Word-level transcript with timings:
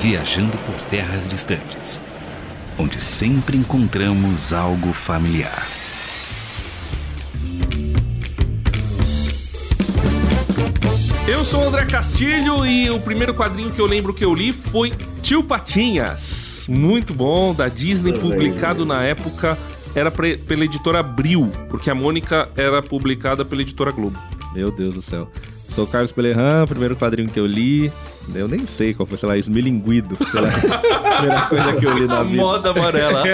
viajando 0.00 0.56
por 0.58 0.74
terras 0.88 1.28
distantes, 1.28 2.00
onde 2.78 3.00
sempre 3.00 3.56
encontramos 3.56 4.52
algo 4.52 4.92
familiar. 4.92 5.66
Eu 11.26 11.44
sou 11.44 11.64
o 11.64 11.68
André 11.68 11.84
Castilho 11.84 12.64
e 12.64 12.88
o 12.90 13.00
primeiro 13.00 13.34
quadrinho 13.34 13.70
que 13.70 13.80
eu 13.80 13.86
lembro 13.86 14.14
que 14.14 14.24
eu 14.24 14.34
li 14.34 14.52
foi 14.52 14.92
Tio 15.20 15.42
Patinhas. 15.42 16.66
Muito 16.68 17.12
bom, 17.12 17.52
da 17.52 17.68
Disney, 17.68 18.12
publicado 18.18 18.86
na 18.86 19.02
época. 19.02 19.58
Era 19.94 20.10
pela 20.10 20.64
editora 20.64 21.00
Abril, 21.00 21.50
porque 21.68 21.90
a 21.90 21.94
Mônica 21.94 22.48
era 22.56 22.80
publicada 22.82 23.44
pela 23.44 23.62
editora 23.62 23.90
Globo. 23.90 24.18
Meu 24.54 24.70
Deus 24.70 24.94
do 24.94 25.02
céu. 25.02 25.30
Sou 25.68 25.84
o 25.84 25.86
Carlos 25.86 26.12
Pelerran, 26.12 26.66
primeiro 26.66 26.96
quadrinho 26.96 27.28
que 27.28 27.40
eu 27.40 27.46
li. 27.46 27.92
Eu 28.34 28.46
nem 28.48 28.66
sei 28.66 28.94
qual 28.94 29.06
foi, 29.06 29.16
sei 29.18 29.28
lá, 29.28 29.36
Esmilinguido. 29.36 30.16
Foi 30.16 30.40
a 30.46 30.50
primeira 31.18 31.42
coisa 31.48 31.72
que 31.76 31.86
eu 31.86 31.98
li 31.98 32.06
na 32.06 32.22
vida. 32.22 32.36
Moda 32.42 32.70
amarela. 32.70 33.22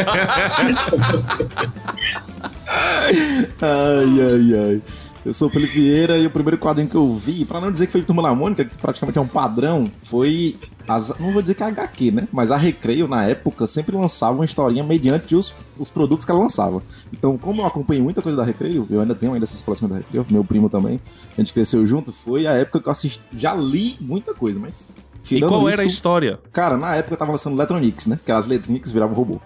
Ai, 3.60 4.20
ai, 4.20 4.58
ai. 4.58 4.82
Eu 5.24 5.32
sou 5.32 5.48
o 5.48 5.50
Felipe 5.50 5.72
Vieira 5.72 6.18
e 6.18 6.26
o 6.26 6.30
primeiro 6.30 6.58
quadrinho 6.58 6.86
que 6.88 6.94
eu 6.94 7.10
vi, 7.14 7.46
pra 7.46 7.58
não 7.58 7.72
dizer 7.72 7.86
que 7.86 7.92
foi 7.92 8.02
Turma 8.02 8.22
da 8.22 8.34
Mônica, 8.34 8.62
que 8.64 8.76
praticamente 8.76 9.18
é 9.18 9.22
um 9.22 9.26
padrão, 9.26 9.90
foi. 10.02 10.56
As, 10.86 11.18
não 11.18 11.32
vou 11.32 11.40
dizer 11.40 11.54
que 11.54 11.62
é 11.62 11.66
HQ, 11.66 12.10
né? 12.10 12.28
Mas 12.30 12.50
a 12.50 12.58
Recreio, 12.58 13.08
na 13.08 13.24
época, 13.24 13.66
sempre 13.66 13.96
lançava 13.96 14.34
uma 14.34 14.44
historinha 14.44 14.84
mediante 14.84 15.34
os, 15.34 15.54
os 15.78 15.90
produtos 15.90 16.26
que 16.26 16.30
ela 16.30 16.40
lançava. 16.40 16.82
Então, 17.10 17.38
como 17.38 17.62
eu 17.62 17.66
acompanhei 17.66 18.02
muita 18.02 18.20
coisa 18.20 18.36
da 18.36 18.44
Recreio, 18.44 18.86
eu 18.90 19.00
ainda 19.00 19.14
tenho 19.14 19.32
ainda 19.32 19.44
essas 19.44 19.62
coleções 19.62 19.90
da 19.90 19.96
Recreio, 19.96 20.26
meu 20.28 20.44
primo 20.44 20.68
também, 20.68 21.00
a 21.32 21.40
gente 21.40 21.54
cresceu 21.54 21.86
junto, 21.86 22.12
foi 22.12 22.46
a 22.46 22.52
época 22.52 22.80
que 22.80 22.88
eu 22.88 22.92
assisti. 22.92 23.22
Já 23.34 23.54
li 23.54 23.96
muita 23.98 24.34
coisa, 24.34 24.60
mas. 24.60 24.92
e 25.30 25.40
qual 25.40 25.66
era 25.70 25.80
a 25.80 25.84
isso- 25.86 25.94
história? 25.94 26.38
Cara, 26.52 26.76
na 26.76 26.94
época 26.96 27.14
eu 27.14 27.18
tava 27.18 27.32
lançando 27.32 27.56
Electronics, 27.56 28.06
né? 28.06 28.20
Que 28.22 28.30
as 28.30 28.44
Electronics 28.44 28.92
viravam 28.92 29.16
robô. 29.16 29.40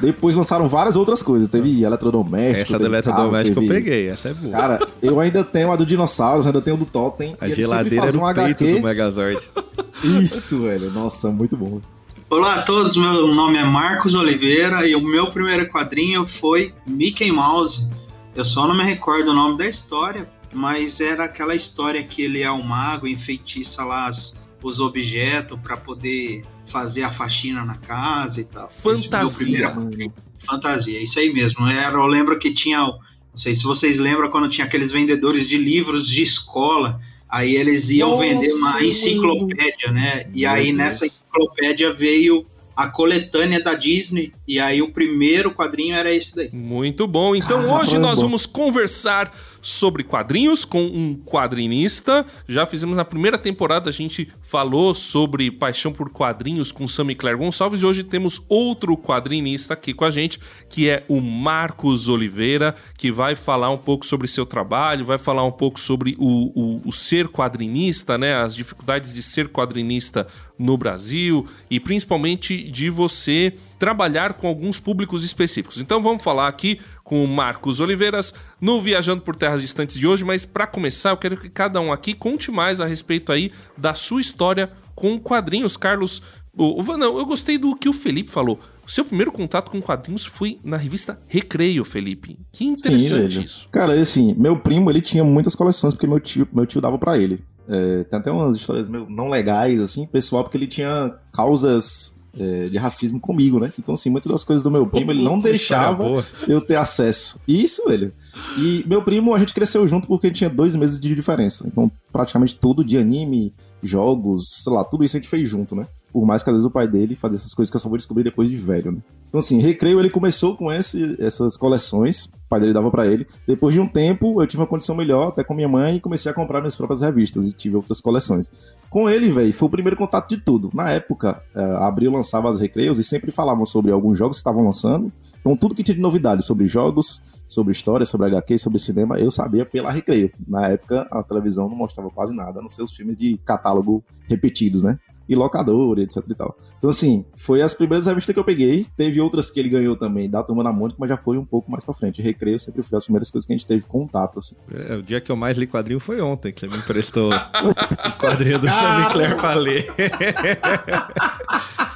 Depois 0.00 0.36
lançaram 0.36 0.66
várias 0.66 0.96
outras 0.96 1.22
coisas. 1.22 1.48
Teve 1.48 1.82
eletrodoméstico. 1.82 2.60
Essa 2.62 2.72
do 2.78 2.84
teve 2.84 2.90
eletrodoméstico 2.94 3.54
carro, 3.60 3.66
eu 3.66 3.68
teve- 3.74 3.84
peguei, 3.84 4.08
essa 4.08 4.28
é 4.28 4.34
boa. 4.34 4.52
Cara, 4.52 4.86
eu 5.02 5.18
ainda 5.20 5.42
tenho 5.44 5.72
a 5.72 5.76
do 5.76 5.86
dinossauros, 5.86 6.46
ainda 6.46 6.60
tenho 6.60 6.76
a 6.76 6.78
do 6.78 6.86
Totem. 6.86 7.36
a 7.40 7.48
e 7.48 7.54
geladeira 7.54 8.06
era 8.08 8.16
o 8.18 8.20
um 8.20 8.34
peito 8.34 8.40
HQ. 8.64 8.74
do 8.74 8.82
Megazord. 8.82 9.40
Isso, 10.04 10.62
velho. 10.62 10.90
Nossa, 10.90 11.30
muito 11.30 11.56
bom. 11.56 11.80
Olá 12.28 12.54
a 12.56 12.62
todos, 12.62 12.96
meu 12.96 13.28
nome 13.34 13.58
é 13.58 13.64
Marcos 13.64 14.14
Oliveira 14.14 14.86
e 14.88 14.94
o 14.94 15.00
meu 15.02 15.30
primeiro 15.30 15.68
quadrinho 15.68 16.26
foi 16.26 16.74
Mickey 16.86 17.30
Mouse. 17.30 17.88
Eu 18.34 18.44
só 18.44 18.66
não 18.66 18.74
me 18.74 18.82
recordo 18.82 19.30
o 19.30 19.34
nome 19.34 19.58
da 19.58 19.66
história, 19.68 20.26
mas 20.52 20.98
era 21.00 21.24
aquela 21.24 21.54
história 21.54 22.02
que 22.02 22.22
ele 22.22 22.42
é 22.42 22.50
um 22.50 22.62
mago, 22.62 23.06
enfeitiça 23.06 23.84
lá 23.84 24.06
as- 24.06 24.34
os 24.62 24.80
objetos 24.80 25.58
para 25.62 25.76
poder 25.76 26.42
fazer 26.64 27.02
a 27.02 27.10
faxina 27.10 27.64
na 27.64 27.76
casa 27.76 28.40
e 28.40 28.44
tal. 28.44 28.70
Fantasia. 28.70 29.70
primeiro. 29.70 30.12
Fantasia, 30.38 31.00
isso 31.00 31.18
aí 31.18 31.32
mesmo. 31.32 31.66
Era, 31.66 31.96
eu 31.96 32.06
lembro 32.06 32.38
que 32.38 32.52
tinha, 32.52 32.78
não 32.78 32.98
sei 33.34 33.54
se 33.54 33.62
vocês 33.64 33.98
lembram 33.98 34.30
quando 34.30 34.48
tinha 34.48 34.66
aqueles 34.66 34.90
vendedores 34.90 35.48
de 35.48 35.56
livros 35.56 36.06
de 36.06 36.22
escola. 36.22 37.00
Aí 37.28 37.56
eles 37.56 37.88
iam 37.90 38.10
Nossa, 38.10 38.22
vender 38.22 38.52
uma 38.52 38.82
enciclopédia, 38.82 39.90
né? 39.90 40.26
E 40.34 40.40
Meu 40.42 40.50
aí 40.50 40.66
Deus. 40.66 40.76
nessa 40.76 41.06
enciclopédia 41.06 41.90
veio 41.90 42.44
a 42.76 42.88
coletânea 42.88 43.62
da 43.62 43.74
Disney. 43.74 44.32
E 44.46 44.58
aí 44.58 44.82
o 44.82 44.92
primeiro 44.92 45.52
quadrinho 45.52 45.94
era 45.94 46.12
esse 46.12 46.36
daí. 46.36 46.50
Muito 46.52 47.06
bom. 47.06 47.34
Então 47.34 47.62
Caramba. 47.62 47.80
hoje 47.80 47.98
nós 47.98 48.20
vamos 48.20 48.44
conversar 48.44 49.32
sobre 49.62 50.02
quadrinhos 50.02 50.64
com 50.64 50.82
um 50.82 51.14
quadrinista. 51.14 52.26
Já 52.48 52.66
fizemos 52.66 52.96
na 52.96 53.04
primeira 53.04 53.38
temporada, 53.38 53.88
a 53.88 53.92
gente 53.92 54.28
falou 54.42 54.92
sobre 54.92 55.50
paixão 55.50 55.92
por 55.92 56.10
quadrinhos 56.10 56.72
com 56.72 56.88
Sammy 56.88 57.14
Claire 57.14 57.38
Gonçalves 57.38 57.82
e 57.82 57.86
hoje 57.86 58.02
temos 58.02 58.42
outro 58.48 58.96
quadrinista 58.96 59.74
aqui 59.74 59.94
com 59.94 60.04
a 60.04 60.10
gente, 60.10 60.40
que 60.68 60.90
é 60.90 61.04
o 61.08 61.20
Marcos 61.20 62.08
Oliveira, 62.08 62.74
que 62.98 63.12
vai 63.12 63.36
falar 63.36 63.70
um 63.70 63.78
pouco 63.78 64.04
sobre 64.04 64.26
seu 64.26 64.44
trabalho, 64.44 65.04
vai 65.04 65.18
falar 65.18 65.44
um 65.44 65.52
pouco 65.52 65.78
sobre 65.78 66.16
o, 66.18 66.52
o, 66.54 66.88
o 66.88 66.92
ser 66.92 67.28
quadrinista, 67.28 68.18
né? 68.18 68.34
As 68.34 68.56
dificuldades 68.56 69.14
de 69.14 69.22
ser 69.22 69.48
quadrinista 69.48 70.26
no 70.58 70.76
Brasil 70.76 71.46
e 71.70 71.78
principalmente 71.78 72.68
de 72.70 72.90
você 72.90 73.54
trabalhar 73.82 74.34
com 74.34 74.46
alguns 74.46 74.78
públicos 74.78 75.24
específicos. 75.24 75.80
Então 75.80 76.00
vamos 76.00 76.22
falar 76.22 76.46
aqui 76.46 76.78
com 77.02 77.24
o 77.24 77.26
Marcos 77.26 77.80
Oliveiras 77.80 78.32
no 78.60 78.80
Viajando 78.80 79.22
por 79.22 79.34
Terras 79.34 79.60
Distantes 79.60 79.98
de 79.98 80.06
hoje, 80.06 80.24
mas 80.24 80.46
para 80.46 80.68
começar 80.68 81.10
eu 81.10 81.16
quero 81.16 81.36
que 81.36 81.50
cada 81.50 81.80
um 81.80 81.92
aqui 81.92 82.14
conte 82.14 82.48
mais 82.52 82.80
a 82.80 82.86
respeito 82.86 83.32
aí 83.32 83.50
da 83.76 83.92
sua 83.92 84.20
história 84.20 84.70
com 84.94 85.18
quadrinhos. 85.18 85.76
Carlos, 85.76 86.22
o, 86.56 86.80
o- 86.80 86.96
não, 86.96 87.18
eu 87.18 87.26
gostei 87.26 87.58
do 87.58 87.74
que 87.74 87.88
o 87.88 87.92
Felipe 87.92 88.30
falou. 88.30 88.60
O 88.86 88.90
seu 88.90 89.04
primeiro 89.04 89.32
contato 89.32 89.68
com 89.72 89.82
quadrinhos 89.82 90.24
foi 90.24 90.60
na 90.62 90.76
revista 90.76 91.18
Recreio, 91.26 91.84
Felipe. 91.84 92.38
Que 92.52 92.64
interessante 92.64 93.34
velho. 93.34 93.44
isso. 93.44 93.68
Cara, 93.72 94.00
assim, 94.00 94.32
meu 94.38 94.56
primo, 94.60 94.88
ele 94.92 95.02
tinha 95.02 95.24
muitas 95.24 95.56
coleções 95.56 95.92
porque 95.92 96.06
meu 96.06 96.20
tio, 96.20 96.46
meu 96.52 96.66
tio 96.66 96.80
dava 96.80 96.98
pra 96.98 97.18
ele. 97.18 97.42
É, 97.68 98.04
tem 98.04 98.16
até 98.20 98.30
umas 98.30 98.54
histórias 98.54 98.86
meio 98.86 99.08
não 99.10 99.28
legais, 99.28 99.80
assim, 99.80 100.06
pessoal, 100.06 100.44
porque 100.44 100.56
ele 100.56 100.68
tinha 100.68 101.12
causas 101.32 102.21
é, 102.38 102.64
de 102.64 102.78
racismo 102.78 103.20
comigo, 103.20 103.58
né? 103.58 103.72
Então, 103.78 103.94
assim, 103.94 104.10
muitas 104.10 104.30
das 104.30 104.44
coisas 104.44 104.62
do 104.62 104.70
meu 104.70 104.86
primo, 104.86 105.10
ele 105.10 105.22
não 105.22 105.38
deixava 105.38 106.24
eu 106.48 106.60
ter 106.60 106.76
acesso. 106.76 107.40
Isso, 107.46 107.86
velho. 107.86 108.12
E 108.58 108.84
meu 108.86 109.02
primo, 109.02 109.34
a 109.34 109.38
gente 109.38 109.54
cresceu 109.54 109.86
junto 109.86 110.06
porque 110.06 110.30
tinha 110.30 110.48
dois 110.48 110.74
meses 110.74 111.00
de 111.00 111.14
diferença. 111.14 111.66
Então, 111.66 111.90
praticamente 112.12 112.54
tudo 112.54 112.84
de 112.84 112.96
anime, 112.96 113.54
jogos, 113.82 114.62
sei 114.62 114.72
lá, 114.72 114.84
tudo 114.84 115.04
isso 115.04 115.16
a 115.16 115.20
gente 115.20 115.28
fez 115.28 115.48
junto, 115.48 115.74
né? 115.74 115.86
Por 116.12 116.26
mais 116.26 116.42
que 116.42 116.50
às 116.50 116.54
vezes 116.54 116.66
o 116.66 116.70
pai 116.70 116.86
dele 116.86 117.16
fazia 117.16 117.36
essas 117.36 117.54
coisas 117.54 117.70
que 117.70 117.76
eu 117.76 117.80
só 117.80 117.88
vou 117.88 117.96
descobrir 117.96 118.22
depois 118.22 118.48
de 118.48 118.56
velho, 118.56 118.92
né? 118.92 118.98
Então, 119.28 119.38
assim, 119.38 119.58
Recreio 119.60 119.98
ele 119.98 120.10
começou 120.10 120.56
com 120.56 120.72
esse, 120.72 121.16
essas 121.18 121.56
coleções, 121.56 122.30
pai 122.52 122.60
dele 122.60 122.74
dava 122.74 122.90
pra 122.90 123.06
ele. 123.06 123.26
Depois 123.46 123.74
de 123.74 123.80
um 123.80 123.86
tempo, 123.86 124.42
eu 124.42 124.46
tive 124.46 124.60
uma 124.60 124.66
condição 124.66 124.94
melhor, 124.94 125.28
até 125.28 125.42
com 125.42 125.54
minha 125.54 125.68
mãe, 125.68 125.96
e 125.96 126.00
comecei 126.00 126.30
a 126.30 126.34
comprar 126.34 126.60
minhas 126.60 126.76
próprias 126.76 127.00
revistas 127.00 127.46
e 127.46 127.52
tive 127.52 127.76
outras 127.76 127.98
coleções. 127.98 128.50
Com 128.90 129.08
ele, 129.08 129.30
velho, 129.30 129.52
foi 129.54 129.68
o 129.68 129.70
primeiro 129.70 129.96
contato 129.96 130.28
de 130.28 130.36
tudo. 130.36 130.70
Na 130.74 130.90
época, 130.90 131.42
a 131.54 131.86
Abril 131.86 132.12
lançava 132.12 132.50
as 132.50 132.60
Recreios 132.60 132.98
e 132.98 133.04
sempre 133.04 133.30
falavam 133.30 133.64
sobre 133.64 133.90
alguns 133.90 134.18
jogos 134.18 134.36
que 134.36 134.40
estavam 134.40 134.64
lançando. 134.64 135.10
Então, 135.40 135.56
tudo 135.56 135.74
que 135.74 135.82
tinha 135.82 135.94
de 135.94 136.00
novidade 136.00 136.44
sobre 136.44 136.66
jogos, 136.66 137.22
sobre 137.48 137.72
história, 137.72 138.04
sobre 138.04 138.26
HQ, 138.26 138.58
sobre 138.58 138.78
cinema, 138.78 139.18
eu 139.18 139.30
sabia 139.30 139.64
pela 139.64 139.90
Recreio. 139.90 140.30
Na 140.46 140.68
época, 140.68 141.08
a 141.10 141.22
televisão 141.22 141.68
não 141.68 141.76
mostrava 141.76 142.10
quase 142.10 142.36
nada, 142.36 142.58
a 142.58 142.62
não 142.62 142.68
ser 142.68 142.82
os 142.82 142.94
filmes 142.94 143.16
de 143.16 143.38
catálogo 143.44 144.04
repetidos, 144.28 144.82
né? 144.82 144.98
E 145.28 145.34
locadora, 145.34 146.02
etc 146.02 146.22
e 146.28 146.34
tal. 146.34 146.56
Então, 146.78 146.90
assim, 146.90 147.24
foi 147.36 147.62
as 147.62 147.72
primeiras 147.72 148.06
revistas 148.06 148.32
que 148.32 148.38
eu 148.38 148.44
peguei. 148.44 148.86
Teve 148.96 149.20
outras 149.20 149.50
que 149.50 149.60
ele 149.60 149.68
ganhou 149.68 149.96
também, 149.96 150.28
da 150.28 150.42
Turma 150.42 150.64
da 150.64 150.72
Mônica, 150.72 150.96
mas 150.98 151.08
já 151.08 151.16
foi 151.16 151.38
um 151.38 151.44
pouco 151.44 151.70
mais 151.70 151.84
pra 151.84 151.94
frente. 151.94 152.20
Recreio 152.20 152.58
sempre 152.58 152.82
foi 152.82 152.98
as 152.98 153.04
primeiras 153.04 153.30
coisas 153.30 153.46
que 153.46 153.52
a 153.52 153.56
gente 153.56 153.66
teve 153.66 153.82
contato, 153.82 154.38
assim. 154.38 154.56
É, 154.72 154.96
o 154.96 155.02
dia 155.02 155.20
que 155.20 155.30
eu 155.30 155.36
mais 155.36 155.56
li 155.56 155.66
quadrinho 155.66 156.00
foi 156.00 156.20
ontem, 156.20 156.52
que 156.52 156.60
você 156.60 156.66
me 156.66 156.76
emprestou 156.76 157.32
o 157.32 158.18
quadrinho 158.18 158.58
do 158.58 158.68
Sammy 158.68 159.10
Claire 159.12 159.36
pra 159.36 159.54
ler. 159.54 159.86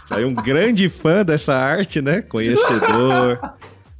Saiu 0.06 0.28
um 0.28 0.34
grande 0.34 0.88
fã 0.88 1.24
dessa 1.24 1.54
arte, 1.54 2.00
né? 2.00 2.22
Conhecedor. 2.22 3.40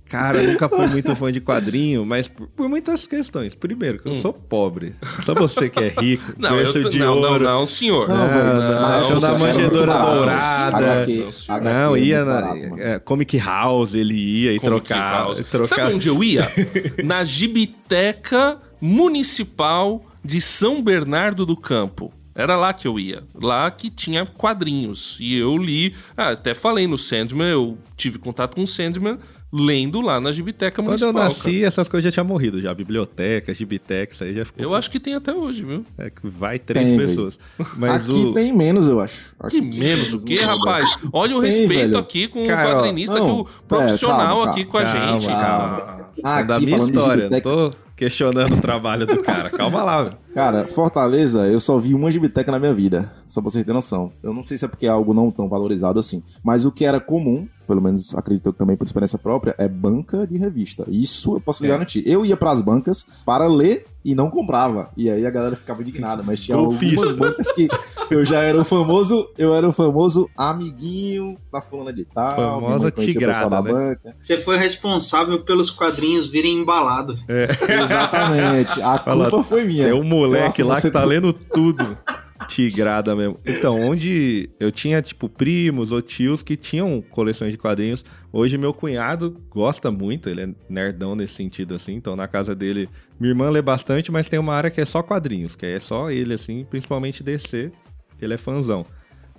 Cara, 0.09 0.39
eu 0.41 0.53
nunca 0.53 0.69
fui 0.69 0.87
muito 0.87 1.15
fã 1.17 1.33
de 1.33 1.41
quadrinho, 1.41 2.07
mas 2.07 2.29
por, 2.29 2.47
por 2.49 2.69
muitas 2.69 3.07
questões. 3.07 3.55
Primeiro, 3.55 3.99
que 3.99 4.09
eu 4.09 4.15
sou 4.17 4.33
pobre. 4.33 4.95
Só 5.25 5.35
você 5.35 5.69
que 5.69 5.81
é 5.81 5.89
rico, 5.89 6.33
Não, 6.39 6.57
eu, 6.59 6.73
t- 6.73 6.89
de 6.91 6.99
não, 6.99 7.17
não, 7.21 7.31
ouro. 7.33 7.45
não, 7.45 7.67
senhor. 7.67 8.09
Não, 8.09 8.29
velho, 8.29 8.45
não, 8.45 8.81
na 8.81 9.01
seu 9.01 9.17
época 9.17 9.87
da 9.87 9.87
barato. 9.87 10.15
dourada. 10.15 10.77
HQ, 11.03 11.17
Não. 11.49 11.55
HQ 11.57 11.65
Não, 11.65 11.97
é 11.97 12.01
ia 12.01 12.25
na 12.25 12.55
é, 12.79 12.99
Comic 13.01 13.37
House, 13.39 13.95
ele 13.95 14.15
ia 14.15 14.53
e 14.53 14.61
trocava. 14.61 15.35
Trocava. 15.35 15.65
Sabe 15.65 15.95
onde 15.95 16.09
eu 16.09 16.23
ia? 16.23 16.49
Na 17.05 17.25
Gibiteca 17.25 18.59
Municipal 18.81 20.05
de 20.25 20.41
São 20.41 20.83
Bernardo 20.83 21.45
do 21.45 21.57
Campo. 21.57 22.13
Era 22.35 22.55
lá 22.55 22.73
que 22.75 22.87
eu 22.87 23.01
ia. 23.01 23.23
Lá 23.35 23.71
que 23.71 23.89
tinha 23.89 24.27
quadrinhos. 24.27 25.17
E 25.21 25.35
eu 25.39 25.57
li. 25.57 25.95
Ah, 26.17 26.31
até 26.33 26.55
falei 26.55 26.87
no 26.87 26.99
Sandman, 26.99 27.49
eu 27.49 27.79
tive 27.97 28.19
contato 28.19 28.55
com 28.57 28.63
o 28.65 28.67
Sandman 28.67 29.19
lendo 29.53 30.01
lá 30.01 30.21
na 30.21 30.33
Gibiteca 30.33 30.83
Quando 30.83 31.01
eu 31.01 31.13
Municipal. 31.13 31.23
nasci, 31.25 31.65
essas 31.65 31.89
coisas 31.89 32.05
já 32.05 32.13
tinham 32.13 32.27
morrido 32.27 32.61
já. 32.61 32.75
Biblioteca, 32.75 33.55
Gibiteca, 33.55 34.13
isso 34.13 34.25
aí 34.25 34.35
já 34.35 34.45
ficou. 34.45 34.59
cara. 34.59 34.69
Eu 34.69 34.75
acho 34.75 34.91
que 34.91 34.99
tem 35.01 35.15
até 35.15 35.33
hoje, 35.33 35.63
viu? 35.65 35.85
É 35.97 36.11
que 36.11 36.27
vai 36.29 36.59
três 36.59 36.89
Tem, 36.89 36.99
pessoas. 36.99 37.39
Mas 37.77 38.05
Aqui 38.05 38.13
o. 38.13 38.33
tem 38.35 38.53
menos, 38.53 38.87
eu 38.89 39.01
acho. 39.01 39.35
Que 39.41 39.47
Aqui 39.47 39.61
tem 39.61 39.71
menos 39.79 40.13
o 40.13 40.25
quê, 40.25 40.37
rapaz? 40.37 40.99
Olha 41.13 41.37
o 41.37 41.41
Tem, 41.41 41.51
respeito 41.51 41.79
velho. 41.79 41.99
aqui 41.99 42.29
com 42.29 42.45
Cara, 42.47 42.69
o 42.69 42.73
ó, 42.73 42.75
quadrinista, 42.83 43.19
não, 43.19 43.45
que 43.45 43.51
o 43.51 43.63
profissional 43.69 44.37
calma, 44.39 44.51
aqui 44.53 44.65
com 44.65 44.79
a 44.79 44.83
calma, 44.83 45.21
gente. 45.21 45.27
calma. 45.27 45.77
cara. 45.81 46.11
Ah, 46.25 46.41
é 46.41 46.45
da 46.45 46.61
minha 46.61 46.77
história, 46.77 47.29
não 47.29 47.37
Gibiteca- 47.37 47.43
tô. 47.43 47.86
Questionando 47.97 48.55
o 48.55 48.61
trabalho 48.61 49.07
do 49.07 49.23
cara. 49.23 49.51
Calma 49.51 49.83
lá, 49.83 50.03
velho. 50.03 50.17
Cara, 50.35 50.67
Fortaleza, 50.67 51.47
eu 51.47 51.59
só 51.59 51.79
vi 51.79 51.95
uma 51.95 52.13
gibiteca 52.13 52.53
na 52.53 52.59
minha 52.59 52.75
vida. 52.75 53.11
Só 53.27 53.41
pra 53.41 53.51
vocês 53.51 53.65
terem 53.65 53.75
noção. 53.75 54.13
Eu 54.23 54.35
não 54.35 54.43
sei 54.43 54.59
se 54.59 54.67
é 54.67 54.69
porque 54.69 54.87
é 54.87 54.91
algo 54.91 55.15
não 55.15 55.31
tão 55.31 55.49
valorizado 55.49 55.99
assim. 55.99 56.23
Mas 56.45 56.67
o 56.67 56.71
que 56.71 56.85
era 56.85 57.01
comum, 57.01 57.49
pelo 57.67 57.81
menos 57.81 58.15
acredito 58.15 58.53
também 58.53 58.77
por 58.77 58.87
experiência 58.87 59.19
própria, 59.19 59.55
é 59.57 59.67
banca 59.67 60.27
de 60.27 60.37
revista. 60.37 60.85
Isso 60.89 61.37
eu 61.37 61.41
posso 61.41 61.63
ligar 61.63 61.79
no 61.79 61.87
ti. 61.87 62.03
Eu 62.07 62.25
ia 62.25 62.37
pras 62.37 62.61
bancas 62.61 63.07
para 63.25 63.47
ler 63.47 63.87
e 64.07 64.15
não 64.15 64.31
comprava. 64.31 64.89
E 64.97 65.11
aí 65.11 65.27
a 65.27 65.31
galera 65.31 65.57
ficava 65.57 65.83
indignada. 65.83 66.23
Mas 66.23 66.41
tinha 66.41 66.57
Golpista. 66.57 67.05
algumas 67.05 67.13
bancas 67.13 67.51
que 67.51 67.67
eu 68.09 68.25
já 68.25 68.41
era 68.41 68.61
o 68.61 68.65
famoso, 68.65 69.29
eu 69.37 69.53
era 69.53 69.69
o 69.69 69.73
famoso 69.73 70.31
amiguinho 70.37 71.37
da 71.53 71.61
fulana 71.61 71.93
de 71.93 72.05
tal. 72.05 72.37
Famosa 72.37 72.93
tigrada, 72.93 73.51
da 73.51 73.61
né? 73.61 73.73
banca. 73.73 74.17
Você 74.21 74.39
foi 74.39 74.59
responsável 74.59 75.43
pelos 75.43 75.71
quadrinhos 75.71 76.29
virem 76.29 76.55
embalados. 76.55 77.19
Exatamente. 77.69 78.81
A 78.81 78.97
Fala, 79.03 79.29
culpa 79.29 79.43
foi 79.43 79.65
minha. 79.65 79.87
Tem 79.87 79.93
um 79.93 80.05
moleque 80.05 80.63
Nossa, 80.63 80.75
lá 80.75 80.81
que 80.81 80.91
tá 80.93 81.05
lendo 81.05 81.33
tudo. 81.33 81.99
Tigrada 82.47 83.17
mesmo. 83.17 83.41
Então, 83.45 83.75
onde 83.91 84.51
eu 84.61 84.71
tinha, 84.71 85.03
tipo, 85.03 85.29
primos 85.29 85.91
ou 85.91 86.01
tios 86.01 86.43
que 86.43 86.57
tinham 86.57 87.03
coleções 87.11 87.51
de 87.51 87.59
quadrinhos. 87.59 88.05
Hoje, 88.39 88.59
meu 88.59 88.75
cunhado 88.75 89.43
gosta 89.49 89.91
muito, 89.91 90.29
ele 90.29 90.43
é 90.43 90.49
nerdão 90.69 91.17
nesse 91.17 91.33
sentido, 91.33 91.75
assim. 91.75 91.95
Então, 91.95 92.15
na 92.15 92.29
casa 92.29 92.55
dele, 92.55 92.87
minha 93.19 93.31
irmã 93.31 93.49
lê 93.49 93.63
bastante, 93.63 94.13
mas 94.13 94.29
tem 94.29 94.39
uma 94.39 94.53
área 94.53 94.71
que 94.71 94.79
é 94.79 94.85
só 94.85 95.03
quadrinhos, 95.03 95.57
que 95.57 95.65
é 95.65 95.81
só 95.81 96.11
ele, 96.11 96.35
assim, 96.35 96.63
principalmente 96.69 97.23
DC. 97.23 97.73
Ele 98.21 98.35
é 98.35 98.37
fãzão. 98.37 98.85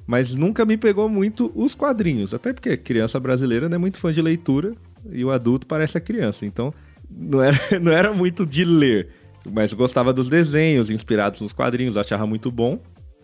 Mas 0.07 0.33
nunca 0.33 0.65
me 0.65 0.77
pegou 0.77 1.07
muito 1.07 1.51
os 1.53 1.75
quadrinhos. 1.75 2.33
Até 2.33 2.51
porque 2.51 2.75
criança 2.75 3.19
brasileira 3.19 3.69
não 3.69 3.75
é 3.75 3.77
muito 3.77 3.99
fã 3.99 4.11
de 4.11 4.19
leitura 4.19 4.73
e 5.11 5.23
o 5.23 5.29
adulto 5.29 5.67
parece 5.67 5.95
a 5.99 6.01
criança. 6.01 6.43
Então, 6.43 6.73
não 7.07 7.43
era, 7.43 7.57
não 7.79 7.91
era 7.91 8.11
muito 8.11 8.47
de 8.47 8.65
ler. 8.65 9.09
Mas 9.47 9.73
gostava 9.73 10.11
dos 10.11 10.27
desenhos 10.27 10.89
inspirados 10.89 11.39
nos 11.39 11.53
quadrinhos, 11.53 11.97
achava 11.97 12.25
muito 12.25 12.51
bom. 12.51 12.81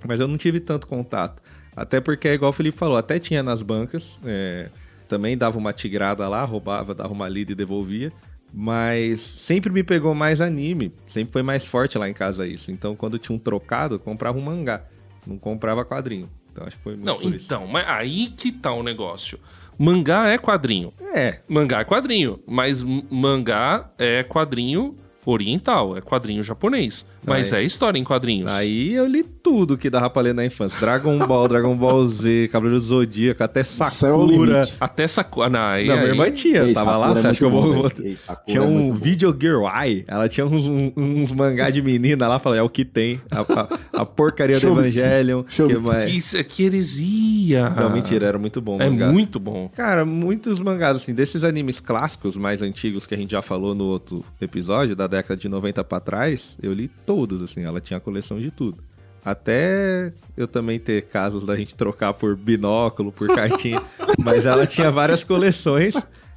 Mas 0.08 0.20
eu 0.20 0.28
não 0.28 0.38
tive 0.38 0.60
tanto 0.60 0.86
contato. 0.86 1.42
Até 1.76 2.00
porque, 2.00 2.28
é 2.28 2.36
igual 2.36 2.52
o 2.52 2.54
Felipe 2.54 2.78
falou, 2.78 2.96
até 2.96 3.18
tinha 3.18 3.42
nas 3.42 3.64
bancas. 3.64 4.20
é, 4.24 4.70
também 5.14 5.38
dava 5.38 5.60
uma 5.60 5.72
tigrada 5.72 6.28
lá, 6.28 6.44
roubava, 6.44 6.96
dava 6.96 7.14
uma 7.14 7.30
lida 7.30 7.52
e 7.52 7.56
devolvia. 7.56 8.12
Mas 8.52 9.22
sempre 9.22 9.72
me 9.72 9.84
pegou 9.84 10.16
mais 10.16 10.42
anime. 10.42 10.92
Sempre 11.06 11.32
foi 11.34 11.44
mais 11.44 11.64
forte 11.64 12.00
lá 12.00 12.10
em 12.10 12.14
casa 12.14 12.48
isso. 12.48 12.72
Então, 12.72 12.96
quando 12.96 13.20
tinha 13.20 13.36
um 13.36 13.40
trocado, 13.40 13.96
eu 13.96 14.00
comprava 14.00 14.40
um 14.40 14.42
mangá. 14.42 14.86
Não 15.26 15.38
comprava 15.38 15.86
quadrinho. 15.86 16.28
Então, 16.52 16.66
acho 16.66 16.78
que 16.78 16.84
foi 16.84 16.96
muito 16.96 17.06
Não, 17.06 17.22
então, 17.22 17.68
mas 17.68 17.88
aí 17.88 18.28
que 18.28 18.52
tá 18.52 18.74
o 18.74 18.82
negócio. 18.82 19.40
Mangá 19.78 20.30
é 20.30 20.38
quadrinho. 20.40 20.92
É, 21.14 21.42
Mangá 21.48 21.82
é 21.82 21.84
quadrinho, 21.84 22.40
mas 22.48 22.84
mangá 22.84 23.92
é 23.98 24.24
quadrinho 24.24 24.96
oriental, 25.26 25.96
é 25.96 26.02
quadrinho 26.02 26.44
japonês. 26.44 27.08
Mas 27.26 27.54
Aí- 27.54 27.64
é 27.64 27.66
história 27.66 27.98
em 28.00 28.04
quadrinhos. 28.04 28.52
Aí 28.52 28.94
eu 28.94 29.06
li 29.06 29.24
tudo 29.24 29.78
que 29.78 29.90
dava 29.90 30.10
pra 30.10 30.22
ler 30.22 30.34
na 30.34 30.46
infância. 30.46 30.80
Dragon 30.80 31.18
Ball, 31.20 31.48
Dragon 31.48 31.76
Ball 31.76 32.08
Z, 32.08 32.50
do 32.54 32.80
Zodíaco, 32.80 33.44
até 33.44 33.60
é 33.62 33.64
Sakura. 33.64 34.64
Até 34.80 35.08
Sakura. 35.08 35.50
Não, 35.50 35.60
aí, 35.60 35.88
Não, 35.88 35.96
minha 35.96 36.08
irmã 36.08 36.32
tinha, 36.32 36.64
Ei, 36.64 36.74
tava 36.74 36.98
lá, 36.98 37.08
Sakura 37.16 37.20
é 37.20 37.22
você 37.22 37.28
acha 37.30 37.40
que 37.40 37.46
eu 37.46 37.50
vou... 37.50 37.92
Ei, 38.02 38.16
Sakura 38.18 38.44
Tinha 38.46 38.60
é 38.60 38.62
um. 38.62 38.94
Video 38.94 39.36
Girl 39.40 39.66
Eye, 39.68 40.04
ela 40.08 40.28
tinha 40.30 40.46
uns, 40.46 40.66
uns 40.96 41.32
mangá 41.32 41.70
de 41.70 41.82
menina 41.82 42.28
lá, 42.28 42.40
falei, 42.40 42.60
é 42.60 42.64
o 42.64 42.70
que 42.70 42.86
tem. 42.86 43.22
A, 43.32 43.42
a- 43.42 44.02
a 44.02 44.06
porcaria 44.06 44.60
do. 44.60 44.68
Evangelion. 44.68 45.44
Que 45.54 45.78
mais? 45.78 46.12
Que, 46.12 46.18
isso- 46.18 46.44
que 46.44 46.64
heresia. 46.64 47.70
Não, 47.70 47.90
mentira, 47.90 48.26
era 48.26 48.38
muito 48.40 48.62
bom 48.62 48.82
É 48.82 48.90
mangá. 48.90 49.12
muito 49.12 49.40
bom. 49.40 49.70
Cara, 49.76 50.06
muitos 50.06 50.60
mangás, 50.60 50.96
assim, 50.98 51.14
desses 51.14 51.44
animes 51.44 51.80
clássicos 51.80 52.36
mais 52.36 52.62
antigos 52.62 53.06
que 53.06 53.14
a 53.14 53.18
gente 53.18 53.32
já 53.32 53.42
falou 53.42 53.74
no 53.76 53.86
outro 53.86 54.24
episódio, 54.42 54.96
da 54.96 55.08
década 55.08 55.40
de 55.40 55.48
90 55.50 55.84
pra 55.84 56.00
trás, 56.00 56.58
eu 56.62 56.74
li 56.74 56.90
todos, 57.06 57.13
assim, 57.44 57.64
ela 57.64 57.80
tinha 57.80 57.98
a 57.98 58.02
coleção 58.02 58.40
de 58.40 58.52
tudo. 58.52 58.84
Até 59.24 60.14
eu 60.36 60.48
também 60.48 60.80
ter 60.80 61.04
casos 61.04 61.46
da 61.46 61.56
gente 61.56 61.76
trocar 61.76 62.14
por 62.14 62.36
binóculo, 62.36 63.12
por 63.12 63.28
cartinha. 63.34 63.82
Mas 64.20 64.46
ela 64.46 64.68
tinha 64.68 64.92
várias 64.92 65.24
coleções. 65.24 65.96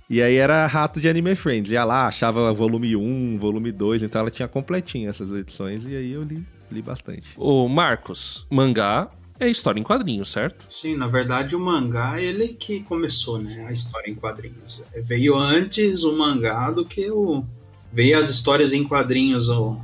E 0.08 0.22
aí 0.22 0.36
era 0.36 0.66
rato 0.66 1.00
de 1.00 1.08
Anime 1.08 1.34
Friends. 1.34 1.72
Ia 1.72 1.84
lá, 1.84 2.06
achava 2.06 2.52
volume 2.52 2.94
1, 2.94 3.38
volume 3.38 3.72
2, 3.72 4.04
então 4.04 4.20
ela 4.20 4.30
tinha 4.30 4.46
completinha 4.46 5.08
essas 5.08 5.30
edições. 5.32 5.84
E 5.84 5.96
aí 5.96 6.12
eu 6.12 6.22
li, 6.22 6.46
li 6.70 6.80
bastante. 6.80 7.28
Ô, 7.36 7.66
Marcos, 7.66 8.46
mangá 8.48 9.10
é 9.38 9.48
história 9.48 9.80
em 9.80 9.82
quadrinhos, 9.82 10.30
certo? 10.30 10.64
Sim, 10.68 10.96
na 10.96 11.08
verdade 11.08 11.54
o 11.54 11.60
mangá 11.60 12.20
ele 12.20 12.48
que 12.48 12.80
começou, 12.80 13.38
né, 13.38 13.66
a 13.68 13.72
história 13.72 14.10
em 14.10 14.14
quadrinhos. 14.14 14.82
Veio 15.04 15.36
antes 15.36 16.04
o 16.04 16.16
mangá 16.16 16.70
do 16.70 16.86
que 16.86 17.10
o 17.10 17.44
veio 17.92 18.18
as 18.18 18.28
histórias 18.28 18.72
em 18.72 18.84
quadrinhos 18.84 19.48
o, 19.48 19.78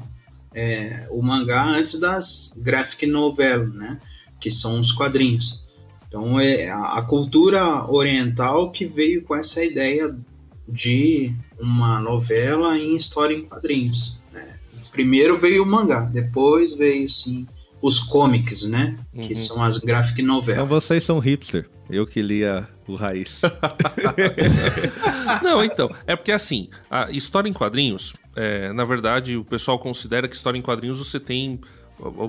é, 0.54 1.06
o 1.10 1.22
mangá 1.22 1.64
antes 1.64 1.98
das 1.98 2.52
graphic 2.56 3.06
novel, 3.06 3.68
né, 3.68 4.00
que 4.40 4.50
são 4.50 4.80
os 4.80 4.92
quadrinhos. 4.92 5.66
Então 6.08 6.38
é 6.38 6.70
a, 6.70 7.00
cultura 7.02 7.90
oriental 7.90 8.70
que 8.70 8.84
veio 8.84 9.22
com 9.22 9.34
essa 9.34 9.64
ideia 9.64 10.14
de 10.68 11.34
uma 11.58 12.00
novela 12.00 12.76
em 12.76 12.94
história 12.94 13.34
em 13.34 13.46
quadrinhos. 13.46 14.18
né. 14.30 14.58
Primeiro 14.90 15.38
veio 15.38 15.62
o 15.62 15.66
mangá, 15.66 16.00
depois 16.00 16.74
veio 16.74 17.08
sim 17.08 17.46
os 17.82 17.98
comics, 17.98 18.62
né? 18.64 18.96
Que 19.12 19.28
Uhum. 19.30 19.34
são 19.34 19.62
as 19.62 19.78
graphic 19.78 20.22
Então 20.22 20.36
novelas. 20.36 20.68
vocês 20.68 21.02
são 21.04 21.18
hipster. 21.18 21.68
Eu 21.90 22.06
que 22.06 22.22
lia 22.22 22.66
o 22.86 22.94
Raiz. 22.94 23.40
Não, 25.42 25.64
então, 25.64 25.90
é 26.06 26.14
porque 26.16 26.32
assim, 26.32 26.68
a 26.90 27.10
história 27.10 27.48
em 27.48 27.52
quadrinhos, 27.52 28.12
é, 28.36 28.72
na 28.72 28.84
verdade, 28.84 29.36
o 29.36 29.44
pessoal 29.44 29.78
considera 29.78 30.28
que 30.28 30.34
história 30.34 30.58
em 30.58 30.62
quadrinhos 30.62 30.98
você 30.98 31.18
tem. 31.20 31.60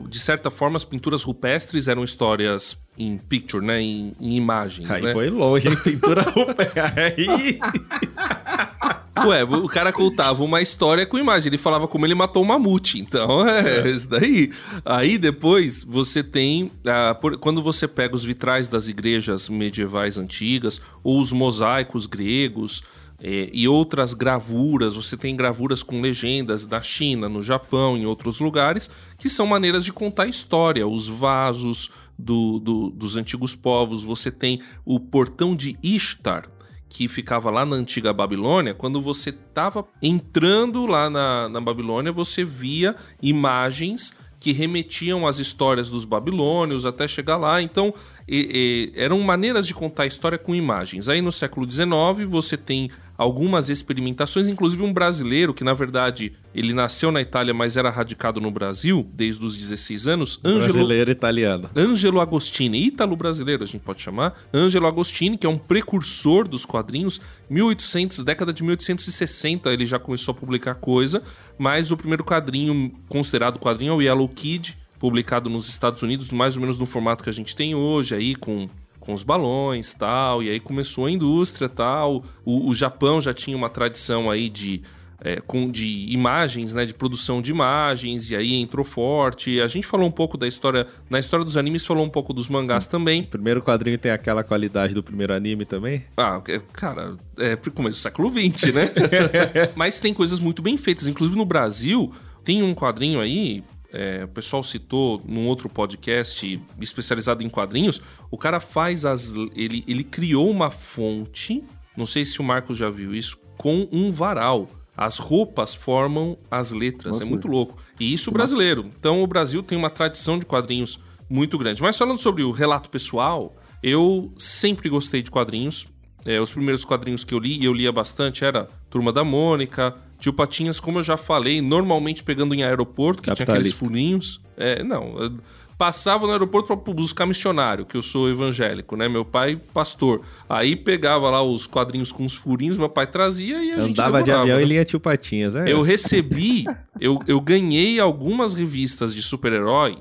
De 0.07 0.19
certa 0.19 0.51
forma, 0.51 0.77
as 0.77 0.83
pinturas 0.83 1.23
rupestres 1.23 1.87
eram 1.87 2.03
histórias 2.03 2.77
em 2.97 3.17
picture, 3.17 3.65
né? 3.65 3.81
Em, 3.81 4.13
em 4.19 4.35
imagens. 4.35 4.89
Aí 4.91 5.01
né? 5.01 5.13
foi 5.13 5.29
longe, 5.29 5.67
hein? 5.69 5.75
Pintura 5.83 6.21
rupestre. 6.29 6.79
Aí... 6.81 7.59
Ué, 9.25 9.43
o 9.43 9.67
cara 9.67 9.91
contava 9.91 10.43
uma 10.43 10.61
história 10.61 11.05
com 11.05 11.17
imagem. 11.19 11.49
Ele 11.49 11.57
falava 11.57 11.87
como 11.87 12.05
ele 12.05 12.15
matou 12.15 12.41
um 12.41 12.47
mamute. 12.47 12.99
Então, 12.99 13.45
é, 13.47 13.89
isso 13.89 14.07
daí. 14.09 14.51
Aí 14.83 15.17
depois 15.17 15.83
você 15.83 16.23
tem. 16.23 16.71
ah, 16.85 17.13
por- 17.13 17.37
quando 17.37 17.61
você 17.61 17.87
pega 17.87 18.15
os 18.15 18.23
vitrais 18.23 18.67
das 18.67 18.87
igrejas 18.87 19.49
medievais 19.49 20.17
antigas, 20.17 20.81
ou 21.03 21.19
os 21.21 21.31
mosaicos 21.31 22.05
gregos. 22.07 22.81
eh, 23.25 23.49
e 23.53 23.67
outras 23.69 24.13
gravuras, 24.13 24.95
você 24.95 25.15
tem 25.15 25.33
gravuras 25.35 25.81
com 25.81 26.01
legendas 26.01 26.65
da 26.65 26.81
China, 26.81 27.29
no 27.29 27.41
Japão, 27.41 27.95
em 27.95 28.05
outros 28.05 28.39
lugares, 28.41 28.89
que 29.17 29.29
são 29.29 29.45
maneiras 29.47 29.85
de 29.85 29.93
contar 29.93 30.27
história. 30.27 30.85
Os 30.85 31.07
vasos 31.07 31.89
do- 32.19 32.59
do- 32.59 32.89
dos 32.89 33.15
antigos 33.15 33.55
povos, 33.55 34.03
você 34.03 34.29
tem 34.29 34.59
o 34.83 34.99
portão 34.99 35.55
de 35.55 35.77
Ishtar, 35.81 36.49
que 36.93 37.07
ficava 37.07 37.49
lá 37.49 37.65
na 37.65 37.75
antiga 37.75 38.13
Babilônia, 38.13 38.75
quando 38.75 39.01
você 39.01 39.31
estava 39.31 39.83
entrando 39.99 40.85
lá 40.85 41.09
na, 41.09 41.49
na 41.49 41.59
Babilônia, 41.59 42.11
você 42.11 42.45
via 42.45 42.95
imagens 43.19 44.13
que 44.39 44.51
remetiam 44.51 45.25
às 45.25 45.39
histórias 45.39 45.89
dos 45.89 46.05
babilônios 46.05 46.85
até 46.85 47.07
chegar 47.07 47.37
lá. 47.37 47.63
Então, 47.63 47.91
e- 48.27 48.91
e, 48.95 48.99
eram 48.99 49.19
maneiras 49.21 49.65
de 49.65 49.73
contar 49.73 50.03
a 50.03 50.05
história 50.05 50.37
com 50.37 50.53
imagens. 50.53 51.09
Aí 51.09 51.19
no 51.19 51.31
século 51.31 51.69
XIX 51.69 52.29
você 52.29 52.55
tem 52.55 52.91
algumas 53.23 53.69
experimentações, 53.69 54.47
inclusive 54.47 54.83
um 54.83 54.93
brasileiro 54.93 55.53
que 55.53 55.63
na 55.63 55.73
verdade 55.73 56.33
ele 56.53 56.73
nasceu 56.73 57.11
na 57.11 57.21
Itália, 57.21 57.53
mas 57.53 57.77
era 57.77 57.89
radicado 57.89 58.39
no 58.41 58.51
Brasil 58.51 59.09
desde 59.13 59.43
os 59.45 59.55
16 59.55 60.07
anos, 60.07 60.39
Ângelo 60.43 60.73
Brasileiro 60.73 61.11
italiano. 61.11 61.69
Ângelo 61.75 62.19
Agostini, 62.19 62.85
ítalo-brasileiro 62.85 63.63
a 63.63 63.65
gente 63.65 63.81
pode 63.81 64.01
chamar, 64.01 64.37
Ângelo 64.53 64.87
Agostini, 64.87 65.37
que 65.37 65.47
é 65.47 65.49
um 65.49 65.57
precursor 65.57 66.47
dos 66.47 66.65
quadrinhos, 66.65 67.21
1800, 67.49 68.23
década 68.23 68.51
de 68.51 68.61
1860 68.61 69.71
ele 69.71 69.85
já 69.85 69.97
começou 69.97 70.33
a 70.33 70.35
publicar 70.35 70.75
coisa, 70.75 71.23
mas 71.57 71.91
o 71.91 71.97
primeiro 71.97 72.23
quadrinho 72.23 72.91
considerado 73.07 73.57
quadrinho 73.57 73.93
é 73.93 73.95
o 73.95 74.01
Yellow 74.01 74.27
Kid, 74.27 74.77
publicado 74.99 75.49
nos 75.49 75.69
Estados 75.69 76.01
Unidos, 76.01 76.29
mais 76.29 76.55
ou 76.55 76.61
menos 76.61 76.77
no 76.77 76.85
formato 76.85 77.23
que 77.23 77.29
a 77.29 77.33
gente 77.33 77.55
tem 77.55 77.73
hoje, 77.73 78.15
aí 78.15 78.35
com 78.35 78.69
com 79.03 79.11
os 79.11 79.21
balões 79.21 79.93
tal, 79.93 80.41
e 80.41 80.49
aí 80.49 80.61
começou 80.61 81.07
a 81.07 81.11
indústria 81.11 81.67
tal. 81.67 82.23
O, 82.45 82.69
o 82.69 82.73
Japão 82.73 83.19
já 83.19 83.33
tinha 83.33 83.55
uma 83.55 83.69
tradição 83.69 84.31
aí 84.31 84.49
de, 84.49 84.81
é, 85.19 85.41
com, 85.41 85.69
de 85.69 86.05
imagens, 86.09 86.73
né? 86.73 86.85
De 86.85 86.93
produção 86.93 87.41
de 87.41 87.51
imagens, 87.51 88.29
e 88.29 88.35
aí 88.35 88.53
entrou 88.55 88.85
forte. 88.85 89.59
A 89.59 89.67
gente 89.67 89.85
falou 89.85 90.07
um 90.07 90.11
pouco 90.11 90.37
da 90.37 90.47
história. 90.47 90.87
Na 91.09 91.19
história 91.19 91.43
dos 91.43 91.57
animes, 91.57 91.85
falou 91.85 92.05
um 92.05 92.09
pouco 92.09 92.33
dos 92.33 92.47
mangás 92.47 92.87
também. 92.87 93.23
O 93.23 93.27
primeiro 93.27 93.61
quadrinho 93.61 93.97
tem 93.97 94.09
aquela 94.09 94.41
qualidade 94.41 94.93
do 94.93 95.03
primeiro 95.03 95.33
anime 95.33 95.65
também? 95.65 96.05
Ah, 96.15 96.41
é, 96.47 96.61
cara, 96.71 97.17
é 97.37 97.57
começo 97.57 97.99
do 97.99 98.01
século 98.01 98.31
XX, 98.31 98.73
né? 98.73 98.89
Mas 99.75 99.99
tem 99.99 100.13
coisas 100.13 100.39
muito 100.39 100.61
bem 100.61 100.77
feitas. 100.77 101.09
Inclusive 101.09 101.37
no 101.37 101.45
Brasil, 101.45 102.09
tem 102.45 102.63
um 102.63 102.73
quadrinho 102.73 103.19
aí. 103.19 103.65
É, 103.93 104.23
o 104.23 104.27
pessoal 104.27 104.63
citou 104.63 105.21
num 105.23 105.47
outro 105.47 105.69
podcast 105.69 106.59
especializado 106.81 107.43
em 107.43 107.49
quadrinhos. 107.49 108.01
O 108.31 108.37
cara 108.39 108.59
faz 108.59 109.05
as. 109.05 109.35
Ele, 109.55 109.83
ele 109.87 110.03
criou 110.03 110.49
uma 110.49 110.71
fonte. 110.71 111.63
Não 111.95 112.05
sei 112.05 112.25
se 112.25 112.39
o 112.39 112.43
Marcos 112.43 112.75
já 112.75 112.89
viu 112.89 113.13
isso. 113.13 113.39
Com 113.55 113.87
um 113.91 114.11
varal. 114.11 114.67
As 114.97 115.19
roupas 115.19 115.75
formam 115.75 116.37
as 116.49 116.71
letras. 116.71 117.13
Nossa. 117.13 117.23
É 117.23 117.29
muito 117.29 117.47
louco. 117.47 117.77
E 117.99 118.11
isso 118.11 118.31
brasileiro. 118.31 118.89
Então 118.99 119.21
o 119.21 119.27
Brasil 119.27 119.61
tem 119.61 119.77
uma 119.77 119.91
tradição 119.91 120.39
de 120.39 120.45
quadrinhos 120.45 120.99
muito 121.29 121.55
grande. 121.57 121.81
Mas 121.81 121.95
falando 121.95 122.19
sobre 122.19 122.43
o 122.43 122.51
relato 122.51 122.89
pessoal, 122.89 123.55
eu 123.81 124.33
sempre 124.37 124.89
gostei 124.89 125.21
de 125.21 125.29
quadrinhos. 125.29 125.87
É, 126.25 126.39
os 126.39 126.51
primeiros 126.51 126.85
quadrinhos 126.85 127.23
que 127.23 127.33
eu 127.33 127.39
li, 127.39 127.59
e 127.59 127.65
eu 127.65 127.73
lia 127.73 127.91
bastante, 127.91 128.45
era 128.45 128.69
Turma 128.89 129.11
da 129.11 129.23
Mônica, 129.23 129.93
Tio 130.23 130.31
Patinhas, 130.31 130.79
como 130.79 130.99
eu 130.99 131.03
já 131.03 131.17
falei, 131.17 131.61
normalmente 131.61 132.23
pegando 132.23 132.55
em 132.55 132.63
aeroporto, 132.63 133.21
que 133.21 133.29
tinha 133.33 133.43
aqueles 133.43 133.73
furinhos. 133.73 134.39
É, 134.55 134.81
não, 134.81 135.37
passava 135.77 136.25
no 136.25 136.31
aeroporto 136.31 136.77
para 136.77 136.93
buscar 136.93 137.25
missionário, 137.25 137.85
que 137.85 137.97
eu 137.97 138.01
sou 138.01 138.29
evangélico, 138.29 138.95
né? 138.95 139.09
Meu 139.09 139.25
pai, 139.25 139.59
pastor. 139.73 140.21
Aí 140.47 140.77
pegava 140.77 141.29
lá 141.29 141.43
os 141.43 141.67
quadrinhos 141.67 142.13
com 142.13 142.25
os 142.25 142.33
furinhos, 142.33 142.77
meu 142.77 142.87
pai 142.87 143.05
trazia 143.05 143.61
e 143.61 143.73
a 143.73 143.81
gente 143.81 143.99
Andava 143.99 144.23
de 144.23 144.31
avião 144.31 144.55
né? 144.55 144.63
e 144.63 144.65
lia 144.65 144.85
tio 144.85 144.97
Patinhas, 144.97 145.57
é. 145.57 145.69
Eu 145.69 145.81
recebi, 145.81 146.63
eu, 147.01 147.19
eu 147.27 147.41
ganhei 147.41 147.99
algumas 147.99 148.53
revistas 148.53 149.13
de 149.13 149.21
super-herói 149.21 149.97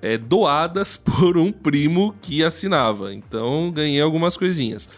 é, 0.00 0.16
doadas 0.16 0.96
por 1.04 1.36
um 1.36 1.52
primo 1.52 2.14
que 2.22 2.42
assinava. 2.42 3.12
Então 3.12 3.70
ganhei 3.70 4.00
algumas 4.00 4.38
coisinhas. 4.38 4.88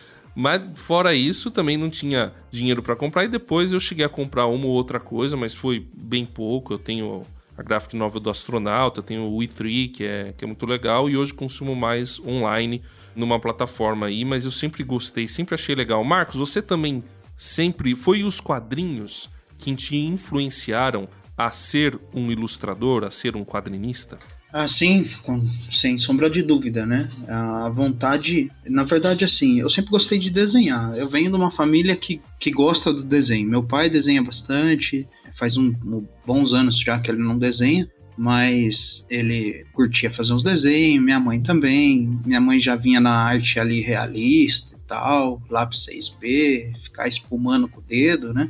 Mas 0.41 0.63
fora 0.77 1.13
isso, 1.15 1.51
também 1.51 1.77
não 1.77 1.91
tinha 1.91 2.33
dinheiro 2.49 2.81
pra 2.81 2.95
comprar. 2.95 3.25
E 3.25 3.29
depois 3.29 3.73
eu 3.73 3.81
cheguei 3.81 4.05
a 4.05 4.09
comprar 4.09 4.47
uma 4.47 4.67
ou 4.67 4.71
outra 4.71 5.01
coisa, 5.01 5.37
mas 5.37 5.53
foi 5.53 5.85
bem 5.93 6.25
pouco. 6.25 6.73
Eu 6.73 6.79
tenho 6.79 7.27
a 7.57 7.63
graphic 7.65 7.97
novel 7.97 8.21
do 8.21 8.31
astronauta, 8.31 9.03
tenho 9.03 9.25
o 9.25 9.39
E3, 9.39 9.91
que 9.91 10.05
é, 10.05 10.33
que 10.39 10.45
é 10.45 10.47
muito 10.47 10.65
legal. 10.65 11.11
E 11.11 11.17
hoje 11.17 11.35
consumo 11.35 11.75
mais 11.75 12.21
online 12.21 12.83
numa 13.17 13.41
plataforma 13.41 14.07
aí. 14.07 14.25
Mas 14.25 14.45
eu 14.45 14.53
sempre 14.53 14.85
gostei, 14.85 15.27
sempre 15.27 15.57
achei 15.57 15.75
legal. 15.75 16.05
Marcos, 16.05 16.37
você 16.37 16.63
também 16.63 17.03
sempre 17.37 17.97
foi 17.97 18.23
os 18.23 18.41
quadrinhos 18.41 19.29
que 19.59 19.75
te 19.75 19.97
influenciaram 19.97 21.09
a 21.37 21.51
ser 21.51 21.99
um 22.15 22.31
ilustrador, 22.31 23.03
a 23.03 23.11
ser 23.11 23.35
um 23.35 23.45
quadrinista? 23.45 24.21
Assim, 24.53 25.05
com- 25.23 25.47
sem 25.71 25.99
sombra 25.99 26.31
de 26.31 26.43
dúvida, 26.43 26.87
né? 26.87 27.11
A 27.29 27.69
vontade. 27.69 28.51
Na 28.67 28.83
verdade, 28.83 29.23
assim, 29.25 29.61
eu 29.61 29.69
sempre 29.69 29.91
gostei 29.91 30.19
de 30.19 30.31
desenhar. 30.31 30.97
Eu 30.97 31.07
venho 31.09 31.31
de 31.31 31.37
uma 31.37 31.51
família 31.51 31.95
que, 31.95 32.21
que 32.41 32.51
gosta 32.51 32.93
do 32.93 33.03
desenho. 33.03 33.47
Meu 33.49 33.63
pai 33.63 33.91
desenha 33.91 34.23
bastante, 34.23 35.07
faz 35.37 35.57
um, 35.59 35.75
um- 35.85 36.07
bons 36.27 36.55
anos 36.55 36.79
já 36.81 36.99
que 36.99 37.11
ele 37.11 37.23
não 37.23 37.39
desenha, 37.39 37.87
mas 38.17 39.05
ele 39.11 39.67
curtia 39.75 40.11
fazer 40.11 40.33
uns 40.33 40.43
desenhos, 40.43 41.05
minha 41.05 41.21
mãe 41.21 41.43
também. 41.43 42.19
Minha 42.25 42.41
mãe 42.41 42.59
já 42.59 42.75
vinha 42.75 43.01
na 43.01 43.13
arte 43.13 43.61
ali 43.61 43.81
realista 43.81 44.77
e 44.77 44.81
tal, 44.89 45.43
lápis 45.51 45.85
6B, 45.85 46.73
ficar 46.83 47.07
espumando 47.07 47.69
com 47.69 47.81
o 47.81 47.85
dedo, 47.87 48.33
né? 48.33 48.49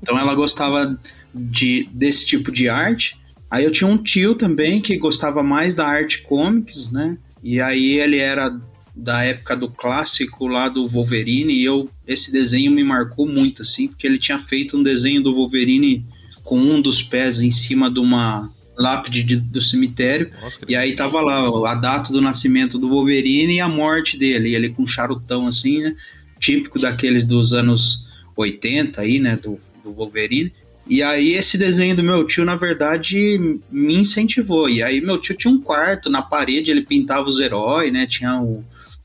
Então 0.00 0.16
ela 0.16 0.34
gostava 0.36 0.96
de, 1.34 1.88
desse 1.92 2.24
tipo 2.26 2.52
de 2.52 2.68
arte. 2.68 3.19
Aí 3.50 3.64
eu 3.64 3.72
tinha 3.72 3.88
um 3.88 3.98
tio 3.98 4.34
também 4.34 4.80
que 4.80 4.96
gostava 4.96 5.42
mais 5.42 5.74
da 5.74 5.86
arte 5.86 6.22
comics, 6.22 6.90
né? 6.90 7.18
E 7.42 7.60
aí 7.60 7.98
ele 7.98 8.18
era 8.18 8.54
da 8.94 9.22
época 9.24 9.56
do 9.56 9.68
clássico 9.70 10.46
lá 10.46 10.68
do 10.68 10.86
Wolverine 10.86 11.52
e 11.52 11.64
eu 11.64 11.88
esse 12.06 12.30
desenho 12.30 12.70
me 12.70 12.84
marcou 12.84 13.26
muito 13.26 13.62
assim, 13.62 13.88
porque 13.88 14.06
ele 14.06 14.18
tinha 14.18 14.38
feito 14.38 14.76
um 14.76 14.82
desenho 14.82 15.22
do 15.22 15.34
Wolverine 15.34 16.04
com 16.44 16.58
um 16.58 16.80
dos 16.80 17.02
pés 17.02 17.40
em 17.40 17.50
cima 17.50 17.90
de 17.90 17.98
uma 18.00 18.50
lápide 18.76 19.22
de- 19.22 19.36
do 19.36 19.60
cemitério 19.60 20.30
Nossa, 20.42 20.58
e 20.68 20.74
aí 20.74 20.94
tava 20.94 21.20
lá 21.20 21.70
a 21.70 21.74
data 21.74 22.12
do 22.12 22.20
nascimento 22.20 22.78
do 22.78 22.88
Wolverine 22.88 23.54
e 23.56 23.60
a 23.60 23.68
morte 23.68 24.16
dele, 24.16 24.50
e 24.50 24.54
ele 24.54 24.70
com 24.70 24.82
um 24.82 24.86
charutão 24.86 25.46
assim, 25.46 25.80
né? 25.80 25.94
Típico 26.38 26.78
daqueles 26.78 27.24
dos 27.24 27.52
anos 27.52 28.06
80 28.36 29.02
aí, 29.02 29.18
né, 29.18 29.36
do, 29.36 29.60
do 29.84 29.92
Wolverine. 29.92 30.52
E 30.90 31.04
aí 31.04 31.34
esse 31.34 31.56
desenho 31.56 31.94
do 31.94 32.02
meu 32.02 32.26
tio, 32.26 32.44
na 32.44 32.56
verdade, 32.56 33.38
me 33.70 33.94
incentivou. 33.94 34.68
E 34.68 34.82
aí 34.82 35.00
meu 35.00 35.18
tio 35.18 35.36
tinha 35.36 35.54
um 35.54 35.60
quarto 35.60 36.10
na 36.10 36.20
parede, 36.20 36.72
ele 36.72 36.82
pintava 36.82 37.28
os 37.28 37.38
heróis, 37.38 37.92
né? 37.92 38.06
Tinha 38.06 38.42
o 38.42 38.64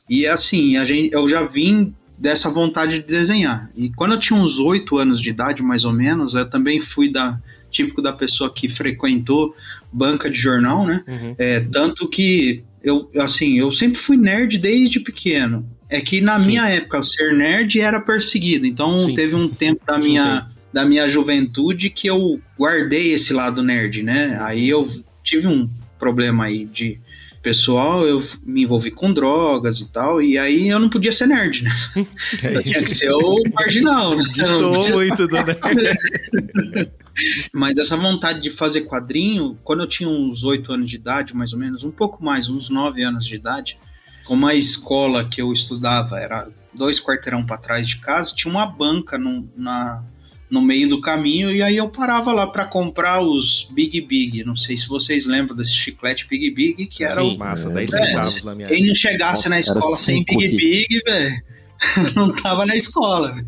E 0.10 0.26
assim, 0.26 0.78
a 0.78 0.84
gente 0.84 1.14
eu 1.14 1.30
já 1.30 1.44
vim 1.44 1.94
dessa 2.18 2.50
vontade 2.50 3.00
de 3.00 3.06
desenhar. 3.06 3.70
E 3.76 3.92
quando 3.92 4.14
eu 4.14 4.20
tinha 4.20 4.40
uns 4.40 4.58
oito 4.58 4.98
anos 4.98 5.22
de 5.22 5.30
idade, 5.30 5.62
mais 5.62 5.86
ou 5.86 5.94
menos, 5.94 6.34
eu 6.34 6.50
também 6.50 6.82
fui 6.82 7.08
da 7.08 7.40
típico 7.70 8.02
da 8.02 8.14
pessoa 8.14 8.52
que 8.52 8.68
frequentou 8.68 9.54
banca 9.92 10.28
de 10.28 10.38
jornal, 10.38 10.88
né? 10.88 11.04
Uhum. 11.08 11.36
É, 11.38 11.60
tanto 11.60 12.08
que 12.08 12.64
eu, 12.82 13.12
assim, 13.18 13.60
eu 13.60 13.72
sempre 13.72 14.00
fui 14.00 14.18
nerd 14.18 14.58
desde 14.58 15.00
pequeno. 15.00 15.68
É 15.88 16.02
que 16.02 16.20
na 16.20 16.40
Sim. 16.40 16.48
minha 16.48 16.68
época, 16.68 17.04
ser 17.04 17.34
nerd 17.34 17.80
era 17.80 18.00
perseguido. 18.00 18.66
Então 18.66 19.06
Sim. 19.06 19.14
teve 19.14 19.36
um 19.36 19.48
tempo 19.48 19.82
da 19.86 20.00
minha, 20.00 20.48
da 20.76 20.84
minha 20.84 21.08
juventude 21.08 21.90
que 21.90 22.06
eu 22.06 22.38
guardei 22.60 23.14
esse 23.14 23.32
lado 23.32 23.64
nerd, 23.64 24.04
né? 24.04 24.38
Aí 24.42 24.68
eu 24.68 24.86
tive 25.24 25.48
um 25.48 25.70
problema 25.98 26.44
aí 26.44 26.66
de 26.66 27.00
pessoal, 27.42 28.06
eu 28.06 28.22
me 28.44 28.64
envolvi 28.64 28.92
com 28.92 29.14
drogas 29.14 29.80
e 29.80 29.90
tal, 29.90 30.22
e 30.22 30.38
aí 30.38 30.68
eu 30.68 30.78
não 30.78 30.90
podia 30.90 31.14
ser 31.14 31.28
nerd, 31.28 31.64
né? 31.64 31.72
Eu 32.44 32.60
tinha 32.62 32.84
que 32.84 32.90
ser 32.94 33.10
o 33.10 33.42
marginal, 33.54 34.18
né? 34.18 34.24
Estou 34.24 34.90
muito 34.90 35.26
do 35.26 35.36
nerd. 35.38 36.92
mas 37.56 37.78
essa 37.78 37.96
vontade 37.96 38.42
de 38.42 38.52
fazer 38.52 38.82
quadrinho, 38.82 39.58
quando 39.64 39.82
eu 39.84 39.88
tinha 39.88 40.10
uns 40.10 40.44
8 40.44 40.74
anos 40.74 40.92
de 40.92 40.98
idade, 40.98 41.34
mais 41.34 41.54
ou 41.54 41.60
menos, 41.60 41.86
um 41.86 41.92
pouco 41.92 42.22
mais, 42.22 42.50
uns 42.50 42.70
9 42.70 43.02
anos 43.02 43.26
de 43.26 43.36
idade, 43.36 43.80
como 44.26 44.46
a 44.46 44.54
escola 44.54 45.24
que 45.24 45.42
eu 45.42 45.54
estudava 45.54 46.20
era 46.20 46.50
dois 46.74 47.00
quarteirão 47.00 47.46
para 47.46 47.56
trás 47.58 47.88
de 47.88 47.96
casa, 47.96 48.36
tinha 48.36 48.52
uma 48.52 48.66
banca 48.66 49.18
no, 49.18 49.50
na, 49.56 50.04
no 50.50 50.62
meio 50.62 50.88
do 50.88 51.02
caminho, 51.02 51.52
e 51.52 51.62
aí 51.62 51.78
eu 51.78 51.90
parava 51.90 52.32
lá 52.32 52.46
para 52.46 52.66
comprar 52.66 53.20
os 53.20 53.68
Big 53.72 54.00
Big. 54.02 54.44
Não 54.44 54.56
sei 54.56 54.78
se 54.78 54.88
vocês 54.88 55.26
lembram 55.26 55.56
desse 55.56 55.74
chiclete 55.74 56.28
Big 56.28 56.52
Big, 56.52 56.86
que 56.88 57.04
era 57.04 57.22
Sim. 57.22 57.36
o. 57.36 57.38
Massa, 57.38 57.70
É, 57.70 57.74
10 57.74 57.94
é, 57.94 58.46
na 58.46 58.56
minha 58.56 58.68
Quem 58.68 58.86
não 58.86 58.96
chegasse 58.96 59.38
Nossa, 59.38 59.50
na 59.50 59.60
escola 59.60 59.98
sem 59.98 60.24
Big. 60.24 60.56
Big, 60.56 61.02
velho, 61.06 61.42
não 62.16 62.34
tava 62.34 62.66
na 62.66 62.76
escola. 62.76 63.44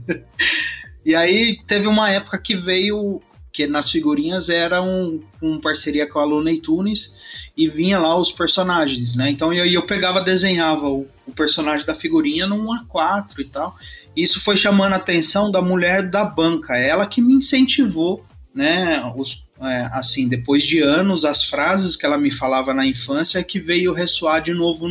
E 1.06 1.16
aí 1.16 1.58
teve 1.68 1.88
uma 1.88 2.12
época 2.12 2.38
que 2.40 2.56
veio 2.56 3.22
que 3.58 3.66
nas 3.66 3.90
figurinhas 3.90 4.50
era 4.50 4.84
um, 4.84 5.20
um 5.42 5.60
parceria 5.60 6.08
com 6.08 6.20
a 6.20 6.26
Looney 6.26 6.60
Tunes 6.60 7.50
e 7.58 7.68
vinha 7.68 7.98
lá 7.98 8.16
os 8.16 8.32
personagens, 8.32 9.16
né? 9.16 9.32
Então 9.32 9.52
eu, 9.52 9.66
eu 9.66 9.84
pegava, 9.84 10.22
desenhava 10.22 10.88
o, 10.88 11.08
o 11.26 11.32
personagem 11.32 11.84
da 11.84 11.96
figurinha 11.96 12.46
num 12.46 12.68
A4 12.68 13.40
e 13.40 13.46
tal. 13.46 13.76
Isso 14.18 14.42
foi 14.42 14.58
chamando 14.58 14.94
a 14.94 14.96
atenção 14.96 15.52
da 15.52 15.62
mulher 15.62 16.10
da 16.10 16.26
banca, 16.26 16.76
ela 16.76 17.06
que 17.06 17.22
me 17.22 17.36
incentivou, 17.36 18.26
né? 18.52 19.00
Os, 19.16 19.46
é, 19.62 19.88
assim, 19.92 20.28
depois 20.28 20.64
de 20.64 20.82
anos, 20.82 21.24
as 21.24 21.44
frases 21.44 21.96
que 21.96 22.04
ela 22.04 22.18
me 22.18 22.32
falava 22.32 22.74
na 22.74 22.84
infância 22.84 23.44
que 23.44 23.60
veio 23.60 23.94
ressoar 23.94 24.42
de 24.42 24.56
novo 24.56 24.88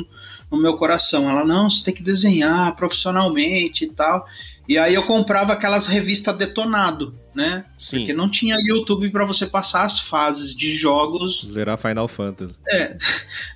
no 0.49 0.63
meu 0.63 0.77
coração. 0.77 1.29
Ela, 1.29 1.45
não, 1.45 1.69
você 1.69 1.83
tem 1.83 1.93
que 1.93 2.05
desenhar 2.05 2.77
profissionalmente 2.77 3.85
e 3.85 3.89
tal. 3.89 4.25
E 4.69 4.79
aí 4.79 4.95
eu 4.95 5.05
comprava 5.05 5.53
aquelas 5.53 5.87
revistas 5.87 6.37
detonado, 6.37 7.15
né? 7.35 7.65
Sim. 7.79 7.99
Porque 7.99 8.13
não 8.13 8.29
tinha 8.29 8.57
YouTube 8.57 9.11
para 9.11 9.25
você 9.25 9.47
passar 9.47 9.83
as 9.83 10.01
fases 10.01 10.55
de 10.55 10.75
jogos. 10.75 11.47
Zerar 11.53 11.79
Final 11.79 12.09
Fantasy. 12.09 12.55
É, 12.69 12.97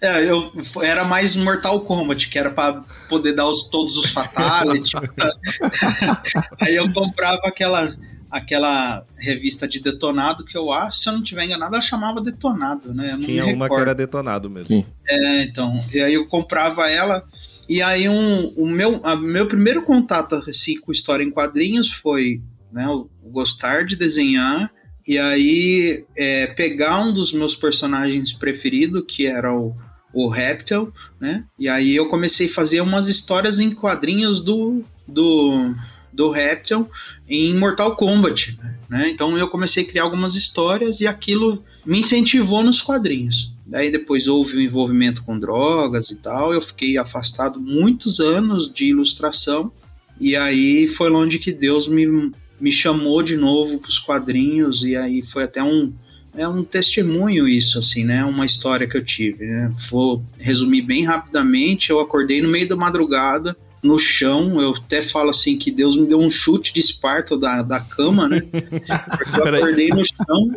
eu 0.28 0.52
era 0.82 1.04
mais 1.04 1.34
Mortal 1.34 1.80
Kombat, 1.80 2.28
que 2.28 2.38
era 2.38 2.50
para 2.50 2.84
poder 3.08 3.32
dar 3.32 3.46
os, 3.46 3.64
todos 3.64 3.96
os 3.96 4.10
fatalities. 4.10 4.92
aí 6.60 6.76
eu 6.76 6.92
comprava 6.92 7.42
aquela 7.44 7.90
aquela 8.30 9.04
revista 9.18 9.66
de 9.66 9.80
detonado 9.80 10.44
que 10.44 10.56
eu 10.56 10.70
acho, 10.70 10.98
se 10.98 11.08
eu 11.08 11.14
não 11.14 11.22
tiver 11.22 11.44
enganado, 11.44 11.74
ela 11.74 11.82
chamava 11.82 12.20
detonado, 12.20 12.94
né? 12.94 13.12
Eu 13.12 13.18
não 13.18 13.24
Tinha 13.24 13.44
me 13.44 13.52
uma 13.52 13.68
que 13.68 13.74
era 13.74 13.94
detonado 13.94 14.48
mesmo. 14.48 14.68
Sim. 14.68 14.86
É, 15.08 15.42
então, 15.42 15.82
e 15.92 16.00
aí 16.00 16.14
eu 16.14 16.26
comprava 16.26 16.88
ela, 16.88 17.24
e 17.70 17.80
aí 17.80 18.08
um, 18.08 18.48
o 18.56 18.66
meu, 18.68 19.00
a, 19.04 19.14
meu 19.14 19.46
primeiro 19.46 19.82
contato 19.82 20.34
assim, 20.34 20.80
com 20.80 20.90
história 20.90 21.22
em 21.22 21.30
quadrinhos 21.30 21.92
foi 21.92 22.42
né, 22.72 22.84
gostar 23.22 23.84
de 23.84 23.94
desenhar, 23.94 24.72
e 25.06 25.16
aí 25.16 26.04
é, 26.16 26.48
pegar 26.48 26.98
um 26.98 27.12
dos 27.12 27.32
meus 27.32 27.54
personagens 27.54 28.32
preferidos, 28.32 29.04
que 29.06 29.24
era 29.24 29.56
o, 29.56 29.72
o 30.12 30.28
Reptil, 30.28 30.92
né? 31.20 31.44
E 31.56 31.68
aí 31.68 31.94
eu 31.94 32.08
comecei 32.08 32.48
a 32.48 32.52
fazer 32.52 32.80
umas 32.80 33.08
histórias 33.08 33.60
em 33.60 33.70
quadrinhos 33.70 34.40
do, 34.40 34.82
do, 35.06 35.72
do 36.12 36.28
Reptil 36.28 36.90
em 37.28 37.56
Mortal 37.56 37.94
Kombat, 37.94 38.58
né? 38.88 39.08
Então 39.10 39.38
eu 39.38 39.46
comecei 39.46 39.84
a 39.84 39.86
criar 39.86 40.02
algumas 40.02 40.34
histórias 40.34 41.00
e 41.00 41.06
aquilo 41.06 41.62
me 41.86 42.00
incentivou 42.00 42.64
nos 42.64 42.82
quadrinhos. 42.82 43.54
Daí 43.70 43.88
depois 43.88 44.26
houve 44.26 44.56
o 44.56 44.60
envolvimento 44.60 45.22
com 45.22 45.38
drogas 45.38 46.10
e 46.10 46.16
tal. 46.16 46.52
Eu 46.52 46.60
fiquei 46.60 46.98
afastado 46.98 47.60
muitos 47.60 48.18
anos 48.18 48.68
de 48.68 48.86
ilustração. 48.86 49.70
E 50.18 50.34
aí 50.34 50.88
foi 50.88 51.08
onde 51.12 51.38
que 51.38 51.52
Deus 51.52 51.86
me, 51.86 52.32
me 52.60 52.72
chamou 52.72 53.22
de 53.22 53.36
novo 53.36 53.78
para 53.78 53.88
os 53.88 53.98
quadrinhos. 54.00 54.82
E 54.82 54.96
aí 54.96 55.22
foi 55.22 55.44
até 55.44 55.62
um, 55.62 55.92
é 56.34 56.48
um 56.48 56.64
testemunho 56.64 57.46
isso, 57.46 57.78
assim, 57.78 58.02
né? 58.02 58.24
Uma 58.24 58.44
história 58.44 58.88
que 58.88 58.96
eu 58.96 59.04
tive, 59.04 59.46
né? 59.46 59.72
Vou 59.88 60.20
resumir 60.36 60.82
bem 60.82 61.04
rapidamente. 61.04 61.90
Eu 61.90 62.00
acordei 62.00 62.42
no 62.42 62.48
meio 62.48 62.68
da 62.68 62.74
madrugada 62.74 63.56
no 63.82 63.98
chão. 63.98 64.60
Eu 64.60 64.74
até 64.74 65.02
falo 65.02 65.30
assim 65.30 65.56
que 65.56 65.70
Deus 65.70 65.96
me 65.96 66.06
deu 66.06 66.20
um 66.20 66.30
chute 66.30 66.72
de 66.72 66.80
esparto 66.80 67.36
da, 67.36 67.62
da 67.62 67.80
cama, 67.80 68.28
né? 68.28 68.40
Porque 68.50 69.40
eu 69.40 69.54
acordei 69.54 69.88
no 69.88 70.04
chão 70.04 70.56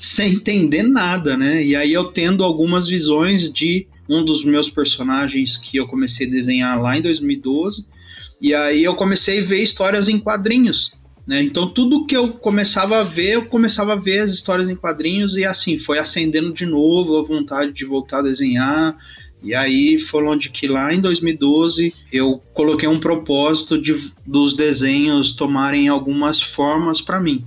sem 0.00 0.32
entender 0.32 0.82
nada, 0.82 1.36
né? 1.36 1.62
E 1.64 1.74
aí 1.74 1.92
eu 1.92 2.04
tendo 2.04 2.44
algumas 2.44 2.86
visões 2.86 3.52
de 3.52 3.86
um 4.08 4.24
dos 4.24 4.44
meus 4.44 4.68
personagens 4.68 5.56
que 5.56 5.76
eu 5.76 5.86
comecei 5.86 6.26
a 6.26 6.30
desenhar 6.30 6.80
lá 6.80 6.96
em 6.98 7.02
2012. 7.02 7.86
E 8.40 8.54
aí 8.54 8.84
eu 8.84 8.94
comecei 8.94 9.40
a 9.40 9.44
ver 9.44 9.62
histórias 9.62 10.08
em 10.08 10.18
quadrinhos. 10.18 10.92
Né? 11.26 11.42
Então 11.42 11.66
tudo 11.66 12.04
que 12.04 12.14
eu 12.14 12.28
começava 12.28 13.00
a 13.00 13.02
ver, 13.02 13.34
eu 13.34 13.46
começava 13.46 13.94
a 13.94 13.96
ver 13.96 14.18
as 14.18 14.30
histórias 14.30 14.68
em 14.68 14.76
quadrinhos 14.76 15.36
e 15.36 15.44
assim 15.44 15.78
foi 15.78 15.98
acendendo 15.98 16.52
de 16.52 16.66
novo 16.66 17.16
a 17.18 17.22
vontade 17.22 17.72
de 17.72 17.84
voltar 17.84 18.18
a 18.18 18.22
desenhar. 18.22 18.94
E 19.44 19.54
aí 19.54 20.00
foi 20.00 20.24
onde 20.24 20.48
que 20.48 20.66
lá 20.66 20.92
em 20.92 21.00
2012 21.00 21.94
eu 22.10 22.42
coloquei 22.54 22.88
um 22.88 22.98
propósito 22.98 23.78
de, 23.78 24.10
dos 24.26 24.54
desenhos 24.54 25.32
tomarem 25.32 25.88
algumas 25.88 26.40
formas 26.40 27.00
para 27.00 27.20
mim. 27.20 27.44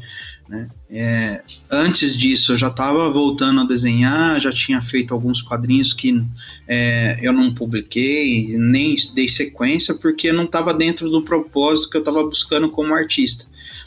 Né? 0.47 0.69
É, 0.89 1.43
antes 1.69 2.15
disso, 2.15 2.53
eu 2.53 2.57
já 2.57 2.67
estava 2.67 3.09
voltando 3.09 3.61
a 3.61 3.65
desenhar, 3.65 4.39
já 4.39 4.51
tinha 4.51 4.81
feito 4.81 5.13
alguns 5.13 5.41
quadrinhos 5.41 5.91
que 5.91 6.23
é, 6.67 7.19
eu 7.21 7.33
não 7.33 7.53
publiquei, 7.53 8.55
nem 8.57 8.95
dei 9.13 9.27
sequência, 9.27 9.95
porque 9.95 10.31
não 10.31 10.45
estava 10.45 10.73
dentro 10.73 11.09
do 11.09 11.23
propósito 11.23 11.89
que 11.89 11.97
eu 11.97 12.01
estava 12.01 12.23
buscando 12.23 12.69
como 12.69 12.93
artista. 12.93 13.45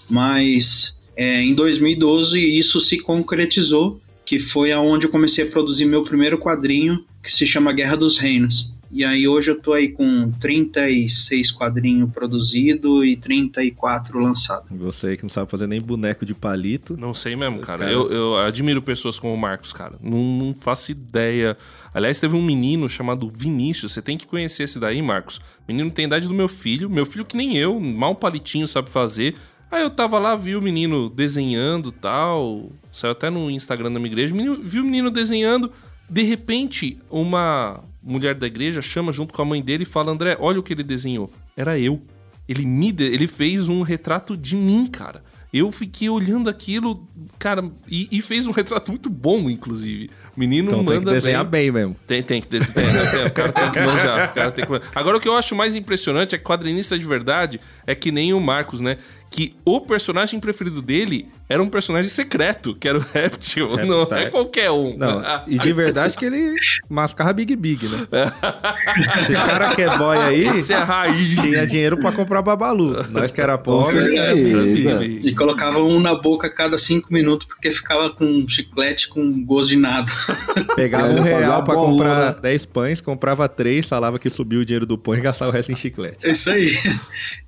Mas 0.08 0.98
é, 1.16 1.42
em 1.42 1.54
2012 1.54 2.38
isso 2.38 2.80
se 2.80 2.98
concretizou, 2.98 4.00
que 4.26 4.38
foi 4.38 4.70
aonde 4.70 5.06
eu 5.06 5.10
comecei 5.10 5.44
a 5.44 5.50
produzir 5.50 5.86
meu 5.86 6.02
primeiro 6.02 6.38
quadrinho, 6.38 7.04
que 7.22 7.32
se 7.32 7.46
chama 7.46 7.72
Guerra 7.72 7.96
dos 7.96 8.18
Reinos. 8.18 8.78
E 8.92 9.04
aí 9.04 9.28
hoje 9.28 9.52
eu 9.52 9.60
tô 9.60 9.72
aí 9.72 9.88
com 9.88 10.32
36 10.32 11.52
quadrinhos 11.52 12.10
produzidos 12.10 13.06
e 13.06 13.14
34 13.14 14.18
lançados. 14.18 14.66
Você 14.68 15.16
que 15.16 15.22
não 15.22 15.30
sabe 15.30 15.48
fazer 15.48 15.68
nem 15.68 15.80
boneco 15.80 16.26
de 16.26 16.34
palito. 16.34 16.96
Não 16.96 17.14
sei 17.14 17.36
mesmo, 17.36 17.60
cara. 17.60 17.84
cara... 17.84 17.92
Eu, 17.92 18.10
eu, 18.10 18.36
admiro 18.38 18.82
pessoas 18.82 19.16
como 19.16 19.32
o 19.32 19.36
Marcos, 19.36 19.72
cara. 19.72 19.94
Não, 20.02 20.18
não, 20.18 20.54
faço 20.54 20.90
ideia. 20.90 21.56
Aliás, 21.94 22.18
teve 22.18 22.34
um 22.34 22.42
menino 22.42 22.88
chamado 22.88 23.30
Vinícius. 23.32 23.92
Você 23.92 24.02
tem 24.02 24.18
que 24.18 24.26
conhecer 24.26 24.64
esse 24.64 24.80
daí, 24.80 25.00
Marcos. 25.00 25.36
O 25.36 25.42
menino 25.68 25.88
tem 25.92 26.06
a 26.06 26.08
idade 26.08 26.26
do 26.26 26.34
meu 26.34 26.48
filho. 26.48 26.90
Meu 26.90 27.06
filho 27.06 27.24
que 27.24 27.36
nem 27.36 27.56
eu, 27.56 27.78
mal 27.78 28.16
palitinho 28.16 28.66
sabe 28.66 28.90
fazer. 28.90 29.36
Aí 29.70 29.82
eu 29.82 29.90
tava 29.90 30.18
lá, 30.18 30.34
vi 30.34 30.56
o 30.56 30.62
menino 30.62 31.08
desenhando 31.08 31.92
tal. 31.92 32.72
Saiu 32.90 33.12
até 33.12 33.30
no 33.30 33.48
Instagram 33.48 33.92
da 33.92 34.00
minha 34.00 34.10
igreja. 34.10 34.34
Vi 34.64 34.80
o 34.80 34.84
menino 34.84 35.12
desenhando. 35.12 35.70
De 36.10 36.22
repente, 36.22 36.98
uma 37.08 37.84
mulher 38.02 38.34
da 38.34 38.46
igreja 38.46 38.82
chama 38.82 39.12
junto 39.12 39.32
com 39.32 39.40
a 39.42 39.44
mãe 39.44 39.62
dele 39.62 39.84
e 39.84 39.86
fala: 39.86 40.10
André, 40.10 40.36
olha 40.40 40.58
o 40.58 40.62
que 40.62 40.72
ele 40.72 40.82
desenhou. 40.82 41.30
Era 41.56 41.78
eu. 41.78 42.02
Ele 42.48 42.66
me 42.66 42.90
de... 42.90 43.04
ele 43.04 43.28
fez 43.28 43.68
um 43.68 43.82
retrato 43.82 44.36
de 44.36 44.56
mim, 44.56 44.86
cara. 44.86 45.22
Eu 45.52 45.70
fiquei 45.72 46.08
olhando 46.08 46.48
aquilo, 46.48 47.08
cara, 47.36 47.68
e, 47.88 48.08
e, 48.12 48.22
fez 48.22 48.46
um 48.46 48.52
retrato 48.52 48.92
muito 48.92 49.10
bom, 49.10 49.50
inclusive. 49.50 50.08
O 50.36 50.38
menino 50.38 50.68
então 50.68 50.82
manda 50.82 50.98
tem 50.98 51.06
que 51.06 51.12
desenhar 51.12 51.44
bem, 51.44 51.72
bem 51.72 51.72
mesmo. 51.72 51.96
Tem, 52.06 52.22
tem 52.22 52.40
que 52.40 52.46
desenhar. 52.46 52.92
Né? 52.92 53.26
o 53.26 53.32
cara 53.32 53.52
tem 53.52 53.70
que 53.72 53.80
manjar. 53.80 54.32
Tem 54.52 54.64
que... 54.64 54.72
Agora, 54.94 55.16
o 55.16 55.20
que 55.20 55.26
eu 55.26 55.36
acho 55.36 55.56
mais 55.56 55.74
impressionante 55.74 56.36
é 56.36 56.38
que 56.38 56.44
quadrinista 56.44 56.96
de 56.96 57.04
verdade 57.04 57.60
é 57.84 57.96
que 57.96 58.12
nem 58.12 58.32
o 58.32 58.40
Marcos, 58.40 58.80
né? 58.80 58.98
Que 59.28 59.56
o 59.64 59.80
personagem 59.80 60.38
preferido 60.38 60.80
dele 60.80 61.28
era 61.50 61.60
um 61.60 61.68
personagem 61.68 62.08
secreto, 62.08 62.76
que 62.76 62.88
era 62.88 62.96
o 62.96 63.00
Réptil. 63.00 63.76
É, 63.76 63.84
não 63.84 64.06
tá. 64.06 64.20
é 64.20 64.30
qualquer 64.30 64.70
um. 64.70 64.96
Não, 64.96 65.20
e 65.48 65.58
de 65.58 65.72
verdade 65.72 66.16
que 66.16 66.24
ele 66.24 66.54
mascarra 66.88 67.32
Big 67.32 67.56
Big, 67.56 67.88
né? 67.88 68.06
Esse 69.20 69.32
cara 69.32 69.74
que 69.74 69.82
é 69.82 69.98
boy 69.98 70.16
aí. 70.16 70.46
Isso 70.46 70.72
é 70.72 70.76
a 70.76 70.84
raiz. 70.84 71.40
Tinha 71.40 71.66
dinheiro 71.66 71.98
pra 71.98 72.12
comprar 72.12 72.40
babalu. 72.40 73.04
Nós 73.10 73.32
que 73.32 73.40
era 73.40 73.58
pobre. 73.58 74.16
É, 74.16 74.32
e 74.32 75.34
colocava 75.34 75.80
um 75.80 75.98
na 75.98 76.14
boca 76.14 76.46
a 76.46 76.50
cada 76.50 76.78
cinco 76.78 77.12
minutos, 77.12 77.48
porque 77.48 77.72
ficava 77.72 78.10
com 78.10 78.46
chiclete 78.46 79.08
com 79.08 79.44
gosto 79.44 79.70
de 79.70 79.76
nada. 79.76 80.06
Pegava 80.76 81.08
um 81.08 81.20
real 81.20 81.64
pra 81.64 81.74
comprar 81.74 82.34
10 82.34 82.66
pães, 82.66 83.00
comprava 83.00 83.48
três, 83.48 83.88
falava 83.88 84.20
que 84.20 84.30
subiu 84.30 84.60
o 84.60 84.64
dinheiro 84.64 84.86
do 84.86 84.96
pão 84.96 85.16
e 85.16 85.20
gastava 85.20 85.50
o 85.50 85.54
resto 85.54 85.72
em 85.72 85.76
chiclete. 85.76 86.28
É 86.28 86.30
isso 86.30 86.48
aí. 86.48 86.78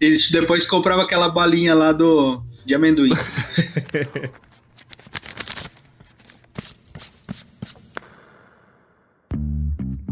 E 0.01 0.17
depois 0.33 0.67
comprava 0.67 1.03
aquela 1.03 1.29
balinha 1.29 1.73
lá 1.73 1.93
do 1.93 2.43
de 2.65 2.75
amendoim. 2.75 3.13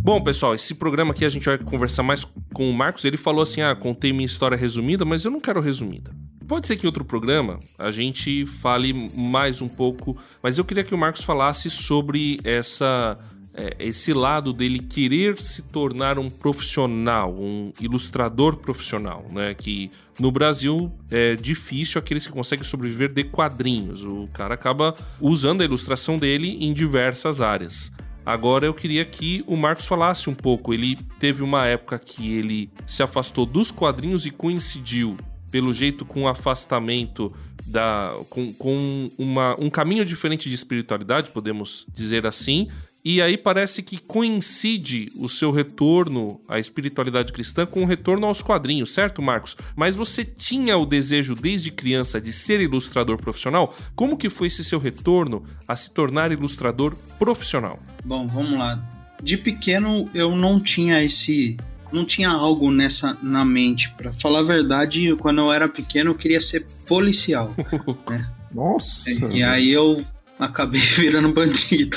Bom, 0.02 0.20
pessoal, 0.20 0.54
esse 0.54 0.74
programa 0.74 1.12
aqui 1.12 1.24
a 1.24 1.28
gente 1.28 1.44
vai 1.44 1.58
conversar 1.58 2.02
mais 2.02 2.26
com 2.54 2.68
o 2.68 2.74
Marcos. 2.74 3.04
Ele 3.04 3.16
falou 3.16 3.42
assim: 3.42 3.60
ah, 3.60 3.76
contei 3.76 4.12
minha 4.12 4.26
história 4.26 4.56
resumida, 4.56 5.04
mas 5.04 5.24
eu 5.24 5.30
não 5.30 5.38
quero 5.38 5.60
resumida. 5.60 6.10
Pode 6.48 6.66
ser 6.66 6.76
que 6.76 6.84
em 6.84 6.88
outro 6.88 7.04
programa 7.04 7.60
a 7.78 7.90
gente 7.90 8.44
fale 8.44 8.92
mais 9.14 9.62
um 9.62 9.68
pouco, 9.68 10.16
mas 10.42 10.58
eu 10.58 10.64
queria 10.64 10.82
que 10.82 10.94
o 10.94 10.98
Marcos 10.98 11.22
falasse 11.22 11.70
sobre 11.70 12.40
essa 12.42 13.18
é, 13.54 13.76
esse 13.78 14.12
lado 14.12 14.52
dele 14.52 14.78
querer 14.78 15.38
se 15.38 15.62
tornar 15.62 16.18
um 16.18 16.30
profissional, 16.30 17.32
um 17.32 17.72
ilustrador 17.80 18.56
profissional, 18.56 19.26
né? 19.30 19.54
Que 19.54 19.90
no 20.20 20.30
Brasil 20.30 20.92
é 21.10 21.34
difícil 21.34 21.98
aqueles 21.98 22.26
que 22.26 22.32
conseguem 22.32 22.64
sobreviver 22.64 23.12
de 23.12 23.24
quadrinhos. 23.24 24.04
O 24.04 24.28
cara 24.32 24.54
acaba 24.54 24.94
usando 25.18 25.62
a 25.62 25.64
ilustração 25.64 26.18
dele 26.18 26.58
em 26.60 26.74
diversas 26.74 27.40
áreas. 27.40 27.90
Agora 28.24 28.66
eu 28.66 28.74
queria 28.74 29.04
que 29.04 29.42
o 29.46 29.56
Marcos 29.56 29.86
falasse 29.86 30.28
um 30.28 30.34
pouco. 30.34 30.74
Ele 30.74 30.96
teve 31.18 31.42
uma 31.42 31.66
época 31.66 31.98
que 31.98 32.34
ele 32.34 32.70
se 32.86 33.02
afastou 33.02 33.46
dos 33.46 33.70
quadrinhos 33.70 34.26
e 34.26 34.30
coincidiu, 34.30 35.16
pelo 35.50 35.72
jeito, 35.72 36.04
com 36.04 36.24
o 36.24 36.28
afastamento 36.28 37.34
da, 37.66 38.14
com, 38.28 38.52
com 38.52 39.08
uma, 39.16 39.56
um 39.58 39.70
caminho 39.70 40.04
diferente 40.04 40.48
de 40.48 40.54
espiritualidade, 40.54 41.30
podemos 41.30 41.86
dizer 41.94 42.26
assim, 42.26 42.68
e 43.04 43.22
aí 43.22 43.36
parece 43.38 43.82
que 43.82 43.98
coincide 43.98 45.08
o 45.16 45.28
seu 45.28 45.50
retorno 45.50 46.40
à 46.46 46.58
espiritualidade 46.58 47.32
cristã 47.32 47.64
com 47.64 47.82
o 47.82 47.86
retorno 47.86 48.26
aos 48.26 48.42
quadrinhos, 48.42 48.92
certo, 48.92 49.22
Marcos? 49.22 49.56
Mas 49.74 49.96
você 49.96 50.24
tinha 50.24 50.76
o 50.76 50.84
desejo 50.84 51.34
desde 51.34 51.70
criança 51.70 52.20
de 52.20 52.32
ser 52.32 52.60
ilustrador 52.60 53.16
profissional? 53.16 53.74
Como 53.94 54.16
que 54.16 54.28
foi 54.28 54.48
esse 54.48 54.62
seu 54.62 54.78
retorno 54.78 55.44
a 55.66 55.74
se 55.74 55.90
tornar 55.92 56.30
ilustrador 56.30 56.94
profissional? 57.18 57.78
Bom, 58.04 58.26
vamos 58.26 58.58
lá. 58.58 58.82
De 59.22 59.36
pequeno 59.36 60.08
eu 60.14 60.36
não 60.36 60.60
tinha 60.60 61.02
esse 61.02 61.56
não 61.92 62.04
tinha 62.04 62.28
algo 62.28 62.70
nessa 62.70 63.16
na 63.22 63.44
mente. 63.44 63.90
Para 63.96 64.12
falar 64.12 64.40
a 64.40 64.44
verdade, 64.44 65.14
quando 65.16 65.40
eu 65.40 65.52
era 65.52 65.68
pequeno 65.68 66.10
eu 66.10 66.14
queria 66.14 66.40
ser 66.40 66.66
policial. 66.86 67.54
né? 68.08 68.30
Nossa! 68.54 69.10
E 69.32 69.42
aí 69.42 69.70
eu 69.70 70.04
acabei 70.40 70.80
virando 70.96 71.32
bandido. 71.32 71.96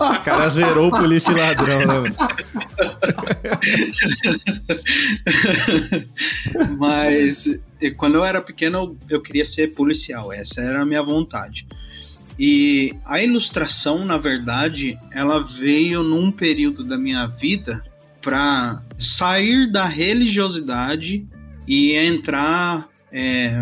o 0.00 0.22
cara 0.22 0.48
zerou 0.50 0.88
o 0.88 0.90
polícia 0.90 1.32
e 1.32 1.40
ladrão, 1.40 2.02
né? 2.02 2.10
Mas 6.78 7.48
quando 7.96 8.16
eu 8.16 8.24
era 8.24 8.40
pequeno, 8.40 8.96
eu 9.08 9.20
queria 9.20 9.44
ser 9.44 9.74
policial. 9.74 10.32
Essa 10.32 10.60
era 10.60 10.82
a 10.82 10.86
minha 10.86 11.02
vontade. 11.02 11.66
E 12.38 12.94
a 13.04 13.22
ilustração, 13.22 14.04
na 14.04 14.18
verdade, 14.18 14.98
ela 15.12 15.42
veio 15.44 16.02
num 16.02 16.30
período 16.30 16.84
da 16.84 16.98
minha 16.98 17.26
vida 17.26 17.82
para 18.20 18.80
sair 18.98 19.70
da 19.70 19.86
religiosidade 19.86 21.26
e 21.66 21.92
entrar 21.94 22.88
é, 23.12 23.52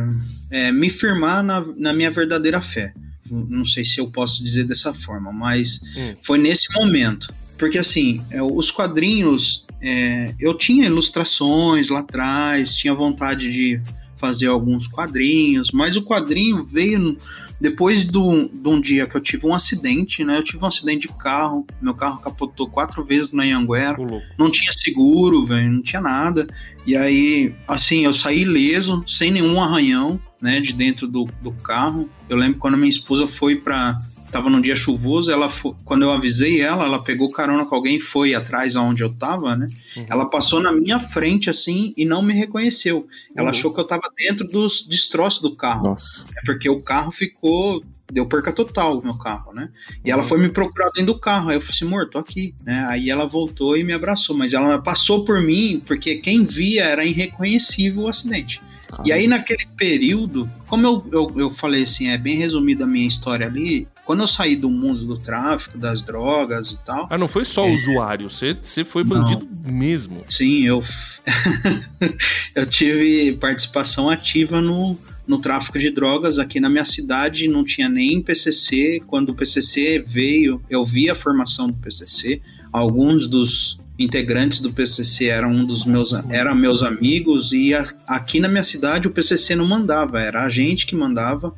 é, 0.50 0.72
me 0.72 0.88
firmar 0.88 1.42
na, 1.42 1.64
na, 1.76 1.92
minha 1.92 2.10
verdadeira 2.10 2.60
fé. 2.60 2.94
Não 3.28 3.64
sei 3.64 3.84
se 3.84 3.98
eu 3.98 4.10
posso 4.10 4.42
dizer 4.42 4.64
dessa 4.64 4.94
forma, 4.94 5.32
mas 5.32 5.80
hum. 5.96 6.14
foi 6.22 6.38
nesse 6.38 6.66
momento. 6.74 7.32
Porque 7.58 7.78
assim, 7.78 8.24
é, 8.30 8.42
os 8.42 8.70
quadrinhos, 8.70 9.66
é, 9.82 10.34
eu 10.40 10.56
tinha 10.56 10.86
ilustrações 10.86 11.90
lá 11.90 12.00
atrás, 12.00 12.74
tinha 12.74 12.94
vontade 12.94 13.52
de 13.52 13.80
fazer 14.20 14.46
alguns 14.46 14.86
quadrinhos, 14.86 15.70
mas 15.72 15.96
o 15.96 16.04
quadrinho 16.04 16.64
veio 16.64 17.16
depois 17.58 18.04
do, 18.04 18.48
de 18.48 18.68
um 18.68 18.80
dia 18.80 19.06
que 19.06 19.16
eu 19.16 19.20
tive 19.20 19.46
um 19.46 19.54
acidente, 19.54 20.24
né? 20.24 20.38
Eu 20.38 20.44
tive 20.44 20.62
um 20.62 20.66
acidente 20.66 21.08
de 21.08 21.14
carro, 21.14 21.66
meu 21.80 21.94
carro 21.94 22.20
capotou 22.20 22.68
quatro 22.68 23.04
vezes 23.04 23.32
na 23.32 23.42
Anhanguera, 23.42 23.96
não 24.38 24.50
tinha 24.50 24.72
seguro, 24.72 25.44
velho, 25.44 25.72
não 25.72 25.82
tinha 25.82 26.00
nada. 26.00 26.46
E 26.86 26.96
aí, 26.96 27.54
assim, 27.66 28.04
eu 28.04 28.12
saí 28.12 28.42
ileso, 28.42 29.02
sem 29.06 29.30
nenhum 29.30 29.60
arranhão, 29.60 30.20
né, 30.40 30.60
de 30.60 30.72
dentro 30.72 31.06
do, 31.06 31.28
do 31.42 31.52
carro. 31.52 32.08
Eu 32.28 32.36
lembro 32.36 32.58
quando 32.58 32.76
minha 32.76 32.88
esposa 32.88 33.26
foi 33.26 33.56
para 33.56 33.98
tava 34.30 34.48
num 34.48 34.60
dia 34.60 34.76
chuvoso, 34.76 35.30
ela 35.30 35.48
foi, 35.48 35.74
quando 35.84 36.02
eu 36.02 36.12
avisei 36.12 36.60
ela, 36.60 36.84
ela 36.84 37.02
pegou 37.02 37.30
carona 37.30 37.66
com 37.66 37.74
alguém 37.74 37.96
e 37.96 38.00
foi 38.00 38.34
atrás 38.34 38.76
aonde 38.76 39.02
eu 39.02 39.12
tava, 39.12 39.56
né? 39.56 39.68
Uhum. 39.96 40.06
Ela 40.08 40.26
passou 40.26 40.60
na 40.60 40.72
minha 40.72 41.00
frente 41.00 41.50
assim 41.50 41.92
e 41.96 42.04
não 42.04 42.22
me 42.22 42.32
reconheceu. 42.32 43.06
Ela 43.36 43.46
uhum. 43.46 43.50
achou 43.50 43.72
que 43.72 43.80
eu 43.80 43.86
tava 43.86 44.10
dentro 44.16 44.46
dos 44.46 44.86
destroços 44.86 45.42
do 45.42 45.54
carro. 45.54 45.84
Nossa. 45.84 46.24
É 46.36 46.40
porque 46.44 46.68
o 46.68 46.80
carro 46.80 47.10
ficou 47.10 47.82
deu 48.12 48.26
perca 48.26 48.52
total 48.52 48.96
no 48.96 49.04
meu 49.04 49.18
carro, 49.18 49.52
né? 49.52 49.68
E 50.04 50.10
ela 50.10 50.22
foi 50.22 50.38
me 50.38 50.48
procurar 50.48 50.86
dentro 50.90 51.12
do 51.14 51.18
carro. 51.18 51.50
Aí 51.50 51.56
eu 51.56 51.60
falei 51.60 51.74
assim, 51.76 51.86
amor, 51.86 52.08
tô 52.08 52.18
aqui, 52.18 52.54
né? 52.64 52.84
Aí 52.88 53.10
ela 53.10 53.26
voltou 53.26 53.76
e 53.76 53.84
me 53.84 53.92
abraçou, 53.92 54.36
mas 54.36 54.52
ela 54.52 54.80
passou 54.80 55.24
por 55.24 55.40
mim 55.40 55.82
porque 55.86 56.16
quem 56.16 56.44
via 56.44 56.84
era 56.84 57.04
irreconhecível 57.04 58.02
o 58.02 58.08
acidente. 58.08 58.60
E 59.04 59.12
aí, 59.12 59.28
naquele 59.28 59.66
período, 59.76 60.50
como 60.66 60.84
eu, 60.84 61.06
eu, 61.12 61.32
eu 61.36 61.50
falei 61.50 61.84
assim, 61.84 62.08
é 62.08 62.18
bem 62.18 62.36
resumida 62.36 62.84
a 62.84 62.86
minha 62.88 63.06
história 63.06 63.46
ali, 63.46 63.86
quando 64.04 64.20
eu 64.20 64.26
saí 64.26 64.56
do 64.56 64.68
mundo 64.68 65.06
do 65.06 65.16
tráfico, 65.16 65.78
das 65.78 66.02
drogas 66.02 66.72
e 66.72 66.84
tal. 66.84 67.06
Ah, 67.08 67.16
não 67.16 67.28
foi 67.28 67.44
só 67.44 67.64
É. 67.66 67.70
usuário, 67.72 68.28
você, 68.28 68.58
você 68.60 68.84
foi 68.84 69.04
bandido 69.04 69.48
mesmo. 69.64 70.24
Sim, 70.28 70.66
eu, 70.66 70.82
eu 72.54 72.66
tive 72.66 73.36
participação 73.38 74.10
ativa 74.10 74.60
no, 74.60 74.98
no 75.26 75.38
tráfico 75.40 75.78
de 75.78 75.90
drogas 75.90 76.38
aqui 76.38 76.58
na 76.60 76.68
minha 76.68 76.84
cidade, 76.84 77.46
não 77.48 77.64
tinha 77.64 77.88
nem 77.88 78.20
PCC. 78.22 79.00
Quando 79.06 79.30
o 79.30 79.34
PCC 79.34 80.02
veio, 80.06 80.60
eu 80.68 80.84
vi 80.84 81.08
a 81.08 81.14
formação 81.14 81.68
do 81.68 81.74
PCC. 81.74 82.40
Alguns 82.72 83.26
dos 83.28 83.78
integrantes 83.98 84.60
do 84.60 84.72
PCC 84.72 85.26
eram 85.26 85.50
um 85.50 85.64
dos 85.64 85.84
meus, 85.84 86.12
eram 86.30 86.54
meus 86.54 86.82
amigos 86.82 87.52
e 87.52 87.74
a- 87.74 87.86
aqui 88.06 88.40
na 88.40 88.48
minha 88.48 88.62
cidade 88.64 89.06
o 89.06 89.10
PCC 89.10 89.54
não 89.54 89.66
mandava, 89.68 90.18
era 90.20 90.42
a 90.44 90.48
gente 90.48 90.86
que 90.86 90.96
mandava. 90.96 91.54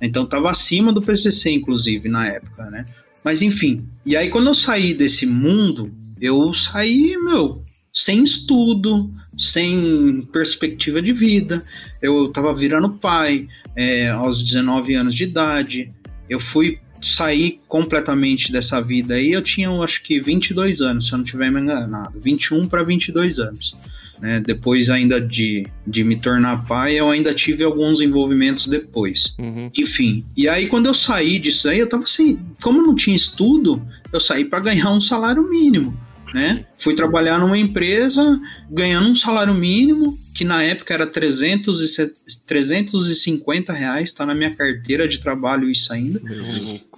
Então 0.00 0.24
estava 0.24 0.50
acima 0.50 0.92
do 0.92 1.00
PCC 1.00 1.50
inclusive 1.50 2.08
na 2.08 2.26
época, 2.28 2.68
né? 2.70 2.84
Mas 3.24 3.40
enfim, 3.42 3.84
e 4.04 4.14
aí 4.14 4.28
quando 4.28 4.48
eu 4.48 4.54
saí 4.54 4.92
desse 4.92 5.24
mundo, 5.26 5.90
eu 6.20 6.52
saí, 6.52 7.16
meu, 7.16 7.64
sem 7.92 8.22
estudo, 8.22 9.10
sem 9.36 10.26
perspectiva 10.32 11.00
de 11.02 11.12
vida. 11.12 11.64
Eu 12.00 12.28
tava 12.28 12.54
virando 12.54 12.90
pai 12.90 13.48
é, 13.74 14.08
aos 14.10 14.42
19 14.42 14.94
anos 14.94 15.14
de 15.14 15.24
idade. 15.24 15.92
Eu 16.28 16.40
fui 16.40 16.78
sair 17.02 17.60
completamente 17.68 18.50
dessa 18.50 18.80
vida 18.80 19.14
aí. 19.14 19.32
Eu 19.32 19.42
tinha, 19.42 19.68
eu 19.68 19.82
acho 19.82 20.02
que 20.02 20.20
22 20.20 20.80
anos, 20.80 21.06
se 21.06 21.12
eu 21.12 21.18
não 21.18 21.24
tiver 21.24 21.50
me 21.50 21.60
enganado. 21.60 22.20
21 22.20 22.66
para 22.66 22.82
22 22.82 23.38
anos. 23.38 23.76
Né? 24.20 24.40
Depois 24.40 24.88
ainda 24.88 25.20
de, 25.20 25.66
de 25.86 26.02
me 26.02 26.16
tornar 26.16 26.66
pai, 26.66 26.94
eu 26.94 27.10
ainda 27.10 27.34
tive 27.34 27.62
alguns 27.62 28.00
envolvimentos 28.00 28.66
depois. 28.66 29.36
Uhum. 29.38 29.70
Enfim, 29.76 30.24
e 30.36 30.48
aí 30.48 30.68
quando 30.68 30.86
eu 30.86 30.94
saí 30.94 31.38
disso 31.38 31.68
aí, 31.68 31.78
eu 31.78 31.88
tava 31.88 32.02
assim, 32.02 32.38
como 32.62 32.82
não 32.82 32.94
tinha 32.94 33.16
estudo, 33.16 33.86
eu 34.12 34.20
saí 34.20 34.44
para 34.44 34.60
ganhar 34.60 34.90
um 34.90 35.00
salário 35.00 35.48
mínimo, 35.48 35.98
né? 36.34 36.64
Fui 36.78 36.94
trabalhar 36.94 37.38
numa 37.38 37.56
empresa 37.58 38.40
ganhando 38.70 39.08
um 39.08 39.16
salário 39.16 39.54
mínimo, 39.54 40.18
que 40.34 40.44
na 40.44 40.62
época 40.62 40.92
era 40.92 41.06
300 41.06 41.80
e 41.80 41.88
se- 41.88 42.14
350 42.46 43.72
reais, 43.72 44.12
tá 44.12 44.26
na 44.26 44.34
minha 44.34 44.54
carteira 44.54 45.08
de 45.08 45.20
trabalho 45.20 45.70
isso 45.70 45.92
ainda. 45.92 46.20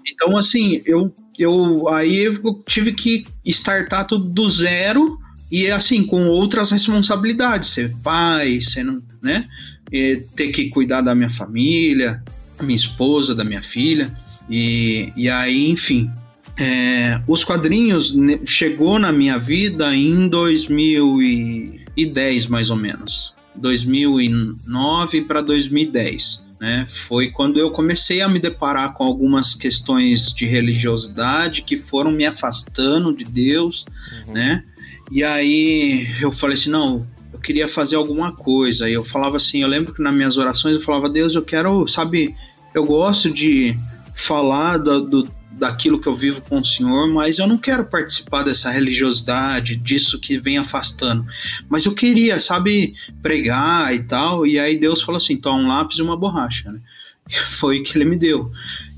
Então, 0.07 0.37
assim, 0.37 0.83
eu, 0.87 1.13
eu 1.39 1.89
aí 1.89 2.19
eu 2.25 2.63
tive 2.67 2.93
que 2.93 3.27
startar 3.45 4.07
tudo 4.07 4.25
do 4.25 4.49
zero 4.49 5.19
e, 5.51 5.71
assim, 5.71 6.05
com 6.05 6.27
outras 6.29 6.71
responsabilidades, 6.71 7.71
ser 7.71 7.95
pai, 8.03 8.61
sendo, 8.61 9.03
né? 9.23 9.49
E 9.91 10.25
ter 10.35 10.49
que 10.51 10.69
cuidar 10.69 11.01
da 11.01 11.15
minha 11.15 11.31
família, 11.31 12.23
minha 12.61 12.77
esposa, 12.77 13.35
da 13.35 13.45
minha 13.45 13.63
filha. 13.63 14.13
E, 14.51 15.13
e 15.17 15.29
aí, 15.29 15.69
enfim, 15.71 16.11
é, 16.59 17.21
os 17.27 17.45
quadrinhos 17.45 18.15
chegou 18.45 18.99
na 18.99 19.13
minha 19.13 19.39
vida 19.39 19.95
em 19.95 20.29
2010, 20.29 22.47
mais 22.47 22.69
ou 22.71 22.77
menos. 22.77 23.35
2009 23.57 25.23
para 25.23 25.41
2010. 25.41 26.47
Né? 26.61 26.87
Foi 26.89 27.31
quando 27.31 27.59
eu 27.61 27.71
comecei 27.71 28.21
a 28.21 28.29
me 28.29 28.41
deparar 28.41 28.93
com 28.95 29.05
algumas 29.05 29.55
questões 29.55 30.33
de 30.33 30.45
religiosidade 30.45 31.63
que 31.63 31.77
foram 31.77 32.11
me 32.11 32.27
afastando 32.27 33.15
de 33.15 33.25
Deus, 33.25 33.85
Uhum. 34.27 34.33
né? 34.35 34.65
E 35.11 35.25
aí 35.25 36.07
eu 36.21 36.31
falei 36.31 36.55
assim, 36.57 36.69
não, 36.69 37.07
eu 37.33 37.39
queria 37.39 37.67
fazer 37.69 37.97
alguma 37.97 38.33
coisa. 38.35 38.91
E 38.91 38.93
eu 38.93 39.03
falava 39.05 39.37
assim, 39.39 39.63
eu 39.63 39.69
lembro 39.69 39.95
que 39.95 40.03
nas 40.03 40.13
minhas 40.13 40.37
orações 40.37 40.75
eu 40.77 40.83
falava, 40.83 41.09
Deus, 41.09 41.35
eu 41.35 41.41
quero, 41.43 41.87
sabe, 41.89 42.35
eu 42.75 42.85
gosto 42.85 43.31
de 43.31 43.75
falar 44.15 44.77
do, 44.79 45.01
do- 45.01 45.31
daquilo 45.59 46.01
que 46.01 46.07
eu 46.07 46.15
vivo 46.15 46.41
com 46.43 46.61
o 46.61 46.65
Senhor, 46.65 47.09
mas 47.09 47.39
eu 47.39 47.47
não 47.47 47.59
quero 47.59 47.85
participar 47.85 48.43
dessa 48.43 48.71
religiosidade, 48.71 49.77
disso 49.77 50.21
que 50.21 50.39
vem 50.39 50.59
afastando. 50.59 51.27
Mas 51.69 51.85
eu 51.85 51.95
queria, 51.95 52.39
sabe, 52.39 52.95
pregar 53.23 53.95
e 53.95 54.03
tal. 54.05 54.47
E 54.47 54.59
aí 54.59 54.79
Deus 54.79 55.03
falou 55.03 55.17
assim: 55.17 55.37
toma 55.37 55.59
um 55.59 55.69
lápis 55.69 55.99
e 55.99 56.03
uma 56.03 56.17
borracha, 56.17 56.71
né? 56.71 56.81
Foi 57.59 57.81
o 57.81 57.83
que 57.83 57.97
ele 57.97 58.05
me 58.05 58.17
deu. 58.17 58.51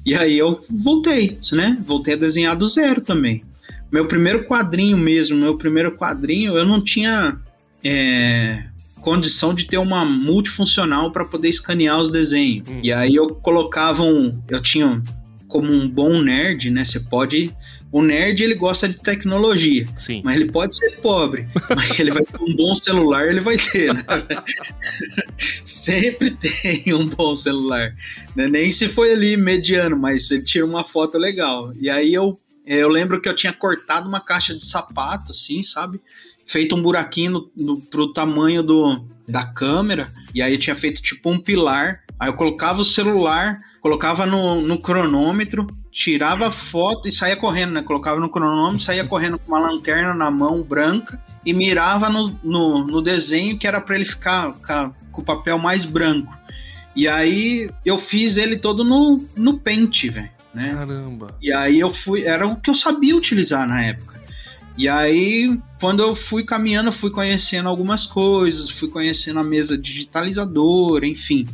E 0.05 0.15
aí 0.15 0.39
eu 0.39 0.65
voltei, 0.71 1.39
né? 1.53 1.79
Voltei 1.87 2.15
a 2.15 2.19
desenhar 2.19 2.57
do 2.57 2.69
zero 2.69 3.01
também. 3.01 3.43
Meu 3.91 4.07
primeiro 4.07 4.47
quadrinho 4.47 4.97
mesmo, 4.97 5.37
meu 5.37 5.57
primeiro 5.57 5.97
quadrinho, 5.97 6.57
eu 6.57 6.65
não 6.65 6.81
tinha 6.81 7.39
é, 7.85 8.67
condição 9.01 9.53
de 9.53 9.65
ter 9.65 9.79
uma 9.79 10.05
multifuncional 10.05 11.11
para 11.11 11.25
poder 11.25 11.49
escanear 11.49 11.99
os 11.99 12.11
desenhos. 12.11 12.69
Hum. 12.69 12.81
E 12.83 12.93
aí 12.93 13.15
eu 13.15 13.29
colocava 13.29 14.03
um. 14.03 14.41
Eu 14.49 14.63
tinha 14.63 15.03
como 15.51 15.71
um 15.71 15.89
bom 15.89 16.23
nerd, 16.23 16.71
né? 16.71 16.85
Você 16.85 17.01
pode. 17.01 17.55
O 17.93 18.01
nerd 18.01 18.43
ele 18.43 18.55
gosta 18.55 18.89
de 18.89 18.95
tecnologia. 18.95 19.87
Sim. 19.99 20.23
Mas 20.25 20.37
ele 20.37 20.51
pode 20.51 20.75
ser 20.75 20.97
pobre, 21.03 21.47
mas 21.77 21.99
ele 21.99 22.13
vai 22.13 22.23
ter 22.23 22.41
um 22.41 22.55
bom 22.55 22.75
celular, 22.75 23.29
ele 23.29 23.41
vai 23.41 23.59
ter, 23.59 23.93
né? 23.93 24.03
Sempre 25.65 26.31
tem 26.31 26.95
um 26.95 27.07
bom 27.07 27.35
celular. 27.35 27.95
Né? 28.35 28.47
Nem 28.49 28.73
se 28.73 28.89
foi 28.89 29.13
ali 29.13 29.37
mediano, 29.37 29.99
mas 29.99 30.31
ele 30.31 30.43
tira 30.43 30.65
uma 30.65 30.85
foto 30.85 31.19
legal. 31.19 31.73
E 31.79 31.91
aí 31.91 32.15
eu, 32.15 32.39
eu 32.65 32.89
lembro 32.89 33.21
que 33.21 33.29
eu 33.29 33.35
tinha 33.35 33.53
cortado 33.53 34.09
uma 34.09 34.21
caixa 34.21 34.55
de 34.55 34.65
sapato, 34.65 35.33
assim, 35.33 35.63
sabe? 35.63 36.01
Feito 36.47 36.77
um 36.77 36.83
buraquinho 36.83 37.33
no, 37.33 37.51
no, 37.57 37.81
pro 37.81 38.13
tamanho 38.13 38.63
do, 38.63 39.05
da 39.29 39.45
câmera. 39.45 40.13
E 40.33 40.41
aí 40.41 40.55
eu 40.55 40.59
tinha 40.59 40.77
feito 40.77 41.03
tipo 41.03 41.29
um 41.29 41.39
pilar. 41.39 42.05
Aí 42.21 42.29
eu 42.29 42.35
colocava 42.35 42.81
o 42.81 42.85
celular, 42.85 43.59
colocava 43.81 44.27
no, 44.27 44.61
no 44.61 44.79
cronômetro, 44.81 45.67
tirava 45.91 46.49
a 46.49 46.51
foto 46.51 47.09
e 47.09 47.13
saía 47.13 47.37
correndo, 47.37 47.73
né? 47.73 47.83
Colocava 47.83 48.21
no 48.21 48.31
cronômetro, 48.31 48.85
saía 48.85 49.05
correndo 49.05 49.39
com 49.39 49.53
uma 49.53 49.61
lanterna 49.61 50.15
na 50.15 50.31
mão 50.31 50.63
branca 50.63 51.21
e 51.45 51.53
mirava 51.53 52.09
no, 52.09 52.39
no, 52.43 52.87
no 52.87 53.03
desenho 53.03 53.59
que 53.59 53.67
era 53.67 53.81
para 53.81 53.97
ele 53.97 54.05
ficar 54.05 54.53
ca- 54.61 54.93
com 55.11 55.23
o 55.23 55.25
papel 55.25 55.59
mais 55.59 55.85
branco. 55.85 56.37
E 56.95 57.09
aí 57.09 57.71
eu 57.85 57.99
fiz 57.99 58.37
ele 58.37 58.57
todo 58.57 58.85
no, 58.85 59.25
no 59.35 59.59
pente, 59.59 60.09
velho, 60.09 60.31
né? 60.53 60.75
Caramba. 60.75 61.37
E 61.41 61.53
aí 61.53 61.81
eu 61.81 61.91
fui, 61.91 62.25
era 62.25 62.47
o 62.47 62.57
que 62.57 62.69
eu 62.71 62.75
sabia 62.75 63.17
utilizar 63.17 63.67
na 63.67 63.83
época. 63.83 64.21
E 64.77 64.89
aí, 64.89 65.59
quando 65.79 66.03
eu 66.03 66.15
fui 66.15 66.43
caminhando, 66.43 66.89
eu 66.89 66.93
fui 66.93 67.11
conhecendo 67.11 67.69
algumas 67.69 68.07
coisas, 68.07 68.71
fui 68.71 68.89
conhecendo 68.89 69.39
a 69.39 69.45
mesa 69.45 69.77
digitalizadora, 69.77 71.07
enfim. 71.07 71.47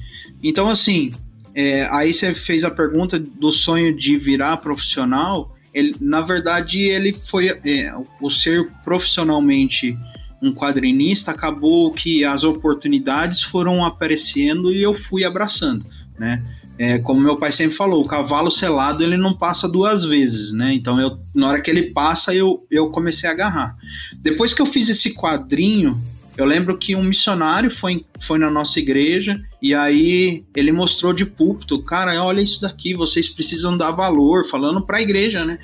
Então, 0.43 0.69
assim, 0.69 1.13
é, 1.59 1.89
aí 1.91 2.13
você 2.13 2.35
fez 2.35 2.65
a 2.65 2.71
pergunta 2.71 3.19
do 3.19 3.51
sonho 3.51 3.97
de 3.97 4.19
virar 4.19 4.59
profissional. 4.59 5.57
Ele, 5.73 5.97
na 5.99 6.21
verdade, 6.21 6.83
ele 6.83 7.15
foi 7.15 7.49
é, 7.49 7.95
o 8.21 8.29
ser 8.29 8.71
profissionalmente 8.85 9.97
um 10.43 10.53
quadrinista 10.53 11.31
acabou 11.31 11.91
que 11.93 12.27
as 12.27 12.45
oportunidades 12.45 13.43
foram 13.43 13.83
aparecendo 13.83 14.71
e 14.71 14.83
eu 14.83 14.93
fui 14.93 15.25
abraçando, 15.25 15.87
né? 16.19 16.45
É, 16.79 16.99
como 16.99 17.23
meu 17.23 17.39
pai 17.39 17.51
sempre 17.51 17.75
falou, 17.75 18.05
o 18.05 18.07
cavalo 18.07 18.51
selado 18.51 19.03
ele 19.03 19.17
não 19.17 19.33
passa 19.33 19.67
duas 19.67 20.05
vezes, 20.05 20.53
né? 20.53 20.75
Então 20.75 21.01
eu, 21.01 21.19
na 21.35 21.49
hora 21.49 21.63
que 21.63 21.71
ele 21.71 21.91
passa, 21.91 22.35
eu, 22.35 22.67
eu 22.71 22.91
comecei 22.91 23.27
a 23.27 23.33
agarrar. 23.33 23.75
Depois 24.19 24.53
que 24.53 24.61
eu 24.61 24.67
fiz 24.67 24.91
esse 24.91 25.15
quadrinho, 25.15 25.99
eu 26.37 26.45
lembro 26.45 26.77
que 26.77 26.95
um 26.95 27.03
missionário 27.03 27.71
foi, 27.71 28.05
foi 28.21 28.39
na 28.39 28.51
nossa 28.51 28.79
igreja 28.79 29.41
e 29.63 29.75
aí 29.75 30.45
ele 30.55 30.71
mostrou 30.71 31.13
de 31.13 31.25
púlpito, 31.25 31.83
cara, 31.83 32.23
olha 32.23 32.43
isso 32.43 32.61
daqui, 32.61 32.95
vocês 32.95 33.29
precisam 33.29 33.77
dar 33.77 33.91
valor, 33.93 34.47
falando 34.47 34.85
para 34.85 34.99
a 34.99 35.03
igreja, 35.03 35.45
né? 35.45 35.59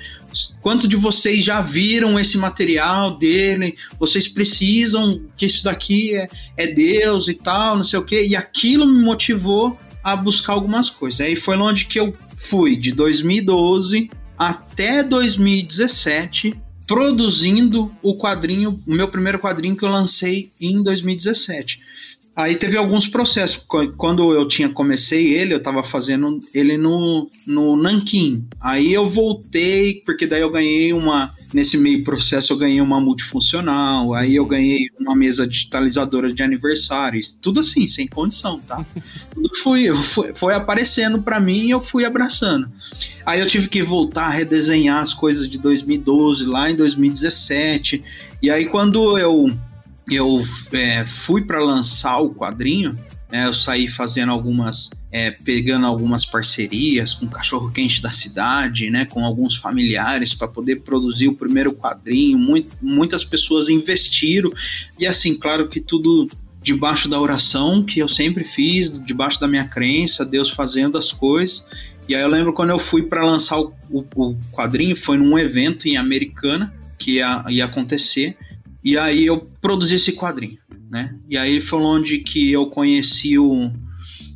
Quanto 0.61 0.87
de 0.87 0.95
vocês 0.95 1.45
já 1.45 1.61
viram 1.61 2.19
esse 2.19 2.37
material 2.37 3.17
dele? 3.17 3.75
Vocês 3.99 4.27
precisam 4.27 5.21
que 5.37 5.45
isso 5.45 5.63
daqui 5.63 6.15
é, 6.15 6.27
é 6.57 6.67
Deus 6.67 7.27
e 7.27 7.35
tal, 7.35 7.77
não 7.77 7.83
sei 7.83 7.99
o 7.99 8.05
quê. 8.05 8.25
E 8.25 8.35
aquilo 8.35 8.87
me 8.87 9.03
motivou 9.03 9.77
a 10.03 10.15
buscar 10.15 10.53
algumas 10.53 10.89
coisas. 10.89 11.21
Aí 11.21 11.35
foi 11.35 11.55
onde 11.55 11.85
que 11.85 11.99
eu 11.99 12.13
fui, 12.35 12.75
de 12.75 12.91
2012 12.91 14.09
até 14.37 15.03
2017, 15.03 16.59
produzindo 16.85 17.91
o 18.01 18.15
quadrinho, 18.17 18.81
o 18.85 18.93
meu 18.93 19.07
primeiro 19.07 19.39
quadrinho 19.39 19.75
que 19.75 19.85
eu 19.85 19.89
lancei 19.89 20.51
em 20.59 20.81
2017. 20.83 21.81
Aí 22.35 22.55
teve 22.55 22.75
alguns 22.77 23.07
processos. 23.07 23.63
Quando 23.95 24.33
eu 24.33 24.47
tinha 24.47 24.67
comecei 24.67 25.33
ele, 25.35 25.53
eu 25.53 25.61
tava 25.61 25.83
fazendo 25.83 26.39
ele 26.51 26.77
no, 26.77 27.29
no 27.45 27.75
Nanquim. 27.75 28.47
Aí 28.59 28.91
eu 28.91 29.07
voltei, 29.07 30.01
porque 30.03 30.25
daí 30.25 30.41
eu 30.41 30.49
ganhei 30.49 30.93
uma. 30.93 31.35
Nesse 31.53 31.77
meio 31.77 32.03
processo 32.03 32.51
eu 32.51 32.57
ganhei 32.57 32.81
uma 32.81 32.99
multifuncional, 32.99 34.15
aí 34.15 34.35
eu 34.35 34.43
ganhei 34.43 34.87
uma 34.99 35.15
mesa 35.15 35.45
digitalizadora 35.45 36.33
de 36.33 36.41
aniversários, 36.41 37.37
tudo 37.39 37.59
assim, 37.59 37.87
sem 37.87 38.07
condição, 38.07 38.59
tá? 38.61 38.83
tudo 39.31 39.55
foi, 39.57 39.93
foi, 39.93 40.33
foi 40.33 40.55
aparecendo 40.55 41.21
para 41.21 41.39
mim 41.39 41.67
e 41.67 41.69
eu 41.69 41.79
fui 41.79 42.05
abraçando. 42.05 42.71
Aí 43.23 43.39
eu 43.39 43.45
tive 43.45 43.67
que 43.67 43.83
voltar 43.83 44.25
a 44.25 44.31
redesenhar 44.31 44.99
as 44.99 45.13
coisas 45.13 45.47
de 45.47 45.59
2012, 45.59 46.45
lá 46.45 46.71
em 46.71 46.75
2017. 46.75 48.03
E 48.41 48.49
aí 48.49 48.65
quando 48.65 49.19
eu 49.19 49.55
eu 50.09 50.43
é, 50.71 51.05
fui 51.05 51.43
para 51.43 51.63
lançar 51.63 52.19
o 52.19 52.33
quadrinho, 52.33 52.97
né, 53.31 53.47
eu 53.47 53.53
saí 53.53 53.87
fazendo 53.87 54.31
algumas, 54.31 54.91
é, 55.11 55.31
pegando 55.31 55.85
algumas 55.85 56.23
parcerias 56.23 57.13
com 57.15 57.25
o 57.25 57.29
cachorro 57.29 57.71
quente 57.71 58.01
da 58.01 58.09
cidade, 58.09 58.89
né, 58.89 59.05
com 59.05 59.25
alguns 59.25 59.55
familiares 59.55 60.33
para 60.33 60.47
poder 60.47 60.81
produzir 60.81 61.27
o 61.27 61.35
primeiro 61.35 61.73
quadrinho. 61.73 62.37
Muito, 62.37 62.77
muitas 62.81 63.23
pessoas 63.23 63.69
investiram 63.69 64.51
e 64.99 65.07
assim, 65.07 65.33
claro 65.33 65.67
que 65.67 65.79
tudo 65.79 66.29
debaixo 66.61 67.09
da 67.09 67.19
oração 67.19 67.83
que 67.83 67.99
eu 67.99 68.07
sempre 68.07 68.43
fiz, 68.43 68.89
debaixo 69.03 69.39
da 69.39 69.47
minha 69.47 69.67
crença, 69.67 70.25
Deus 70.25 70.49
fazendo 70.49 70.97
as 70.97 71.11
coisas. 71.11 71.67
E 72.07 72.15
aí 72.15 72.21
eu 72.21 72.29
lembro 72.29 72.53
quando 72.53 72.69
eu 72.69 72.79
fui 72.79 73.03
para 73.03 73.25
lançar 73.25 73.59
o, 73.59 73.73
o, 73.89 74.05
o, 74.15 74.35
quadrinho, 74.51 74.95
foi 74.95 75.17
num 75.17 75.37
evento 75.37 75.87
em 75.87 75.97
Americana 75.97 76.73
que 76.97 77.15
ia, 77.15 77.43
ia 77.49 77.65
acontecer. 77.65 78.37
E 78.83 78.97
aí 78.97 79.25
eu 79.25 79.49
produzi 79.61 79.95
esse 79.95 80.13
quadrinho, 80.13 80.59
né? 80.89 81.17
E 81.29 81.37
aí 81.37 81.61
foi 81.61 81.79
onde 81.79 82.19
que 82.19 82.51
eu 82.51 82.67
conheci 82.67 83.39
o, 83.39 83.71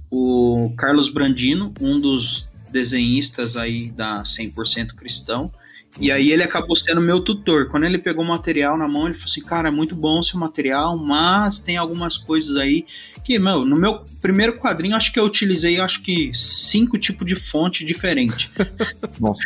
o 0.10 0.74
Carlos 0.78 1.10
Brandino, 1.10 1.74
um 1.82 2.00
dos 2.00 2.50
desenhistas 2.72 3.56
aí 3.56 3.92
da 3.92 4.24
100% 4.24 4.96
Cristão, 4.96 5.52
e 6.00 6.12
aí 6.12 6.32
ele 6.32 6.44
acabou 6.44 6.76
sendo 6.76 7.02
meu 7.02 7.20
tutor. 7.20 7.70
Quando 7.70 7.86
ele 7.86 7.98
pegou 7.98 8.24
o 8.24 8.28
material 8.28 8.78
na 8.78 8.88
mão, 8.88 9.06
ele 9.06 9.16
falou 9.16 9.30
assim, 9.30 9.42
cara, 9.42 9.70
é 9.70 9.72
muito 9.72 9.96
bom 9.96 10.20
o 10.20 10.24
seu 10.24 10.40
material, 10.40 10.98
mas 10.98 11.58
tem 11.60 11.76
algumas 11.78 12.18
coisas 12.18 12.56
aí 12.56 12.86
que, 13.24 13.40
meu, 13.40 13.66
no 13.66 13.76
meu 13.76 14.06
primeiro 14.22 14.58
quadrinho, 14.58 14.96
acho 14.96 15.12
que 15.12 15.20
eu 15.20 15.26
utilizei, 15.26 15.80
acho 15.80 16.02
que 16.02 16.32
cinco 16.36 16.98
tipos 16.98 17.26
de 17.26 17.36
fonte 17.36 17.84
diferente. 17.84 18.52
Nossa. 19.20 19.42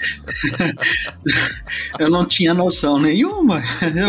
eu 1.97 2.09
não 2.09 2.25
tinha 2.25 2.53
noção 2.53 2.99
nenhuma. 2.99 3.61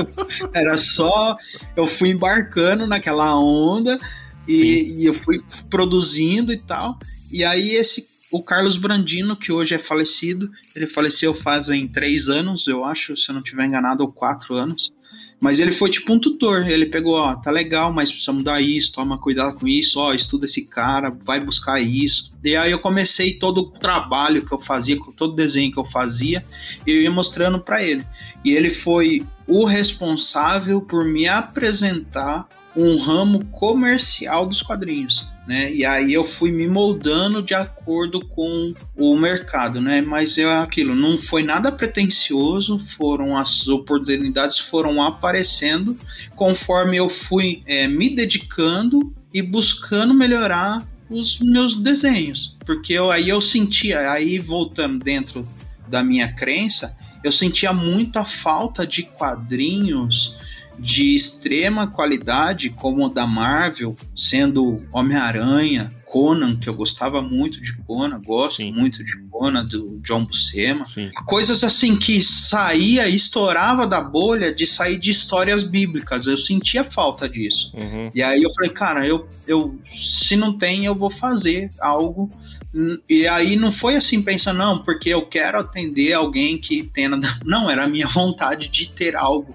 era 0.53 0.77
só, 0.77 1.37
eu 1.77 1.87
fui 1.87 2.11
embarcando 2.11 2.87
naquela 2.87 3.39
onda 3.39 4.01
e, 4.49 5.01
e 5.01 5.07
eu 5.07 5.15
fui 5.15 5.39
produzindo 5.71 6.53
e 6.53 6.57
tal. 6.57 6.99
E 7.31 7.45
aí 7.45 7.77
esse 7.77 8.12
o 8.33 8.43
Carlos 8.43 8.79
Brandino, 8.79 9.37
que 9.37 9.53
hoje 9.53 9.75
é 9.75 9.79
falecido, 9.79 10.51
ele 10.75 10.87
faleceu 10.87 11.35
fazem 11.35 11.87
três 11.87 12.29
anos, 12.29 12.67
eu 12.67 12.83
acho, 12.83 13.15
se 13.15 13.29
eu 13.29 13.35
não 13.35 13.43
estiver 13.43 13.67
enganado, 13.67 14.03
ou 14.03 14.11
quatro 14.11 14.55
anos. 14.55 14.91
Mas 15.39 15.61
ele 15.61 15.73
foi 15.73 15.91
tipo 15.91 16.13
um 16.13 16.19
tutor. 16.19 16.67
Ele 16.67 16.87
pegou, 16.87 17.15
ó, 17.17 17.35
tá 17.35 17.51
legal, 17.51 17.93
mas 17.93 18.11
precisa 18.11 18.33
mudar 18.33 18.61
isso, 18.61 18.93
toma 18.93 19.19
cuidado 19.19 19.59
com 19.59 19.69
isso, 19.69 19.99
ó, 19.99 20.15
estuda 20.15 20.47
esse 20.47 20.67
cara, 20.67 21.11
vai 21.11 21.41
buscar 21.41 21.81
isso. 21.81 22.31
E 22.43 22.57
aí 22.57 22.71
eu 22.71 22.79
comecei 22.79 23.35
todo 23.35 23.59
o 23.59 23.71
trabalho 23.71 24.47
que 24.47 24.53
eu 24.53 24.59
fazia, 24.59 24.97
todo 25.17 25.33
o 25.33 25.37
desenho 25.37 25.73
que 25.73 25.79
eu 25.79 25.85
fazia, 25.85 26.45
eu 26.87 27.03
ia 27.03 27.11
mostrando 27.11 27.61
para 27.61 27.83
ele. 27.83 28.07
E 28.45 28.53
ele 28.53 28.71
foi 28.71 29.27
o 29.47 29.65
responsável 29.65 30.81
por 30.81 31.05
me 31.05 31.29
apresentar 31.29 32.49
um 32.77 32.97
ramo 32.97 33.45
comercial 33.47 34.47
dos 34.47 34.63
quadrinhos 34.63 35.33
né? 35.47 35.73
E 35.73 35.85
aí 35.85 36.13
eu 36.13 36.25
fui 36.25 36.53
me 36.53 36.67
moldando 36.69 37.43
de 37.43 37.55
acordo 37.55 38.25
com 38.25 38.75
o 38.97 39.17
mercado, 39.17 39.81
né? 39.81 40.01
Mas 40.01 40.39
é 40.39 40.45
aquilo, 40.61 40.95
não 40.95 41.19
foi 41.19 41.43
nada 41.43 41.73
pretensioso, 41.73 42.79
foram 42.79 43.37
as 43.37 43.67
oportunidades 43.67 44.59
foram 44.59 45.03
aparecendo 45.03 45.97
conforme 46.37 46.97
eu 46.97 47.09
fui 47.09 47.63
é, 47.67 47.89
me 47.89 48.15
dedicando 48.15 49.13
e 49.35 49.43
buscando 49.43 50.15
melhorar 50.15 50.87
os 51.11 51.41
meus 51.41 51.77
desenhos, 51.77 52.57
porque 52.65 52.95
eu, 52.95 53.11
aí 53.11 53.29
eu 53.29 53.41
sentia, 53.41 54.11
aí 54.11 54.39
voltando 54.39 55.03
dentro 55.03 55.47
da 55.89 56.03
minha 56.03 56.33
crença, 56.33 56.97
eu 57.23 57.31
sentia 57.31 57.73
muita 57.73 58.25
falta 58.25 58.87
de 58.87 59.03
quadrinhos 59.03 60.35
de 60.79 61.15
extrema 61.15 61.87
qualidade, 61.87 62.71
como 62.71 63.07
o 63.07 63.09
da 63.09 63.27
Marvel, 63.27 63.97
sendo 64.15 64.87
Homem-Aranha, 64.93 65.93
Conan, 66.13 66.57
que 66.57 66.69
eu 66.69 66.75
gostava 66.75 67.23
muito 67.23 67.59
de 67.59 67.75
Conan, 67.75 68.21
gosto 68.21 68.59
Sim. 68.59 68.71
muito 68.71 69.03
de 69.03 69.19
Conan, 69.31 69.65
do 69.65 69.99
John 70.03 70.27
Buscema. 70.27 70.87
Sim. 70.87 71.11
Coisas 71.25 71.65
assim 71.65 71.97
que 71.97 72.21
saía, 72.21 73.09
estourava 73.09 73.87
da 73.87 73.99
bolha 73.99 74.55
de 74.55 74.67
sair 74.67 74.99
de 74.99 75.11
histórias 75.11 75.63
bíblicas. 75.63 76.27
Eu 76.27 76.37
sentia 76.37 76.85
falta 76.85 77.27
disso. 77.27 77.73
Uhum. 77.75 78.11
E 78.15 78.23
aí 78.23 78.43
eu 78.43 78.53
falei, 78.53 78.71
cara, 78.71 79.07
eu, 79.07 79.27
eu 79.47 79.75
se 79.87 80.37
não 80.37 80.59
tem, 80.59 80.85
eu 80.85 80.95
vou 80.95 81.11
fazer 81.11 81.71
algo. 81.81 82.29
E 83.09 83.27
aí 83.27 83.57
não 83.57 83.73
foi 83.73 83.97
assim 83.97 84.21
pensando, 84.21 84.59
não, 84.59 84.83
porque 84.83 85.09
eu 85.09 85.25
quero 85.25 85.61
atender 85.61 86.13
alguém 86.13 86.59
que 86.59 86.83
tenha. 86.83 87.09
Não, 87.45 87.71
era 87.71 87.85
a 87.85 87.89
minha 87.89 88.07
vontade 88.07 88.69
de 88.69 88.89
ter 88.89 89.17
algo 89.17 89.55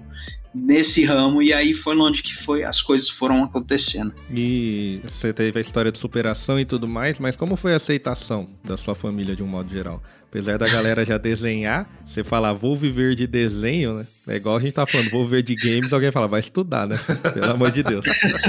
nesse 0.58 1.04
ramo 1.04 1.42
e 1.42 1.52
aí 1.52 1.74
foi 1.74 1.96
onde 1.96 2.22
que 2.22 2.34
foi 2.34 2.64
as 2.64 2.82
coisas 2.82 3.08
foram 3.08 3.44
acontecendo. 3.44 4.14
E 4.30 5.00
você 5.02 5.32
teve 5.32 5.58
a 5.58 5.62
história 5.62 5.92
de 5.92 5.98
superação 5.98 6.58
e 6.58 6.64
tudo 6.64 6.86
mais, 6.86 7.18
mas 7.18 7.36
como 7.36 7.56
foi 7.56 7.72
a 7.72 7.76
aceitação 7.76 8.48
da 8.64 8.76
sua 8.76 8.94
família 8.94 9.34
de 9.34 9.42
um 9.42 9.46
modo 9.46 9.70
geral? 9.70 10.02
Apesar 10.30 10.58
da 10.58 10.68
galera 10.68 11.06
já 11.06 11.16
desenhar, 11.16 11.88
você 12.04 12.22
falar 12.22 12.52
vou 12.52 12.76
viver 12.76 13.14
de 13.14 13.26
desenho, 13.26 13.94
né? 13.94 14.06
É 14.26 14.36
igual 14.36 14.56
a 14.56 14.60
gente 14.60 14.72
tá 14.72 14.86
falando, 14.86 15.08
vou 15.08 15.24
viver 15.24 15.42
de 15.42 15.54
games, 15.54 15.90
alguém 15.90 16.12
fala 16.12 16.28
vai 16.28 16.40
estudar, 16.40 16.86
né? 16.86 16.98
Pelo 17.32 17.50
amor 17.50 17.70
de 17.70 17.82
Deus. 17.82 18.04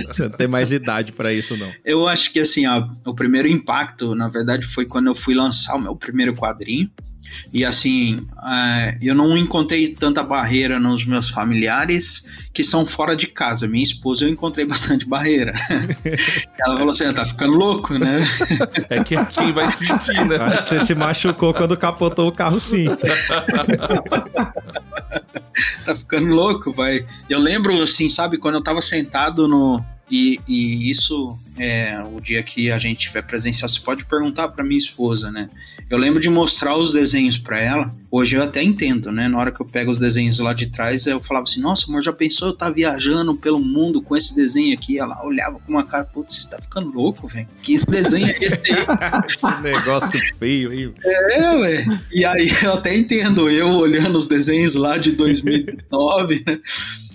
Você 0.08 0.24
não 0.24 0.32
tem 0.32 0.48
mais 0.48 0.74
idade 0.74 1.13
para 1.13 1.32
isso 1.32 1.56
não. 1.56 1.72
Eu 1.86 2.06
acho 2.06 2.34
que 2.34 2.42
assim, 2.42 2.68
ó, 2.68 2.86
o 3.06 3.15
primeiro 3.15 3.48
impacto, 3.48 4.13
na 4.13 4.28
verdade, 4.28 4.68
foi 4.68 4.86
quando 4.86 5.08
eu 5.08 5.15
fui 5.15 5.34
lançar 5.34 5.76
o 5.76 5.80
meu 5.80 5.96
primeiro 5.96 6.36
quadrinho. 6.36 6.92
E 7.54 7.65
assim, 7.65 8.26
é, 8.44 8.98
eu 9.02 9.15
não 9.15 9.38
encontrei 9.38 9.94
tanta 9.94 10.24
barreira 10.24 10.80
nos 10.80 11.06
meus 11.06 11.30
familiares 11.30 12.26
que 12.54 12.63
são 12.63 12.86
fora 12.86 13.15
de 13.15 13.28
casa. 13.28 13.68
Minha 13.68 13.84
esposa 13.84 14.26
eu 14.26 14.30
encontrei 14.30 14.65
bastante 14.65 15.08
barreira. 15.08 15.54
Ela 16.60 16.78
falou 16.78 16.89
assim: 16.89 17.06
ah, 17.06 17.13
tá 17.13 17.26
ficando 17.26 17.54
louco, 17.54 17.98
né? 17.98 18.22
É 18.89 19.04
que 19.04 19.15
quem 19.26 19.52
vai 19.52 19.70
sentir, 19.70 20.26
né? 20.26 20.38
Acho 20.38 20.63
que 20.63 20.70
você 20.70 20.86
se 20.86 20.96
machucou 20.96 21.54
quando 21.54 21.68
capotou 21.77 22.27
o 22.27 22.32
carro, 22.32 22.60
sim. 22.60 22.86
tá 25.86 25.95
ficando 25.95 26.27
louco, 26.27 26.71
vai. 26.71 27.05
Eu 27.29 27.39
lembro, 27.39 27.82
assim, 27.82 28.10
sabe, 28.10 28.38
quando 28.38 28.55
eu 28.55 28.63
tava 28.63 28.82
sentado 28.82 29.47
no, 29.47 29.84
e, 30.10 30.39
e, 30.47 30.89
isso 30.89 31.38
é 31.60 32.02
o 32.02 32.22
dia 32.22 32.41
que 32.41 32.72
a 32.72 32.80
gente 32.80 33.00
tiver 33.00 33.22
presencial, 33.22 33.67
você 33.67 33.80
pode 33.82 34.06
perguntar 34.06 34.48
para 34.48 34.63
minha 34.63 34.80
esposa, 34.80 35.30
né? 35.30 35.50
Eu 35.89 35.98
lembro 35.98 36.19
de 36.19 36.30
mostrar 36.30 36.78
os 36.78 36.93
desenhos 36.93 37.38
para 37.38 37.60
ela. 37.60 37.93
Hoje 38.12 38.38
eu 38.38 38.41
até 38.41 38.63
entendo, 38.63 39.12
né? 39.12 39.28
Na 39.28 39.38
hora 39.38 39.52
que 39.52 39.62
eu 39.62 39.65
pego 39.65 39.91
os 39.91 40.00
desenhos 40.00 40.39
lá 40.39 40.54
de 40.54 40.67
trás, 40.67 41.06
eu 41.06 41.22
falava 41.22 41.43
assim: 41.43 41.60
Nossa, 41.60 41.86
amor, 41.88 42.02
já 42.02 42.13
pensou 42.13 42.48
eu 42.48 42.54
tá 42.54 42.69
viajando 42.69 43.36
pelo 43.36 43.60
mundo 43.60 44.02
com 44.02 44.15
esse 44.15 44.36
desenho 44.36 44.74
aqui? 44.74 44.98
Ela 44.98 45.24
olhava 45.24 45.60
com 45.60 45.72
uma 45.72 45.84
cara, 45.84 46.06
putz, 46.06 46.41
você 46.41 46.50
tá 46.50 46.62
ficando 46.62 46.91
louco, 46.91 47.28
velho. 47.28 47.48
Que 47.62 47.78
desenho 47.86 48.28
é 48.28 48.38
esse 48.39 48.74
aí? 48.74 48.80
esse 49.28 49.62
negócio 49.62 50.10
feio 50.38 50.72
aí. 50.72 50.91
É, 51.04 51.56
ué. 51.58 52.02
E 52.12 52.26
aí 52.26 52.50
eu 52.63 52.74
até 52.74 52.95
entendo, 52.95 53.50
eu 53.50 53.69
olhando 53.69 54.17
os 54.17 54.28
desenhos 54.28 54.76
lá 54.76 54.98
de 54.98 55.12
2009, 55.12 56.43
né? 56.48 56.60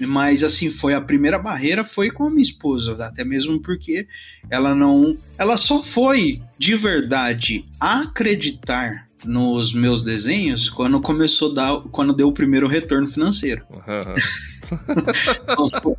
Mas 0.06 0.42
assim, 0.42 0.70
foi 0.70 0.94
a 0.94 1.00
primeira 1.00 1.38
barreira 1.38 1.84
foi 1.84 2.10
com 2.10 2.24
a 2.24 2.30
minha 2.30 2.42
esposa, 2.42 2.96
até 3.04 3.24
mesmo 3.24 3.60
porque 3.60 4.06
ela 4.50 4.74
não, 4.74 5.16
ela 5.38 5.56
só 5.56 5.82
foi 5.82 6.40
de 6.58 6.76
verdade 6.76 7.64
acreditar 7.80 9.06
nos 9.24 9.72
meus 9.72 10.02
desenhos 10.02 10.68
quando 10.68 11.00
começou 11.00 11.50
a 11.50 11.54
dar, 11.54 11.80
quando 11.90 12.12
deu 12.12 12.28
o 12.28 12.32
primeiro 12.32 12.68
retorno 12.68 13.08
financeiro. 13.08 13.62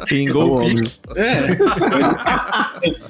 Pingou 0.08 0.62
é, 1.16 1.46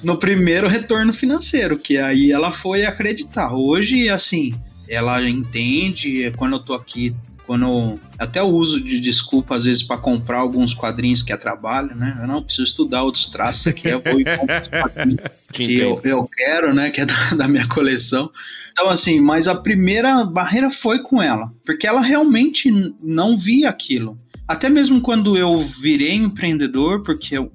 no 0.04 0.18
primeiro 0.18 0.68
retorno 0.68 1.14
financeiro, 1.14 1.78
que 1.78 1.98
aí 1.98 2.32
ela 2.32 2.52
foi 2.52 2.86
acreditar. 2.86 3.54
Hoje, 3.54 4.10
assim, 4.10 4.54
ela 4.90 5.22
entende, 5.28 6.32
quando 6.38 6.54
eu 6.54 6.60
tô 6.60 6.74
aqui 6.74 7.16
quando 7.46 8.00
até 8.18 8.42
o 8.42 8.48
uso 8.48 8.82
de 8.82 9.00
desculpa 9.00 9.56
às 9.56 9.66
vezes 9.66 9.84
para 9.84 9.98
comprar 9.98 10.40
alguns 10.40 10.74
quadrinhos 10.74 11.22
que 11.22 11.32
é 11.32 11.38
trabalho, 11.38 11.96
né? 11.96 12.18
Eu 12.22 12.28
não 12.28 12.42
preciso 12.42 12.64
estudar 12.64 13.04
outros 13.04 13.28
traços 13.28 13.68
aqui, 13.68 13.88
eu 13.88 14.02
vou 14.02 14.20
e 14.20 14.24
compro 14.24 14.62
os 14.62 14.68
quadrinhos 14.68 15.18
que 15.54 15.78
eu, 15.78 16.02
eu 16.04 16.24
quero, 16.28 16.74
né? 16.74 16.90
Que 16.90 17.02
é 17.02 17.06
da, 17.06 17.30
da, 17.38 17.48
minha 17.48 17.68
coleção. 17.68 18.32
Então, 18.72 18.90
assim, 18.90 19.20
mas 19.20 19.48
a 19.48 19.56
primeira 19.56 20.24
barreira 20.26 20.72
foi 20.72 21.00
com 21.00 21.22
ela, 21.22 21.54
porque 21.66 21.86
ela 21.88 22.02
realmente 22.02 22.72
não 23.02 23.38
via 23.38 23.70
aquilo. 23.70 24.20
até 24.48 24.68
mesmo 24.68 25.00
quando 25.02 25.38
eu 25.38 25.62
virei 25.62 26.14
empreendedor, 26.14 27.04
porque 27.04 27.38
eu, 27.38 27.52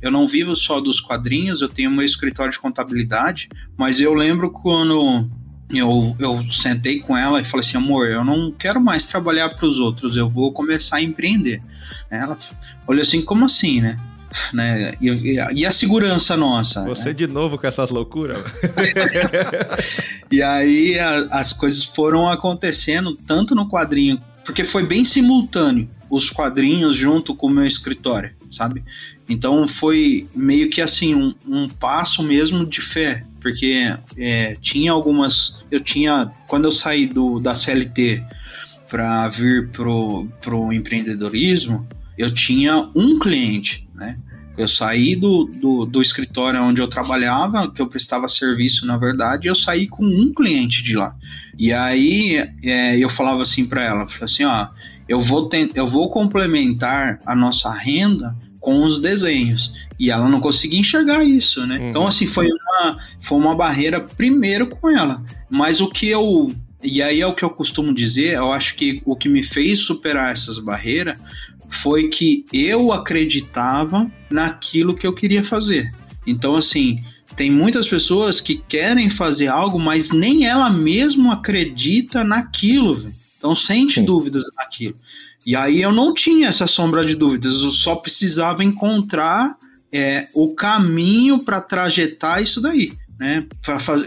eu 0.00 0.10
não 0.10 0.28
vivo 0.28 0.54
só 0.54 0.80
dos 0.80 1.00
quadrinhos, 1.00 1.60
eu 1.60 1.68
tenho 1.68 1.90
meu 1.90 2.04
escritório 2.04 2.52
de 2.52 2.58
contabilidade, 2.58 3.48
mas 3.76 4.00
eu 4.00 4.14
lembro 4.14 4.50
quando 4.50 5.28
eu, 5.78 6.16
eu 6.18 6.42
sentei 6.50 7.00
com 7.00 7.16
ela 7.16 7.40
e 7.40 7.44
falei 7.44 7.66
assim, 7.66 7.76
amor, 7.76 8.08
eu 8.08 8.24
não 8.24 8.52
quero 8.52 8.80
mais 8.80 9.06
trabalhar 9.06 9.50
para 9.50 9.66
os 9.66 9.78
outros, 9.78 10.16
eu 10.16 10.28
vou 10.28 10.52
começar 10.52 10.96
a 10.96 11.02
empreender. 11.02 11.60
Ela 12.10 12.36
olhou 12.86 13.02
assim, 13.02 13.22
como 13.22 13.44
assim, 13.44 13.80
né? 13.80 13.98
né? 14.52 14.92
E, 15.00 15.08
e, 15.54 15.66
a 15.66 15.70
segurança 15.70 16.36
nossa. 16.36 16.84
Você 16.84 17.06
né? 17.06 17.12
de 17.12 17.26
novo 17.26 17.58
com 17.58 17.66
essas 17.66 17.90
loucuras? 17.90 18.42
e 20.30 20.42
aí 20.42 20.98
a, 20.98 21.28
as 21.30 21.52
coisas 21.52 21.84
foram 21.84 22.28
acontecendo 22.28 23.14
tanto 23.14 23.54
no 23.54 23.68
quadrinho, 23.68 24.18
porque 24.44 24.64
foi 24.64 24.84
bem 24.86 25.04
simultâneo 25.04 25.88
os 26.10 26.28
quadrinhos 26.28 26.94
junto 26.94 27.34
com 27.34 27.46
o 27.46 27.50
meu 27.50 27.66
escritório, 27.66 28.34
sabe? 28.50 28.84
Então 29.26 29.66
foi 29.66 30.28
meio 30.34 30.68
que 30.68 30.82
assim 30.82 31.14
um, 31.14 31.34
um 31.46 31.68
passo 31.70 32.22
mesmo 32.22 32.66
de 32.66 32.82
fé, 32.82 33.24
porque 33.42 33.94
é, 34.16 34.56
tinha 34.60 34.92
algumas, 34.92 35.58
eu 35.70 35.80
tinha 35.80 36.30
quando 36.46 36.66
eu 36.66 36.70
saí 36.70 37.06
do 37.06 37.40
da 37.40 37.54
CLT 37.54 38.24
para 38.88 39.28
vir 39.28 39.68
pro 39.70 40.26
pro 40.40 40.72
empreendedorismo, 40.72 41.86
eu 42.16 42.32
tinha 42.32 42.88
um 42.94 43.18
cliente, 43.18 43.88
né? 43.94 44.16
Eu 44.56 44.68
saí 44.68 45.16
do, 45.16 45.44
do, 45.44 45.86
do, 45.86 46.02
escritório 46.02 46.62
onde 46.62 46.78
eu 46.78 46.86
trabalhava, 46.86 47.70
que 47.72 47.80
eu 47.80 47.86
prestava 47.86 48.28
serviço, 48.28 48.84
na 48.86 48.98
verdade, 48.98 49.48
eu 49.48 49.54
saí 49.54 49.88
com 49.88 50.04
um 50.04 50.30
cliente 50.30 50.82
de 50.82 50.94
lá. 50.94 51.16
E 51.58 51.72
aí 51.72 52.36
é, 52.62 52.98
eu 52.98 53.08
falava 53.08 53.40
assim 53.42 53.64
para 53.64 53.82
ela, 53.82 54.06
assim, 54.20 54.44
ó, 54.44 54.68
eu 55.08 55.18
vou, 55.18 55.48
eu 55.74 55.88
vou 55.88 56.10
complementar 56.10 57.18
a 57.24 57.34
nossa 57.34 57.72
renda 57.72 58.36
com 58.62 58.84
os 58.84 58.98
desenhos. 58.98 59.74
E 59.98 60.10
ela 60.10 60.28
não 60.28 60.40
conseguia 60.40 60.78
enxergar 60.78 61.22
isso, 61.22 61.66
né? 61.66 61.78
Uhum. 61.78 61.90
Então, 61.90 62.06
assim, 62.06 62.26
foi 62.26 62.48
uma, 62.48 62.96
foi 63.20 63.36
uma 63.36 63.54
barreira 63.54 64.00
primeiro 64.00 64.68
com 64.68 64.88
ela. 64.88 65.22
Mas 65.50 65.80
o 65.80 65.88
que 65.88 66.08
eu. 66.08 66.54
E 66.82 67.02
aí 67.02 67.20
é 67.20 67.26
o 67.26 67.34
que 67.34 67.44
eu 67.44 67.50
costumo 67.50 67.92
dizer, 67.92 68.34
eu 68.34 68.50
acho 68.50 68.74
que 68.74 69.02
o 69.04 69.14
que 69.14 69.28
me 69.28 69.42
fez 69.42 69.80
superar 69.80 70.32
essas 70.32 70.58
barreiras 70.58 71.16
foi 71.68 72.08
que 72.08 72.44
eu 72.52 72.92
acreditava 72.92 74.10
naquilo 74.30 74.94
que 74.94 75.06
eu 75.06 75.12
queria 75.12 75.44
fazer. 75.44 75.92
Então, 76.26 76.56
assim, 76.56 77.00
tem 77.36 77.50
muitas 77.50 77.86
pessoas 77.86 78.40
que 78.40 78.56
querem 78.56 79.08
fazer 79.08 79.46
algo, 79.46 79.78
mas 79.78 80.10
nem 80.10 80.46
ela 80.46 80.70
mesma 80.70 81.34
acredita 81.34 82.24
naquilo. 82.24 83.12
Então, 83.38 83.54
sente 83.54 83.94
Sim. 83.94 84.04
dúvidas 84.04 84.44
naquilo. 84.56 84.96
E 85.44 85.56
aí 85.56 85.82
eu 85.82 85.92
não 85.92 86.14
tinha 86.14 86.48
essa 86.48 86.66
sombra 86.66 87.04
de 87.04 87.14
dúvidas, 87.14 87.52
eu 87.52 87.72
só 87.72 87.96
precisava 87.96 88.62
encontrar 88.62 89.56
é, 89.92 90.28
o 90.32 90.54
caminho 90.54 91.44
para 91.44 91.60
trajetar 91.60 92.42
isso 92.42 92.60
daí, 92.60 92.92
né? 93.18 93.46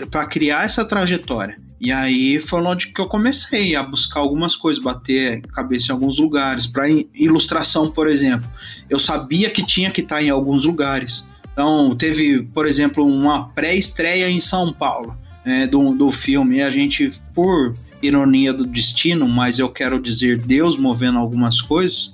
Para 0.10 0.26
criar 0.26 0.65
essa 0.65 0.84
trajetória. 0.86 1.58
E 1.80 1.91
aí 1.91 2.39
foi 2.39 2.62
onde 2.62 2.88
que 2.88 3.00
eu 3.00 3.08
comecei 3.08 3.76
a 3.76 3.84
buscar 3.84 4.21
algumas 4.21 4.56
coisas, 4.56 4.82
bater 4.82 5.41
cabeça 5.54 5.88
em 5.89 5.91
alguns 5.91 6.17
lugares. 6.19 6.65
Para 6.65 6.89
ilustração, 7.13 7.91
por 7.91 8.08
exemplo, 8.08 8.50
eu 8.89 8.98
sabia 8.98 9.50
que 9.50 9.65
tinha 9.65 9.91
que 9.91 10.02
estar 10.02 10.15
tá 10.15 10.24
em 10.24 10.30
alguns 10.30 10.65
lugares. 10.65 11.28
Então, 11.52 11.95
teve, 11.95 12.43
por 12.54 12.65
exemplo, 12.65 13.06
uma 13.06 13.50
pré-estreia 13.50 14.30
em 14.30 14.39
São 14.39 14.74
Paulo 14.74 15.17
né, 15.45 15.67
do, 15.67 15.93
do 15.93 16.12
filme. 16.12 16.58
E 16.58 16.62
a 16.62 16.69
gente, 16.69 17.12
por 17.34 17.76
ironia 18.06 18.54
do 18.54 18.65
destino, 18.65 19.28
mas 19.28 19.60
eu 19.60 19.70
quero 19.70 20.02
dizer 20.02 20.38
Deus 20.38 20.78
movendo 20.78 21.18
algumas 21.18 21.62
coisas, 21.62 22.13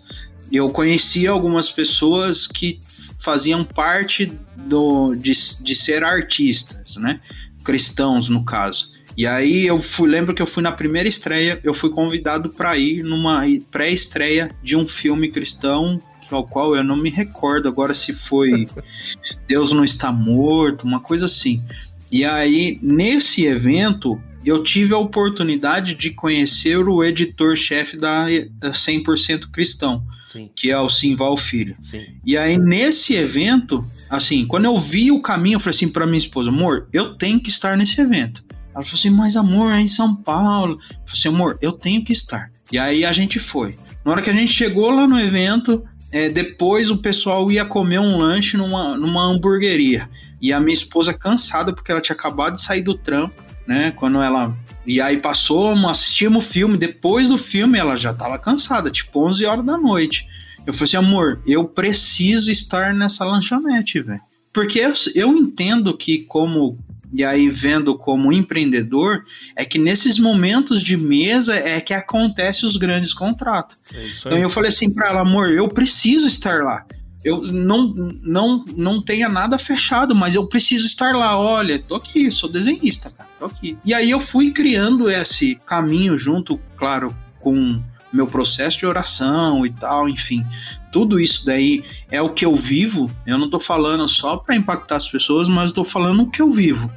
eu 0.51 0.69
conheci 0.69 1.27
algumas 1.27 1.69
pessoas 1.69 2.45
que 2.45 2.79
faziam 3.17 3.63
parte 3.63 4.31
do, 4.65 5.15
de, 5.15 5.31
de 5.61 5.75
ser 5.75 6.03
artistas, 6.03 6.95
né? 6.97 7.21
Cristãos, 7.63 8.27
no 8.27 8.43
caso. 8.43 8.91
E 9.17 9.25
aí 9.25 9.67
eu 9.67 9.81
fui, 9.81 10.09
lembro 10.09 10.33
que 10.33 10.41
eu 10.41 10.47
fui 10.47 10.63
na 10.63 10.71
primeira 10.71 11.07
estreia, 11.07 11.59
eu 11.63 11.73
fui 11.73 11.89
convidado 11.89 12.49
para 12.49 12.77
ir 12.77 13.03
numa 13.03 13.43
pré-estreia 13.69 14.53
de 14.63 14.75
um 14.75 14.87
filme 14.87 15.29
cristão 15.29 15.99
ao 16.29 16.47
qual 16.47 16.75
eu 16.75 16.83
não 16.83 16.95
me 16.95 17.09
recordo 17.09 17.67
agora 17.67 17.93
se 17.93 18.13
foi 18.13 18.67
Deus 19.47 19.73
não 19.73 19.83
está 19.83 20.11
morto, 20.11 20.83
uma 20.83 20.99
coisa 20.99 21.25
assim. 21.25 21.63
E 22.11 22.23
aí 22.23 22.79
nesse 22.81 23.45
evento 23.45 24.21
eu 24.45 24.63
tive 24.63 24.93
a 24.93 24.97
oportunidade 24.97 25.95
de 25.95 26.11
conhecer 26.11 26.77
o 26.77 27.03
editor-chefe 27.03 27.97
da 27.97 28.25
100% 28.63 29.51
Cristão, 29.51 30.03
Sim. 30.23 30.49
que 30.55 30.71
é 30.71 30.79
o 30.79 30.89
Simval 30.89 31.37
Filho. 31.37 31.75
Sim. 31.81 32.05
E 32.25 32.37
aí, 32.37 32.57
nesse 32.57 33.15
evento, 33.15 33.85
assim, 34.09 34.45
quando 34.45 34.65
eu 34.65 34.77
vi 34.77 35.11
o 35.11 35.21
caminho, 35.21 35.55
eu 35.55 35.59
falei 35.59 35.75
assim 35.75 35.89
para 35.89 36.05
minha 36.05 36.17
esposa: 36.17 36.49
amor, 36.49 36.87
eu 36.91 37.15
tenho 37.15 37.41
que 37.41 37.49
estar 37.49 37.77
nesse 37.77 37.99
evento. 38.01 38.43
Ela 38.73 38.85
falou 38.85 38.97
assim, 38.97 39.09
mas 39.09 39.35
amor, 39.35 39.73
é 39.73 39.81
em 39.81 39.87
São 39.87 40.15
Paulo. 40.15 40.73
Eu 40.73 40.79
falei 40.79 41.13
assim, 41.13 41.27
amor, 41.27 41.57
eu 41.61 41.73
tenho 41.73 42.03
que 42.03 42.13
estar. 42.13 42.49
E 42.71 42.79
aí 42.79 43.03
a 43.03 43.11
gente 43.11 43.37
foi. 43.37 43.77
Na 44.03 44.11
hora 44.11 44.21
que 44.21 44.29
a 44.29 44.33
gente 44.33 44.51
chegou 44.51 44.89
lá 44.91 45.05
no 45.05 45.19
evento, 45.19 45.83
é, 46.11 46.29
depois 46.29 46.89
o 46.89 46.97
pessoal 46.97 47.51
ia 47.51 47.65
comer 47.65 47.99
um 47.99 48.17
lanche 48.17 48.55
numa, 48.55 48.95
numa 48.95 49.25
hamburgueria. 49.25 50.09
E 50.41 50.51
a 50.53 50.59
minha 50.59 50.73
esposa, 50.73 51.13
cansada, 51.13 51.73
porque 51.73 51.91
ela 51.91 52.01
tinha 52.01 52.15
acabado 52.15 52.53
de 52.53 52.61
sair 52.61 52.81
do 52.81 52.95
trampo, 52.97 53.43
né? 53.67 53.91
Quando 53.91 54.21
ela. 54.21 54.55
E 54.85 54.99
aí 54.99 55.17
passou, 55.17 55.73
assistimos 55.87 56.45
o 56.45 56.49
filme. 56.49 56.77
Depois 56.77 57.29
do 57.29 57.37
filme, 57.37 57.77
ela 57.77 57.95
já 57.95 58.13
tava 58.13 58.37
cansada, 58.39 58.89
tipo 58.89 59.25
11 59.27 59.45
horas 59.45 59.65
da 59.65 59.77
noite. 59.77 60.27
Eu 60.65 60.73
falei 60.73 60.85
assim, 60.85 60.97
amor, 60.97 61.41
eu 61.47 61.67
preciso 61.67 62.51
estar 62.51 62.93
nessa 62.93 63.25
lanchonete, 63.25 63.99
velho. 63.99 64.21
Porque 64.53 64.79
eu, 64.79 64.93
eu 65.15 65.29
entendo 65.29 65.95
que, 65.97 66.19
como 66.25 66.77
e 67.13 67.23
aí 67.25 67.49
vendo 67.49 67.97
como 67.97 68.31
empreendedor, 68.31 69.25
é 69.55 69.65
que 69.65 69.77
nesses 69.77 70.17
momentos 70.17 70.81
de 70.81 70.95
mesa 70.95 71.55
é 71.55 71.81
que 71.81 71.93
acontece 71.93 72.65
os 72.65 72.77
grandes 72.77 73.13
contratos. 73.13 73.77
É 73.93 74.05
então 74.19 74.37
eu 74.37 74.49
falei 74.49 74.69
assim 74.69 74.89
para 74.89 75.09
ela, 75.09 75.21
amor, 75.21 75.49
eu 75.49 75.67
preciso 75.67 76.25
estar 76.27 76.63
lá. 76.63 76.85
Eu 77.23 77.41
não, 77.41 77.93
não, 78.23 78.65
não 78.75 79.01
tenha 79.01 79.29
nada 79.29 79.57
fechado, 79.59 80.15
mas 80.15 80.33
eu 80.35 80.47
preciso 80.47 80.87
estar 80.87 81.15
lá. 81.15 81.37
Olha, 81.37 81.77
tô 81.79 81.95
aqui, 81.95 82.31
sou 82.31 82.49
desenhista, 82.49 83.11
cara, 83.11 83.29
tô 83.37 83.45
aqui. 83.45 83.77
E 83.85 83.93
aí 83.93 84.09
eu 84.09 84.19
fui 84.19 84.51
criando 84.51 85.09
esse 85.09 85.55
caminho 85.65 86.17
junto, 86.17 86.59
claro, 86.75 87.15
com 87.39 87.81
meu 88.11 88.27
processo 88.27 88.79
de 88.79 88.85
oração 88.85 89.65
e 89.65 89.69
tal, 89.69 90.09
enfim. 90.09 90.45
Tudo 90.91 91.19
isso 91.19 91.45
daí 91.45 91.83
é 92.09 92.21
o 92.21 92.29
que 92.29 92.45
eu 92.45 92.55
vivo. 92.55 93.09
Eu 93.25 93.37
não 93.37 93.49
tô 93.49 93.59
falando 93.59 94.07
só 94.07 94.37
para 94.37 94.55
impactar 94.55 94.97
as 94.97 95.07
pessoas, 95.07 95.47
mas 95.47 95.69
estou 95.69 95.85
falando 95.85 96.23
o 96.23 96.29
que 96.29 96.41
eu 96.41 96.51
vivo. 96.51 96.91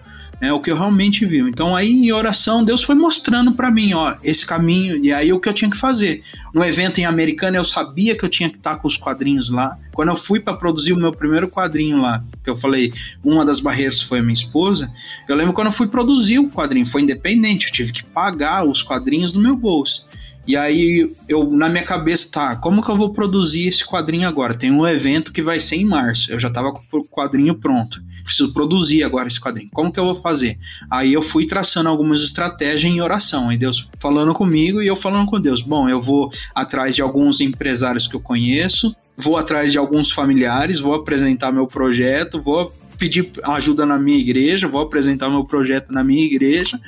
É 0.45 0.53
o 0.53 0.61
que 0.61 0.71
eu 0.71 0.77
realmente 0.77 1.25
vivo. 1.25 1.49
Então 1.49 1.75
aí 1.75 1.91
em 1.91 2.13
oração 2.13 2.65
Deus 2.65 2.83
foi 2.83 2.95
mostrando 2.95 3.53
para 3.53 3.71
mim, 3.71 3.95
ó, 3.95 4.17
esse 4.23 4.45
caminho 4.45 4.97
e 5.03 5.13
aí 5.13 5.33
o 5.33 5.41
que 5.41 5.49
eu 5.49 5.53
tinha 5.53 5.71
que 5.71 5.77
fazer. 5.77 6.23
No 6.53 6.65
evento 6.65 6.99
em 6.99 7.05
Americana 7.05 7.57
eu 7.57 7.65
sabia 7.65 8.17
que 8.17 8.25
eu 8.25 8.29
tinha 8.29 8.51
que 8.51 8.57
estar 8.57 8.77
com 8.77 8.87
os 8.87 8.97
quadrinhos 8.97 9.51
lá. 9.51 9.79
Quando 9.93 10.09
eu 10.09 10.17
fui 10.17 10.41
para 10.41 10.55
produzir 10.55 10.93
o 10.93 10.97
meu 10.97 11.13
primeiro 11.13 11.49
quadrinho 11.49 12.01
lá, 12.01 12.23
que 12.43 12.51
eu 12.51 12.57
falei, 12.57 12.93
uma 13.23 13.45
das 13.45 13.61
barreiras 13.61 14.01
foi 14.01 14.19
a 14.19 14.23
minha 14.23 14.35
esposa. 14.35 14.93
Eu 15.29 15.37
lembro 15.37 15.53
quando 15.53 15.69
eu 15.69 15.73
fui 15.73 15.87
produzir 15.87 16.39
o 16.39 16.51
quadrinho, 16.51 16.85
foi 16.85 17.03
independente, 17.03 17.67
eu 17.67 17.73
tive 17.73 17.93
que 17.93 18.05
pagar 18.05 18.67
os 18.67 18.83
quadrinhos 18.83 19.33
do 19.33 19.41
meu 19.41 19.57
bolso. 19.57 20.07
E 20.47 20.57
aí 20.57 21.11
eu 21.27 21.51
na 21.51 21.69
minha 21.69 21.85
cabeça, 21.85 22.29
tá, 22.31 22.57
como 22.57 22.83
que 22.83 22.91
eu 22.91 22.97
vou 22.97 23.11
produzir 23.11 23.67
esse 23.67 23.85
quadrinho 23.85 24.29
agora? 24.29 24.55
Tem 24.55 24.71
um 24.71 24.87
evento 24.87 25.33
que 25.33 25.43
vai 25.43 25.59
ser 25.59 25.77
em 25.77 25.85
março. 25.85 26.31
Eu 26.31 26.39
já 26.39 26.51
tava 26.51 26.73
com 26.73 26.83
o 26.93 27.05
quadrinho 27.05 27.55
pronto. 27.55 28.03
Preciso 28.25 28.53
produzir 28.53 29.05
agora 29.05 29.29
esse 29.29 29.41
quadrinho. 29.41 29.69
Como 29.73 29.93
que 29.93 30.01
eu 30.01 30.05
vou 30.05 30.15
fazer? 30.15 30.59
Aí 30.91 31.13
eu 31.13 31.23
fui 31.23 31.47
traçando 31.47 31.89
algumas 31.89 32.23
estratégias 32.23 32.93
em 32.93 33.01
oração. 33.01 33.53
E 33.53 33.57
Deus 33.57 33.89
falando 34.01 34.33
comigo 34.33 34.81
e 34.81 34.87
eu 34.87 34.97
falando 34.97 35.29
com 35.29 35.41
Deus. 35.41 35.61
Bom, 35.61 35.89
eu 35.89 36.01
vou 36.01 36.31
atrás 36.55 36.95
de 36.95 37.03
alguns 37.03 37.41
empresários 37.41 38.07
que 38.07 38.17
eu 38.17 38.21
conheço, 38.21 38.95
vou 39.17 39.37
atrás 39.37 39.71
de 39.71 39.79
alguns 39.79 40.11
familiares, 40.11 40.81
vou 40.81 40.95
apresentar 40.95 41.53
meu 41.53 41.67
projeto, 41.67 42.41
vou 42.41 42.73
pedir 42.99 43.31
ajuda 43.45 43.85
na 43.85 43.99
minha 43.99 44.19
igreja, 44.19 44.69
vou 44.69 44.81
apresentar 44.81 45.29
meu 45.29 45.45
projeto 45.45 45.93
na 45.93 46.03
minha 46.03 46.25
igreja. 46.25 46.81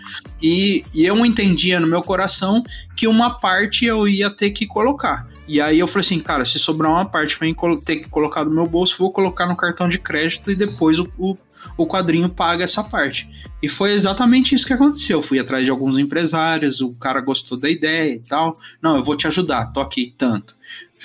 E, 0.43 0.85
e 0.95 1.05
eu 1.05 1.25
entendia 1.25 1.79
no 1.81 1.87
meu 1.87 2.03
coração 2.03 2.63
que 2.97 3.07
uma 3.07 3.39
parte 3.39 3.85
eu 3.85 4.09
ia 4.09 4.31
ter 4.31 4.51
que 4.51 4.67
colocar. 4.67 5.27
E 5.49 5.61
aí 5.61 5.79
eu 5.79 5.87
falei 5.87 6.05
assim, 6.07 6.21
cara, 6.21 6.45
se 6.45 6.59
sobrar 6.59 6.91
uma 6.91 7.05
parte 7.05 7.39
pra 7.39 7.47
ter 7.85 7.97
que 7.97 8.09
colocar 8.09 8.45
no 8.45 8.51
meu 8.51 8.67
bolso, 8.67 8.97
vou 8.99 9.13
colocar 9.13 9.47
no 9.47 9.57
cartão 9.57 9.89
de 9.89 9.99
crédito 9.99 10.51
e 10.51 10.57
depois 10.57 10.99
o, 10.99 11.09
o, 11.17 11.35
o 11.77 11.87
quadrinho 11.87 12.29
paga 12.29 12.65
essa 12.65 12.83
parte. 12.83 13.31
E 13.63 13.69
foi 13.69 13.93
exatamente 13.93 14.55
isso 14.55 14.67
que 14.67 14.73
aconteceu. 14.73 15.19
Eu 15.19 15.23
fui 15.23 15.39
atrás 15.39 15.65
de 15.65 15.71
alguns 15.71 15.99
empresários, 15.99 16.81
o 16.81 16.93
cara 16.95 17.21
gostou 17.21 17.57
da 17.57 17.71
ideia 17.71 18.15
e 18.15 18.21
tal. 18.21 18.55
Não, 18.83 18.97
eu 18.97 19.05
vou 19.05 19.17
te 19.17 19.27
ajudar, 19.27 19.67
tô 19.67 19.81
aqui 19.81 20.15
tanto. 20.19 20.57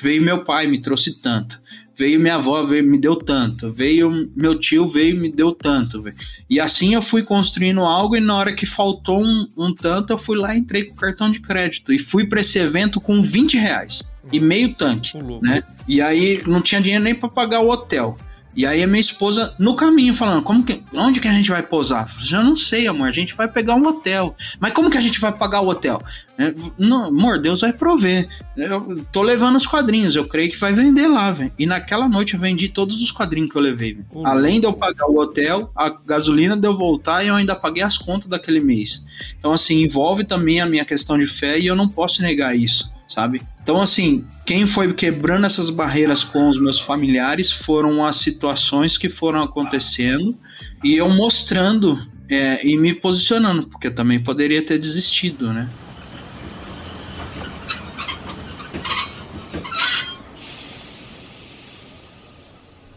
Veio 0.01 0.23
meu 0.23 0.43
pai, 0.43 0.67
me 0.67 0.81
trouxe 0.81 1.19
tanto 1.19 1.61
veio 2.01 2.19
minha 2.19 2.35
avó, 2.35 2.63
veio, 2.63 2.83
me 2.83 2.97
deu 2.97 3.15
tanto, 3.15 3.71
veio 3.71 4.27
meu 4.35 4.57
tio, 4.57 4.87
veio 4.87 5.15
me 5.15 5.31
deu 5.31 5.51
tanto. 5.51 6.01
Véio. 6.01 6.15
E 6.49 6.59
assim 6.59 6.95
eu 6.95 7.01
fui 7.01 7.21
construindo 7.21 7.81
algo 7.81 8.15
e 8.15 8.19
na 8.19 8.35
hora 8.35 8.53
que 8.53 8.65
faltou 8.65 9.23
um, 9.23 9.47
um 9.55 9.71
tanto, 9.71 10.11
eu 10.11 10.17
fui 10.17 10.35
lá, 10.35 10.55
entrei 10.55 10.85
com 10.85 10.95
cartão 10.95 11.29
de 11.29 11.39
crédito 11.39 11.93
e 11.93 11.99
fui 11.99 12.25
para 12.25 12.41
esse 12.41 12.57
evento 12.57 12.99
com 12.99 13.21
20 13.21 13.55
reais 13.55 14.01
e 14.33 14.39
meio 14.39 14.73
tanque, 14.73 15.15
né? 15.43 15.61
E 15.87 16.01
aí 16.01 16.41
não 16.47 16.59
tinha 16.59 16.81
dinheiro 16.81 17.03
nem 17.03 17.13
para 17.13 17.29
pagar 17.29 17.59
o 17.59 17.69
hotel. 17.69 18.17
E 18.55 18.65
aí 18.65 18.83
a 18.83 18.87
minha 18.87 18.99
esposa 18.99 19.55
no 19.57 19.75
caminho 19.75 20.13
falando, 20.13 20.43
como 20.43 20.63
que, 20.63 20.83
onde 20.93 21.19
que 21.19 21.27
a 21.27 21.31
gente 21.31 21.49
vai 21.49 21.63
posar? 21.63 22.03
Eu 22.03 22.07
falei, 22.07 22.23
assim, 22.23 22.49
não 22.49 22.55
sei, 22.55 22.87
amor, 22.87 23.07
a 23.07 23.11
gente 23.11 23.33
vai 23.33 23.47
pegar 23.47 23.75
um 23.75 23.85
hotel. 23.85 24.35
Mas 24.59 24.73
como 24.73 24.89
que 24.89 24.97
a 24.97 25.01
gente 25.01 25.19
vai 25.19 25.31
pagar 25.31 25.61
o 25.61 25.69
hotel? 25.69 26.01
É, 26.37 26.53
não, 26.77 27.05
amor, 27.05 27.39
Deus 27.39 27.61
vai 27.61 27.71
prover. 27.71 28.27
Eu 28.57 29.05
tô 29.11 29.21
levando 29.21 29.55
os 29.55 29.65
quadrinhos, 29.65 30.15
eu 30.15 30.27
creio 30.27 30.49
que 30.49 30.57
vai 30.57 30.73
vender 30.73 31.07
lá, 31.07 31.31
velho. 31.31 31.51
E 31.57 31.65
naquela 31.65 32.09
noite 32.09 32.33
eu 32.33 32.39
vendi 32.39 32.67
todos 32.67 33.01
os 33.01 33.11
quadrinhos 33.11 33.49
que 33.49 33.57
eu 33.57 33.61
levei, 33.61 33.99
uhum. 34.13 34.25
Além 34.25 34.59
de 34.59 34.65
eu 34.65 34.73
pagar 34.73 35.07
o 35.07 35.17
hotel, 35.17 35.71
a 35.75 35.89
gasolina 35.89 36.57
de 36.57 36.67
eu 36.67 36.77
voltar 36.77 37.23
e 37.23 37.27
eu 37.27 37.35
ainda 37.35 37.55
paguei 37.55 37.83
as 37.83 37.97
contas 37.97 38.27
daquele 38.27 38.59
mês. 38.59 39.03
Então, 39.37 39.53
assim, 39.53 39.83
envolve 39.83 40.23
também 40.23 40.59
a 40.59 40.65
minha 40.65 40.83
questão 40.83 41.17
de 41.17 41.25
fé 41.25 41.59
e 41.59 41.67
eu 41.67 41.75
não 41.75 41.87
posso 41.87 42.21
negar 42.21 42.55
isso 42.55 42.90
sabe? 43.11 43.41
Então, 43.61 43.81
assim, 43.81 44.23
quem 44.45 44.65
foi 44.65 44.93
quebrando 44.93 45.45
essas 45.45 45.69
barreiras 45.69 46.23
com 46.23 46.47
os 46.47 46.59
meus 46.59 46.79
familiares 46.79 47.51
foram 47.51 48.05
as 48.05 48.15
situações 48.17 48.97
que 48.97 49.09
foram 49.09 49.43
acontecendo 49.43 50.37
e 50.83 50.95
eu 50.95 51.09
mostrando 51.09 51.99
é, 52.29 52.65
e 52.65 52.77
me 52.77 52.93
posicionando, 52.93 53.67
porque 53.67 53.87
eu 53.87 53.95
também 53.95 54.19
poderia 54.19 54.65
ter 54.65 54.77
desistido, 54.77 55.51
né? 55.51 55.69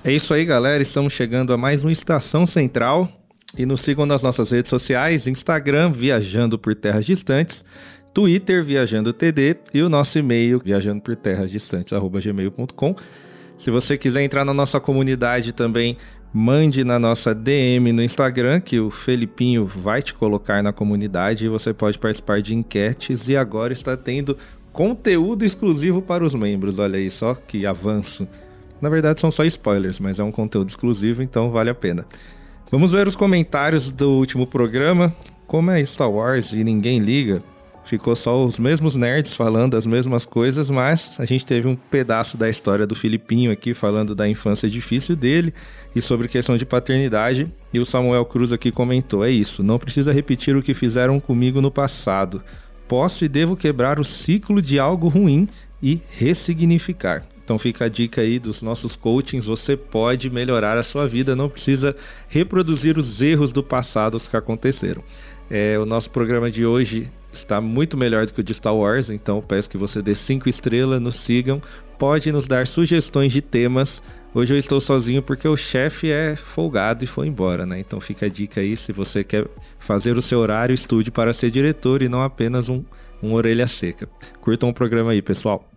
É 0.05 0.13
isso 0.13 0.35
aí, 0.35 0.45
galera. 0.45 0.83
Estamos 0.83 1.15
chegando 1.15 1.53
a 1.53 1.57
mais 1.57 1.83
uma 1.83 1.91
Estação 1.91 2.47
Central. 2.47 3.11
E 3.57 3.65
nos 3.65 3.83
sigam 3.83 4.05
nas 4.05 4.23
nossas 4.23 4.51
redes 4.51 4.69
sociais, 4.69 5.29
Instagram, 5.29 5.93
Viajando 5.93 6.59
por 6.59 6.75
Terras 6.75 7.07
Distantes, 7.07 7.65
Twitter, 8.15 8.63
Viajando 8.63 9.13
TD, 9.13 9.57
e 9.75 9.83
o 9.83 9.89
nosso 9.89 10.17
e-mail, 10.21 10.63
viajando 10.65 11.03
por 11.03 11.17
terras 11.17 11.51
distantes. 11.51 11.93
Se 13.59 13.73
você 13.73 13.99
quiser 13.99 14.23
entrar 14.23 14.45
na 14.45 14.55
nossa 14.55 14.79
comunidade 14.79 15.53
também, 15.53 15.99
mande 16.33 16.85
na 16.85 16.97
nossa 16.97 17.35
DM 17.35 17.93
no 17.93 18.03
Instagram, 18.03 18.61
que 18.61 18.79
o 18.79 18.89
Felipinho 18.89 19.67
vai 19.67 20.01
te 20.01 20.15
colocar 20.15 20.63
na 20.63 20.73
comunidade 20.73 21.45
e 21.45 21.49
você 21.49 21.75
pode 21.75 21.99
participar 21.99 22.41
de 22.41 22.55
enquetes. 22.55 23.29
E 23.29 23.37
agora 23.37 23.73
está 23.73 23.97
tendo 23.97 24.39
conteúdo 24.73 25.45
exclusivo 25.45 26.01
para 26.01 26.25
os 26.25 26.37
membros. 26.37 26.79
Olha 26.79 26.99
aí 26.99 27.11
só 27.11 27.35
que 27.35 27.67
avanço. 27.67 28.29
Na 28.81 28.89
verdade, 28.89 29.21
são 29.21 29.31
só 29.31 29.45
spoilers, 29.45 29.99
mas 29.99 30.21
é 30.21 30.25
um 30.25 30.31
conteúdo 30.31 30.69
exclusivo, 30.69 31.21
então 31.21 31.51
vale 31.51 31.71
a 31.71 31.75
pena. 31.75 32.07
Vamos 32.71 32.93
ver 32.93 33.09
os 33.09 33.17
comentários 33.17 33.91
do 33.91 34.11
último 34.11 34.47
programa. 34.47 35.13
Como 35.49 35.71
é 35.71 35.85
Star 35.85 36.11
Wars 36.11 36.53
e 36.53 36.63
ninguém 36.63 36.99
liga, 36.99 37.43
ficou 37.85 38.17
só 38.17 38.45
os 38.45 38.59
mesmos 38.59 38.97
nerds 38.97 39.35
falando 39.35 39.77
as 39.77 39.87
mesmas 39.87 40.25
coisas, 40.25 40.71
mas 40.71 41.17
a 41.19 41.25
gente 41.25 41.45
teve 41.45 41.69
um 41.69 41.77
pedaço 41.77 42.37
da 42.37 42.49
história 42.49 42.87
do 42.87 42.95
Filipinho 42.95 43.53
aqui 43.53 43.75
falando 43.75 44.15
da 44.15 44.29
infância 44.29 44.69
difícil 44.69 45.15
dele 45.15 45.53
e 45.95 46.01
sobre 46.01 46.29
questão 46.29 46.57
de 46.57 46.65
paternidade. 46.65 47.53
E 47.73 47.79
o 47.79 47.87
Samuel 47.87 48.25
Cruz 48.25 48.53
aqui 48.53 48.71
comentou: 48.71 49.25
é 49.25 49.31
isso, 49.31 49.63
não 49.63 49.79
precisa 49.79 50.13
repetir 50.13 50.57
o 50.57 50.63
que 50.63 50.75
fizeram 50.75 51.21
comigo 51.21 51.61
no 51.61 51.71
passado. 51.71 52.43
Posso 52.89 53.25
e 53.25 53.29
devo 53.29 53.57
quebrar 53.57 53.99
o 53.99 54.05
ciclo 54.05 54.61
de 54.61 54.79
algo 54.79 55.09
ruim 55.09 55.49
e 55.83 56.01
ressignificar. 56.19 57.27
Então 57.45 57.59
fica 57.59 57.85
a 57.85 57.89
dica 57.89 58.23
aí 58.23 58.39
dos 58.39 58.63
nossos 58.63 58.97
coachings, 58.97 59.45
você 59.45 59.77
pode 59.77 60.31
melhorar 60.31 60.79
a 60.79 60.83
sua 60.83 61.07
vida, 61.07 61.37
não 61.37 61.51
precisa 61.51 61.95
reproduzir 62.27 62.97
os 62.97 63.21
erros 63.21 63.53
do 63.53 63.63
passado 63.63 64.19
que 64.19 64.37
aconteceram. 64.37 65.05
É, 65.51 65.79
o 65.79 65.85
nosso 65.85 66.09
programa 66.09 66.51
de 66.51 66.65
hoje 66.65 67.07
está 67.39 67.61
muito 67.61 67.97
melhor 67.97 68.27
do 68.27 68.33
que 68.33 68.41
o 68.41 68.45
de 68.45 68.55
Star 68.55 68.75
Wars, 68.75 69.11
então 69.11 69.41
peço 69.41 69.71
que 69.71 69.77
você 69.77 70.01
dê 70.01 70.15
cinco 70.15 70.49
estrelas, 70.49 71.01
nos 71.01 71.17
sigam, 71.17 71.61
pode 71.99 72.31
nos 72.33 72.47
dar 72.47 72.67
sugestões 72.67 73.33
de 73.33 73.41
temas. 73.41 74.03
Hoje 74.35 74.53
eu 74.53 74.59
estou 74.59 74.81
sozinho 74.81 75.23
porque 75.23 75.47
o 75.47 75.57
chefe 75.57 76.11
é 76.11 76.35
folgado 76.37 77.05
e 77.05 77.07
foi 77.07 77.29
embora, 77.29 77.65
né? 77.65 77.79
Então 77.79 78.01
fica 78.01 78.27
a 78.27 78.29
dica 78.29 78.61
aí, 78.61 78.77
se 78.77 78.93
você 78.93 79.23
quer 79.23 79.47
fazer 79.79 80.17
o 80.17 80.23
seu 80.23 80.41
horário, 80.41 80.75
estude 80.75 81.11
para 81.11 81.33
ser 81.33 81.51
diretor 81.51 82.03
e 82.03 82.09
não 82.09 82.23
apenas 82.23 82.69
um, 82.69 82.83
um 83.23 83.33
orelha 83.33 83.69
seca. 83.69 84.09
Curtam 84.41 84.71
o 84.71 84.75
programa 84.75 85.13
aí, 85.13 85.23
pessoal. 85.23 85.69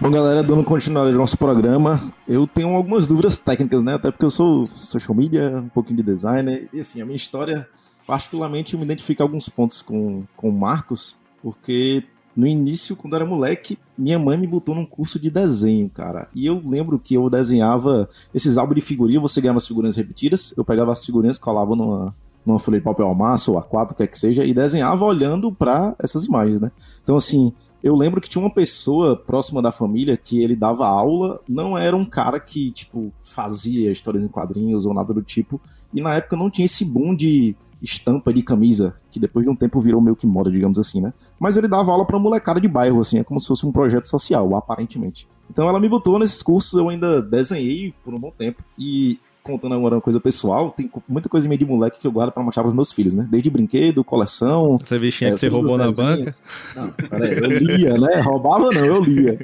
Bom, 0.00 0.12
galera, 0.12 0.44
dando 0.44 0.62
continuidade 0.62 1.10
ao 1.10 1.18
nosso 1.18 1.36
programa, 1.36 2.14
eu 2.28 2.46
tenho 2.46 2.68
algumas 2.68 3.08
dúvidas 3.08 3.36
técnicas, 3.36 3.82
né? 3.82 3.94
Até 3.94 4.12
porque 4.12 4.24
eu 4.24 4.30
sou 4.30 4.68
social 4.68 5.12
media, 5.12 5.58
um 5.58 5.68
pouquinho 5.68 5.96
de 5.96 6.04
designer, 6.04 6.68
e 6.72 6.78
assim, 6.78 7.02
a 7.02 7.04
minha 7.04 7.16
história, 7.16 7.68
particularmente, 8.06 8.74
eu 8.74 8.78
me 8.78 8.84
identifico 8.84 9.24
alguns 9.24 9.48
pontos 9.48 9.82
com, 9.82 10.22
com 10.36 10.50
o 10.50 10.52
Marcos, 10.52 11.16
porque 11.42 12.04
no 12.36 12.46
início, 12.46 12.94
quando 12.94 13.14
eu 13.14 13.22
era 13.22 13.28
moleque, 13.28 13.76
minha 13.98 14.20
mãe 14.20 14.38
me 14.38 14.46
botou 14.46 14.72
num 14.72 14.86
curso 14.86 15.18
de 15.18 15.30
desenho, 15.30 15.90
cara. 15.90 16.28
E 16.32 16.46
eu 16.46 16.62
lembro 16.64 16.96
que 17.00 17.14
eu 17.14 17.28
desenhava 17.28 18.08
esses 18.32 18.56
álbuns 18.56 18.76
de 18.76 18.82
figurinha, 18.82 19.18
você 19.20 19.40
ganhava 19.40 19.58
as 19.58 19.66
figurinhas 19.66 19.96
repetidas, 19.96 20.54
eu 20.56 20.64
pegava 20.64 20.92
as 20.92 21.04
figurinhas, 21.04 21.38
colava 21.38 21.74
numa, 21.74 22.14
numa 22.46 22.60
folha 22.60 22.78
de 22.78 22.84
papel 22.84 23.06
ao 23.06 23.12
ou 23.12 23.60
A4, 23.60 23.96
quer 23.96 24.06
que 24.06 24.16
seja, 24.16 24.44
e 24.44 24.54
desenhava 24.54 25.04
olhando 25.04 25.50
para 25.50 25.96
essas 25.98 26.24
imagens, 26.24 26.60
né? 26.60 26.70
Então, 27.02 27.16
assim, 27.16 27.52
eu 27.82 27.94
lembro 27.94 28.20
que 28.20 28.28
tinha 28.28 28.42
uma 28.42 28.52
pessoa 28.52 29.16
próxima 29.16 29.62
da 29.62 29.70
família 29.70 30.16
que 30.16 30.42
ele 30.42 30.56
dava 30.56 30.86
aula, 30.86 31.40
não 31.48 31.76
era 31.78 31.96
um 31.96 32.04
cara 32.04 32.40
que, 32.40 32.70
tipo, 32.72 33.12
fazia 33.22 33.92
histórias 33.92 34.24
em 34.24 34.28
quadrinhos 34.28 34.86
ou 34.86 34.94
nada 34.94 35.14
do 35.14 35.22
tipo, 35.22 35.60
e 35.92 36.00
na 36.00 36.14
época 36.14 36.36
não 36.36 36.50
tinha 36.50 36.66
esse 36.66 36.84
boom 36.84 37.14
de 37.14 37.56
estampa 37.80 38.32
de 38.32 38.42
camisa, 38.42 38.96
que 39.10 39.20
depois 39.20 39.44
de 39.44 39.50
um 39.50 39.54
tempo 39.54 39.80
virou 39.80 40.00
meio 40.00 40.16
que 40.16 40.26
moda, 40.26 40.50
digamos 40.50 40.78
assim, 40.78 41.00
né? 41.00 41.12
Mas 41.38 41.56
ele 41.56 41.68
dava 41.68 41.92
aula 41.92 42.04
pra 42.04 42.18
molecada 42.18 42.60
de 42.60 42.66
bairro, 42.66 43.00
assim, 43.00 43.18
é 43.18 43.24
como 43.24 43.40
se 43.40 43.46
fosse 43.46 43.64
um 43.64 43.70
projeto 43.70 44.06
social, 44.06 44.56
aparentemente. 44.56 45.28
Então 45.48 45.68
ela 45.68 45.78
me 45.78 45.88
botou 45.88 46.18
nesses 46.18 46.42
cursos, 46.42 46.72
eu 46.74 46.88
ainda 46.88 47.22
desenhei 47.22 47.94
por 48.04 48.12
um 48.12 48.18
bom 48.18 48.32
tempo, 48.36 48.62
e 48.76 49.20
contando 49.48 49.74
agora 49.74 49.94
uma 49.96 50.00
coisa 50.00 50.20
pessoal, 50.20 50.70
tem 50.70 50.90
muita 51.08 51.28
coisa 51.28 51.48
meio 51.48 51.58
de 51.58 51.64
moleque 51.64 51.98
que 51.98 52.06
eu 52.06 52.12
guardo 52.12 52.32
pra 52.32 52.42
mostrar 52.42 52.62
pros 52.62 52.74
meus 52.74 52.92
filhos, 52.92 53.14
né? 53.14 53.26
Desde 53.30 53.48
brinquedo, 53.48 54.04
coleção. 54.04 54.78
Essa 54.82 54.98
bichinha 54.98 55.30
é, 55.30 55.32
que 55.32 55.40
você 55.40 55.48
roubou 55.48 55.78
na 55.78 55.90
banca? 55.90 56.34
Não, 56.76 56.90
peraí, 56.90 57.38
eu 57.38 57.58
lia, 57.58 57.98
né? 57.98 58.20
Roubava 58.20 58.70
não, 58.70 58.84
eu 58.84 59.02
lia. 59.02 59.38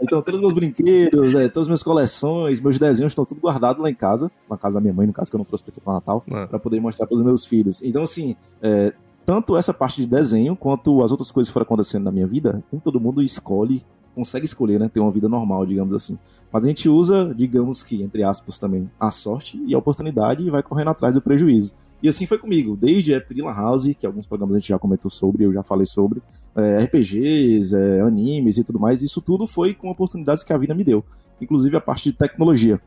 Então, 0.00 0.20
todos 0.20 0.34
os 0.34 0.40
meus 0.40 0.52
brinquedos, 0.52 1.34
é, 1.34 1.48
todas 1.48 1.62
as 1.62 1.68
minhas 1.68 1.82
coleções, 1.82 2.60
meus 2.60 2.78
desenhos 2.78 3.12
estão 3.12 3.24
tudo 3.24 3.40
guardados 3.40 3.80
lá 3.80 3.88
em 3.88 3.94
casa, 3.94 4.30
na 4.50 4.56
casa 4.56 4.74
da 4.74 4.80
minha 4.80 4.92
mãe, 4.92 5.06
no 5.06 5.12
caso, 5.12 5.30
que 5.30 5.36
eu 5.36 5.38
não 5.38 5.44
trouxe 5.44 5.62
pra 5.64 5.94
Natal, 5.94 6.24
ah. 6.30 6.46
pra 6.46 6.58
poder 6.58 6.80
mostrar 6.80 7.06
pros 7.06 7.22
meus 7.22 7.44
filhos. 7.44 7.82
Então, 7.82 8.02
assim, 8.02 8.34
é, 8.60 8.92
tanto 9.24 9.56
essa 9.56 9.72
parte 9.72 10.00
de 10.00 10.06
desenho 10.06 10.56
quanto 10.56 11.02
as 11.04 11.10
outras 11.10 11.30
coisas 11.30 11.48
que 11.48 11.52
foram 11.52 11.64
acontecendo 11.64 12.04
na 12.04 12.10
minha 12.10 12.26
vida, 12.26 12.62
nem 12.72 12.80
todo 12.80 12.98
mundo 12.98 13.22
escolhe 13.22 13.84
consegue 14.14 14.44
escolher, 14.44 14.78
né? 14.78 14.88
Ter 14.88 15.00
uma 15.00 15.10
vida 15.10 15.28
normal, 15.28 15.66
digamos 15.66 15.94
assim. 15.94 16.18
Mas 16.52 16.64
a 16.64 16.68
gente 16.68 16.88
usa, 16.88 17.34
digamos 17.34 17.82
que, 17.82 18.02
entre 18.02 18.22
aspas, 18.22 18.58
também, 18.58 18.90
a 18.98 19.10
sorte 19.10 19.62
e 19.66 19.74
a 19.74 19.78
oportunidade 19.78 20.42
e 20.42 20.50
vai 20.50 20.62
correndo 20.62 20.90
atrás 20.90 21.14
do 21.14 21.22
prejuízo. 21.22 21.74
E 22.02 22.08
assim 22.08 22.26
foi 22.26 22.36
comigo, 22.36 22.76
desde 22.76 23.12
Epic 23.12 23.38
House, 23.44 23.94
que 23.98 24.04
alguns 24.04 24.26
programas 24.26 24.56
a 24.56 24.58
gente 24.58 24.70
já 24.70 24.78
comentou 24.78 25.08
sobre, 25.08 25.44
eu 25.44 25.52
já 25.52 25.62
falei 25.62 25.86
sobre, 25.86 26.20
é, 26.56 26.78
RPGs, 26.84 27.76
é, 27.76 28.00
animes 28.00 28.58
e 28.58 28.64
tudo 28.64 28.80
mais, 28.80 29.02
isso 29.02 29.20
tudo 29.20 29.46
foi 29.46 29.72
com 29.72 29.88
oportunidades 29.88 30.42
que 30.42 30.52
a 30.52 30.58
vida 30.58 30.74
me 30.74 30.82
deu, 30.82 31.04
inclusive 31.40 31.76
a 31.76 31.80
parte 31.80 32.10
de 32.10 32.18
tecnologia. 32.18 32.80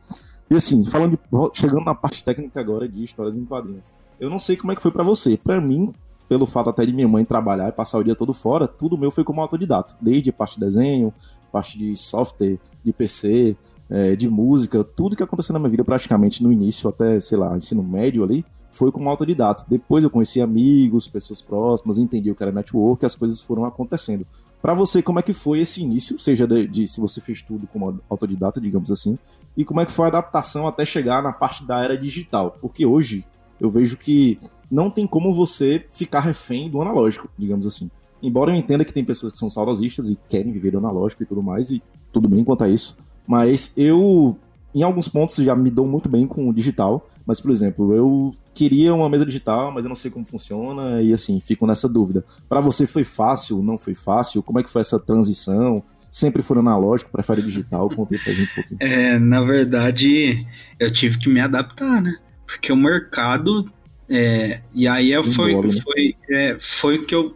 E 0.49 0.55
assim, 0.55 0.85
falando 0.85 1.17
de, 1.17 1.19
chegando 1.59 1.85
na 1.85 1.95
parte 1.95 2.25
técnica 2.25 2.59
agora 2.59 2.89
de 2.89 3.05
histórias 3.05 3.37
em 3.37 3.45
quadrinhos. 3.45 3.95
Eu 4.19 4.29
não 4.29 4.37
sei 4.37 4.57
como 4.57 4.73
é 4.73 4.75
que 4.75 4.81
foi 4.81 4.91
para 4.91 5.03
você. 5.03 5.37
Para 5.37 5.59
mim, 5.59 5.93
pelo 6.27 6.45
fato 6.45 6.69
até 6.69 6.85
de 6.85 6.93
minha 6.93 7.07
mãe 7.07 7.23
trabalhar 7.23 7.69
e 7.69 7.71
passar 7.71 7.99
o 7.99 8.03
dia 8.03 8.15
todo 8.15 8.33
fora, 8.33 8.67
tudo 8.67 8.97
meu 8.97 9.11
foi 9.11 9.23
como 9.23 9.41
autodidata. 9.41 9.95
Desde 10.01 10.31
parte 10.31 10.55
de 10.55 10.65
desenho, 10.65 11.13
parte 11.51 11.77
de 11.77 11.95
software, 11.95 12.57
de 12.83 12.91
PC, 12.91 13.55
é, 13.89 14.15
de 14.15 14.29
música, 14.29 14.83
tudo 14.83 15.15
que 15.15 15.23
aconteceu 15.23 15.53
na 15.53 15.59
minha 15.59 15.69
vida 15.69 15.83
praticamente 15.83 16.43
no 16.43 16.51
início, 16.51 16.89
até, 16.89 17.19
sei 17.19 17.37
lá, 17.37 17.55
ensino 17.55 17.83
médio 17.83 18.23
ali, 18.23 18.43
foi 18.71 18.91
como 18.91 19.09
autodidata. 19.09 19.65
Depois 19.67 20.03
eu 20.03 20.09
conheci 20.09 20.41
amigos, 20.41 21.07
pessoas 21.07 21.41
próximas, 21.41 21.97
entendi 21.97 22.29
o 22.29 22.35
que 22.35 22.43
era 22.43 22.51
network, 22.51 23.05
as 23.05 23.15
coisas 23.15 23.39
foram 23.39 23.65
acontecendo. 23.65 24.25
Para 24.61 24.73
você, 24.73 25.01
como 25.01 25.19
é 25.19 25.21
que 25.21 25.31
foi 25.31 25.59
esse 25.59 25.81
início, 25.81 26.17
seja 26.17 26.47
de, 26.47 26.67
de, 26.67 26.87
se 26.87 26.99
você 26.99 27.21
fez 27.21 27.41
tudo 27.41 27.67
como 27.67 27.99
autodidata, 28.09 28.59
digamos 28.59 28.91
assim, 28.91 29.17
e 29.55 29.63
como 29.63 29.79
é 29.79 29.85
que 29.85 29.91
foi 29.91 30.05
a 30.05 30.09
adaptação 30.09 30.67
até 30.67 30.83
chegar 30.85 31.21
na 31.21 31.31
parte 31.31 31.63
da 31.63 31.83
era 31.83 31.97
digital? 31.97 32.57
Porque 32.59 32.85
hoje 32.85 33.23
eu 33.61 33.69
vejo 33.69 33.95
que 33.95 34.39
não 34.69 34.89
tem 34.89 35.05
como 35.05 35.33
você 35.33 35.85
ficar 35.89 36.21
refém 36.21 36.69
do 36.69 36.81
analógico, 36.81 37.29
digamos 37.37 37.65
assim. 37.65 37.89
Embora 38.21 38.51
eu 38.51 38.55
entenda 38.55 38.85
que 38.85 38.93
tem 38.93 39.03
pessoas 39.03 39.33
que 39.33 39.39
são 39.39 39.49
saudosistas 39.49 40.09
e 40.09 40.17
querem 40.29 40.51
viver 40.51 40.75
analógico 40.75 41.23
e 41.23 41.25
tudo 41.25 41.43
mais, 41.43 41.69
e 41.69 41.81
tudo 42.11 42.27
bem 42.27 42.43
quanto 42.43 42.63
a 42.63 42.69
isso, 42.69 42.97
mas 43.27 43.71
eu 43.75 44.37
em 44.73 44.83
alguns 44.83 45.07
pontos 45.07 45.35
já 45.35 45.55
me 45.55 45.71
dou 45.71 45.87
muito 45.87 46.09
bem 46.09 46.27
com 46.27 46.49
o 46.49 46.53
digital, 46.53 47.09
mas, 47.25 47.39
por 47.39 47.49
exemplo, 47.49 47.93
eu 47.93 48.33
queria 48.53 48.93
uma 48.93 49.09
mesa 49.09 49.25
digital, 49.25 49.71
mas 49.71 49.83
eu 49.83 49.89
não 49.89 49.95
sei 49.95 50.11
como 50.11 50.25
funciona 50.25 51.01
e 51.01 51.11
assim, 51.11 51.39
fico 51.39 51.65
nessa 51.65 51.89
dúvida. 51.89 52.23
Para 52.47 52.61
você 52.61 52.85
foi 52.85 53.03
fácil, 53.03 53.63
não 53.63 53.77
foi 53.77 53.95
fácil? 53.95 54.43
Como 54.43 54.59
é 54.59 54.63
que 54.63 54.69
foi 54.69 54.81
essa 54.81 54.99
transição? 54.99 55.81
Sempre 56.11 56.43
foi 56.43 56.59
analógico, 56.59 57.11
prefere 57.11 57.41
digital? 57.41 57.89
Conta 57.89 58.15
pra 58.23 58.33
gente 58.33 58.51
um 58.51 58.55
pouquinho. 58.55 58.77
É, 58.79 59.17
na 59.17 59.41
verdade, 59.41 60.45
eu 60.79 60.91
tive 60.91 61.17
que 61.17 61.29
me 61.29 61.41
adaptar, 61.41 62.01
né? 62.01 62.13
Porque 62.45 62.71
o 62.71 62.77
mercado. 62.77 63.65
É, 64.09 64.61
e 64.73 64.87
aí 64.87 65.11
eu 65.11 65.23
foi, 65.23 65.51
Engole, 65.51 65.73
né? 65.73 65.81
foi, 65.81 66.15
é, 66.29 66.57
foi 66.59 66.97
o 66.97 67.05
que 67.05 67.15
eu, 67.15 67.35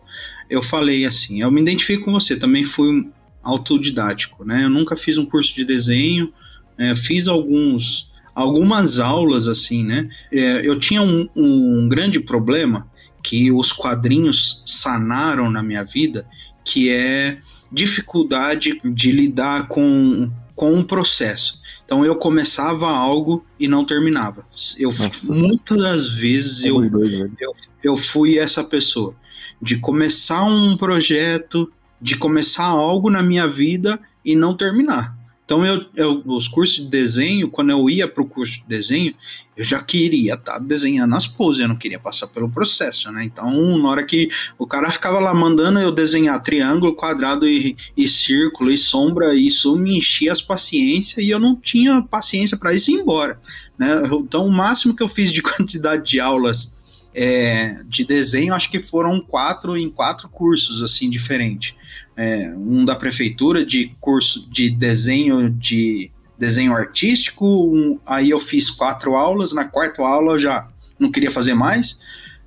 eu 0.50 0.62
falei 0.62 1.06
assim. 1.06 1.42
Eu 1.42 1.52
me 1.52 1.62
identifico 1.62 2.06
com 2.06 2.12
você, 2.12 2.36
também 2.36 2.64
fui 2.64 3.10
autodidático, 3.42 4.46
né? 4.46 4.64
Eu 4.64 4.70
nunca 4.70 4.96
fiz 4.96 5.18
um 5.18 5.26
curso 5.26 5.56
de 5.56 5.66
desenho, 5.66 6.32
é, 6.78 6.96
fiz 6.96 7.28
alguns 7.28 8.10
algumas 8.36 9.00
aulas 9.00 9.48
assim, 9.48 9.84
né? 9.84 10.08
É, 10.32 10.66
eu 10.66 10.80
tinha 10.80 11.02
um, 11.02 11.28
um 11.36 11.90
grande 11.90 12.20
problema 12.20 12.90
que 13.22 13.52
os 13.52 13.72
quadrinhos 13.72 14.64
sanaram 14.66 15.52
na 15.52 15.62
minha 15.62 15.84
vida, 15.84 16.26
que 16.64 16.90
é 16.90 17.38
dificuldade 17.72 18.80
de 18.84 19.12
lidar 19.12 19.68
com, 19.68 20.32
com 20.56 20.74
um 20.74 20.84
processo. 20.84 21.59
Então 21.90 22.06
eu 22.06 22.16
começava 22.16 22.88
algo 22.88 23.44
e 23.60 23.68
não 23.68 23.84
terminava. 23.84 24.46
Eu 24.78 24.94
Nossa. 24.94 25.34
muitas 25.34 25.82
das 25.82 26.08
vezes 26.08 26.64
eu, 26.64 26.76
Somos 26.76 26.92
dois, 26.92 27.12
velho. 27.18 27.34
eu, 27.40 27.52
eu 27.84 27.98
fui 27.98 28.38
essa 28.38 28.64
pessoa 28.64 29.16
de 29.60 29.76
começar 29.80 30.44
um 30.44 30.78
projeto, 30.78 31.74
de 32.00 32.16
começar 32.16 32.66
algo 32.66 33.10
na 33.10 33.24
minha 33.24 33.48
vida 33.48 34.00
e 34.24 34.36
não 34.36 34.56
terminar. 34.56 35.18
Então, 35.50 35.66
eu, 35.66 35.84
eu- 35.96 36.22
os 36.28 36.48
cursos 36.48 36.76
de 36.76 36.86
desenho, 36.86 37.50
quando 37.50 37.72
eu 37.72 37.90
ia 37.90 38.08
para 38.08 38.22
o 38.22 38.28
curso 38.28 38.62
de 38.62 38.68
desenho, 38.68 39.16
eu 39.58 39.66
já 39.66 39.82
queria 39.82 40.36
estar 40.36 40.60
desenhando 40.60 41.16
as 41.16 41.26
poses, 41.26 41.60
eu 41.60 41.68
não 41.68 41.76
queria 41.76 42.00
passar 42.00 42.28
pelo 42.28 42.48
processo, 42.52 43.12
né? 43.12 43.24
Então, 43.24 43.80
na 43.80 43.90
hora 43.90 44.06
que 44.06 44.28
o 44.60 44.68
cara 44.68 44.92
ficava 44.92 45.18
lá 45.18 45.34
mandando 45.34 45.80
eu 45.80 45.92
desenhar 45.92 46.40
triângulo, 46.44 46.94
quadrado 46.96 47.48
e, 47.48 47.76
e 47.98 48.08
círculo 48.08 48.70
e 48.72 48.78
sombra, 48.78 49.34
isso 49.34 49.76
me 49.76 49.98
enchia 49.98 50.32
as 50.32 50.40
paciências 50.40 51.18
e 51.26 51.32
eu 51.32 51.40
não 51.40 51.56
tinha 51.56 52.00
paciência 52.04 52.56
para 52.56 52.72
isso 52.72 52.92
ir 52.92 53.00
embora, 53.00 53.42
né? 53.76 54.04
Então, 54.22 54.46
o 54.46 54.52
máximo 54.52 54.96
que 54.96 55.02
eu 55.02 55.10
fiz 55.10 55.32
de 55.34 55.42
quantidade 55.42 56.06
de 56.08 56.20
aulas 56.20 56.78
é, 57.14 57.82
de 57.88 58.06
desenho, 58.06 58.54
acho 58.54 58.70
que 58.70 58.80
foram 58.80 59.20
quatro 59.20 59.76
em 59.76 59.90
quatro 59.90 60.30
cursos 60.30 60.84
assim 60.84 61.10
diferentes. 61.10 61.74
É, 62.22 62.54
um 62.58 62.84
da 62.84 62.98
prefeitura 62.98 63.66
de 63.66 63.96
curso 64.02 64.46
de 64.50 64.70
desenho 64.70 65.50
de 65.50 66.12
desenho 66.38 66.74
artístico, 66.74 67.46
um- 67.46 67.98
aí 68.06 68.30
eu 68.30 68.40
fiz 68.40 68.70
quatro 68.70 69.16
aulas, 69.16 69.54
na 69.54 69.64
quarta 69.64 70.02
aula 70.02 70.34
eu 70.34 70.40
já 70.40 70.68
não 71.00 71.10
queria 71.10 71.32
fazer 71.32 71.54
mais, 71.54 72.02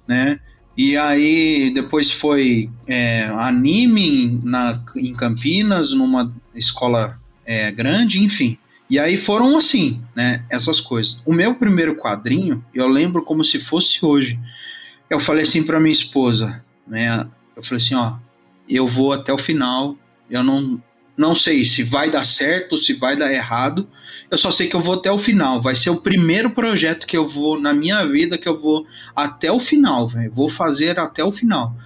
né? 0.07 0.39
E 0.77 0.95
aí 0.97 1.71
depois 1.75 2.11
foi 2.11 2.69
é, 2.87 3.25
anime 3.25 4.41
na, 4.45 4.83
em 4.95 5.15
Campinas, 5.15 5.93
numa 5.93 6.31
escola 6.55 7.19
é, 7.47 7.71
grande, 7.71 8.23
enfim. 8.23 8.59
E 8.91 8.99
aí 8.99 9.17
foram 9.17 9.57
assim, 9.57 10.03
né? 10.15 10.45
Essas 10.51 10.81
coisas. 10.81 11.23
O 11.25 11.33
meu 11.33 11.55
primeiro 11.55 11.97
quadrinho, 11.97 12.63
eu 12.75 12.89
lembro 12.89 13.23
como 13.25 13.43
se 13.43 13.59
fosse 13.59 14.05
hoje. 14.05 14.39
Eu 15.09 15.19
falei 15.19 15.45
assim 15.45 15.63
para 15.63 15.81
minha 15.81 15.93
esposa, 15.93 16.63
né? 16.87 17.27
Eu 17.57 17.63
falei 17.65 17.83
assim, 17.83 17.95
ó, 17.95 18.17
eu 18.69 18.87
vou 18.87 19.13
até 19.13 19.33
o 19.33 19.39
final. 19.39 19.97
Eu 20.31 20.43
não 20.43 20.83
não 21.17 21.35
sei 21.35 21.65
se 21.65 21.83
vai 21.83 22.11
dar 22.11 22.25
certo, 22.25 22.79
se 22.79 22.95
vai 22.95 23.17
dar 23.17 23.33
errado. 23.33 23.89
Eu 24.31 24.39
só 24.39 24.51
sei 24.51 24.67
que 24.67 24.75
eu 24.75 24.81
vou 24.81 24.95
até 24.95 25.11
o 25.13 25.19
final. 25.19 25.61
Vai 25.61 25.77
ser 25.77 25.91
o 25.91 26.01
primeiro 26.01 26.51
projeto 26.51 27.07
que 27.07 27.17
eu 27.17 27.29
vou 27.29 27.61
na 27.61 27.73
minha 27.75 28.05
vida 28.07 28.39
que 28.39 28.49
eu 28.49 28.59
vou 28.59 28.87
até 29.15 29.53
o 29.53 29.61
final, 29.61 30.09
velho. 30.09 30.33
Vou 30.33 30.49
fazer 30.49 30.99
até 30.99 31.23
o 31.23 31.31
final. 31.31 31.77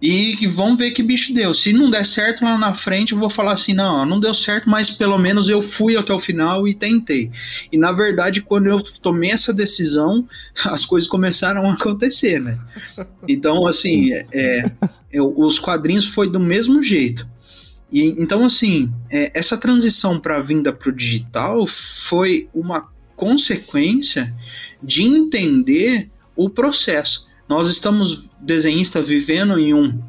E 0.00 0.46
vamos 0.48 0.78
ver 0.78 0.90
que 0.90 1.02
bicho 1.02 1.32
deu. 1.32 1.54
Se 1.54 1.72
não 1.72 1.88
der 1.90 2.04
certo 2.04 2.44
lá 2.44 2.58
na 2.58 2.74
frente, 2.74 3.12
eu 3.12 3.18
vou 3.18 3.30
falar 3.30 3.52
assim: 3.52 3.72
não, 3.72 4.04
não 4.04 4.20
deu 4.20 4.34
certo, 4.34 4.68
mas 4.68 4.90
pelo 4.90 5.16
menos 5.16 5.48
eu 5.48 5.62
fui 5.62 5.96
até 5.96 6.12
o 6.12 6.20
final 6.20 6.68
e 6.68 6.74
tentei. 6.74 7.30
E 7.72 7.78
na 7.78 7.92
verdade, 7.92 8.42
quando 8.42 8.66
eu 8.66 8.82
tomei 9.00 9.30
essa 9.30 9.54
decisão, 9.54 10.26
as 10.66 10.84
coisas 10.84 11.08
começaram 11.08 11.66
a 11.68 11.72
acontecer, 11.72 12.40
né? 12.40 12.58
Então, 13.28 13.66
assim, 13.66 14.12
é, 14.34 14.70
eu- 15.12 15.32
os 15.36 15.58
quadrinhos 15.58 16.06
foi 16.06 16.28
do 16.30 16.40
mesmo 16.40 16.82
jeito. 16.82 17.26
E, 17.90 18.08
então, 18.20 18.44
assim, 18.44 18.92
é, 19.10 19.30
essa 19.34 19.56
transição 19.56 20.18
para 20.18 20.36
a 20.38 20.42
vinda 20.42 20.72
para 20.72 20.90
o 20.90 20.92
digital 20.92 21.66
foi 21.66 22.48
uma 22.54 22.88
consequência 23.14 24.34
de 24.82 25.02
entender 25.02 26.10
o 26.34 26.50
processo. 26.50 27.25
Nós 27.48 27.68
estamos, 27.68 28.24
desenhistas, 28.40 29.06
vivendo 29.06 29.58
em 29.58 29.72
um, 29.72 30.02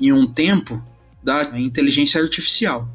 em 0.00 0.12
um 0.12 0.26
tempo 0.26 0.82
da 1.22 1.58
inteligência 1.58 2.20
artificial. 2.20 2.88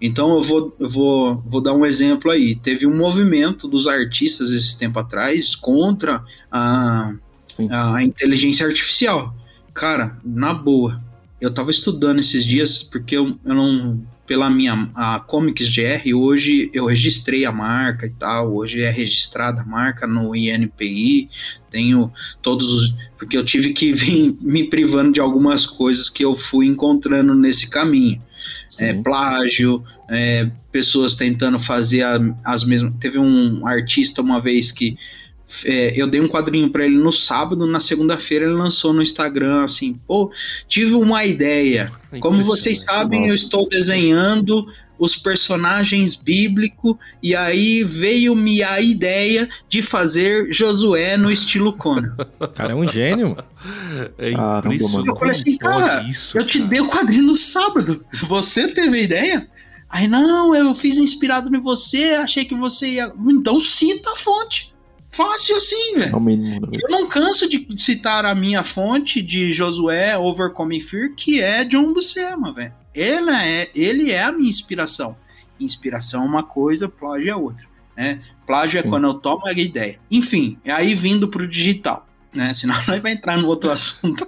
Então 0.00 0.34
eu 0.34 0.42
vou, 0.42 0.76
eu 0.78 0.88
vou, 0.88 1.42
vou 1.46 1.60
dar 1.60 1.72
um 1.72 1.84
exemplo 1.84 2.30
aí. 2.30 2.54
Teve 2.54 2.86
um 2.86 2.96
movimento 2.96 3.66
dos 3.68 3.86
artistas 3.86 4.50
esse 4.50 4.76
tempo 4.76 4.98
atrás 4.98 5.54
contra 5.54 6.22
a, 6.50 7.14
Sim. 7.48 7.68
a 7.70 8.02
inteligência 8.02 8.66
artificial. 8.66 9.34
Cara, 9.72 10.18
na 10.24 10.52
boa, 10.52 11.02
eu 11.40 11.50
tava 11.52 11.70
estudando 11.70 12.20
esses 12.20 12.44
dias 12.44 12.82
porque 12.82 13.16
eu, 13.16 13.38
eu 13.44 13.54
não. 13.54 14.13
Pela 14.26 14.48
minha 14.48 14.90
a 14.94 15.20
Comics 15.20 15.68
GR, 15.68 16.14
hoje 16.14 16.70
eu 16.72 16.86
registrei 16.86 17.44
a 17.44 17.52
marca 17.52 18.06
e 18.06 18.10
tal. 18.10 18.54
Hoje 18.54 18.80
é 18.82 18.90
registrada 18.90 19.60
a 19.62 19.66
marca 19.66 20.06
no 20.06 20.34
INPI. 20.34 21.28
Tenho 21.70 22.10
todos 22.40 22.72
os. 22.72 22.94
Porque 23.18 23.36
eu 23.36 23.44
tive 23.44 23.72
que 23.74 23.92
vir 23.94 24.36
me 24.40 24.64
privando 24.68 25.12
de 25.12 25.20
algumas 25.20 25.66
coisas 25.66 26.08
que 26.08 26.24
eu 26.24 26.34
fui 26.34 26.66
encontrando 26.66 27.34
nesse 27.34 27.68
caminho 27.68 28.22
é, 28.80 28.92
plágio, 28.94 29.82
é, 30.08 30.50
pessoas 30.70 31.14
tentando 31.14 31.58
fazer 31.58 32.02
a- 32.02 32.20
as 32.44 32.64
mesmas. 32.64 32.92
Teve 33.00 33.18
um 33.18 33.66
artista 33.66 34.20
uma 34.22 34.40
vez 34.40 34.72
que 34.72 34.96
é, 35.64 35.92
eu 35.94 36.06
dei 36.06 36.20
um 36.20 36.28
quadrinho 36.28 36.70
pra 36.70 36.84
ele 36.84 36.96
no 36.96 37.12
sábado, 37.12 37.66
na 37.66 37.80
segunda-feira 37.80 38.44
ele 38.44 38.54
lançou 38.54 38.92
no 38.92 39.02
Instagram 39.02 39.64
assim: 39.64 40.00
pô, 40.06 40.30
tive 40.66 40.94
uma 40.94 41.24
ideia. 41.24 41.92
Como 42.20 42.42
vocês 42.42 42.82
sabem, 42.82 43.28
eu 43.28 43.34
estou 43.34 43.68
desenhando 43.68 44.66
os 44.98 45.16
personagens 45.16 46.14
bíblicos 46.14 46.96
e 47.22 47.34
aí 47.34 47.82
veio-me 47.82 48.62
a 48.62 48.80
ideia 48.80 49.48
de 49.68 49.82
fazer 49.82 50.52
Josué 50.52 51.16
no 51.16 51.30
estilo 51.30 51.72
Conan. 51.72 52.16
Cara 52.54 52.72
é 52.72 52.76
um 52.76 52.86
gênio, 52.86 53.30
mano. 53.30 53.44
É 54.18 54.30
impressionante. 54.30 55.08
Eu 55.08 55.16
falei 55.16 55.32
assim, 55.32 55.56
cara, 55.56 56.02
isso, 56.02 56.38
Eu 56.38 56.46
te 56.46 56.58
cara? 56.58 56.70
dei 56.70 56.80
o 56.80 56.88
quadrinho 56.88 57.24
no 57.24 57.36
sábado. 57.36 58.04
Você 58.28 58.68
teve 58.68 58.98
a 58.98 59.02
ideia? 59.02 59.48
Aí, 59.88 60.08
não, 60.08 60.54
eu 60.54 60.74
fiz 60.74 60.98
inspirado 60.98 61.54
em 61.54 61.60
você, 61.60 62.16
achei 62.16 62.44
que 62.44 62.54
você 62.54 62.86
ia. 62.88 63.12
Então 63.28 63.60
cita 63.60 64.10
a 64.10 64.16
fonte. 64.16 64.73
Fácil 65.14 65.56
assim, 65.56 65.94
É 65.96 65.98
velho. 66.00 66.20
velho? 66.20 66.70
Eu 66.82 66.88
não 66.90 67.06
canso 67.08 67.48
de 67.48 67.66
citar 67.76 68.24
a 68.24 68.34
minha 68.34 68.62
fonte 68.64 69.22
de 69.22 69.52
Josué 69.52 70.18
Overcoming 70.18 70.80
Fear, 70.80 71.14
que 71.16 71.40
é 71.40 71.64
John 71.64 71.92
Buscema, 71.92 72.52
velho. 72.52 72.72
Ele 72.94 73.30
é, 73.30 73.70
ele 73.74 74.10
é 74.12 74.22
a 74.22 74.32
minha 74.32 74.48
inspiração. 74.50 75.16
Inspiração 75.60 76.22
é 76.24 76.26
uma 76.26 76.42
coisa, 76.42 76.88
plágio 76.88 77.30
é 77.30 77.36
outra. 77.36 77.66
Né? 77.96 78.20
Plágio 78.44 78.78
é 78.80 78.82
Sim. 78.82 78.88
quando 78.88 79.06
eu 79.06 79.14
tomo 79.14 79.46
a 79.46 79.52
ideia. 79.52 79.98
Enfim, 80.10 80.56
é 80.64 80.72
aí 80.72 80.94
vindo 80.96 81.28
pro 81.28 81.46
digital. 81.46 82.06
Né? 82.34 82.52
Senão 82.54 82.74
nós 82.88 83.00
vai 83.00 83.12
entrar 83.12 83.36
no 83.38 83.46
outro 83.46 83.70
assunto. 83.70 84.26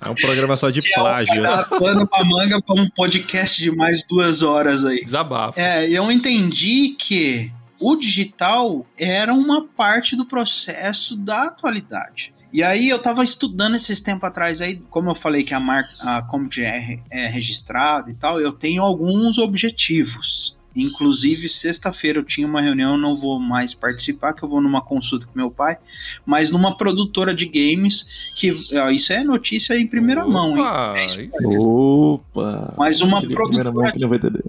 É 0.00 0.08
um 0.08 0.14
programa 0.14 0.56
só 0.56 0.70
de 0.70 0.80
Que 0.82 0.92
é 0.92 0.96
plágio. 0.96 1.42
Tá 1.42 1.64
pano 1.64 2.06
pra 2.08 2.24
manga 2.24 2.60
pra 2.60 2.80
um 2.80 2.88
podcast 2.90 3.62
de 3.62 3.70
mais 3.70 4.04
duas 4.08 4.42
horas 4.42 4.84
aí. 4.84 5.04
Desabafo. 5.04 5.58
É, 5.60 5.88
eu 5.88 6.10
entendi 6.10 6.96
que 6.98 7.52
o 7.80 7.96
digital 7.96 8.86
era 8.98 9.32
uma 9.32 9.66
parte 9.66 10.14
do 10.14 10.26
processo 10.26 11.16
da 11.16 11.44
atualidade. 11.44 12.34
E 12.52 12.62
aí 12.62 12.88
eu 12.88 13.00
tava 13.00 13.22
estudando 13.22 13.76
esses 13.76 14.00
tempos 14.00 14.28
atrás 14.28 14.60
aí, 14.60 14.82
como 14.90 15.10
eu 15.10 15.14
falei 15.14 15.44
que 15.44 15.54
a 15.54 15.60
marca, 15.60 15.88
a 16.00 16.22
Comic 16.22 16.60
é, 16.62 17.00
é 17.10 17.28
registrada 17.28 18.10
e 18.10 18.14
tal, 18.14 18.40
eu 18.40 18.52
tenho 18.52 18.82
alguns 18.82 19.38
objetivos. 19.38 20.58
Inclusive, 20.74 21.48
sexta-feira 21.48 22.20
eu 22.20 22.24
tinha 22.24 22.46
uma 22.46 22.60
reunião, 22.60 22.96
não 22.96 23.16
vou 23.16 23.40
mais 23.40 23.74
participar, 23.74 24.32
que 24.32 24.42
eu 24.42 24.48
vou 24.48 24.60
numa 24.60 24.80
consulta 24.80 25.26
com 25.26 25.32
meu 25.36 25.50
pai, 25.50 25.76
mas 26.24 26.50
numa 26.50 26.76
produtora 26.76 27.34
de 27.34 27.46
games, 27.46 28.30
que 28.36 28.52
ó, 28.74 28.90
isso 28.90 29.12
é 29.12 29.24
notícia 29.24 29.78
em 29.78 29.86
primeira 29.86 30.24
mão, 30.24 30.56
hein? 30.56 30.62
Opa, 30.62 30.94
É 30.96 31.06
isso. 31.06 31.52
Opa! 31.60 32.74
Mas 32.78 33.00
uma 33.00 33.20
Tirei 33.20 33.34
a 33.34 33.38
primeira 33.38 33.72
mão 33.72 33.82
produtora 33.82 33.92
que 33.92 34.00
não 34.00 34.08
vai 34.08 34.18
entender. 34.18 34.44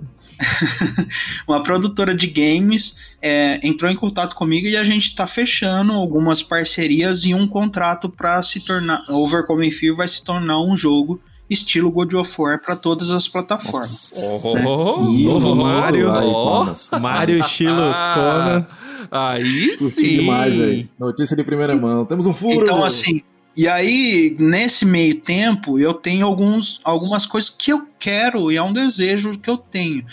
uma 1.47 1.61
produtora 1.61 2.15
de 2.15 2.27
games 2.27 3.15
é, 3.21 3.59
entrou 3.65 3.89
em 3.91 3.95
contato 3.95 4.35
comigo 4.35 4.67
e 4.67 4.75
a 4.75 4.83
gente 4.83 5.05
está 5.05 5.27
fechando 5.27 5.93
algumas 5.93 6.41
parcerias 6.41 7.23
e 7.25 7.33
um 7.33 7.47
contrato 7.47 8.09
para 8.09 8.41
se 8.41 8.59
tornar 8.59 8.99
Overcoming 9.09 9.71
Fear 9.71 9.95
vai 9.95 10.07
se 10.07 10.23
tornar 10.23 10.59
um 10.61 10.75
jogo 10.75 11.19
estilo 11.51 11.91
God 11.91 12.13
of 12.13 12.33
War 12.39 12.61
para 12.61 12.75
todas 12.75 13.11
as 13.11 13.27
plataformas. 13.27 14.13
Oh, 14.15 14.55
Novo 14.97 15.49
oh, 15.49 15.55
Mario. 15.55 16.11
Aí, 16.11 16.27
oh. 16.27 16.45
palmas. 16.45 16.89
Mario 16.99 17.37
estilo 17.37 17.81
Ah, 17.81 18.13
Conan. 18.15 18.67
Aí 19.11 19.77
Curti 19.77 20.01
sim. 20.01 20.17
demais, 20.19 20.55
velho. 20.55 20.89
Notícia 20.97 21.35
de 21.35 21.43
primeira 21.43 21.75
mão. 21.75 22.05
Temos 22.05 22.25
um 22.25 22.33
furo. 22.33 22.61
Então, 22.61 22.83
assim, 22.83 23.21
e 23.55 23.67
aí, 23.67 24.35
nesse 24.39 24.85
meio 24.85 25.15
tempo, 25.15 25.77
eu 25.77 25.93
tenho 25.93 26.25
alguns, 26.25 26.79
algumas 26.83 27.25
coisas 27.25 27.49
que 27.49 27.71
eu 27.71 27.85
quero 27.99 28.49
e 28.49 28.55
é 28.55 28.63
um 28.63 28.71
desejo 28.71 29.37
que 29.37 29.49
eu 29.49 29.57
tenho. 29.57 30.05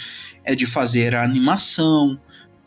É 0.45 0.55
de 0.55 0.66
fazer 0.66 1.14
a 1.14 1.22
animação, 1.22 2.18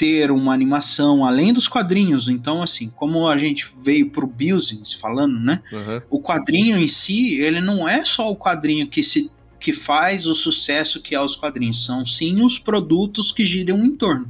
ter 0.02 0.32
uma 0.32 0.52
animação 0.52 1.24
além 1.24 1.54
dos 1.54 1.68
quadrinhos. 1.68 2.28
Então, 2.28 2.64
assim, 2.64 2.89
como 2.89 3.28
a 3.28 3.38
gente 3.38 3.72
veio 3.84 4.10
pro 4.10 4.26
business 4.26 4.93
falando, 4.93 5.39
né? 5.39 5.62
Uhum. 5.72 6.02
O 6.10 6.20
quadrinho 6.20 6.76
em 6.80 6.88
si, 6.88 7.36
ele 7.36 7.62
não 7.62 7.88
é 7.88 8.02
só 8.02 8.28
o 8.28 8.36
quadrinho 8.36 8.88
que 8.88 9.04
se 9.04 9.30
que 9.60 9.72
faz 9.72 10.26
o 10.26 10.34
sucesso 10.34 11.04
que 11.04 11.14
é 11.14 11.22
os 11.22 11.36
quadrinhos, 11.36 11.86
são 11.86 12.04
sim 12.04 12.41
os 12.41 12.58
produtos 12.58 13.32
que 13.32 13.45
giram 13.45 13.86
em 13.86 13.95
torno. 13.95 14.28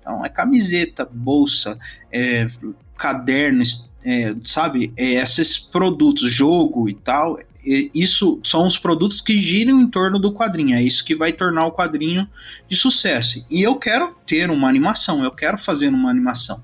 Então 0.00 0.24
é 0.24 0.28
camiseta, 0.28 1.08
bolsa, 1.08 1.78
é, 2.10 2.48
cadernos, 2.96 3.88
é, 4.04 4.34
sabe? 4.44 4.92
É, 4.96 5.12
esses 5.12 5.56
produtos, 5.56 6.32
jogo 6.32 6.88
e 6.88 6.94
tal, 6.94 7.38
isso 7.64 8.40
são 8.44 8.66
os 8.66 8.76
produtos 8.76 9.20
que 9.20 9.38
giram 9.38 9.80
em 9.80 9.86
torno 9.86 10.18
do 10.18 10.32
quadrinho. 10.32 10.74
É 10.74 10.82
isso 10.82 11.04
que 11.04 11.14
vai 11.14 11.32
tornar 11.32 11.66
o 11.66 11.72
quadrinho 11.72 12.28
de 12.68 12.76
sucesso. 12.76 13.44
E 13.50 13.62
eu 13.62 13.76
quero 13.76 14.16
ter 14.26 14.50
uma 14.50 14.68
animação, 14.68 15.22
eu 15.22 15.30
quero 15.30 15.56
fazer 15.56 15.88
uma 15.88 16.10
animação. 16.10 16.62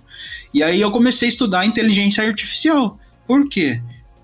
E 0.52 0.62
aí 0.62 0.80
eu 0.80 0.90
comecei 0.90 1.28
a 1.28 1.30
estudar 1.30 1.66
inteligência 1.66 2.24
artificial. 2.24 2.98
Por 3.26 3.48
quê? 3.48 3.80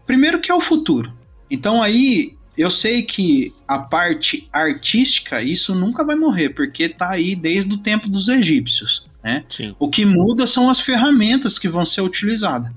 Primeiro 0.06 0.40
que 0.40 0.50
é 0.50 0.54
o 0.54 0.60
futuro. 0.60 1.16
Então 1.50 1.82
aí 1.82 2.34
eu 2.56 2.70
sei 2.70 3.02
que 3.02 3.52
a 3.66 3.78
parte 3.78 4.48
artística, 4.52 5.42
isso 5.42 5.74
nunca 5.74 6.04
vai 6.04 6.16
morrer, 6.16 6.50
porque 6.50 6.88
tá 6.88 7.10
aí 7.10 7.34
desde 7.34 7.72
o 7.74 7.78
tempo 7.78 8.08
dos 8.08 8.28
egípcios, 8.28 9.08
né? 9.22 9.44
Sim. 9.48 9.74
O 9.78 9.88
que 9.88 10.04
muda 10.04 10.46
são 10.46 10.70
as 10.70 10.80
ferramentas 10.80 11.58
que 11.58 11.68
vão 11.68 11.84
ser 11.84 12.00
utilizadas. 12.00 12.70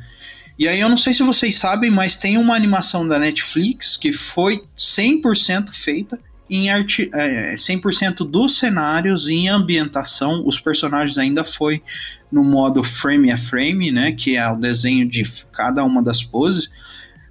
E 0.58 0.68
aí 0.68 0.80
eu 0.80 0.90
não 0.90 0.98
sei 0.98 1.14
se 1.14 1.22
vocês 1.22 1.56
sabem, 1.56 1.92
mas 1.92 2.18
tem 2.18 2.38
uma 2.38 2.56
animação 2.56 3.08
da 3.08 3.20
Netflix 3.20 3.96
que 3.96 4.12
foi 4.12 4.64
100% 4.76 5.72
feita 5.72 6.20
em 6.50 6.70
arte, 6.70 7.10
é, 7.14 7.56
100% 7.56 8.30
dos 8.30 8.58
cenários 8.58 9.28
em 9.30 9.50
ambientação. 9.50 10.44
Os 10.46 10.60
personagens 10.60 11.18
ainda 11.18 11.44
foi 11.44 11.84
no 12.32 12.44
modo 12.44 12.84
frame 12.84 13.32
a 13.32 13.38
frame, 13.38 13.92
né, 13.92 14.14
que 14.14 14.36
é 14.36 14.50
o 14.50 14.56
desenho 14.56 15.08
de 15.08 15.24
cada 15.52 15.84
uma 15.84 16.02
das 16.02 16.24
poses, 16.24 16.70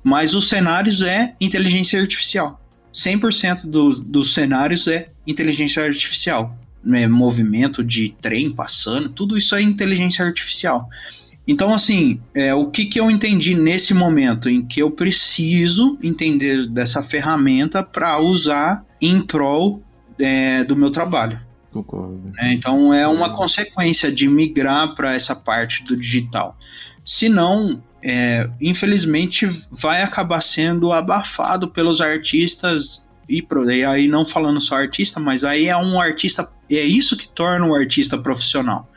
mas 0.04 0.34
os 0.34 0.48
cenários 0.48 1.02
é 1.02 1.34
inteligência 1.40 2.00
artificial. 2.00 2.60
100% 2.94 3.66
do, 3.66 3.90
dos 4.00 4.32
cenários 4.32 4.86
é 4.86 5.10
inteligência 5.26 5.82
artificial. 5.82 6.56
Né, 6.84 7.08
movimento 7.08 7.82
de 7.82 8.14
trem 8.22 8.52
passando, 8.52 9.08
tudo 9.08 9.36
isso 9.36 9.56
é 9.56 9.60
inteligência 9.60 10.24
artificial. 10.24 10.88
Então, 11.46 11.72
assim, 11.72 12.20
é, 12.34 12.52
o 12.54 12.66
que, 12.66 12.86
que 12.86 12.98
eu 12.98 13.10
entendi 13.10 13.54
nesse 13.54 13.94
momento 13.94 14.48
em 14.48 14.62
que 14.62 14.80
eu 14.80 14.90
preciso 14.90 15.96
entender 16.02 16.68
dessa 16.68 17.02
ferramenta 17.02 17.82
para 17.82 18.18
usar 18.20 18.84
em 19.00 19.20
prol 19.20 19.80
é, 20.18 20.64
do 20.64 20.74
meu 20.74 20.90
trabalho. 20.90 21.40
Concordo. 21.70 22.32
né? 22.36 22.52
Então, 22.52 22.92
é 22.92 23.06
uma 23.06 23.34
consequência 23.34 24.10
de 24.10 24.26
migrar 24.26 24.94
para 24.94 25.14
essa 25.14 25.36
parte 25.36 25.84
do 25.84 25.96
digital. 25.96 26.56
Se 27.04 27.28
não, 27.28 27.82
é, 28.02 28.48
infelizmente, 28.60 29.46
vai 29.70 30.02
acabar 30.02 30.40
sendo 30.40 30.92
abafado 30.92 31.68
pelos 31.68 32.00
artistas. 32.00 33.08
E, 33.28 33.44
e 33.72 33.84
aí, 33.84 34.08
não 34.08 34.24
falando 34.24 34.60
só 34.60 34.76
artista, 34.76 35.20
mas 35.20 35.44
aí 35.44 35.66
é 35.66 35.76
um 35.76 36.00
artista. 36.00 36.50
É 36.70 36.82
isso 36.82 37.16
que 37.16 37.28
torna 37.28 37.66
o 37.66 37.74
artista 37.74 38.18
profissional. 38.18 38.88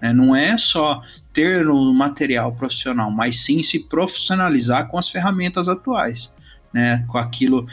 Né? 0.00 0.12
Não 0.12 0.34
é 0.34 0.56
só 0.56 1.00
ter 1.32 1.68
um 1.68 1.92
material 1.92 2.52
profissional, 2.52 3.10
mas 3.10 3.40
sim 3.40 3.62
se 3.62 3.80
profissionalizar 3.80 4.88
com 4.88 4.98
as 4.98 5.08
ferramentas 5.08 5.68
atuais, 5.68 6.34
né? 6.72 7.04
Com 7.08 7.18
aquilo 7.18 7.66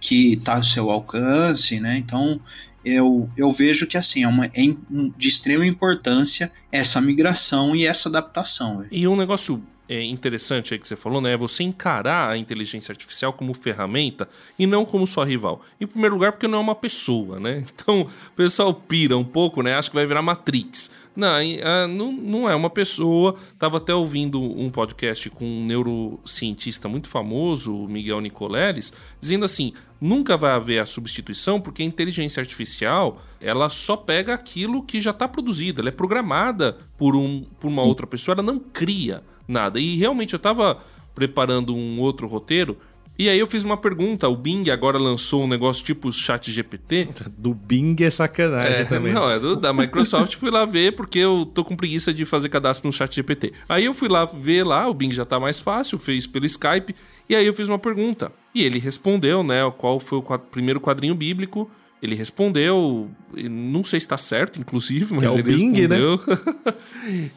que 0.00 0.34
está 0.34 0.56
ao 0.56 0.64
seu 0.64 0.90
alcance, 0.90 1.78
né? 1.80 1.96
Então 1.96 2.40
eu, 2.84 3.30
eu 3.36 3.52
vejo 3.52 3.86
que 3.86 3.96
assim 3.96 4.24
é, 4.24 4.28
uma, 4.28 4.46
é 4.46 4.74
de 5.16 5.28
extrema 5.28 5.66
importância 5.66 6.50
essa 6.70 7.00
migração 7.00 7.76
e 7.76 7.86
essa 7.86 8.08
adaptação. 8.08 8.84
E 8.90 9.06
um 9.06 9.16
negócio 9.16 9.62
é, 9.88 10.02
interessante 10.02 10.72
aí 10.72 10.80
que 10.80 10.86
você 10.86 10.96
falou, 10.96 11.20
né? 11.20 11.32
É 11.32 11.36
você 11.36 11.62
encarar 11.62 12.30
a 12.30 12.38
inteligência 12.38 12.92
artificial 12.92 13.32
como 13.32 13.52
ferramenta 13.52 14.28
e 14.58 14.66
não 14.66 14.84
como 14.84 15.06
sua 15.06 15.24
rival. 15.24 15.60
Em 15.80 15.86
primeiro 15.86 16.14
lugar, 16.14 16.32
porque 16.32 16.48
não 16.48 16.58
é 16.58 16.60
uma 16.60 16.74
pessoa, 16.74 17.38
né? 17.38 17.64
Então, 17.82 18.02
o 18.02 18.36
pessoal 18.36 18.72
pira 18.72 19.16
um 19.16 19.24
pouco, 19.24 19.60
né? 19.60 19.74
Acha 19.74 19.90
que 19.90 19.96
vai 19.96 20.06
virar 20.06 20.22
Matrix. 20.22 20.90
Não, 21.16 21.28
ah, 21.28 21.88
não, 21.88 22.12
não 22.12 22.48
é 22.48 22.54
uma 22.54 22.70
pessoa. 22.70 23.34
Tava 23.58 23.78
até 23.78 23.92
ouvindo 23.92 24.40
um 24.40 24.70
podcast 24.70 25.28
com 25.30 25.44
um 25.44 25.66
neurocientista 25.66 26.88
muito 26.88 27.08
famoso, 27.08 27.76
o 27.76 27.88
Miguel 27.88 28.20
Nicoleles, 28.20 28.92
dizendo 29.20 29.44
assim: 29.44 29.72
nunca 30.00 30.36
vai 30.36 30.52
haver 30.52 30.78
a 30.78 30.86
substituição, 30.86 31.60
porque 31.60 31.82
a 31.82 31.86
inteligência 31.86 32.40
artificial 32.40 33.20
ela 33.40 33.68
só 33.68 33.96
pega 33.96 34.32
aquilo 34.32 34.82
que 34.84 35.00
já 35.00 35.10
está 35.10 35.26
produzido, 35.26 35.80
ela 35.80 35.88
é 35.88 35.92
programada 35.92 36.78
por, 36.96 37.16
um, 37.16 37.44
por 37.58 37.66
uma 37.66 37.82
outra 37.82 38.06
pessoa, 38.06 38.34
ela 38.34 38.42
não 38.42 38.60
cria 38.60 39.24
nada. 39.52 39.78
E 39.78 39.96
realmente 39.96 40.32
eu 40.34 40.38
estava 40.38 40.78
preparando 41.14 41.74
um 41.74 42.00
outro 42.00 42.26
roteiro. 42.26 42.76
E 43.18 43.28
aí 43.28 43.38
eu 43.38 43.46
fiz 43.46 43.62
uma 43.62 43.76
pergunta, 43.76 44.26
o 44.26 44.34
Bing 44.34 44.70
agora 44.70 44.98
lançou 44.98 45.44
um 45.44 45.46
negócio 45.46 45.84
tipo 45.84 46.10
chat 46.10 46.50
GPT. 46.50 47.08
Do 47.36 47.52
Bing 47.52 47.94
é 48.00 48.08
sacanagem 48.08 48.80
É, 48.80 48.84
também. 48.86 49.12
não, 49.12 49.30
é 49.30 49.38
do- 49.38 49.54
da 49.54 49.70
Microsoft. 49.70 50.34
fui 50.40 50.50
lá 50.50 50.64
ver 50.64 50.96
porque 50.96 51.18
eu 51.18 51.44
tô 51.54 51.62
com 51.62 51.76
preguiça 51.76 52.12
de 52.12 52.24
fazer 52.24 52.48
cadastro 52.48 52.88
no 52.88 52.92
chat 52.92 53.14
GPT. 53.14 53.52
Aí 53.68 53.84
eu 53.84 53.92
fui 53.92 54.08
lá 54.08 54.24
ver 54.24 54.64
lá, 54.64 54.88
o 54.88 54.94
Bing 54.94 55.12
já 55.12 55.26
tá 55.26 55.38
mais 55.38 55.60
fácil, 55.60 55.98
fez 55.98 56.26
pelo 56.26 56.46
Skype. 56.46 56.94
E 57.28 57.36
aí 57.36 57.46
eu 57.46 57.52
fiz 57.52 57.68
uma 57.68 57.78
pergunta. 57.78 58.32
E 58.54 58.64
ele 58.64 58.78
respondeu, 58.78 59.42
né, 59.42 59.58
qual 59.76 60.00
foi 60.00 60.18
o 60.18 60.22
qua- 60.22 60.38
primeiro 60.38 60.80
quadrinho 60.80 61.14
bíblico. 61.14 61.70
Ele 62.02 62.16
respondeu, 62.16 63.08
não 63.48 63.84
sei 63.84 64.00
se 64.00 64.08
tá 64.08 64.16
certo, 64.16 64.58
inclusive, 64.58 65.14
mas 65.14 65.22
É 65.22 65.30
o 65.30 65.38
ele 65.38 65.54
Bing, 65.54 65.86
né? 65.86 65.96
respondeu. 65.96 66.20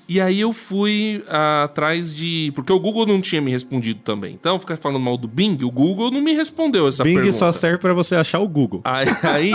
e 0.10 0.20
aí 0.20 0.40
eu 0.42 0.52
fui 0.54 1.24
atrás 1.28 2.12
de... 2.12 2.52
Porque 2.56 2.74
o 2.74 2.80
Google 2.80 3.06
não 3.06 3.22
tinha 3.22 3.40
me 3.40 3.52
respondido 3.52 4.00
também. 4.04 4.34
Então, 4.34 4.58
ficar 4.58 4.76
falando 4.78 5.00
mal 5.00 5.18
do 5.18 5.28
Bing, 5.28 5.64
o 5.64 5.70
Google 5.70 6.10
não 6.10 6.20
me 6.20 6.34
respondeu 6.34 6.88
essa 6.88 7.04
Bing 7.04 7.14
pergunta. 7.14 7.38
só 7.38 7.52
serve 7.52 7.78
pra 7.78 7.94
você 7.94 8.16
achar 8.16 8.40
o 8.40 8.48
Google. 8.48 8.82
Aí, 8.84 9.06
aí 9.22 9.52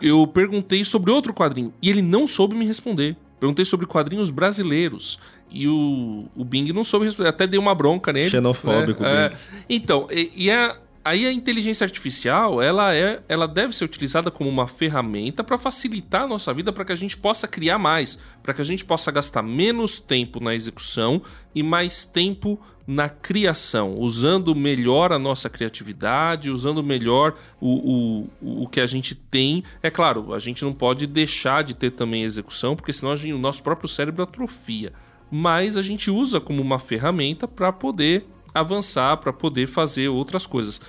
eu 0.00 0.24
perguntei 0.28 0.84
sobre 0.84 1.10
outro 1.10 1.34
quadrinho 1.34 1.72
e 1.82 1.90
ele 1.90 2.00
não 2.02 2.24
soube 2.24 2.54
me 2.54 2.64
responder. 2.64 3.16
Perguntei 3.40 3.64
sobre 3.64 3.86
quadrinhos 3.86 4.30
brasileiros. 4.30 5.18
E 5.50 5.66
o, 5.66 6.26
o 6.36 6.44
Bing 6.44 6.72
não 6.72 6.84
soube 6.84 7.06
responder. 7.06 7.28
Até 7.30 7.44
dei 7.46 7.58
uma 7.58 7.74
bronca 7.74 8.12
nele. 8.12 8.30
Xenofóbico, 8.30 9.02
né? 9.02 9.26
É. 9.26 9.28
Bing. 9.30 9.36
Então, 9.68 10.06
e, 10.12 10.30
e 10.36 10.50
a- 10.50 10.76
aí 11.08 11.26
a 11.26 11.32
inteligência 11.32 11.84
artificial, 11.84 12.60
ela, 12.60 12.94
é, 12.94 13.22
ela 13.28 13.48
deve 13.48 13.74
ser 13.74 13.84
utilizada 13.84 14.30
como 14.30 14.48
uma 14.48 14.68
ferramenta 14.68 15.42
para 15.42 15.58
facilitar 15.58 16.22
a 16.22 16.26
nossa 16.26 16.52
vida, 16.52 16.72
para 16.72 16.84
que 16.84 16.92
a 16.92 16.96
gente 16.96 17.16
possa 17.16 17.48
criar 17.48 17.78
mais, 17.78 18.18
para 18.42 18.54
que 18.54 18.60
a 18.60 18.64
gente 18.64 18.84
possa 18.84 19.10
gastar 19.10 19.42
menos 19.42 19.98
tempo 19.98 20.40
na 20.40 20.54
execução 20.54 21.22
e 21.54 21.62
mais 21.62 22.04
tempo 22.04 22.60
na 22.86 23.08
criação, 23.08 23.98
usando 23.98 24.54
melhor 24.54 25.12
a 25.12 25.18
nossa 25.18 25.50
criatividade, 25.50 26.50
usando 26.50 26.82
melhor 26.82 27.34
o, 27.60 28.26
o, 28.40 28.62
o 28.62 28.68
que 28.68 28.80
a 28.80 28.86
gente 28.86 29.14
tem. 29.14 29.62
É 29.82 29.90
claro, 29.90 30.32
a 30.32 30.38
gente 30.38 30.64
não 30.64 30.72
pode 30.72 31.06
deixar 31.06 31.62
de 31.62 31.74
ter 31.74 31.90
também 31.90 32.22
execução, 32.22 32.74
porque 32.74 32.92
senão 32.92 33.14
gente- 33.14 33.34
o 33.34 33.38
nosso 33.38 33.62
próprio 33.62 33.88
cérebro 33.88 34.22
atrofia. 34.22 34.92
Mas 35.30 35.76
a 35.76 35.82
gente 35.82 36.10
usa 36.10 36.40
como 36.40 36.62
uma 36.62 36.78
ferramenta 36.78 37.46
para 37.46 37.70
poder 37.70 38.26
avançar, 38.60 39.16
para 39.18 39.32
poder 39.32 39.66
fazer 39.66 40.08
outras 40.08 40.46
coisas. 40.46 40.80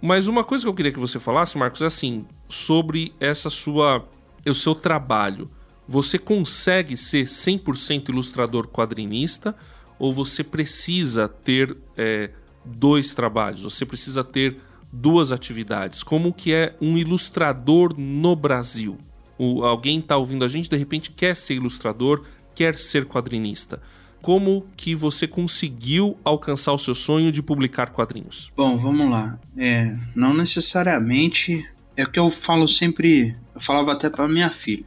Mas 0.00 0.26
uma 0.26 0.42
coisa 0.44 0.64
que 0.64 0.68
eu 0.68 0.74
queria 0.74 0.92
que 0.92 0.98
você 0.98 1.18
falasse, 1.18 1.58
Marcos, 1.58 1.82
é 1.82 1.86
assim, 1.86 2.24
sobre 2.48 3.12
essa 3.20 3.50
sua, 3.50 4.08
o 4.46 4.54
seu 4.54 4.74
trabalho. 4.74 5.50
Você 5.86 6.18
consegue 6.18 6.96
ser 6.96 7.24
100% 7.24 8.08
ilustrador 8.08 8.68
quadrinista 8.68 9.54
ou 9.98 10.12
você 10.12 10.42
precisa 10.42 11.28
ter 11.28 11.76
é, 11.96 12.30
dois 12.64 13.12
trabalhos? 13.12 13.64
Você 13.64 13.84
precisa 13.84 14.24
ter 14.24 14.58
duas 14.92 15.32
atividades? 15.32 16.02
Como 16.02 16.32
que 16.32 16.52
é 16.52 16.74
um 16.80 16.96
ilustrador 16.96 17.94
no 17.98 18.34
Brasil? 18.34 18.98
O, 19.36 19.64
alguém 19.64 19.98
está 19.98 20.16
ouvindo 20.16 20.44
a 20.44 20.48
gente, 20.48 20.70
de 20.70 20.76
repente 20.76 21.10
quer 21.10 21.36
ser 21.36 21.54
ilustrador, 21.54 22.24
quer 22.54 22.76
ser 22.76 23.06
quadrinista. 23.06 23.82
Como 24.22 24.66
que 24.76 24.94
você 24.94 25.26
conseguiu 25.26 26.18
alcançar 26.22 26.72
o 26.72 26.78
seu 26.78 26.94
sonho 26.94 27.32
de 27.32 27.42
publicar 27.42 27.90
quadrinhos? 27.90 28.52
Bom, 28.56 28.76
vamos 28.76 29.10
lá. 29.10 29.38
É, 29.56 29.96
não 30.14 30.34
necessariamente 30.34 31.64
é 31.96 32.04
o 32.04 32.10
que 32.10 32.18
eu 32.18 32.30
falo 32.30 32.68
sempre. 32.68 33.36
Eu 33.54 33.60
falava 33.60 33.92
até 33.92 34.10
para 34.10 34.28
minha 34.28 34.50
filha. 34.50 34.84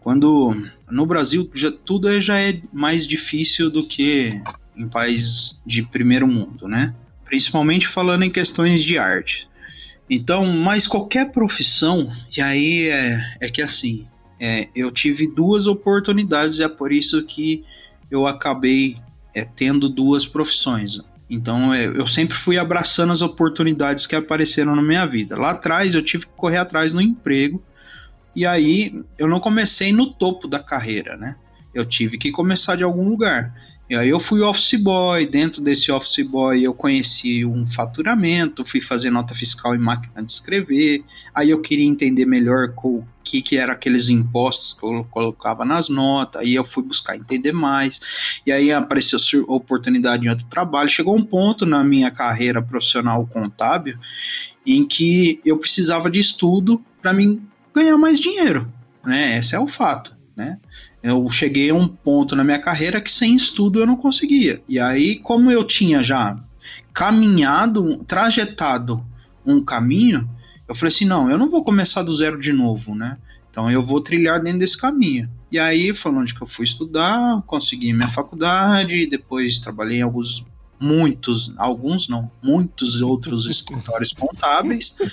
Quando 0.00 0.54
no 0.90 1.04
Brasil 1.04 1.50
já, 1.54 1.70
tudo 1.70 2.18
já 2.20 2.40
é 2.40 2.60
mais 2.72 3.06
difícil 3.06 3.70
do 3.70 3.86
que 3.86 4.32
em 4.74 4.88
países 4.88 5.60
de 5.64 5.82
primeiro 5.82 6.26
mundo, 6.26 6.66
né? 6.66 6.94
Principalmente 7.24 7.86
falando 7.86 8.24
em 8.24 8.30
questões 8.30 8.82
de 8.82 8.96
arte. 8.96 9.48
Então, 10.08 10.46
mas 10.46 10.86
qualquer 10.86 11.30
profissão, 11.30 12.10
e 12.36 12.40
aí 12.40 12.88
é, 12.88 13.36
é 13.42 13.48
que 13.50 13.62
assim, 13.62 14.08
é, 14.40 14.68
eu 14.74 14.90
tive 14.90 15.28
duas 15.28 15.66
oportunidades, 15.66 16.60
é 16.60 16.68
por 16.68 16.92
isso 16.92 17.22
que 17.24 17.62
eu 18.10 18.26
acabei 18.26 18.96
é, 19.34 19.44
tendo 19.44 19.88
duas 19.88 20.26
profissões. 20.26 21.00
Então 21.28 21.72
é, 21.72 21.86
eu 21.86 22.06
sempre 22.06 22.34
fui 22.34 22.58
abraçando 22.58 23.12
as 23.12 23.22
oportunidades 23.22 24.06
que 24.06 24.16
apareceram 24.16 24.74
na 24.74 24.82
minha 24.82 25.06
vida. 25.06 25.36
Lá 25.36 25.50
atrás 25.50 25.94
eu 25.94 26.02
tive 26.02 26.26
que 26.26 26.32
correr 26.36 26.56
atrás 26.56 26.92
no 26.92 27.00
emprego, 27.00 27.62
e 28.34 28.44
aí 28.44 29.02
eu 29.18 29.28
não 29.28 29.40
comecei 29.40 29.92
no 29.92 30.12
topo 30.12 30.48
da 30.48 30.58
carreira, 30.58 31.16
né? 31.16 31.36
Eu 31.72 31.84
tive 31.84 32.18
que 32.18 32.32
começar 32.32 32.74
de 32.74 32.82
algum 32.82 33.08
lugar. 33.08 33.54
E 33.88 33.94
aí 33.94 34.08
eu 34.08 34.18
fui 34.18 34.40
office 34.40 34.80
boy, 34.80 35.26
dentro 35.26 35.62
desse 35.62 35.90
office 35.90 36.24
boy 36.26 36.62
eu 36.62 36.74
conheci 36.74 37.44
um 37.44 37.66
faturamento, 37.66 38.64
fui 38.64 38.80
fazer 38.80 39.10
nota 39.10 39.34
fiscal 39.34 39.74
em 39.74 39.78
máquina 39.78 40.24
de 40.24 40.30
escrever, 40.30 41.04
aí 41.34 41.50
eu 41.50 41.60
queria 41.60 41.86
entender 41.86 42.24
melhor 42.24 42.72
o 42.84 43.04
que, 43.30 43.40
que 43.40 43.56
eram 43.56 43.72
aqueles 43.72 44.08
impostos 44.08 44.74
que 44.74 44.84
eu 44.84 45.04
colocava 45.04 45.64
nas 45.64 45.88
notas, 45.88 46.42
aí 46.42 46.56
eu 46.56 46.64
fui 46.64 46.82
buscar 46.82 47.16
entender 47.16 47.52
mais, 47.52 48.40
e 48.44 48.50
aí 48.50 48.72
apareceu 48.72 49.20
oportunidade 49.46 50.26
em 50.26 50.28
outro 50.28 50.46
trabalho, 50.46 50.88
chegou 50.88 51.16
um 51.16 51.22
ponto 51.22 51.64
na 51.64 51.84
minha 51.84 52.10
carreira 52.10 52.60
profissional 52.60 53.24
contábil 53.28 53.96
em 54.66 54.84
que 54.84 55.40
eu 55.44 55.56
precisava 55.58 56.10
de 56.10 56.18
estudo 56.18 56.84
para 57.00 57.12
mim 57.12 57.40
ganhar 57.72 57.96
mais 57.96 58.18
dinheiro, 58.18 58.70
né? 59.04 59.38
Esse 59.38 59.54
é 59.54 59.60
o 59.60 59.66
fato, 59.66 60.16
né? 60.36 60.58
Eu 61.00 61.30
cheguei 61.30 61.70
a 61.70 61.74
um 61.74 61.86
ponto 61.86 62.34
na 62.34 62.42
minha 62.42 62.58
carreira 62.58 63.00
que 63.00 63.10
sem 63.10 63.34
estudo 63.36 63.78
eu 63.78 63.86
não 63.86 63.96
conseguia. 63.96 64.60
E 64.68 64.80
aí, 64.80 65.16
como 65.16 65.50
eu 65.50 65.62
tinha 65.62 66.02
já 66.02 66.36
caminhado, 66.92 68.04
trajetado 68.04 69.06
um 69.46 69.64
caminho, 69.64 70.28
eu 70.70 70.74
falei 70.76 70.94
assim: 70.94 71.04
não, 71.04 71.28
eu 71.28 71.36
não 71.36 71.50
vou 71.50 71.64
começar 71.64 72.04
do 72.04 72.14
zero 72.14 72.38
de 72.38 72.52
novo, 72.52 72.94
né? 72.94 73.18
Então 73.50 73.68
eu 73.68 73.82
vou 73.82 74.00
trilhar 74.00 74.40
dentro 74.40 74.60
desse 74.60 74.78
caminho. 74.78 75.28
E 75.50 75.58
aí 75.58 75.92
foi 75.92 76.12
onde 76.12 76.32
que 76.32 76.40
eu 76.40 76.46
fui 76.46 76.64
estudar, 76.64 77.42
consegui 77.42 77.92
minha 77.92 78.08
faculdade, 78.08 79.08
depois 79.08 79.58
trabalhei 79.58 79.98
em 79.98 80.02
alguns, 80.02 80.46
muitos, 80.78 81.52
alguns 81.56 82.08
não, 82.08 82.30
muitos 82.40 83.00
outros 83.00 83.46
escritórios 83.46 84.12
contábeis. 84.12 84.94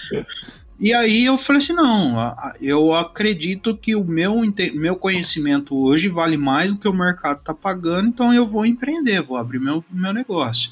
E 0.79 0.93
aí 0.93 1.25
eu 1.25 1.39
falei 1.39 1.59
assim, 1.59 1.73
não, 1.73 2.15
eu 2.61 2.93
acredito 2.93 3.75
que 3.75 3.95
o 3.95 4.03
meu, 4.03 4.43
meu 4.75 4.95
conhecimento 4.95 5.75
hoje 5.75 6.07
vale 6.07 6.37
mais 6.37 6.75
do 6.75 6.79
que 6.79 6.87
o 6.87 6.93
mercado 6.93 7.39
está 7.39 7.51
pagando, 7.51 8.09
então 8.09 8.31
eu 8.31 8.45
vou 8.45 8.63
empreender, 8.63 9.23
vou 9.23 9.37
abrir 9.37 9.59
meu, 9.59 9.83
meu 9.89 10.13
negócio. 10.13 10.69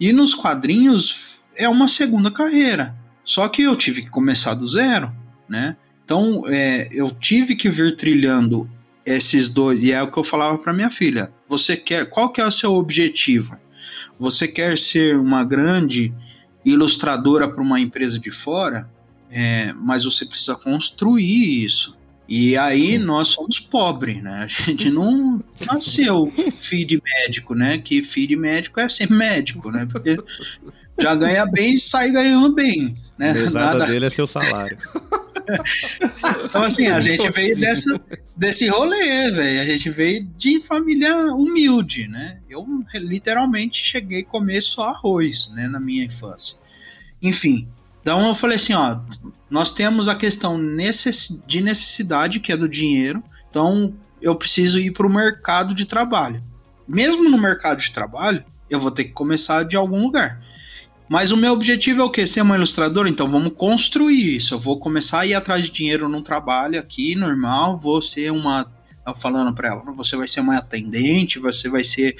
E 0.00 0.12
nos 0.12 0.34
quadrinhos 0.34 1.42
é 1.56 1.68
uma 1.68 1.86
segunda 1.86 2.28
carreira, 2.28 2.98
só 3.30 3.48
que 3.48 3.62
eu 3.62 3.76
tive 3.76 4.02
que 4.02 4.10
começar 4.10 4.54
do 4.54 4.66
zero, 4.66 5.14
né? 5.48 5.76
Então 6.04 6.42
é, 6.48 6.88
eu 6.90 7.12
tive 7.12 7.54
que 7.54 7.70
vir 7.70 7.94
trilhando 7.94 8.68
esses 9.06 9.48
dois, 9.48 9.84
e 9.84 9.92
é 9.92 10.02
o 10.02 10.10
que 10.10 10.18
eu 10.18 10.24
falava 10.24 10.58
para 10.58 10.72
minha 10.72 10.90
filha, 10.90 11.32
você 11.48 11.76
quer, 11.76 12.10
qual 12.10 12.32
que 12.32 12.40
é 12.40 12.44
o 12.44 12.50
seu 12.50 12.72
objetivo? 12.72 13.56
Você 14.18 14.48
quer 14.48 14.76
ser 14.76 15.16
uma 15.16 15.44
grande 15.44 16.12
ilustradora 16.64 17.48
para 17.48 17.62
uma 17.62 17.78
empresa 17.78 18.18
de 18.18 18.32
fora? 18.32 18.90
É, 19.30 19.72
mas 19.74 20.02
você 20.02 20.26
precisa 20.26 20.56
construir 20.56 21.64
isso. 21.64 21.96
E 22.28 22.56
aí 22.56 22.98
nós 22.98 23.28
somos 23.28 23.60
pobres, 23.60 24.20
né? 24.20 24.42
A 24.42 24.46
gente 24.48 24.90
não 24.90 25.42
nasceu 25.64 26.28
de 26.84 27.00
médico, 27.00 27.54
né? 27.54 27.78
Que 27.78 28.00
de 28.00 28.36
médico 28.36 28.80
é 28.80 28.88
ser 28.88 29.08
médico, 29.08 29.70
né? 29.70 29.86
Porque 29.90 30.16
já 31.00 31.14
ganha 31.14 31.46
bem 31.46 31.74
e 31.74 31.80
sai 31.80 32.10
ganhando 32.10 32.54
bem. 32.54 32.94
Né? 33.18 33.32
Nada 33.52 33.86
dele 33.86 34.06
é 34.06 34.10
seu 34.10 34.26
salário. 34.26 34.76
então, 36.44 36.62
assim, 36.62 36.88
a 36.88 37.00
gente 37.00 37.28
veio 37.30 37.58
dessa, 37.58 38.00
desse 38.36 38.68
rolê, 38.68 39.30
velho. 39.30 39.60
A 39.60 39.64
gente 39.64 39.90
veio 39.90 40.24
de 40.36 40.62
família 40.62 41.16
humilde, 41.34 42.08
né? 42.08 42.38
Eu 42.48 42.66
literalmente 42.94 43.82
cheguei 43.82 44.20
a 44.20 44.24
comer 44.24 44.60
só 44.60 44.88
arroz, 44.88 45.50
né? 45.54 45.66
Na 45.66 45.80
minha 45.80 46.04
infância. 46.04 46.56
Enfim, 47.22 47.68
então 48.00 48.26
eu 48.26 48.34
falei 48.34 48.56
assim, 48.56 48.72
ó, 48.72 48.98
nós 49.50 49.72
temos 49.72 50.08
a 50.08 50.14
questão 50.14 50.56
necess 50.56 51.42
de 51.46 51.60
necessidade, 51.60 52.40
que 52.40 52.52
é 52.52 52.56
do 52.56 52.68
dinheiro, 52.68 53.22
então 53.50 53.94
eu 54.22 54.34
preciso 54.34 54.78
ir 54.78 54.92
para 54.92 55.06
o 55.06 55.10
mercado 55.10 55.74
de 55.74 55.84
trabalho. 55.84 56.42
Mesmo 56.86 57.28
no 57.28 57.38
mercado 57.38 57.78
de 57.78 57.90
trabalho, 57.90 58.44
eu 58.68 58.80
vou 58.80 58.90
ter 58.90 59.04
que 59.04 59.12
começar 59.12 59.64
de 59.64 59.76
algum 59.76 60.02
lugar. 60.02 60.42
Mas 61.10 61.32
o 61.32 61.36
meu 61.36 61.52
objetivo 61.52 62.02
é 62.02 62.04
o 62.04 62.10
quê? 62.10 62.24
Ser 62.24 62.40
uma 62.40 62.54
ilustradora? 62.54 63.08
Então 63.08 63.28
vamos 63.28 63.52
construir 63.56 64.36
isso. 64.36 64.54
Eu 64.54 64.60
vou 64.60 64.78
começar 64.78 65.18
a 65.18 65.26
ir 65.26 65.34
atrás 65.34 65.64
de 65.64 65.72
dinheiro 65.72 66.08
num 66.08 66.22
trabalho 66.22 66.78
aqui, 66.78 67.16
normal, 67.16 67.76
vou 67.76 68.00
ser 68.00 68.30
uma 68.30 68.64
falando 69.16 69.52
para 69.52 69.70
ela, 69.70 69.82
você 69.96 70.14
vai 70.14 70.28
ser 70.28 70.38
uma 70.38 70.58
atendente, 70.58 71.40
você 71.40 71.68
vai 71.68 71.82
ser 71.82 72.14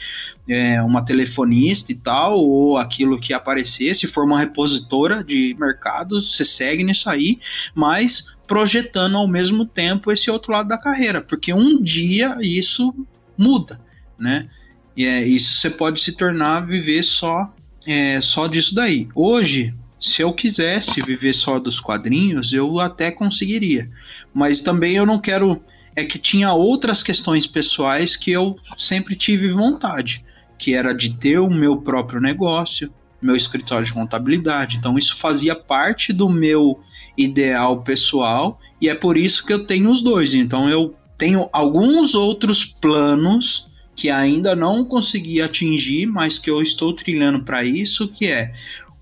é, 0.49 0.83
uma 0.83 1.05
telefonista 1.05 1.93
e 1.93 1.95
tal, 1.95 2.41
ou 2.41 2.79
aquilo 2.79 3.21
que 3.21 3.33
aparecer, 3.33 3.95
se 3.95 4.09
for 4.09 4.25
uma 4.25 4.41
repositora 4.41 5.23
de 5.23 5.55
mercados, 5.61 6.35
você 6.35 6.45
segue 6.45 6.83
nisso 6.83 7.09
aí, 7.09 7.39
mas 7.77 8.35
projetando 8.45 9.17
ao 9.17 9.29
mesmo 9.29 9.65
tempo 9.65 10.11
esse 10.11 10.29
outro 10.33 10.51
lado 10.51 10.69
da 10.69 10.77
carreira, 10.77 11.21
porque 11.21 11.55
um 11.55 11.81
dia 11.81 12.37
isso 12.41 12.93
muda, 13.39 13.81
né? 14.19 14.49
E 14.97 15.07
é, 15.07 15.25
isso 15.25 15.61
você 15.61 15.71
pode 15.71 16.01
se 16.01 16.11
tornar 16.11 16.67
viver 16.67 17.05
só 17.05 17.55
é, 17.91 18.21
só 18.21 18.47
disso 18.47 18.75
daí. 18.75 19.09
Hoje, 19.15 19.75
se 19.99 20.23
eu 20.23 20.33
quisesse 20.33 21.03
viver 21.03 21.33
só 21.33 21.59
dos 21.59 21.81
quadrinhos, 21.81 22.53
eu 22.53 22.79
até 22.79 23.11
conseguiria. 23.11 23.91
Mas 24.33 24.61
também 24.61 24.95
eu 24.95 25.05
não 25.05 25.19
quero 25.19 25.61
é 25.97 26.05
que 26.05 26.19
tinha 26.19 26.53
outras 26.53 27.03
questões 27.03 27.47
pessoais 27.49 28.15
que 28.15 28.31
eu 28.31 28.57
sempre 28.79 29.17
tive 29.17 29.51
vontade, 29.51 30.25
que 30.57 30.73
era 30.73 30.95
de 30.95 31.15
ter 31.15 31.39
o 31.39 31.51
meu 31.51 31.79
próprio 31.79 32.21
negócio, 32.21 32.93
meu 33.21 33.35
escritório 33.35 33.85
de 33.85 33.93
contabilidade. 33.93 34.77
Então 34.77 34.97
isso 34.97 35.17
fazia 35.17 35.57
parte 35.57 36.13
do 36.13 36.29
meu 36.29 36.81
ideal 37.17 37.83
pessoal 37.83 38.59
e 38.81 38.89
é 38.89 38.95
por 38.95 39.17
isso 39.17 39.45
que 39.45 39.53
eu 39.53 39.67
tenho 39.67 39.91
os 39.91 40.01
dois. 40.01 40.33
Então 40.33 40.71
eu 40.71 40.95
tenho 41.19 41.51
alguns 41.53 42.15
outros 42.15 42.65
planos 42.65 43.70
que 44.01 44.09
ainda 44.09 44.57
não 44.57 44.83
consegui 44.83 45.43
atingir, 45.43 46.07
mas 46.07 46.39
que 46.39 46.51
eu 46.51 46.63
estou 46.63 46.95
trilhando 46.95 47.45
para 47.45 47.63
isso, 47.63 48.09
que 48.09 48.25
é 48.25 48.51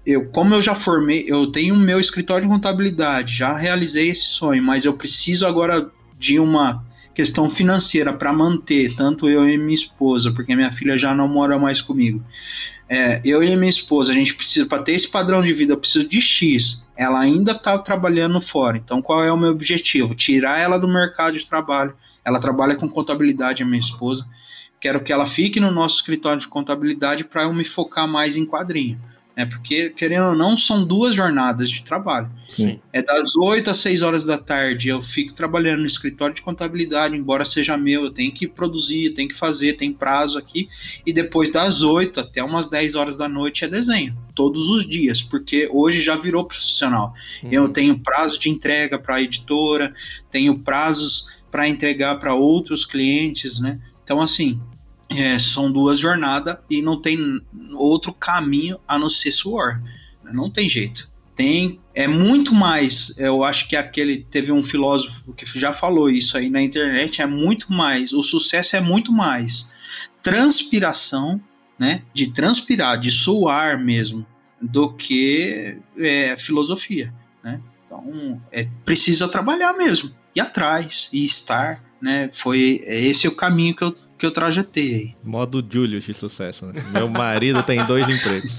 eu, 0.05 0.27
como 0.31 0.57
eu 0.57 0.61
já 0.61 0.75
formei, 0.75 1.25
eu 1.29 1.47
tenho 1.47 1.77
meu 1.77 2.01
escritório 2.01 2.43
de 2.43 2.53
contabilidade, 2.53 3.37
já 3.37 3.57
realizei 3.57 4.11
esse 4.11 4.27
sonho, 4.27 4.61
mas 4.61 4.85
eu 4.85 4.95
preciso 4.95 5.47
agora 5.47 5.89
de 6.19 6.41
uma 6.41 6.85
questão 7.15 7.49
financeira 7.49 8.13
para 8.13 8.33
manter 8.33 8.97
tanto 8.97 9.29
eu 9.29 9.49
e 9.49 9.57
minha 9.57 9.75
esposa, 9.75 10.33
porque 10.33 10.57
minha 10.57 10.73
filha 10.73 10.99
já 10.99 11.15
não 11.15 11.29
mora 11.29 11.57
mais 11.61 11.81
comigo. 11.81 12.21
É, 12.89 13.21
eu 13.25 13.41
e 13.41 13.55
minha 13.55 13.71
esposa, 13.71 14.11
a 14.11 14.15
gente 14.15 14.35
precisa, 14.35 14.67
para 14.67 14.83
ter 14.83 14.95
esse 14.95 15.09
padrão 15.09 15.43
de 15.43 15.53
vida, 15.53 15.75
eu 15.75 15.79
preciso 15.79 16.09
de 16.09 16.21
X. 16.21 16.89
Ela 16.97 17.21
ainda 17.21 17.53
está 17.53 17.79
trabalhando 17.79 18.41
fora. 18.41 18.79
Então, 18.79 19.01
qual 19.01 19.23
é 19.23 19.31
o 19.31 19.37
meu 19.37 19.51
objetivo? 19.51 20.13
Tirar 20.15 20.59
ela 20.59 20.77
do 20.77 20.89
mercado 20.89 21.39
de 21.39 21.47
trabalho. 21.47 21.95
Ela 22.25 22.41
trabalha 22.41 22.75
com 22.75 22.89
contabilidade, 22.89 23.63
a 23.63 23.67
minha 23.67 23.79
esposa. 23.79 24.27
Quero 24.81 25.03
que 25.03 25.13
ela 25.13 25.27
fique 25.27 25.59
no 25.61 25.71
nosso 25.71 25.97
escritório 25.97 26.41
de 26.41 26.49
contabilidade 26.49 27.25
para 27.25 27.43
eu 27.43 27.53
me 27.53 27.65
focar 27.65 28.07
mais 28.07 28.37
em 28.37 28.47
quadrinho 28.47 29.01
né? 29.39 29.47
Porque, 29.47 29.91
querendo 29.91 30.31
ou 30.31 30.35
não, 30.35 30.57
são 30.57 30.85
duas 30.85 31.15
jornadas 31.15 31.71
de 31.71 31.85
trabalho. 31.85 32.29
Sim. 32.49 32.81
É 32.93 33.01
das 33.01 33.37
8 33.37 33.71
às 33.71 33.77
6 33.77 34.03
horas 34.03 34.25
da 34.25 34.37
tarde, 34.37 34.89
eu 34.89 35.01
fico 35.01 35.33
trabalhando 35.33 35.83
no 35.83 35.87
escritório 35.87 36.35
de 36.35 36.43
contabilidade, 36.43 37.17
embora 37.17 37.45
seja 37.45 37.79
meu, 37.79 38.03
eu 38.03 38.11
tenho 38.11 38.33
que 38.35 38.49
produzir, 38.49 39.05
eu 39.05 39.15
tenho 39.15 39.29
que 39.29 39.37
fazer, 39.37 39.75
tem 39.75 39.93
prazo 39.93 40.37
aqui, 40.37 40.69
e 41.07 41.13
depois 41.13 41.53
das 41.53 41.83
8 41.83 42.19
até 42.19 42.43
umas 42.43 42.67
10 42.67 42.97
horas 42.97 43.17
da 43.17 43.29
noite 43.29 43.65
é 43.65 43.69
desenho, 43.69 44.19
todos 44.35 44.69
os 44.69 44.85
dias, 44.85 45.23
porque 45.23 45.71
hoje 45.73 46.03
já 46.03 46.17
virou 46.17 46.45
profissional. 46.45 47.15
Uhum. 47.45 47.51
Eu 47.53 47.69
tenho 47.69 47.97
prazo 47.97 48.41
de 48.41 48.51
entrega 48.51 48.99
para 48.99 49.17
a 49.17 49.23
editora, 49.23 49.95
tenho 50.33 50.59
prazos 50.59 51.39
para 51.49 51.69
entregar 51.69 52.19
para 52.19 52.35
outros 52.35 52.85
clientes, 52.85 53.61
né? 53.61 53.79
Então, 54.09 54.23
assim, 54.23 54.59
é, 55.11 55.39
são 55.39 55.71
duas 55.71 55.99
jornadas 55.99 56.57
e 56.71 56.81
não 56.81 56.99
tem 56.99 57.19
outro 57.75 58.11
caminho 58.11 58.81
a 58.89 58.99
não 58.99 59.11
ser 59.11 59.31
suor. 59.33 59.83
Não 60.25 60.51
tem 60.51 60.67
jeito. 60.67 61.11
Tem 61.37 61.79
é 61.95 62.09
muito 62.09 62.55
mais. 62.55 63.15
Eu 63.19 63.45
acho 63.45 63.69
que 63.69 63.77
aquele 63.77 64.25
teve 64.31 64.51
um 64.51 64.63
filósofo 64.63 65.35
que 65.35 65.45
já 65.59 65.75
falou 65.75 66.09
isso 66.09 66.39
aí 66.39 66.49
na 66.49 66.63
internet. 66.63 67.21
É 67.21 67.27
muito 67.27 67.71
mais. 67.71 68.15
O 68.15 68.23
sucesso 68.23 68.77
é 68.77 68.81
muito 68.81 69.13
mais 69.13 69.69
transpiração, 70.23 71.39
né? 71.79 72.01
De 72.15 72.33
transpirar, 72.33 72.99
de 72.99 73.11
suar 73.11 73.79
mesmo, 73.79 74.27
do 74.59 74.91
que 74.95 75.77
é, 75.99 76.35
filosofia, 76.39 77.15
né? 77.45 77.61
Então 77.85 78.41
é 78.51 78.67
precisa 78.87 79.29
trabalhar 79.29 79.75
mesmo, 79.75 80.11
ir 80.35 80.41
atrás 80.41 81.11
e 81.13 81.27
estar, 81.27 81.85
né? 82.01 82.31
Foi 82.33 82.81
esse 82.85 83.27
é 83.27 83.31
o 83.31 83.35
caminho 83.35 83.75
que 83.75 83.83
eu 83.85 83.95
que 84.19 84.27
eu 84.27 84.33
trajetei. 84.33 85.15
Modo 85.23 85.65
Julius 85.71 86.05
de 86.05 86.13
sucesso, 86.13 86.67
né? 86.67 86.83
Meu 86.93 87.09
marido 87.09 87.63
tem 87.63 87.87
dois 87.87 88.05
empregos. 88.11 88.59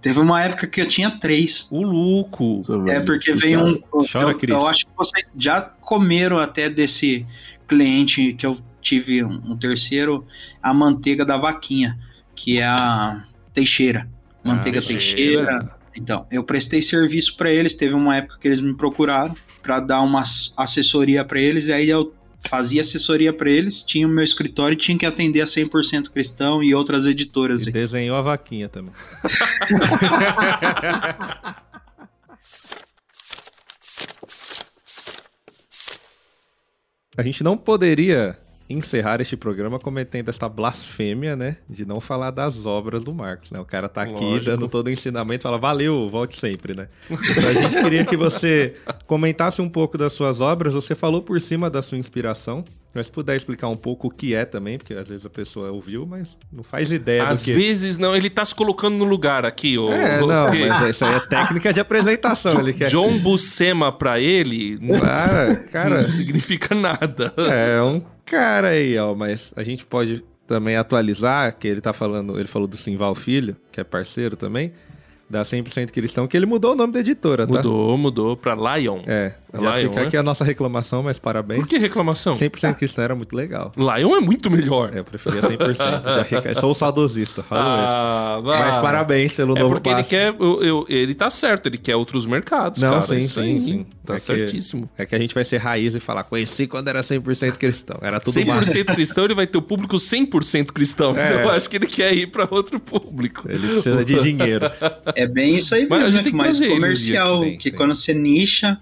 Teve 0.00 0.20
uma 0.20 0.42
época 0.44 0.66
que 0.66 0.80
eu 0.80 0.86
tinha 0.86 1.10
três. 1.10 1.66
O 1.72 1.82
Luco. 1.82 2.60
É 2.86 3.00
porque 3.00 3.32
veio 3.32 3.64
um. 3.64 3.80
Chora, 4.06 4.30
eu, 4.30 4.38
Cris. 4.38 4.50
eu 4.54 4.66
acho 4.66 4.86
que 4.86 4.92
vocês 4.96 5.26
já 5.36 5.60
comeram 5.60 6.38
até 6.38 6.68
desse 6.68 7.26
cliente 7.66 8.34
que 8.34 8.46
eu 8.46 8.56
tive 8.80 9.24
um, 9.24 9.52
um 9.52 9.56
terceiro, 9.56 10.24
a 10.62 10.72
manteiga 10.72 11.24
da 11.24 11.36
vaquinha, 11.36 11.98
que 12.34 12.60
é 12.60 12.64
a 12.66 13.24
Teixeira. 13.52 14.08
Manteiga 14.44 14.78
Ah, 14.78 14.82
Teixeira. 14.82 15.46
Teixeira. 15.46 15.72
Então, 15.96 16.26
eu 16.30 16.44
prestei 16.44 16.80
serviço 16.80 17.36
pra 17.36 17.50
eles. 17.50 17.74
Teve 17.74 17.94
uma 17.94 18.16
época 18.16 18.38
que 18.38 18.46
eles 18.46 18.60
me 18.60 18.74
procuraram 18.74 19.34
pra 19.68 19.80
dar 19.80 20.00
uma 20.00 20.22
ass- 20.22 20.54
assessoria 20.56 21.22
pra 21.22 21.38
eles. 21.38 21.68
E 21.68 21.72
aí 21.74 21.90
eu 21.90 22.14
fazia 22.48 22.80
assessoria 22.80 23.34
pra 23.34 23.50
eles. 23.50 23.82
Tinha 23.82 24.06
o 24.06 24.10
meu 24.10 24.24
escritório 24.24 24.74
e 24.74 24.78
tinha 24.78 24.96
que 24.96 25.04
atender 25.04 25.42
a 25.42 25.44
100% 25.44 26.08
Cristão 26.08 26.62
e 26.62 26.74
outras 26.74 27.04
editoras. 27.04 27.66
E 27.66 27.70
desenhou 27.70 28.16
a 28.16 28.22
vaquinha 28.22 28.66
também. 28.66 28.94
A 37.16 37.22
gente 37.22 37.42
não 37.42 37.56
poderia 37.56 38.38
encerrar 38.68 39.20
este 39.20 39.36
programa 39.36 39.78
cometendo 39.78 40.28
esta 40.28 40.48
blasfêmia, 40.48 41.34
né? 41.34 41.56
De 41.68 41.86
não 41.86 42.00
falar 42.00 42.30
das 42.30 42.66
obras 42.66 43.02
do 43.02 43.14
Marcos, 43.14 43.50
né? 43.50 43.58
O 43.58 43.64
cara 43.64 43.88
tá 43.88 44.02
aqui 44.02 44.12
Lógico. 44.12 44.44
dando 44.44 44.68
todo 44.68 44.88
o 44.88 44.90
ensinamento, 44.90 45.42
fala, 45.44 45.58
valeu, 45.58 46.08
volte 46.10 46.38
sempre, 46.38 46.74
né? 46.74 46.88
Então 47.10 47.48
a 47.48 47.52
gente 47.54 47.82
queria 47.82 48.04
que 48.04 48.16
você 48.16 48.74
comentasse 49.06 49.62
um 49.62 49.68
pouco 49.68 49.96
das 49.96 50.12
suas 50.12 50.40
obras. 50.40 50.74
Você 50.74 50.94
falou 50.94 51.22
por 51.22 51.40
cima 51.40 51.70
da 51.70 51.80
sua 51.80 51.96
inspiração, 51.96 52.64
mas 52.94 53.06
se 53.06 53.12
puder 53.12 53.36
explicar 53.36 53.68
um 53.68 53.76
pouco 53.76 54.08
o 54.08 54.10
que 54.10 54.34
é 54.34 54.44
também, 54.44 54.76
porque 54.76 54.92
às 54.94 55.08
vezes 55.08 55.24
a 55.24 55.30
pessoa 55.30 55.70
ouviu, 55.70 56.04
mas 56.06 56.36
não 56.52 56.62
faz 56.62 56.90
ideia 56.90 57.26
Às 57.26 57.40
do 57.40 57.44
que... 57.46 57.52
vezes 57.52 57.96
não, 57.96 58.14
ele 58.14 58.28
tá 58.28 58.44
se 58.44 58.54
colocando 58.54 58.96
no 58.96 59.04
lugar 59.04 59.44
aqui, 59.46 59.78
ô. 59.78 59.90
É, 59.90 60.20
não, 60.20 60.46
mas 60.46 60.90
isso 60.90 61.04
aí 61.04 61.14
é 61.14 61.20
técnica 61.20 61.72
de 61.72 61.80
apresentação. 61.80 62.60
Ele 62.60 62.72
quer... 62.72 62.88
John 62.88 63.18
Buscema 63.18 63.90
pra 63.92 64.18
ele 64.20 64.78
não 64.80 64.96
Ah, 64.96 65.56
cara, 65.70 66.08
significa 66.08 66.74
nada. 66.74 67.32
é 67.36 67.80
um 67.82 68.00
cara 68.28 68.68
aí, 68.68 68.96
ó, 68.98 69.14
mas 69.14 69.52
a 69.56 69.62
gente 69.62 69.86
pode 69.86 70.24
também 70.46 70.76
atualizar, 70.76 71.56
que 71.58 71.68
ele 71.68 71.80
tá 71.80 71.92
falando, 71.92 72.38
ele 72.38 72.48
falou 72.48 72.66
do 72.66 72.76
Simval 72.76 73.14
Filho, 73.14 73.56
que 73.70 73.80
é 73.80 73.84
parceiro 73.84 74.36
também, 74.36 74.72
da 75.28 75.42
100% 75.42 75.90
Cristão, 75.90 76.26
que 76.26 76.36
ele 76.36 76.46
mudou 76.46 76.72
o 76.72 76.74
nome 76.74 76.92
da 76.92 77.00
editora, 77.00 77.46
tá? 77.46 77.52
Mudou, 77.52 77.98
mudou 77.98 78.36
pra 78.36 78.54
Lion. 78.54 79.02
É, 79.06 79.34
já 79.54 79.76
Lion, 79.78 79.88
fica 79.88 80.00
né? 80.00 80.06
aqui 80.06 80.16
a 80.16 80.22
nossa 80.22 80.44
reclamação, 80.44 81.02
mas 81.02 81.18
parabéns. 81.18 81.60
Por 81.60 81.68
que 81.68 81.78
reclamação? 81.78 82.34
100% 82.34 82.74
Cristão 82.74 83.04
era 83.04 83.14
muito 83.14 83.34
legal. 83.34 83.72
Lion 83.76 84.14
é 84.16 84.20
muito 84.20 84.50
melhor. 84.50 84.90
É, 84.94 84.98
eu 84.98 85.04
preferia 85.04 85.40
100%. 85.40 85.76
já 86.14 86.24
fica... 86.24 86.54
Sou 86.54 86.70
o 86.70 86.74
saudosista, 86.74 87.42
falo 87.42 87.60
isso. 87.82 87.88
Ah, 87.88 88.40
vai. 88.42 88.58
Mas 88.60 88.76
parabéns 88.76 89.34
pelo 89.34 89.56
É 89.56 89.60
novo 89.60 89.74
porque 89.74 89.88
ele 89.88 89.96
passo. 89.98 90.10
quer. 90.10 90.34
eu- 90.38 90.62
eu- 90.62 90.86
ele 90.88 91.14
tá 91.14 91.30
certo, 91.30 91.66
ele 91.66 91.78
quer 91.78 91.96
outros 91.96 92.26
mercados. 92.26 92.80
Não, 92.82 92.90
cara, 92.90 93.02
sim, 93.06 93.18
isso 93.18 93.40
sim, 93.40 93.56
aí. 93.56 93.62
sim. 93.62 93.86
Tá 94.04 94.14
É 94.14 94.16
que- 94.16 94.22
certíssimo. 94.22 94.90
É 94.98 95.04
que 95.06 95.14
a 95.14 95.18
gente 95.18 95.34
vai 95.34 95.44
ser 95.44 95.58
raiz 95.58 95.94
e 95.94 96.00
falar, 96.00 96.24
conheci 96.24 96.66
quando 96.66 96.88
era 96.88 97.02
100% 97.02 97.56
cristão. 97.58 97.98
Era 98.02 98.18
tudo 98.20 98.44
mais. 98.46 98.68
100% 98.68 98.94
cristão, 98.94 99.24
ele 99.24 99.34
vai 99.34 99.46
ter 99.46 99.58
o 99.58 99.62
público 99.62 99.96
100% 99.98 100.72
cristão. 100.72 101.14
É. 101.16 101.24
Então 101.24 101.40
eu 101.40 101.50
acho 101.50 101.68
que 101.68 101.76
ele 101.76 101.86
quer 101.86 102.12
ir 102.14 102.26
pra 102.28 102.46
outro 102.50 102.78
público. 102.80 103.48
Ele 103.50 103.66
precisa 103.66 104.04
de 104.04 104.14
dinheiro. 104.20 104.70
É 105.14 105.26
bem 105.26 105.56
isso 105.56 105.74
aí 105.74 105.86
Mas 105.88 106.00
a 106.00 106.02
mesmo, 106.04 106.06
gente 106.12 106.16
né? 106.16 106.22
tem 106.24 106.32
que 106.32 106.38
mais 106.38 106.60
ele 106.60 106.74
comercial, 106.74 107.40
que 107.42 107.56
que 107.56 107.70
sim. 107.70 107.76
quando 107.76 107.94
você 107.94 108.14
nicha, 108.14 108.78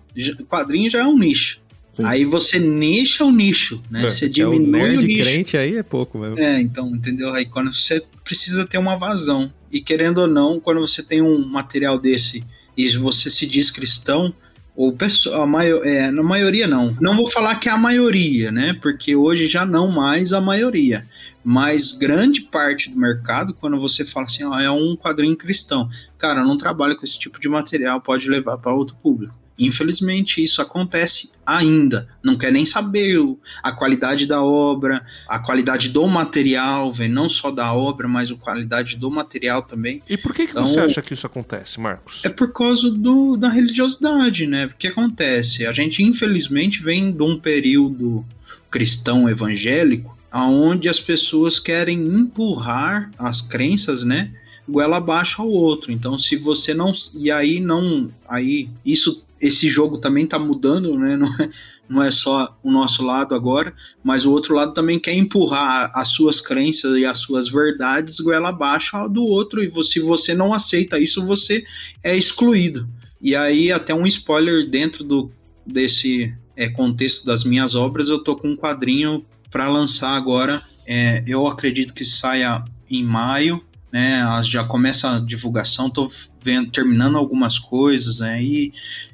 quadrinho 0.49 0.91
já 0.91 1.01
é 1.01 1.07
um 1.07 1.19
nicho. 1.19 1.61
Sim. 1.93 2.05
Aí 2.05 2.25
você 2.25 2.59
nicha 2.59 3.25
o 3.25 3.33
nicho, 3.33 3.83
né? 3.91 4.05
É, 4.05 4.09
você 4.09 4.29
Que 4.29 4.43
é 4.43 4.47
o 4.47 4.53
diminui 4.53 4.81
o, 4.81 4.83
nerd 4.83 5.07
nicho. 5.07 5.23
crente 5.23 5.57
aí 5.57 5.77
é 5.77 5.83
pouco 5.83 6.19
mesmo. 6.19 6.39
É, 6.39 6.61
então, 6.61 6.95
entendeu? 6.95 7.33
Aí 7.33 7.47
quando 7.47 7.73
você 7.73 8.03
precisa 8.23 8.67
ter 8.67 8.77
uma 8.77 8.97
vazão. 8.97 9.51
E 9.73 9.81
querendo 9.81 10.19
ou 10.19 10.27
não, 10.27 10.61
quando 10.61 10.81
você 10.81 11.03
tem 11.03 11.23
um 11.23 11.47
material 11.47 11.99
desse 11.99 12.45
e 12.77 12.89
você 12.99 13.31
se 13.31 13.47
diz 13.47 13.71
cristão, 13.71 14.35
ou 14.77 14.95
a 15.33 15.47
maio, 15.47 15.83
é, 15.85 16.11
na 16.11 16.23
maioria 16.23 16.67
não. 16.67 16.95
Não 17.01 17.17
vou 17.17 17.31
falar 17.31 17.55
que 17.55 17.69
é 17.69 17.73
a 17.73 17.79
maioria, 17.79 18.53
né? 18.53 18.75
Porque 18.75 19.17
hoje 19.17 19.47
já 19.47 19.65
não 19.65 19.91
mais 19.91 20.35
a 20.35 20.41
maioria. 20.41 21.07
Mas 21.43 21.93
grande 21.93 22.43
parte 22.43 22.91
do 22.91 22.99
mercado, 22.99 23.55
quando 23.55 23.81
você 23.81 24.05
fala 24.05 24.27
assim, 24.27 24.45
ó, 24.45 24.59
é 24.59 24.71
um 24.71 24.95
quadrinho 24.95 25.35
cristão. 25.35 25.89
Cara, 26.19 26.45
não 26.45 26.59
trabalho 26.59 26.95
com 26.97 27.05
esse 27.05 27.19
tipo 27.19 27.41
de 27.41 27.49
material, 27.49 28.03
pode 28.03 28.29
levar 28.29 28.59
para 28.59 28.75
outro 28.75 28.97
público. 28.97 29.35
Infelizmente, 29.59 30.43
isso 30.43 30.61
acontece 30.61 31.33
ainda. 31.47 32.07
Não 32.23 32.37
quer 32.37 32.53
nem 32.53 32.67
saber 32.67 33.19
o- 33.19 33.39
a 33.63 33.73
qualidade 33.73 34.27
da 34.27 34.43
obra, 34.43 35.05
a 35.29 35.39
qualidade 35.39 35.89
do 35.89 36.07
material, 36.07 36.93
velho, 36.93 37.13
não 37.15 37.29
só 37.29 37.51
da 37.51 37.73
obra, 37.73 38.07
mas 38.09 38.31
a 38.31 38.35
qualidade 38.37 38.97
do 38.97 39.11
material 39.11 39.63
também. 39.63 40.03
E 40.09 40.17
por 40.17 40.35
que, 40.35 40.47
que 40.47 40.53
Então- 40.53 40.67
você 40.67 40.81
acha 40.81 41.01
que 41.03 41.15
isso 41.15 41.27
acontece, 41.27 41.81
Marcos? 41.81 42.25
É 42.25 42.29
por 42.29 42.53
causa 42.53 42.91
do, 42.91 43.37
da 43.37 43.49
religiosidade, 43.49 44.47
né? 44.47 44.67
Porque 44.67 44.89
acontece, 44.89 45.67
a 45.67 45.73
gente 45.73 46.03
infelizmente 46.03 46.83
vem 46.83 47.13
de 47.13 47.23
um 47.23 47.39
período 47.39 48.25
cristão 48.71 49.29
evangélico, 49.29 50.17
aonde 50.31 50.89
as 50.89 51.01
pessoas 51.01 51.59
querem 51.59 51.99
empurrar 52.07 53.11
as 53.19 53.41
crenças, 53.41 54.03
né? 54.03 54.33
Goela 54.69 54.97
abaixo 54.97 55.41
ao 55.41 55.49
outro. 55.49 55.93
Então, 55.93 56.19
se 56.19 56.37
você 56.37 56.75
não. 56.75 56.91
E 57.15 57.31
aí 57.31 57.61
não. 57.61 58.11
Aí 58.29 58.69
isso. 58.85 59.25
Esse 59.41 59.69
jogo 59.69 59.99
também 59.99 60.27
tá 60.27 60.39
mudando, 60.39 60.99
né? 60.99 61.17
Não 61.17 61.27
é, 61.27 61.51
não 61.89 62.03
é 62.03 62.11
só 62.11 62.59
o 62.63 62.71
nosso 62.71 63.03
lado 63.05 63.35
agora, 63.35 63.75
mas 64.03 64.25
o 64.25 64.33
outro 64.33 64.55
lado 64.55 64.73
também 64.73 64.99
quer 64.99 65.15
empurrar 65.15 65.91
as 65.95 66.09
suas 66.09 66.41
crenças 66.41 66.97
e 66.97 67.05
as 67.05 67.19
suas 67.19 67.49
verdades 67.49 68.19
goela 68.21 68.49
abaixo 68.49 69.09
do 69.09 69.25
outro. 69.25 69.63
E 69.63 69.71
se 69.85 70.01
você 70.01 70.35
não 70.35 70.53
aceita 70.53 70.99
isso, 70.99 71.25
você 71.25 71.65
é 72.03 72.17
excluído. 72.17 72.89
E 73.21 73.35
aí, 73.35 73.73
até 73.73 73.95
um 73.95 74.07
spoiler 74.07 74.69
dentro 74.69 75.05
do, 75.05 75.31
desse 75.67 76.35
é, 76.57 76.69
contexto 76.69 77.25
das 77.25 77.45
minhas 77.45 77.75
obras, 77.75 78.09
eu 78.09 78.19
tô 78.19 78.37
com 78.37 78.49
um 78.49 78.57
quadrinho 78.57 79.25
para 79.51 79.69
lançar 79.69 80.17
agora. 80.17 80.63
É, 80.87 81.23
eu 81.27 81.47
acredito 81.47 81.93
que 81.93 82.05
saia 82.05 82.65
em 82.91 83.05
maio, 83.05 83.63
né? 83.97 84.23
Já 84.45 84.63
começa 84.63 85.17
a 85.17 85.19
divulgação, 85.21 85.89
tô 85.89 86.11
vendo, 86.43 86.71
terminando 86.71 87.17
algumas 87.17 87.59
coisas 87.59 88.21
aí. 88.21 88.73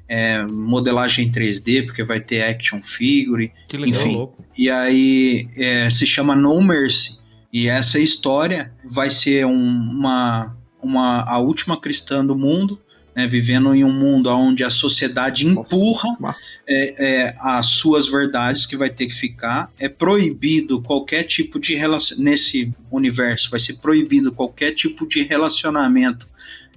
é, 0.09 0.43
modelagem 0.45 1.27
em 1.27 1.31
3D, 1.33 1.87
porque 1.87 2.03
vai 2.05 2.21
ter 2.21 2.43
action 2.43 2.83
figure. 2.83 3.51
Que 3.69 3.77
legal. 3.79 4.01
enfim. 4.03 4.15
louco. 4.17 4.45
E 4.59 4.69
aí 4.69 5.47
é, 5.57 5.89
se 5.89 6.05
chama 6.05 6.35
No 6.37 6.61
Mercy. 6.63 7.19
E 7.53 7.67
essa 7.69 7.99
história 7.99 8.73
vai 8.85 9.09
ser 9.09 9.47
um- 9.47 9.91
uma, 9.99 10.55
uma 10.83 11.23
a 11.23 11.39
última 11.39 11.81
cristã 11.81 12.25
do 12.27 12.37
mundo, 12.37 12.79
né, 13.15 13.27
vivendo 13.27 13.75
em 13.75 13.85
um 13.85 13.93
mundo 13.93 14.31
onde 14.31 14.65
a 14.65 14.71
sociedade 14.71 15.45
Nossa, 15.45 15.75
empurra 15.75 16.17
massa. 16.19 16.41
é, 16.67 17.07
é, 17.07 17.35
as 17.39 17.67
suas 17.67 18.07
verdades 18.07 18.65
que 18.65 18.77
vai 18.77 18.91
ter 18.91 19.07
que 19.07 19.15
ficar. 19.15 19.71
É 19.79 19.89
proibido 19.89 20.81
qualquer 20.81 21.25
tipo 21.25 21.59
de 21.59 21.75
relação 21.75 22.19
nesse 22.19 22.73
universo, 22.91 23.51
vai 23.51 23.61
ser 23.61 23.75
proibido 23.75 24.33
qualquer 24.33 24.73
tipo 24.73 25.07
de 25.07 25.23
relacionamento 25.23 26.27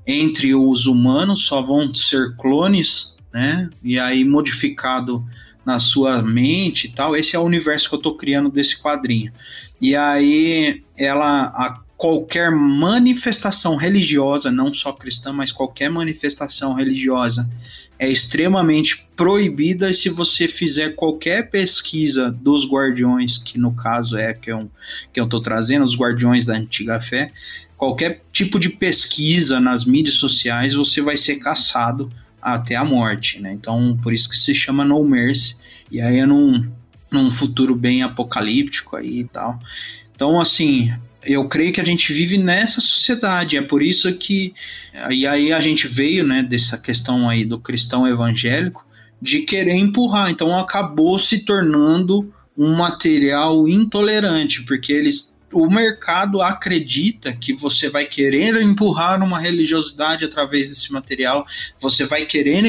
entre 0.06 0.54
os 0.54 0.86
humanos, 0.86 1.46
só 1.46 1.62
vão 1.62 1.94
ser 1.94 2.36
clones, 2.36 3.16
né? 3.34 3.70
E 3.84 3.98
aí 3.98 4.24
modificado 4.24 5.26
na 5.66 5.80
sua 5.80 6.22
mente 6.22 6.86
e 6.86 6.90
tal. 6.92 7.16
Esse 7.16 7.36
é 7.36 7.40
o 7.40 7.44
universo 7.44 7.90
que 7.90 7.96
eu 7.96 8.00
tô 8.00 8.16
criando 8.16 8.50
desse 8.50 8.80
quadrinho. 8.80 9.34
E 9.82 9.96
aí 9.96 10.84
ela 10.96 11.46
a 11.46 11.82
qualquer 11.98 12.52
manifestação 12.52 13.76
religiosa, 13.76 14.52
não 14.52 14.74
só 14.74 14.92
cristã, 14.92 15.32
mas 15.32 15.52
qualquer 15.52 15.90
manifestação 15.90 16.74
religiosa 16.74 17.50
é 17.98 18.10
extremamente 18.10 19.08
proibida 19.16 19.90
e 19.90 19.94
se 19.94 20.10
você 20.10 20.48
fizer 20.50 20.96
qualquer 20.96 21.50
pesquisa 21.50 22.30
dos 22.30 22.70
guardiões, 22.70 23.38
que 23.38 23.58
no 23.58 23.74
caso 23.74 24.18
é 24.18 24.34
que 24.34 24.52
eu, 24.52 24.70
que 25.14 25.20
eu 25.20 25.28
tô 25.28 25.40
trazendo, 25.40 25.86
os 25.86 25.96
guardiões 25.96 26.44
da 26.44 26.54
antiga 26.54 27.00
fé, 27.00 27.32
qualquer 27.78 28.24
tipo 28.32 28.60
de 28.60 28.70
pesquisa 28.70 29.60
nas 29.60 29.86
mídias 29.86 30.16
sociais, 30.16 30.74
você 30.74 31.02
vai 31.02 31.16
ser 31.16 31.38
caçado 31.38 32.12
até 32.42 32.76
a 32.76 32.84
morte, 32.84 33.42
né? 33.42 33.54
Então, 33.54 33.98
por 34.04 34.14
isso 34.14 34.30
que 34.30 34.38
se 34.38 34.54
chama 34.54 34.86
No 34.86 35.04
Mercy. 35.04 35.56
E 35.92 36.00
aí 36.00 36.20
é 36.20 36.26
num, 36.26 36.70
num 37.12 37.32
futuro 37.32 37.74
bem 37.74 38.04
apocalíptico 38.04 38.96
aí 38.96 39.20
e 39.20 39.24
tal. 39.24 39.60
Então, 40.14 40.40
assim, 40.40 40.94
eu 41.26 41.48
creio 41.48 41.74
que 41.74 41.82
a 41.82 41.86
gente 41.86 42.14
vive 42.14 42.38
nessa 42.38 42.80
sociedade. 42.80 43.58
É 43.58 43.62
por 43.62 43.82
isso 43.82 44.14
que. 44.14 44.54
E 45.10 45.26
aí 45.26 45.52
a 45.52 45.60
gente 45.60 45.88
veio, 45.88 46.24
né, 46.24 46.44
dessa 46.44 46.78
questão 46.78 47.28
aí 47.30 47.44
do 47.44 47.60
cristão 47.60 48.08
evangélico, 48.08 48.86
de 49.22 49.42
querer 49.42 49.76
empurrar. 49.76 50.30
Então 50.30 50.58
acabou 50.58 51.18
se 51.18 51.40
tornando 51.40 52.32
um 52.58 52.76
material 52.76 53.68
intolerante, 53.68 54.64
porque 54.64 54.94
eles. 54.94 55.36
O 55.54 55.70
mercado 55.70 56.42
acredita 56.42 57.32
que 57.32 57.54
você 57.54 57.90
vai 57.90 58.06
querer 58.06 58.62
empurrar 58.62 59.24
uma 59.24 59.40
religiosidade 59.40 60.26
através 60.26 60.68
desse 60.68 60.92
material, 60.92 61.46
você 61.80 62.04
vai 62.04 62.26
querer 62.26 62.62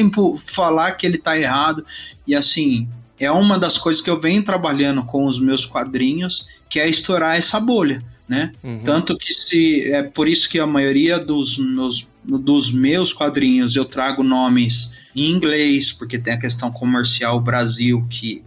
falar 0.45 0.93
que 0.93 1.05
ele 1.05 1.17
está 1.17 1.37
errado, 1.37 1.85
e 2.25 2.33
assim, 2.33 2.87
é 3.19 3.29
uma 3.29 3.59
das 3.59 3.77
coisas 3.77 4.01
que 4.01 4.09
eu 4.09 4.19
venho 4.19 4.41
trabalhando 4.43 5.03
com 5.03 5.25
os 5.25 5.37
meus 5.37 5.65
quadrinhos, 5.65 6.47
que 6.69 6.79
é 6.79 6.87
estourar 6.87 7.35
essa 7.35 7.59
bolha, 7.59 8.01
né? 8.27 8.51
Uhum. 8.63 8.83
Tanto 8.83 9.17
que 9.17 9.33
se 9.33 9.91
é 9.91 10.03
por 10.03 10.27
isso 10.27 10.49
que 10.49 10.59
a 10.59 10.67
maioria 10.67 11.19
dos 11.19 11.57
meus 11.57 12.07
dos 12.25 12.71
meus 12.71 13.13
quadrinhos 13.13 13.75
eu 13.77 13.85
trago 13.85 14.21
nomes 14.21 14.91
em 15.15 15.31
inglês, 15.31 15.93
porque 15.93 16.19
tem 16.19 16.33
a 16.33 16.39
questão 16.39 16.69
comercial 16.69 17.39
Brasil, 17.39 18.05
que 18.09 18.43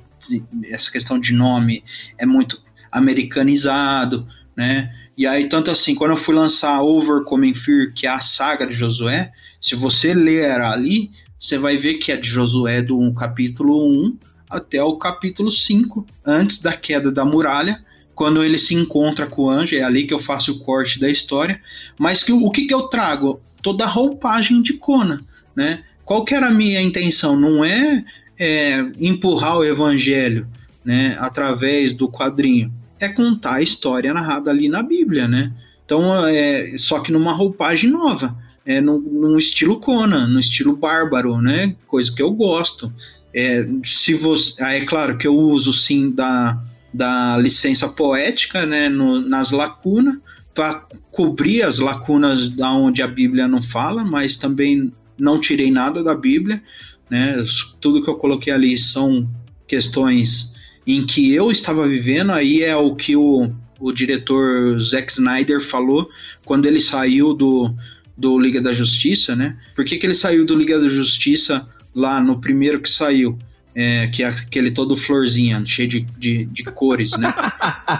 essa 0.64 0.90
questão 0.90 1.18
de 1.18 1.32
nome 1.32 1.82
é 2.18 2.26
muito 2.26 2.60
americanizado, 2.92 4.28
né? 4.54 4.94
E 5.16 5.26
aí, 5.26 5.48
tanto 5.48 5.70
assim, 5.70 5.94
quando 5.94 6.12
eu 6.12 6.16
fui 6.16 6.34
lançar 6.34 6.82
Overcoming 6.82 7.54
Fear, 7.54 7.92
que 7.94 8.06
é 8.06 8.10
a 8.10 8.20
saga 8.20 8.66
de 8.66 8.74
Josué, 8.74 9.32
se 9.60 9.74
você 9.74 10.14
ler 10.14 10.60
ali, 10.60 11.10
você 11.38 11.58
vai 11.58 11.76
ver 11.76 11.94
que 11.94 12.12
é 12.12 12.16
de 12.16 12.28
Josué 12.28 12.82
do 12.82 13.12
capítulo 13.14 13.86
1 14.06 14.18
até 14.48 14.82
o 14.82 14.96
capítulo 14.96 15.50
5, 15.50 16.06
antes 16.24 16.58
da 16.58 16.72
queda 16.72 17.12
da 17.12 17.24
muralha, 17.24 17.84
quando 18.20 18.44
ele 18.44 18.58
se 18.58 18.74
encontra 18.74 19.26
com 19.26 19.44
o 19.44 19.48
anjo, 19.48 19.74
é 19.74 19.82
ali 19.82 20.06
que 20.06 20.12
eu 20.12 20.18
faço 20.18 20.52
o 20.52 20.58
corte 20.58 21.00
da 21.00 21.08
história. 21.08 21.58
Mas 21.98 22.22
que, 22.22 22.30
o 22.30 22.50
que, 22.50 22.66
que 22.66 22.74
eu 22.74 22.82
trago? 22.82 23.40
Toda 23.62 23.84
a 23.84 23.88
roupagem 23.88 24.60
de 24.60 24.74
Conan, 24.74 25.18
né? 25.56 25.82
Qual 26.04 26.22
que 26.22 26.34
era 26.34 26.48
a 26.48 26.50
minha 26.50 26.82
intenção? 26.82 27.34
Não 27.34 27.64
é, 27.64 28.04
é 28.38 28.84
empurrar 28.98 29.56
o 29.56 29.64
evangelho, 29.64 30.46
né, 30.84 31.16
através 31.18 31.94
do 31.94 32.10
quadrinho. 32.10 32.70
É 33.00 33.08
contar 33.08 33.54
a 33.54 33.62
história 33.62 34.12
narrada 34.12 34.50
ali 34.50 34.68
na 34.68 34.82
Bíblia, 34.82 35.26
né? 35.26 35.50
Então, 35.86 36.26
é, 36.26 36.76
só 36.76 37.00
que 37.00 37.10
numa 37.10 37.32
roupagem 37.32 37.88
nova, 37.88 38.36
é, 38.66 38.82
num 38.82 39.38
estilo 39.38 39.80
Conan, 39.80 40.26
no 40.26 40.40
estilo 40.40 40.76
bárbaro, 40.76 41.40
né? 41.40 41.74
Coisa 41.86 42.14
que 42.14 42.20
eu 42.20 42.32
gosto. 42.32 42.92
É, 43.32 43.66
se 43.82 44.12
você, 44.12 44.62
ah, 44.62 44.74
é 44.74 44.84
claro 44.84 45.16
que 45.16 45.26
eu 45.26 45.34
uso 45.34 45.72
sim 45.72 46.10
da, 46.10 46.60
da 46.92 47.36
licença 47.36 47.88
poética, 47.88 48.66
né, 48.66 48.88
no, 48.88 49.20
nas 49.20 49.50
lacunas, 49.50 50.18
para 50.54 50.86
cobrir 51.10 51.62
as 51.62 51.78
lacunas 51.78 52.48
da 52.48 52.72
onde 52.72 53.02
a 53.02 53.06
Bíblia 53.06 53.46
não 53.46 53.62
fala, 53.62 54.04
mas 54.04 54.36
também 54.36 54.92
não 55.18 55.40
tirei 55.40 55.70
nada 55.70 56.02
da 56.02 56.14
Bíblia, 56.14 56.62
né? 57.08 57.36
Tudo 57.80 58.02
que 58.02 58.10
eu 58.10 58.16
coloquei 58.16 58.52
ali 58.52 58.76
são 58.76 59.28
questões 59.66 60.52
em 60.86 61.06
que 61.06 61.32
eu 61.32 61.50
estava 61.50 61.86
vivendo, 61.86 62.32
aí 62.32 62.62
é 62.62 62.74
o 62.74 62.96
que 62.96 63.14
o, 63.14 63.50
o 63.78 63.92
diretor 63.92 64.80
Zack 64.80 65.12
Snyder 65.12 65.60
falou 65.60 66.08
quando 66.44 66.66
ele 66.66 66.80
saiu 66.80 67.32
do, 67.34 67.72
do 68.16 68.38
Liga 68.38 68.60
da 68.60 68.72
Justiça, 68.72 69.36
né? 69.36 69.56
Por 69.74 69.84
que, 69.84 69.96
que 69.96 70.06
ele 70.06 70.14
saiu 70.14 70.44
do 70.44 70.56
Liga 70.56 70.80
da 70.80 70.88
Justiça 70.88 71.68
lá 71.94 72.20
no 72.20 72.40
primeiro 72.40 72.80
que 72.80 72.90
saiu? 72.90 73.38
É, 73.72 74.08
que 74.08 74.24
é 74.24 74.26
aquele 74.26 74.72
todo 74.72 74.96
florzinha, 74.96 75.64
cheio 75.64 75.88
de, 75.88 76.00
de, 76.18 76.44
de 76.46 76.64
cores, 76.64 77.12
né? 77.16 77.32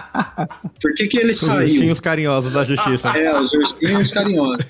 Por 0.82 0.92
que, 0.94 1.06
que 1.06 1.16
ele 1.16 1.32
saiu? 1.32 1.66
Os 1.66 1.72
ursinhos 1.72 2.00
carinhosos 2.00 2.52
da 2.52 2.64
justiça. 2.64 3.10
É, 3.10 3.38
os 3.38 3.52
ursinhos 3.52 4.10
carinhosos. 4.10 4.66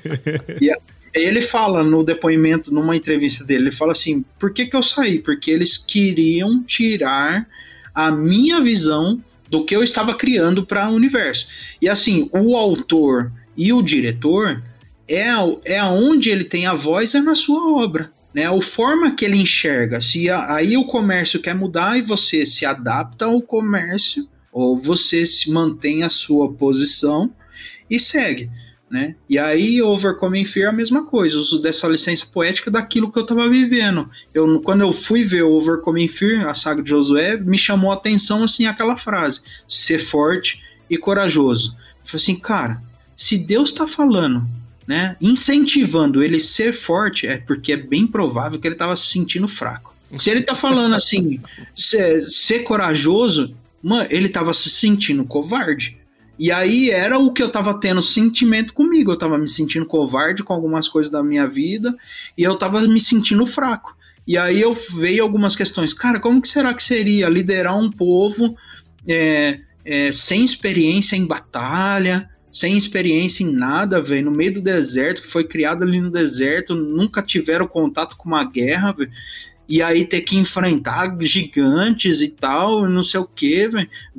E, 0.60 0.70
ele 1.14 1.40
fala 1.40 1.82
no 1.82 2.04
depoimento, 2.04 2.72
numa 2.72 2.94
entrevista 2.94 3.44
dele, 3.44 3.64
ele 3.64 3.72
fala 3.72 3.92
assim: 3.92 4.24
por 4.38 4.52
que, 4.52 4.66
que 4.66 4.76
eu 4.76 4.82
saí? 4.82 5.18
Porque 5.18 5.50
eles 5.50 5.76
queriam 5.76 6.62
tirar 6.62 7.46
a 7.94 8.10
minha 8.10 8.60
visão 8.60 9.22
do 9.48 9.64
que 9.64 9.74
eu 9.74 9.82
estava 9.82 10.14
criando 10.14 10.64
para 10.64 10.88
o 10.88 10.94
universo. 10.94 11.46
E 11.82 11.88
assim, 11.88 12.30
o 12.32 12.56
autor 12.56 13.32
e 13.56 13.72
o 13.72 13.82
diretor 13.82 14.62
é, 15.08 15.30
é 15.64 15.82
onde 15.82 16.30
ele 16.30 16.44
tem 16.44 16.66
a 16.66 16.74
voz 16.74 17.14
é 17.14 17.20
na 17.20 17.34
sua 17.34 17.72
obra. 17.82 18.12
Né, 18.32 18.46
a 18.46 18.62
forma 18.62 19.14
que 19.14 19.24
ele 19.24 19.36
enxerga. 19.36 20.00
Se 20.00 20.30
a, 20.30 20.54
aí 20.54 20.76
o 20.76 20.86
comércio 20.86 21.40
quer 21.40 21.54
mudar 21.54 21.98
e 21.98 22.02
você 22.02 22.46
se 22.46 22.64
adapta 22.64 23.24
ao 23.24 23.42
comércio, 23.42 24.28
ou 24.52 24.76
você 24.76 25.26
se 25.26 25.50
mantém 25.50 26.02
a 26.04 26.08
sua 26.08 26.52
posição 26.52 27.32
e 27.88 27.98
segue 27.98 28.50
né? 28.90 29.14
E 29.28 29.38
aí, 29.38 29.80
Overcoming 29.80 30.44
Fear 30.44 30.66
é 30.66 30.68
a 30.70 30.76
mesma 30.76 31.06
coisa, 31.06 31.38
uso 31.38 31.62
dessa 31.62 31.86
licença 31.86 32.26
poética 32.26 32.70
daquilo 32.70 33.10
que 33.10 33.18
eu 33.18 33.22
estava 33.22 33.48
vivendo. 33.48 34.10
Eu, 34.34 34.60
quando 34.60 34.80
eu 34.80 34.90
fui 34.90 35.22
ver 35.22 35.42
Overcoming 35.42 36.08
Fear, 36.08 36.48
a 36.48 36.54
saga 36.54 36.82
de 36.82 36.90
Josué, 36.90 37.36
me 37.36 37.56
chamou 37.56 37.92
a 37.92 37.94
atenção, 37.94 38.42
assim, 38.42 38.66
aquela 38.66 38.96
frase, 38.96 39.40
ser 39.68 40.00
forte 40.00 40.60
e 40.90 40.98
corajoso. 40.98 41.76
Eu 41.78 42.06
falei 42.06 42.22
assim, 42.22 42.36
cara, 42.40 42.82
se 43.14 43.38
Deus 43.38 43.70
está 43.70 43.86
falando, 43.86 44.44
né, 44.90 45.16
incentivando 45.20 46.20
ele 46.20 46.40
ser 46.40 46.72
forte, 46.72 47.24
é 47.24 47.38
porque 47.38 47.74
é 47.74 47.76
bem 47.76 48.08
provável 48.08 48.58
que 48.58 48.66
ele 48.66 48.74
estava 48.74 48.96
se 48.96 49.06
sentindo 49.06 49.46
fraco. 49.46 49.94
Se 50.18 50.28
ele 50.28 50.40
está 50.40 50.52
falando 50.52 50.96
assim, 50.96 51.38
ser, 51.72 52.20
ser 52.22 52.64
corajoso, 52.64 53.54
mano, 53.80 54.08
ele 54.10 54.26
estava 54.26 54.52
se 54.52 54.68
sentindo 54.68 55.24
covarde. 55.24 55.96
E 56.36 56.50
aí 56.50 56.90
era 56.90 57.16
o 57.20 57.32
que 57.32 57.40
eu 57.40 57.48
tava 57.48 57.78
tendo 57.78 58.02
sentimento 58.02 58.74
comigo. 58.74 59.12
Eu 59.12 59.16
tava 59.16 59.38
me 59.38 59.46
sentindo 59.46 59.86
covarde 59.86 60.42
com 60.42 60.52
algumas 60.52 60.88
coisas 60.88 61.12
da 61.12 61.22
minha 61.22 61.46
vida 61.46 61.94
e 62.36 62.42
eu 62.42 62.56
tava 62.56 62.80
me 62.80 63.00
sentindo 63.00 63.46
fraco. 63.46 63.96
E 64.26 64.36
aí 64.36 64.60
eu 64.60 64.72
veio 64.72 65.22
algumas 65.22 65.54
questões. 65.54 65.94
Cara, 65.94 66.18
como 66.18 66.42
que 66.42 66.48
será 66.48 66.74
que 66.74 66.82
seria 66.82 67.28
liderar 67.28 67.78
um 67.78 67.92
povo 67.92 68.56
é, 69.06 69.60
é, 69.84 70.10
sem 70.10 70.44
experiência 70.44 71.14
em 71.14 71.28
batalha, 71.28 72.28
sem 72.50 72.76
experiência 72.76 73.44
em 73.44 73.52
nada, 73.52 74.00
velho, 74.00 74.26
no 74.26 74.36
meio 74.36 74.54
do 74.54 74.60
deserto, 74.60 75.22
que 75.22 75.28
foi 75.28 75.44
criado 75.44 75.82
ali 75.82 76.00
no 76.00 76.10
deserto, 76.10 76.74
nunca 76.74 77.22
tiveram 77.22 77.66
contato 77.66 78.16
com 78.16 78.28
uma 78.28 78.44
guerra, 78.44 78.92
véio 78.92 79.10
e 79.70 79.80
aí 79.80 80.04
ter 80.04 80.22
que 80.22 80.36
enfrentar 80.36 81.16
gigantes 81.20 82.20
e 82.20 82.28
tal, 82.28 82.88
não 82.88 83.04
sei 83.04 83.20
o 83.20 83.24
que, 83.24 83.70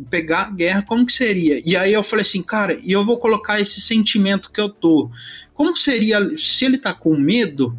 pegar 0.10 0.44
a 0.44 0.50
guerra, 0.50 0.82
como 0.82 1.06
que 1.06 1.12
seria? 1.12 1.62
E 1.66 1.76
aí 1.76 1.92
eu 1.92 2.02
falei 2.02 2.22
assim, 2.22 2.42
cara, 2.42 2.80
e 2.82 2.94
eu 2.94 3.06
vou 3.06 3.20
colocar 3.20 3.60
esse 3.60 3.82
sentimento 3.82 4.50
que 4.50 4.62
eu 4.62 4.70
tô. 4.70 5.12
Como 5.54 5.76
seria, 5.76 6.38
se 6.38 6.64
ele 6.64 6.78
tá 6.78 6.94
com 6.94 7.18
medo, 7.18 7.78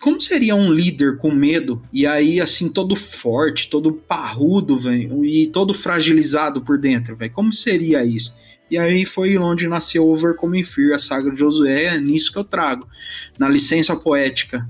como 0.00 0.20
seria 0.20 0.54
um 0.54 0.72
líder 0.72 1.18
com 1.18 1.32
medo? 1.32 1.82
E 1.92 2.06
aí, 2.06 2.40
assim, 2.40 2.72
todo 2.72 2.94
forte, 2.94 3.68
todo 3.68 3.92
parrudo, 3.92 4.78
velho, 4.78 5.24
e 5.24 5.48
todo 5.48 5.74
fragilizado 5.74 6.60
por 6.60 6.78
dentro, 6.78 7.16
velho. 7.16 7.32
Como 7.32 7.52
seria 7.52 8.04
isso? 8.04 8.32
E 8.70 8.78
aí 8.78 9.04
foi 9.04 9.36
onde 9.36 9.66
nasceu 9.66 10.08
Overcoming 10.08 10.64
Fear, 10.64 10.94
a 10.94 10.98
saga 10.98 11.30
de 11.30 11.38
Josué, 11.38 11.84
é 11.86 12.00
nisso 12.00 12.32
que 12.32 12.38
eu 12.38 12.44
trago. 12.44 12.86
Na 13.38 13.48
licença 13.48 13.96
poética 13.96 14.66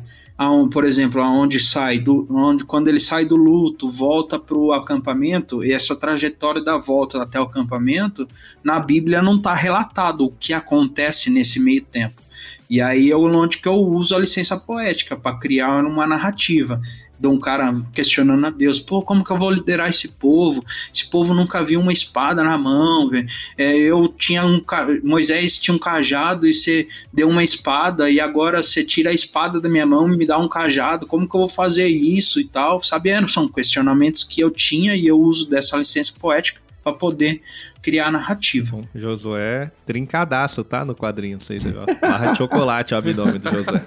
por 0.73 0.87
exemplo, 0.87 1.21
aonde 1.21 1.61
sai 1.61 1.99
do, 1.99 2.27
onde, 2.31 2.65
quando 2.65 2.89
ele 2.89 2.99
sai 2.99 3.27
do 3.27 3.37
luto, 3.37 3.91
volta 3.91 4.39
para 4.39 4.57
o 4.57 4.73
acampamento, 4.73 5.63
e 5.63 5.71
essa 5.71 5.95
trajetória 5.95 6.63
da 6.63 6.79
volta 6.79 7.23
até 7.23 7.39
o 7.39 7.43
acampamento, 7.43 8.27
na 8.65 8.81
Bíblia 8.81 9.21
não 9.21 9.37
está 9.37 9.55
relatado 9.55 10.25
o 10.25 10.33
que 10.33 10.55
acontece 10.55 11.29
nesse 11.29 11.61
meio 11.61 11.83
tempo. 11.83 12.23
E 12.71 12.81
aí 12.81 13.11
é 13.11 13.17
onde 13.17 13.59
que 13.59 13.67
eu 13.67 13.75
uso 13.75 14.15
a 14.15 14.21
licença 14.21 14.57
poética 14.57 15.17
para 15.17 15.37
criar 15.37 15.85
uma 15.85 16.07
narrativa 16.07 16.81
de 17.19 17.27
um 17.27 17.39
cara 17.39 17.85
questionando 17.93 18.47
a 18.47 18.51
Deus, 18.51 18.79
pô, 18.79 19.03
como 19.03 19.25
que 19.25 19.31
eu 19.31 19.37
vou 19.37 19.51
liderar 19.51 19.89
esse 19.89 20.07
povo? 20.07 20.65
Esse 20.95 21.11
povo 21.11 21.35
nunca 21.35 21.63
viu 21.63 21.81
uma 21.81 21.93
espada 21.93 22.43
na 22.45 22.57
mão. 22.57 23.11
É, 23.59 23.77
eu 23.77 24.09
tinha 24.09 24.47
um 24.47 24.63
Moisés 25.03 25.59
tinha 25.59 25.75
um 25.75 25.79
cajado 25.79 26.47
e 26.47 26.55
você 26.55 26.87
deu 27.13 27.29
uma 27.29 27.43
espada 27.43 28.09
e 28.09 28.21
agora 28.21 28.63
você 28.63 28.85
tira 28.85 29.11
a 29.11 29.13
espada 29.15 29.61
da 29.61 29.69
minha 29.69 29.85
mão 29.85 30.11
e 30.11 30.17
me 30.17 30.25
dá 30.25 30.39
um 30.39 30.49
cajado. 30.49 31.07
Como 31.09 31.29
que 31.29 31.35
eu 31.35 31.41
vou 31.41 31.49
fazer 31.49 31.89
isso 31.89 32.41
e 32.41 32.45
tal? 32.45 32.83
Sabe, 32.83 33.11
são 33.29 33.49
questionamentos 33.49 34.23
que 34.23 34.41
eu 34.41 34.51
tinha 34.51 34.95
e 34.95 35.09
eu 35.09 35.21
uso 35.21 35.49
dessa 35.49 35.77
licença 35.77 36.13
poética 36.19 36.61
para 36.83 36.93
poder 36.93 37.41
criar 37.83 38.11
narrativa. 38.11 38.81
Josué, 38.95 39.71
trincadaço, 39.85 40.65
tá? 40.65 40.85
No 40.85 40.95
quadrinho, 40.95 41.39
não 41.39 41.45
sei 41.45 41.61
se 41.61 41.71
você 41.71 41.95
Barra 42.01 42.33
de 42.33 42.39
chocolate 42.39 42.95
o 42.95 42.97
abdômen 42.97 43.39
do 43.39 43.51
Josué. 43.51 43.85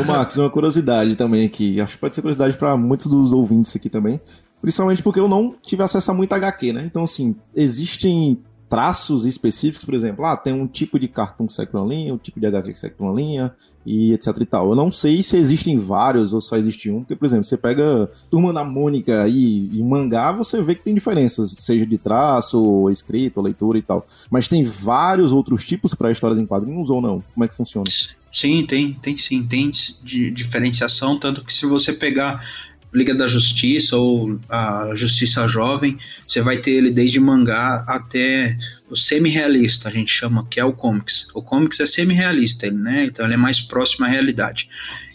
Ô, 0.00 0.04
Max, 0.04 0.36
uma 0.36 0.50
curiosidade 0.50 1.16
também 1.16 1.44
aqui. 1.44 1.80
Acho 1.80 1.94
que 1.94 2.00
pode 2.00 2.14
ser 2.14 2.22
curiosidade 2.22 2.56
para 2.56 2.76
muitos 2.76 3.06
dos 3.06 3.32
ouvintes 3.32 3.74
aqui 3.74 3.88
também. 3.88 4.20
Principalmente 4.60 5.02
porque 5.02 5.18
eu 5.18 5.28
não 5.28 5.56
tive 5.60 5.82
acesso 5.82 6.10
a 6.12 6.14
muito 6.14 6.32
HQ, 6.32 6.72
né? 6.72 6.84
Então, 6.86 7.02
assim, 7.02 7.34
existem 7.54 8.38
traços 8.72 9.26
específicos, 9.26 9.84
por 9.84 9.92
exemplo, 9.92 10.24
ah, 10.24 10.34
tem 10.34 10.54
um 10.54 10.66
tipo 10.66 10.98
de 10.98 11.06
cartoon 11.06 11.46
que 11.46 11.52
segue 11.52 11.72
uma 11.74 11.86
linha, 11.86 12.14
um 12.14 12.16
tipo 12.16 12.40
de 12.40 12.46
HQ 12.46 12.72
que 12.72 12.78
segue 12.78 12.94
uma 12.98 13.12
linha, 13.12 13.54
e 13.84 14.14
etc 14.14 14.28
e 14.40 14.46
tal. 14.46 14.70
Eu 14.70 14.74
não 14.74 14.90
sei 14.90 15.22
se 15.22 15.36
existem 15.36 15.76
vários 15.76 16.32
ou 16.32 16.40
só 16.40 16.56
existe 16.56 16.90
um, 16.90 17.00
porque, 17.00 17.14
por 17.14 17.26
exemplo, 17.26 17.44
você 17.44 17.58
pega 17.58 18.10
Turma 18.30 18.50
da 18.50 18.64
Mônica 18.64 19.28
e, 19.28 19.68
e 19.76 19.82
mangá, 19.82 20.32
você 20.32 20.62
vê 20.62 20.74
que 20.74 20.82
tem 20.82 20.94
diferenças, 20.94 21.50
seja 21.50 21.84
de 21.84 21.98
traço, 21.98 22.62
ou 22.62 22.88
leitura 23.42 23.76
e 23.76 23.82
tal. 23.82 24.06
Mas 24.30 24.48
tem 24.48 24.64
vários 24.64 25.32
outros 25.32 25.64
tipos 25.64 25.92
para 25.92 26.10
histórias 26.10 26.38
em 26.38 26.46
quadrinhos 26.46 26.88
ou 26.88 27.02
não? 27.02 27.22
Como 27.34 27.44
é 27.44 27.48
que 27.48 27.54
funciona? 27.54 27.84
Sim, 28.32 28.64
tem, 28.64 28.94
tem 28.94 29.18
sim, 29.18 29.46
tem 29.46 29.70
de 30.02 30.30
diferenciação, 30.30 31.18
tanto 31.18 31.44
que 31.44 31.52
se 31.52 31.66
você 31.66 31.92
pegar 31.92 32.42
Liga 32.92 33.14
da 33.14 33.26
Justiça 33.26 33.96
ou 33.96 34.38
a 34.48 34.92
Justiça 34.94 35.48
Jovem, 35.48 35.96
você 36.26 36.42
vai 36.42 36.58
ter 36.58 36.72
ele 36.72 36.90
desde 36.90 37.18
mangá 37.18 37.84
até 37.88 38.56
o 38.90 38.96
semi-realista, 38.96 39.88
a 39.88 39.92
gente 39.92 40.12
chama, 40.12 40.46
que 40.50 40.60
é 40.60 40.64
o 40.64 40.72
comics. 40.72 41.28
O 41.34 41.42
comics 41.42 41.80
é 41.80 41.86
semi-realista, 41.86 42.70
né? 42.70 43.04
Então 43.04 43.24
ele 43.24 43.34
é 43.34 43.38
mais 43.38 43.60
próximo 43.60 44.04
à 44.04 44.08
realidade. 44.08 44.68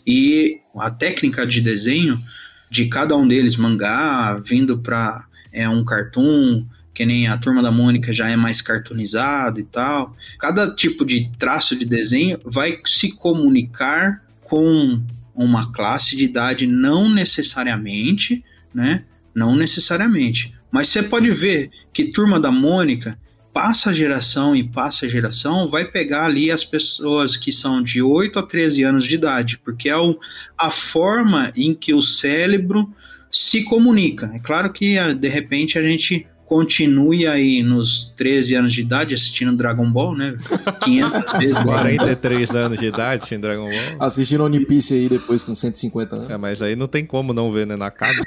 E 0.05 0.59
a 0.75 0.89
técnica 0.89 1.45
de 1.45 1.61
desenho 1.61 2.21
de 2.69 2.87
cada 2.87 3.15
um 3.15 3.27
deles, 3.27 3.55
mangá, 3.55 4.41
vindo 4.43 4.79
para 4.79 5.27
é 5.53 5.67
um 5.67 5.83
cartoon, 5.83 6.65
que 6.93 7.05
nem 7.05 7.27
a 7.27 7.37
turma 7.37 7.61
da 7.61 7.71
Mônica 7.71 8.11
já 8.11 8.29
é 8.29 8.35
mais 8.35 8.61
cartoonizado 8.61 9.59
e 9.59 9.63
tal. 9.63 10.15
Cada 10.39 10.73
tipo 10.73 11.05
de 11.05 11.31
traço 11.37 11.75
de 11.75 11.85
desenho 11.85 12.39
vai 12.43 12.79
se 12.85 13.11
comunicar 13.11 14.23
com 14.43 15.01
uma 15.37 15.71
classe 15.71 16.15
de 16.15 16.25
idade, 16.25 16.65
não 16.65 17.07
necessariamente, 17.07 18.43
né? 18.73 19.05
Não 19.35 19.55
necessariamente. 19.55 20.53
Mas 20.71 20.87
você 20.87 21.03
pode 21.03 21.29
ver 21.29 21.69
que 21.93 22.11
Turma 22.11 22.39
da 22.39 22.51
Mônica 22.51 23.17
passa 23.53 23.93
geração 23.93 24.55
e 24.55 24.63
passa 24.63 25.07
geração, 25.07 25.69
vai 25.69 25.85
pegar 25.85 26.25
ali 26.25 26.51
as 26.51 26.63
pessoas 26.63 27.37
que 27.37 27.51
são 27.51 27.81
de 27.81 28.01
8 28.01 28.39
a 28.39 28.43
13 28.43 28.83
anos 28.83 29.05
de 29.05 29.15
idade, 29.15 29.57
porque 29.57 29.89
é 29.89 29.97
o, 29.97 30.19
a 30.57 30.69
forma 30.69 31.51
em 31.55 31.73
que 31.73 31.93
o 31.93 32.01
cérebro 32.01 32.93
se 33.31 33.63
comunica. 33.63 34.31
É 34.35 34.39
claro 34.39 34.71
que 34.71 34.95
de 35.15 35.27
repente 35.27 35.77
a 35.77 35.83
gente 35.83 36.27
continue 36.47 37.27
aí 37.27 37.61
nos 37.61 38.13
13 38.15 38.55
anos 38.55 38.73
de 38.73 38.81
idade 38.81 39.13
assistindo 39.13 39.55
Dragon 39.55 39.91
Ball, 39.91 40.15
né? 40.15 40.37
500 40.81 41.33
vezes. 41.37 41.59
43 41.59 42.49
anos 42.51 42.79
de 42.79 42.85
idade 42.85 43.17
assistindo 43.17 43.41
Dragon 43.41 43.69
Ball. 43.69 43.95
Assistindo 43.99 44.43
One 44.45 44.65
Piece 44.65 44.93
aí 44.93 45.09
depois 45.09 45.43
com 45.43 45.55
150 45.55 46.15
anos. 46.15 46.29
É, 46.29 46.37
mas 46.37 46.61
aí 46.61 46.75
não 46.75 46.87
tem 46.87 47.05
como 47.05 47.33
não 47.33 47.51
ver, 47.51 47.67
né? 47.67 47.75
Na 47.75 47.91
casa. 47.91 48.23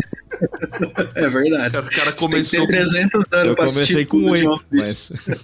É 1.17 1.29
verdade. 1.29 1.79
O 1.79 1.83
cara 1.83 2.13
começou. 2.13 2.67
Tem 2.67 2.69
300 2.69 3.33
anos 3.33 3.47
Eu 3.49 3.55
pra 3.57 3.67
comecei 3.67 3.83
assistir 3.83 4.07
com 4.07 4.23
tudo 4.23 4.37
de 4.37 4.47
8, 4.47 4.51
One 4.51 4.65
Piece. 4.71 5.09
mas... 5.27 5.41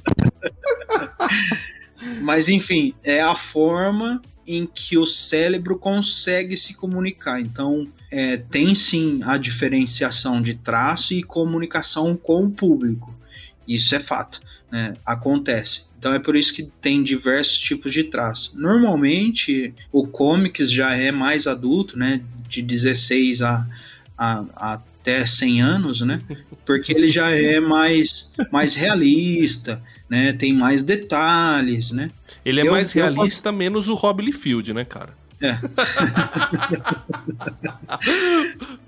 Mas 2.20 2.48
enfim, 2.48 2.94
é 3.04 3.20
a 3.20 3.34
forma 3.34 4.22
em 4.46 4.66
que 4.66 4.96
o 4.96 5.04
cérebro 5.04 5.76
consegue 5.78 6.56
se 6.56 6.74
comunicar. 6.74 7.40
Então, 7.40 7.88
é, 8.10 8.36
tem 8.36 8.74
sim 8.74 9.20
a 9.24 9.36
diferenciação 9.36 10.40
de 10.40 10.54
traço 10.54 11.14
e 11.14 11.22
comunicação 11.22 12.16
com 12.16 12.44
o 12.44 12.50
público. 12.50 13.14
Isso 13.66 13.94
é 13.94 14.00
fato, 14.00 14.40
né? 14.70 14.96
acontece. 15.04 15.86
Então 15.98 16.12
é 16.14 16.18
por 16.18 16.36
isso 16.36 16.54
que 16.54 16.70
tem 16.80 17.02
diversos 17.02 17.58
tipos 17.58 17.92
de 17.92 18.04
traço. 18.04 18.58
Normalmente 18.58 19.74
o 19.90 20.06
comics 20.06 20.70
já 20.70 20.94
é 20.94 21.10
mais 21.10 21.46
adulto, 21.46 21.98
né? 21.98 22.22
De 22.48 22.62
16 22.62 23.42
a, 23.42 23.66
a, 24.16 24.44
a 24.54 24.80
até 25.06 25.24
100 25.24 25.62
anos, 25.62 26.00
né? 26.00 26.20
Porque 26.64 26.92
ele 26.92 27.08
já 27.08 27.30
é 27.30 27.60
mais, 27.60 28.32
mais 28.50 28.74
realista, 28.74 29.80
né? 30.10 30.32
Tem 30.32 30.52
mais 30.52 30.82
detalhes, 30.82 31.92
né? 31.92 32.10
Ele 32.44 32.60
é 32.60 32.66
Eu- 32.66 32.72
mais 32.72 32.92
eu 32.92 33.04
realista, 33.04 33.52
menos 33.52 33.88
o 33.88 33.94
Rob 33.94 34.20
Liefeld, 34.20 34.74
né, 34.74 34.84
cara? 34.84 35.15
É. 35.40 35.56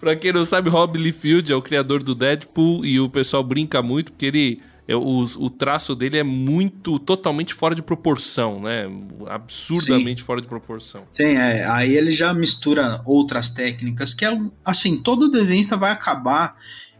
pra 0.01 0.17
quem 0.17 0.33
não 0.33 0.45
sabe, 0.45 0.71
Rob 0.71 0.99
Liefeld 0.99 1.53
é 1.53 1.57
o 1.57 1.63
criador 1.63 2.03
do 2.03 2.15
Deadpool 2.15 2.85
e 2.85 2.99
o 2.99 3.09
pessoal 3.09 3.45
brinca 3.45 3.83
muito 3.83 4.13
porque 4.13 4.27
ele. 4.27 4.63
é, 4.87 4.97
o, 4.97 5.25
o 5.25 5.51
traço 5.51 5.95
dele 5.95 6.19
é 6.19 6.23
muito, 6.23 6.99
totalmente 6.99 7.53
fora 7.53 7.75
de 7.75 7.83
proporção, 7.83 8.61
né? 8.61 8.87
Absurdamente 9.27 10.23
fora 10.23 10.41
de 10.41 10.49
proporção. 10.49 11.03
Sim, 11.13 11.37
é, 11.37 11.67
aí 11.67 11.95
ele 11.95 12.13
já 12.13 12.33
mistura 12.33 13.03
outras 13.05 13.51
técnicas, 13.51 14.15
que 14.15 14.25
é 14.25 14.39
assim, 14.65 14.97
todo 14.97 15.31
desenhista 15.31 15.77
vai 15.77 15.91
acabar 15.91 16.57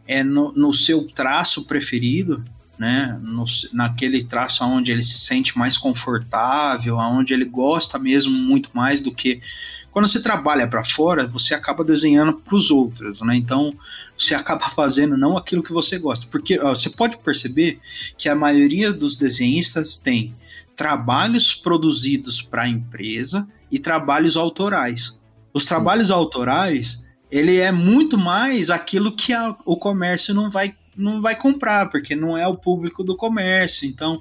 é, 0.07 0.23
no, 0.23 0.53
no 0.53 0.75
seu 0.75 1.09
traço 1.09 1.67
preferido, 1.67 2.45
né? 2.79 3.19
No, 3.23 3.45
naquele 3.73 4.23
traço 4.23 4.65
onde 4.65 4.93
ele 4.93 5.03
se 5.03 5.19
sente 5.19 5.59
mais 5.59 5.77
confortável, 5.77 6.97
onde 6.97 7.35
ele 7.35 7.45
gosta 7.45 7.99
mesmo 7.99 8.33
muito 8.33 8.71
mais 8.73 9.01
do 9.01 9.13
que. 9.13 9.41
Quando 9.91 10.07
você 10.07 10.23
trabalha 10.23 10.69
para 10.69 10.85
fora, 10.85 11.27
você 11.27 11.55
acaba 11.55 11.83
desenhando 11.83 12.35
para 12.35 12.55
os 12.55 12.71
outros, 12.71 13.21
né? 13.23 13.35
Então 13.35 13.75
você 14.17 14.35
acaba 14.37 14.61
fazendo 14.71 15.17
não 15.17 15.37
aquilo 15.37 15.63
que 15.63 15.73
você 15.73 15.99
gosta. 15.99 16.27
Porque 16.31 16.59
ó, 16.61 16.75
você 16.75 16.89
pode 16.91 17.19
perceber 17.19 17.81
que 18.17 18.29
a 18.29 18.35
maioria 18.35 18.93
dos 18.93 19.17
desenhistas 19.17 19.97
tem 19.97 20.35
trabalhos 20.77 21.55
produzidos 21.55 22.41
para 22.41 22.63
a 22.63 22.69
empresa 22.69 23.49
e 23.71 23.79
trabalhos 23.81 24.37
autorais. 24.37 25.19
Os 25.53 25.65
trabalhos 25.65 26.13
autorais, 26.13 27.05
ele 27.31 27.57
é 27.57 27.73
muito 27.73 28.17
mais 28.17 28.71
aquilo 28.71 29.11
que 29.17 29.33
a- 29.33 29.57
o 29.65 29.77
comércio 29.77 30.33
não 30.33 30.49
vai 30.49 30.75
não 30.99 31.23
vai 31.23 31.37
comprar, 31.37 31.89
porque 31.89 32.17
não 32.17 32.37
é 32.37 32.47
o 32.47 32.57
público 32.57 33.05
do 33.05 33.17
comércio. 33.17 33.89
Então, 33.89 34.21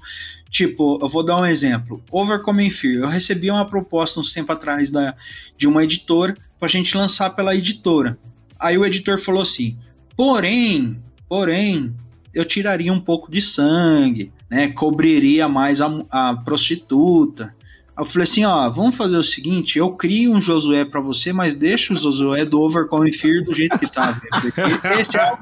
tipo, 0.50 1.00
eu 1.02 1.10
vou 1.10 1.24
dar 1.24 1.38
um 1.38 1.46
exemplo. 1.46 2.02
Overcoming 2.12 2.70
Fear. 2.70 3.04
Eu 3.04 3.08
recebi 3.08 3.50
uma 3.50 3.66
proposta 3.66 4.20
uns 4.20 4.32
tempo 4.32 4.52
atrás 4.52 4.90
da, 4.90 5.16
de 5.58 5.68
uma 5.68 5.84
editora 5.84 6.38
pra 6.60 6.68
gente 6.68 6.96
lançar 6.96 7.32
pela 7.32 7.56
editora. 7.56 8.18
Aí 8.60 8.78
o 8.78 8.86
editor 8.86 9.20
falou 9.20 9.42
assim: 9.42 9.78
porém, 10.16 11.02
porém, 11.28 11.94
eu 12.34 12.46
tiraria 12.46 12.94
um 12.94 13.00
pouco 13.00 13.32
de 13.32 13.42
sangue, 13.42 14.32
né? 14.50 14.70
Cobriria 14.70 15.48
mais 15.48 15.82
a, 15.82 15.90
a 16.12 16.36
prostituta. 16.36 17.56
Eu 17.98 18.06
falei 18.06 18.24
assim, 18.24 18.46
ó, 18.46 18.70
vamos 18.70 18.96
fazer 18.96 19.18
o 19.18 19.24
seguinte, 19.24 19.80
eu 19.80 19.92
crio 19.92 20.32
um 20.32 20.40
Josué 20.40 20.86
pra 20.86 21.02
você, 21.02 21.34
mas 21.34 21.56
deixa 21.56 21.94
o 21.94 21.96
Josué 21.96 22.46
do 22.46 22.62
Overcome 22.62 23.12
Fear 23.12 23.44
do 23.44 23.54
jeito 23.54 23.78
que 23.80 23.92
tá, 23.92 24.12
velho, 24.12 25.00
esse 25.00 25.18
é 25.18 25.34
o, 25.34 25.38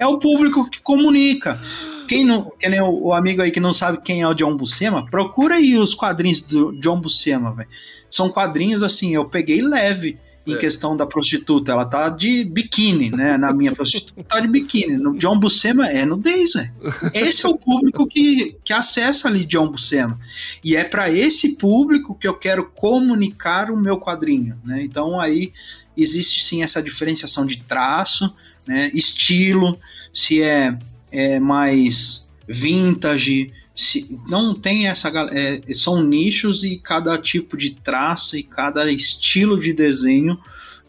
é 0.00 0.06
o 0.06 0.18
público 0.18 0.70
que 0.70 0.80
comunica. 0.80 1.60
Quem 2.06 2.24
não, 2.24 2.52
que 2.58 2.68
nem 2.68 2.80
o, 2.80 3.06
o 3.06 3.12
amigo 3.12 3.42
aí 3.42 3.50
que 3.50 3.58
não 3.58 3.72
sabe 3.72 4.00
quem 4.00 4.22
é 4.22 4.28
o 4.28 4.34
John 4.34 4.56
Buscema, 4.56 5.04
procura 5.10 5.56
aí 5.56 5.76
os 5.76 5.94
quadrinhos 5.94 6.40
do 6.40 6.72
John 6.78 7.00
Buscema, 7.00 7.52
velho. 7.52 7.68
São 8.08 8.28
quadrinhos 8.28 8.84
assim, 8.84 9.12
eu 9.12 9.24
peguei 9.24 9.60
leve 9.60 10.16
em 10.46 10.54
É. 10.54 10.56
questão 10.58 10.96
da 10.96 11.04
prostituta. 11.06 11.72
Ela 11.72 11.84
tá 11.84 12.08
de 12.08 12.44
biquíni, 12.44 13.10
né? 13.10 13.36
Na 13.36 13.52
minha 13.52 13.74
prostituta 13.74 14.22
tá 14.22 14.40
de 14.40 14.48
biquíni. 14.48 14.96
No 14.96 15.16
John 15.16 15.38
Buscema 15.38 15.88
é 15.88 16.04
nudez, 16.04 16.52
velho. 16.52 16.72
Esse 17.12 17.44
é 17.44 17.48
o 17.48 17.58
público 17.58 18.06
que, 18.06 18.56
que 18.64 18.72
acessa 18.72 19.28
ali 19.28 19.44
John 19.44 19.68
Buscema. 19.68 20.18
E 20.62 20.76
é 20.76 20.84
para 20.84 21.10
esse 21.10 21.56
público 21.56 22.14
que 22.14 22.28
eu 22.28 22.34
quero 22.34 22.64
comunicar 22.70 23.70
o 23.70 23.76
meu 23.76 23.98
quadrinho, 23.98 24.56
né? 24.64 24.82
Então 24.82 25.18
aí 25.18 25.52
existe 25.96 26.44
sim 26.44 26.62
essa 26.62 26.82
diferenciação 26.82 27.44
de 27.44 27.62
traço, 27.62 28.32
né? 28.66 28.90
Estilo, 28.94 29.78
se 30.12 30.42
é, 30.42 30.76
é 31.10 31.40
mais 31.40 32.25
vintage, 32.48 33.52
se, 33.74 34.18
não 34.28 34.54
tem 34.54 34.86
essa 34.86 35.08
é, 35.32 35.60
são 35.74 36.02
nichos 36.02 36.64
e 36.64 36.78
cada 36.78 37.18
tipo 37.18 37.56
de 37.56 37.70
traço 37.70 38.36
e 38.36 38.42
cada 38.42 38.90
estilo 38.90 39.58
de 39.58 39.72
desenho 39.72 40.38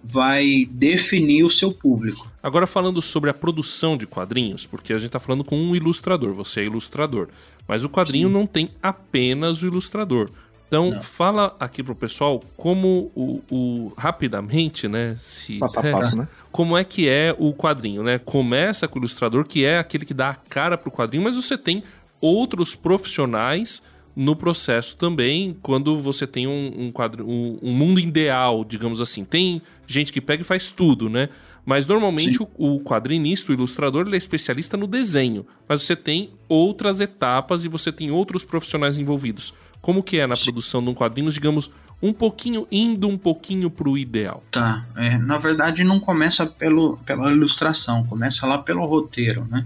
vai 0.04 0.68
definir 0.72 1.44
o 1.44 1.50
seu 1.50 1.72
público. 1.72 2.32
Agora 2.42 2.66
falando 2.66 3.02
sobre 3.02 3.30
a 3.30 3.34
produção 3.34 3.98
de 3.98 4.08
quadrinhos, 4.08 4.66
porque 4.66 4.94
a 4.94 4.98
gente 4.98 5.10
tá 5.10 5.20
falando 5.20 5.44
com 5.44 5.58
um 5.58 5.76
ilustrador, 5.76 6.34
você 6.34 6.62
é 6.62 6.66
ilustrador, 6.66 7.28
mas 7.68 7.84
o 7.84 7.90
quadrinho 7.90 8.30
não 8.30 8.48
tem 8.48 8.70
apenas 8.82 9.62
o 9.62 9.68
ilustrador. 9.68 10.30
Então, 10.68 10.92
Não. 10.92 11.02
fala 11.02 11.56
aqui 11.60 11.82
pro 11.82 11.96
pessoal 11.96 12.44
como 12.58 13.10
o, 13.16 13.42
o- 13.50 13.94
rapidamente, 13.98 14.88
né, 14.88 15.16
se 15.18 15.60
Passo 15.60 15.80
a 15.80 15.82
passo, 15.92 16.16
né? 16.18 16.28
como 16.52 16.78
é 16.78 16.84
que 16.84 17.08
é 17.08 17.34
o 17.40 17.54
quadrinho, 17.54 18.04
né? 18.04 18.18
Começa 18.20 18.88
com 18.88 18.98
o 18.98 19.02
ilustrador, 19.02 19.46
que 19.46 19.64
é 19.64 19.80
aquele 19.80 20.06
que 20.06 20.14
dá 20.14 20.30
a 20.32 20.36
cara 20.36 20.78
pro 20.78 20.92
quadrinho, 20.92 21.24
mas 21.24 21.36
você 21.38 21.58
tem 21.58 21.84
outros 22.20 22.76
profissionais 22.76 23.82
no 24.16 24.36
processo 24.36 24.98
também, 24.98 25.56
quando 25.62 26.02
você 26.02 26.26
tem 26.26 26.48
um, 26.48 26.74
um, 26.88 26.92
quadro, 26.92 27.24
um, 27.30 27.60
um 27.62 27.72
mundo 27.72 28.00
ideal, 28.00 28.66
digamos 28.66 29.00
assim. 29.00 29.24
Tem 29.24 29.62
gente 29.86 30.12
que 30.12 30.20
pega 30.20 30.42
e 30.42 30.46
faz 30.46 30.72
tudo, 30.72 31.08
né? 31.08 31.30
Mas 31.68 31.86
normalmente 31.86 32.42
o, 32.42 32.48
o 32.58 32.80
quadrinista, 32.80 33.52
o 33.52 33.54
ilustrador, 33.54 34.08
ele 34.08 34.16
é 34.16 34.18
especialista 34.18 34.78
no 34.78 34.88
desenho. 34.88 35.46
Mas 35.68 35.82
você 35.82 35.98
tem 35.98 36.32
outras 36.48 37.02
etapas 37.02 37.66
e 37.66 37.68
você 37.68 37.92
tem 37.92 38.10
outros 38.10 38.46
profissionais 38.46 38.98
envolvidos. 38.98 39.54
Como 39.82 40.02
que 40.02 40.18
é 40.18 40.26
na 40.26 40.38
produção 40.38 40.82
de 40.82 40.90
um 40.90 40.94
quadrinho, 40.94 41.30
digamos, 41.30 41.70
um 42.02 42.14
pouquinho, 42.14 42.66
indo 42.72 43.10
um 43.10 43.18
pouquinho 43.18 43.70
pro 43.70 43.98
ideal? 43.98 44.42
Tá, 44.50 44.86
é, 44.96 45.18
na 45.18 45.38
verdade 45.40 45.84
não 45.84 46.00
começa 46.00 46.46
pelo, 46.46 46.96
pela 47.06 47.34
ilustração, 47.34 48.06
começa 48.06 48.48
lá 48.48 48.60
pelo 48.60 48.86
roteiro, 48.86 49.46
né? 49.50 49.66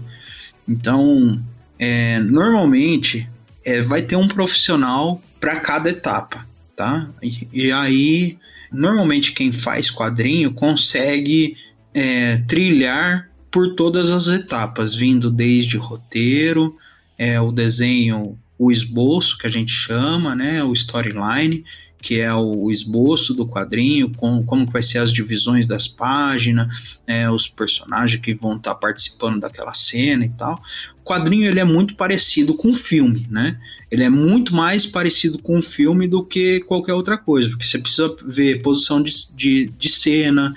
Então, 0.66 1.40
é, 1.78 2.18
normalmente 2.18 3.30
é, 3.64 3.80
vai 3.80 4.02
ter 4.02 4.16
um 4.16 4.26
profissional 4.26 5.22
para 5.38 5.60
cada 5.60 5.88
etapa, 5.88 6.44
tá? 6.74 7.08
E, 7.22 7.48
e 7.52 7.70
aí, 7.70 8.38
normalmente 8.72 9.30
quem 9.30 9.52
faz 9.52 9.88
quadrinho 9.88 10.52
consegue 10.52 11.56
é, 11.94 12.38
trilhar 12.48 13.30
por 13.50 13.74
todas 13.74 14.10
as 14.10 14.28
etapas, 14.28 14.94
vindo 14.94 15.30
desde 15.30 15.76
roteiro, 15.76 16.76
é, 17.18 17.40
o 17.40 17.52
desenho, 17.52 18.38
o 18.58 18.72
esboço 18.72 19.36
que 19.36 19.46
a 19.46 19.50
gente 19.50 19.70
chama, 19.70 20.34
né? 20.34 20.64
O 20.64 20.72
storyline, 20.72 21.64
que 22.02 22.18
é 22.18 22.34
o 22.34 22.70
esboço 22.70 23.32
do 23.32 23.46
quadrinho, 23.46 24.10
com, 24.10 24.42
como 24.42 24.66
que 24.66 24.72
vai 24.72 24.82
ser 24.82 24.98
as 24.98 25.12
divisões 25.12 25.68
das 25.68 25.86
páginas, 25.86 27.00
é, 27.06 27.30
os 27.30 27.46
personagens 27.46 28.20
que 28.20 28.34
vão 28.34 28.56
estar 28.56 28.74
participando 28.74 29.40
daquela 29.40 29.72
cena 29.72 30.24
e 30.24 30.30
tal. 30.30 30.60
O 31.00 31.04
quadrinho 31.04 31.46
ele 31.46 31.60
é 31.60 31.64
muito 31.64 31.94
parecido 31.94 32.54
com 32.54 32.70
o 32.70 32.74
filme, 32.74 33.26
né? 33.30 33.56
Ele 33.90 34.02
é 34.02 34.10
muito 34.10 34.54
mais 34.54 34.84
parecido 34.84 35.38
com 35.38 35.58
o 35.58 35.62
filme 35.62 36.08
do 36.08 36.24
que 36.24 36.60
qualquer 36.60 36.94
outra 36.94 37.16
coisa, 37.16 37.48
porque 37.50 37.66
você 37.66 37.78
precisa 37.78 38.16
ver 38.24 38.62
posição 38.62 39.00
de, 39.00 39.12
de, 39.36 39.66
de 39.66 39.88
cena, 39.88 40.52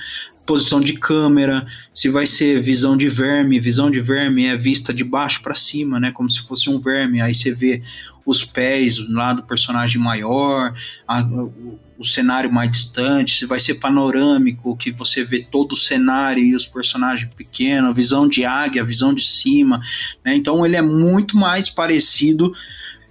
posição 0.45 0.79
de 0.79 0.93
câmera, 0.93 1.65
se 1.93 2.09
vai 2.09 2.25
ser 2.25 2.61
visão 2.61 2.95
de 2.95 3.09
verme. 3.09 3.59
Visão 3.59 3.89
de 3.89 3.99
verme 3.99 4.45
é 4.45 4.55
vista 4.55 4.93
de 4.93 5.03
baixo 5.03 5.41
para 5.41 5.55
cima, 5.55 5.99
né? 5.99 6.11
Como 6.11 6.29
se 6.29 6.41
fosse 6.41 6.69
um 6.69 6.79
verme. 6.79 7.21
Aí 7.21 7.33
você 7.33 7.53
vê 7.53 7.81
os 8.25 8.43
pés 8.43 8.97
lá 9.09 9.33
do 9.33 9.43
personagem 9.43 10.01
maior, 10.01 10.73
a, 11.07 11.21
o, 11.21 11.79
o, 11.97 12.05
cenário 12.05 12.51
mais 12.51 12.71
distante. 12.71 13.39
Se 13.39 13.45
vai 13.45 13.59
ser 13.59 13.75
panorâmico, 13.75 14.77
que 14.77 14.91
você 14.91 15.23
vê 15.23 15.39
todo 15.39 15.73
o 15.73 15.77
cenário 15.77 16.43
e 16.43 16.55
os 16.55 16.65
personagens 16.65 17.31
pequenos, 17.35 17.95
visão 17.95 18.27
de 18.27 18.45
águia, 18.45 18.83
visão 18.83 19.13
de 19.13 19.25
cima. 19.25 19.81
Né? 20.23 20.35
Então 20.35 20.65
ele 20.65 20.75
é 20.75 20.81
muito 20.81 21.37
mais 21.37 21.69
parecido 21.69 22.53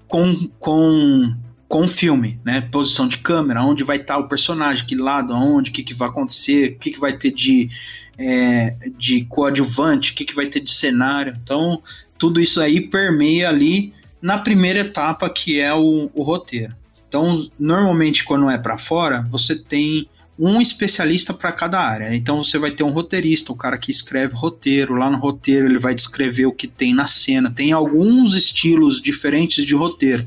com, 0.08 0.48
com 0.58 1.34
com 1.74 1.86
o 1.86 1.88
filme, 1.88 2.38
né? 2.44 2.60
Posição 2.60 3.08
de 3.08 3.18
câmera, 3.18 3.60
onde 3.64 3.82
vai 3.82 3.96
estar 3.96 4.16
o 4.18 4.28
personagem, 4.28 4.86
que 4.86 4.94
lado, 4.94 5.32
aonde, 5.32 5.72
o 5.72 5.74
que, 5.74 5.82
que 5.82 5.92
vai 5.92 6.08
acontecer, 6.08 6.70
o 6.70 6.78
que, 6.78 6.92
que 6.92 7.00
vai 7.00 7.18
ter 7.18 7.32
de, 7.32 7.68
é, 8.16 8.76
de 8.96 9.24
coadjuvante, 9.24 10.12
o 10.12 10.14
que, 10.14 10.24
que 10.24 10.36
vai 10.36 10.46
ter 10.46 10.60
de 10.60 10.70
cenário. 10.70 11.36
Então, 11.42 11.82
tudo 12.16 12.40
isso 12.40 12.60
aí 12.60 12.80
permeia 12.80 13.48
ali 13.48 13.92
na 14.22 14.38
primeira 14.38 14.78
etapa, 14.78 15.28
que 15.28 15.58
é 15.58 15.74
o, 15.74 16.08
o 16.14 16.22
roteiro. 16.22 16.76
Então, 17.08 17.44
normalmente, 17.58 18.22
quando 18.22 18.48
é 18.48 18.56
para 18.56 18.78
fora, 18.78 19.26
você 19.28 19.58
tem 19.60 20.08
um 20.38 20.60
especialista 20.60 21.32
para 21.32 21.52
cada 21.52 21.80
área. 21.80 22.14
Então 22.14 22.42
você 22.42 22.58
vai 22.58 22.70
ter 22.70 22.82
um 22.82 22.90
roteirista, 22.90 23.52
o 23.52 23.56
cara 23.56 23.78
que 23.78 23.90
escreve 23.90 24.34
roteiro. 24.34 24.94
Lá 24.94 25.08
no 25.08 25.18
roteiro 25.18 25.66
ele 25.66 25.78
vai 25.78 25.94
descrever 25.94 26.46
o 26.46 26.52
que 26.52 26.66
tem 26.66 26.92
na 26.92 27.06
cena. 27.06 27.50
Tem 27.50 27.72
alguns 27.72 28.34
estilos 28.34 29.00
diferentes 29.00 29.64
de 29.64 29.74
roteiro. 29.74 30.26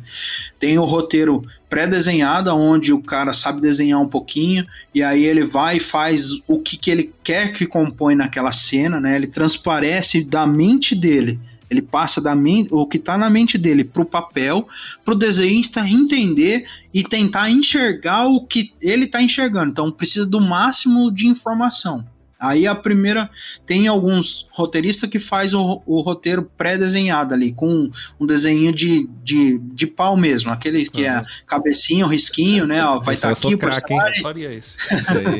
Tem 0.57 0.79
o 0.79 0.85
roteiro 0.85 1.43
pré-desenhado, 1.69 2.55
onde 2.55 2.93
o 2.93 3.01
cara 3.01 3.33
sabe 3.33 3.59
desenhar 3.59 4.01
um 4.01 4.07
pouquinho 4.07 4.65
e 4.95 5.03
aí 5.03 5.25
ele 5.25 5.43
vai 5.43 5.77
e 5.77 5.81
faz 5.81 6.31
o 6.47 6.59
que, 6.59 6.77
que 6.77 6.89
ele 6.89 7.13
quer 7.21 7.51
que 7.51 7.65
compõe 7.65 8.15
naquela 8.15 8.53
cena, 8.53 9.01
né? 9.01 9.15
Ele 9.15 9.27
transparece 9.27 10.23
da 10.23 10.47
mente 10.47 10.95
dele 10.95 11.37
ele 11.69 11.81
passa 11.81 12.21
da 12.21 12.35
mente, 12.35 12.73
o 12.73 12.85
que 12.87 12.97
está 12.97 13.17
na 13.17 13.29
mente 13.29 13.57
dele 13.57 13.83
para 13.83 14.01
o 14.01 14.05
papel, 14.05 14.67
para 15.03 15.13
o 15.13 15.17
desenhista 15.17 15.87
entender 15.87 16.65
e 16.93 17.03
tentar 17.03 17.49
enxergar 17.49 18.27
o 18.27 18.45
que 18.45 18.73
ele 18.81 19.05
está 19.05 19.21
enxergando. 19.21 19.71
Então 19.71 19.91
precisa 19.91 20.25
do 20.25 20.39
máximo 20.39 21.11
de 21.11 21.27
informação. 21.27 22.05
Aí 22.39 22.67
a 22.67 22.75
primeira 22.75 23.29
tem 23.65 23.87
alguns 23.87 24.47
roteiristas 24.51 25.09
que 25.09 25.17
faz 25.17 25.53
o, 25.53 25.81
o 25.85 26.01
roteiro 26.01 26.43
pré-desenhado 26.55 27.33
ali, 27.33 27.51
com 27.51 27.89
um 28.19 28.25
desenho 28.25 28.71
de, 28.71 29.09
de, 29.23 29.57
de 29.57 29.87
pau 29.87 30.15
mesmo, 30.15 30.51
aquele 30.51 30.87
que 30.87 31.05
é 31.05 31.19
cabecinha, 31.47 32.05
o 32.05 32.09
risquinho, 32.09 32.67
né? 32.67 32.85
Ó, 32.85 32.99
vai 32.99 33.15
estar 33.15 33.29
tá 33.29 33.33
aqui 33.33 33.55
o 33.55 33.57
personagem. 33.57 34.21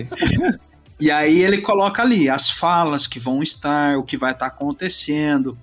e 1.00 1.12
aí 1.12 1.44
ele 1.44 1.60
coloca 1.60 2.02
ali 2.02 2.28
as 2.28 2.50
falas 2.50 3.06
que 3.06 3.20
vão 3.20 3.44
estar, 3.44 3.98
o 3.98 4.04
que 4.04 4.18
vai 4.18 4.32
estar 4.32 4.50
tá 4.50 4.56
acontecendo. 4.56 5.56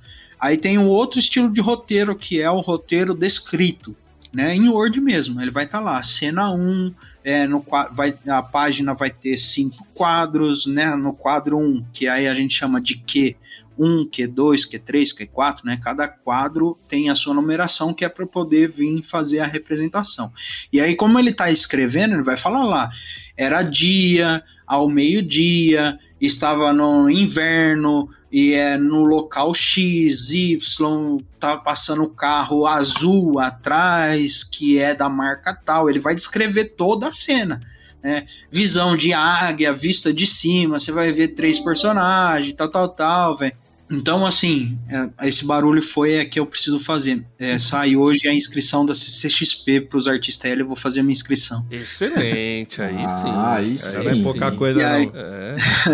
Aí 0.45 0.59
tem 0.59 0.77
um 0.77 0.89
outro 0.89 1.19
estilo 1.19 1.51
de 1.51 1.63
roteiro, 1.63 2.15
que 2.15 2.39
é 2.39 2.51
o 2.51 2.61
roteiro 2.61 3.15
descrito, 3.15 3.97
né? 4.31 4.55
Em 4.55 4.69
Word 4.69 5.01
mesmo. 5.01 5.41
Ele 5.41 5.51
vai 5.51 5.65
estar 5.65 5.79
tá 5.79 5.85
lá, 5.85 6.03
cena 6.03 6.53
1, 6.53 6.95
é, 7.25 7.47
no, 7.47 7.65
vai, 7.95 8.15
a 8.29 8.43
página 8.43 8.93
vai 8.93 9.09
ter 9.09 9.39
cinco 9.39 9.87
quadros, 9.95 10.67
né? 10.67 10.95
No 10.97 11.15
quadro 11.15 11.57
1, 11.57 11.87
que 11.95 12.07
aí 12.07 12.29
a 12.29 12.35
gente 12.35 12.55
chama 12.55 12.79
de 12.79 12.97
Q. 12.97 13.35
1, 13.79 14.05
Q2, 14.11 14.69
Q3, 14.71 15.17
Q4, 15.19 15.65
né? 15.65 15.81
Cada 15.83 16.07
quadro 16.07 16.79
tem 16.87 17.09
a 17.09 17.15
sua 17.15 17.33
numeração 17.33 17.95
que 17.95 18.05
é 18.05 18.09
para 18.11 18.27
poder 18.27 18.71
vir 18.71 19.03
fazer 19.03 19.41
a 19.41 19.47
representação. 19.47 20.31
E 20.71 20.79
aí, 20.79 20.95
como 20.95 21.19
ele 21.19 21.31
está 21.31 21.51
escrevendo, 21.51 22.17
ele 22.17 22.23
vai 22.23 22.37
falar 22.37 22.65
lá: 22.65 22.91
era 23.35 23.63
dia, 23.63 24.45
ao 24.67 24.91
meio-dia, 24.91 25.99
estava 26.21 26.71
no 26.71 27.09
inverno 27.09 28.09
e 28.37 28.53
é 28.53 28.77
no 28.77 29.05
local 29.05 29.55
X, 29.55 30.31
Y, 30.31 31.19
tá 31.39 31.57
passando 31.57 32.03
o 32.03 32.11
carro 32.11 32.67
azul 32.67 33.39
atrás, 33.39 34.43
que 34.43 34.77
é 34.77 34.93
da 34.93 35.09
marca 35.09 35.55
tal. 35.55 35.89
Ele 35.89 36.01
vai 36.01 36.17
descrever 36.17 36.65
toda 36.77 37.07
a 37.07 37.13
cena. 37.13 37.61
Né? 38.03 38.27
Visão 38.51 38.97
de 38.97 39.13
águia, 39.13 39.73
vista 39.73 40.13
de 40.13 40.27
cima, 40.27 40.81
você 40.81 40.91
vai 40.91 41.13
ver 41.13 41.29
três 41.29 41.61
personagens, 41.61 42.53
tal, 42.55 42.69
tal, 42.69 42.89
tal, 42.89 43.37
velho. 43.37 43.57
Então, 43.95 44.27
assim, 44.27 44.79
é, 44.89 45.29
esse 45.29 45.45
barulho 45.45 45.83
foi 45.83 46.15
é 46.15 46.25
que 46.25 46.39
eu 46.39 46.47
preciso 46.47 46.79
fazer. 46.79 47.25
É, 47.39 47.59
sai 47.59 47.97
hoje 47.97 48.29
a 48.29 48.35
inscrição 48.35 48.85
da 48.85 48.95
CCXP 48.95 49.83
para 49.83 49.99
os 49.99 50.09
artistas 50.09 50.51
L, 50.51 50.61
eu 50.61 50.67
vou 50.67 50.77
fazer 50.77 51.01
a 51.01 51.03
minha 51.03 51.13
inscrição. 51.13 51.67
Excelente, 51.71 52.83
aí 52.83 52.97
ah, 52.99 53.09
sim. 53.09 53.31
Aí 53.33 53.79
sim. 53.79 54.03
Não 54.03 54.11
é 54.11 54.23
pouca 54.23 54.53
coisa, 54.53 54.87
aí, 54.87 55.07
não. 55.07 55.13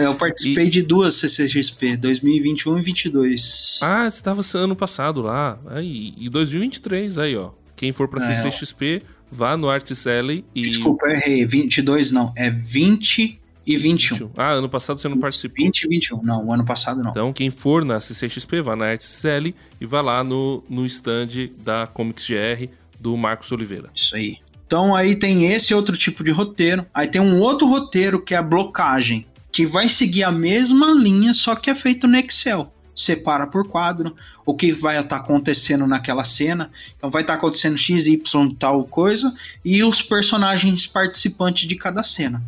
É. 0.01 0.05
eu 0.06 0.14
participei 0.14 0.66
e... 0.66 0.70
de 0.70 0.82
duas 0.82 1.14
CCXP, 1.14 1.97
2021 1.97 2.72
e 2.72 2.74
2022. 2.82 3.81
Ah, 3.82 4.10
você 4.10 4.16
estava 4.16 4.40
ano 4.55 4.74
passado 4.74 5.20
lá. 5.20 5.59
Aí, 5.66 6.14
e 6.16 6.28
2023, 6.28 7.18
aí, 7.18 7.36
ó. 7.36 7.51
Quem 7.77 7.93
for 7.93 8.09
para 8.09 8.24
é, 8.24 8.35
CCXP, 8.35 9.02
vá 9.31 9.56
no 9.56 9.68
Artist 9.68 10.06
L 10.09 10.44
e. 10.55 10.60
Desculpa, 10.60 11.06
eu 11.06 11.12
errei. 11.12 11.47
22 11.47 12.10
não, 12.10 12.32
é 12.36 12.51
20 12.51 13.40
e 13.75 13.77
21. 13.77 14.17
21. 14.17 14.31
Ah, 14.37 14.51
ano 14.53 14.69
passado 14.69 15.01
você 15.01 15.09
não 15.09 15.17
20, 15.17 15.23
participou? 15.23 15.65
20 15.65 15.83
e 15.83 15.89
21. 15.89 16.23
Não, 16.23 16.47
o 16.47 16.53
ano 16.53 16.65
passado 16.65 17.03
não. 17.03 17.11
Então, 17.11 17.33
quem 17.33 17.51
for 17.51 17.85
na 17.85 18.01
CCXP, 18.01 18.61
vá 18.61 18.77
na 18.77 18.87
ArtsL 18.87 19.55
e 19.81 19.87
vá 19.87 20.01
lá 20.01 20.23
no, 20.25 20.63
no 20.69 20.87
stand 20.87 21.51
da 21.59 21.87
Comics 21.87 22.27
GR 22.27 22.69
do 22.99 23.17
Marcos 23.17 23.51
Oliveira. 23.53 23.91
Isso 23.95 24.15
aí. 24.15 24.37
Então, 24.67 24.95
aí 24.95 25.17
tem 25.17 25.53
esse 25.53 25.75
outro 25.75 25.97
tipo 25.97 26.23
de 26.23 26.31
roteiro. 26.31 26.87
Aí 26.95 27.09
tem 27.09 27.21
um 27.21 27.41
outro 27.41 27.67
roteiro 27.67 28.23
que 28.23 28.35
é 28.35 28.39
a 28.39 28.43
blocagem, 28.43 29.27
que 29.51 29.67
vai 29.67 29.89
seguir 29.89 30.23
a 30.23 30.31
mesma 30.31 30.93
linha, 30.93 31.35
só 31.35 31.55
que 31.55 31.71
é 31.71 31.75
feito 31.75 32.07
no 32.07 32.17
Excel 32.17 32.73
separa 33.01 33.47
por 33.47 33.67
quadro 33.67 34.15
o 34.45 34.55
que 34.55 34.73
vai 34.73 34.97
estar 34.97 35.17
tá 35.19 35.25
acontecendo 35.25 35.87
naquela 35.87 36.25
cena. 36.25 36.71
Então 36.97 37.11
vai 37.11 37.23
estar 37.23 37.35
tá 37.35 37.39
acontecendo 37.39 37.79
X, 37.79 38.07
Y, 38.07 38.51
tal 38.59 38.85
coisa 38.85 39.35
e 39.65 39.83
os 39.83 40.03
personagens 40.03 40.87
participantes 40.87 41.67
de 41.67 41.77
cada 41.77 42.03
cena. 42.03 42.43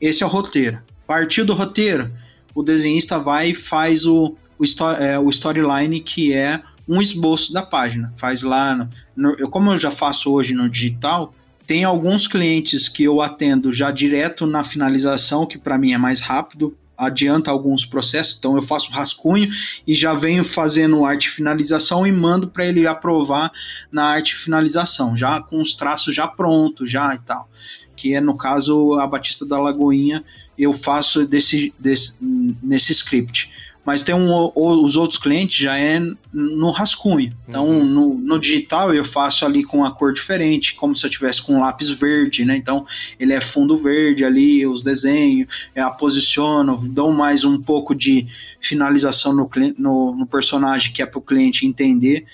Esse 0.00 0.22
é 0.22 0.26
o 0.26 0.28
roteiro. 0.28 0.78
Partiu 1.06 1.44
do 1.44 1.54
roteiro, 1.54 2.12
o 2.54 2.62
desenhista 2.62 3.18
vai 3.18 3.50
e 3.50 3.54
faz 3.54 4.06
o, 4.06 4.34
o, 4.58 4.64
é, 4.98 5.18
o 5.18 5.28
storyline 5.28 6.00
que 6.00 6.32
é 6.32 6.60
um 6.88 7.00
esboço 7.00 7.52
da 7.52 7.62
página. 7.62 8.12
Faz 8.16 8.42
lá, 8.42 8.74
no, 8.74 8.88
no, 9.16 9.30
eu, 9.38 9.48
como 9.48 9.72
eu 9.72 9.76
já 9.76 9.90
faço 9.90 10.32
hoje 10.32 10.54
no 10.54 10.68
digital, 10.68 11.34
tem 11.66 11.84
alguns 11.84 12.26
clientes 12.26 12.88
que 12.88 13.04
eu 13.04 13.20
atendo 13.20 13.72
já 13.72 13.90
direto 13.90 14.46
na 14.46 14.62
finalização, 14.62 15.46
que 15.46 15.58
para 15.58 15.76
mim 15.76 15.92
é 15.92 15.98
mais 15.98 16.20
rápido, 16.20 16.76
adianta 16.96 17.50
alguns 17.50 17.84
processos, 17.84 18.36
então 18.38 18.56
eu 18.56 18.62
faço 18.62 18.90
rascunho 18.90 19.48
e 19.86 19.94
já 19.94 20.14
venho 20.14 20.42
fazendo 20.42 21.04
arte 21.04 21.28
finalização 21.28 22.06
e 22.06 22.12
mando 22.12 22.48
para 22.48 22.64
ele 22.64 22.86
aprovar 22.86 23.50
na 23.92 24.04
arte 24.04 24.34
finalização, 24.34 25.14
já 25.14 25.42
com 25.42 25.60
os 25.60 25.74
traços 25.74 26.14
já 26.14 26.26
prontos, 26.26 26.90
já 26.90 27.14
e 27.14 27.18
tal 27.18 27.48
que 27.96 28.14
é 28.14 28.20
no 28.20 28.36
caso 28.36 28.94
a 28.94 29.06
Batista 29.06 29.46
da 29.46 29.58
Lagoinha, 29.58 30.24
eu 30.58 30.72
faço 30.72 31.26
desse, 31.26 31.72
desse 31.78 32.16
nesse 32.62 32.92
script. 32.92 33.50
Mas 33.86 34.02
tem 34.02 34.16
um, 34.16 34.50
os 34.56 34.96
outros 34.96 35.16
clientes 35.16 35.56
já 35.56 35.78
é 35.78 36.00
no 36.32 36.70
rascunho. 36.72 37.32
Então, 37.48 37.68
uhum. 37.68 37.84
no, 37.84 38.14
no, 38.14 38.36
digital 38.36 38.92
eu 38.92 39.04
faço 39.04 39.46
ali 39.46 39.62
com 39.62 39.84
a 39.84 39.92
cor 39.92 40.12
diferente, 40.12 40.74
como 40.74 40.94
se 40.96 41.06
eu 41.06 41.10
tivesse 41.10 41.40
com 41.40 41.54
um 41.54 41.60
lápis 41.60 41.90
verde, 41.90 42.44
né? 42.44 42.56
Então, 42.56 42.84
ele 43.16 43.32
é 43.32 43.40
fundo 43.40 43.76
verde 43.76 44.24
ali, 44.24 44.66
os 44.66 44.82
desenhos, 44.82 45.68
eu 45.72 45.88
posiciono, 45.92 46.76
dou 46.88 47.12
mais 47.12 47.44
um 47.44 47.62
pouco 47.62 47.94
de 47.94 48.26
finalização 48.60 49.32
no, 49.32 49.48
no, 49.78 50.16
no 50.16 50.26
personagem, 50.26 50.92
que 50.92 51.00
é 51.00 51.06
para 51.06 51.20
o 51.20 51.22
cliente 51.22 51.64
entender 51.64 52.24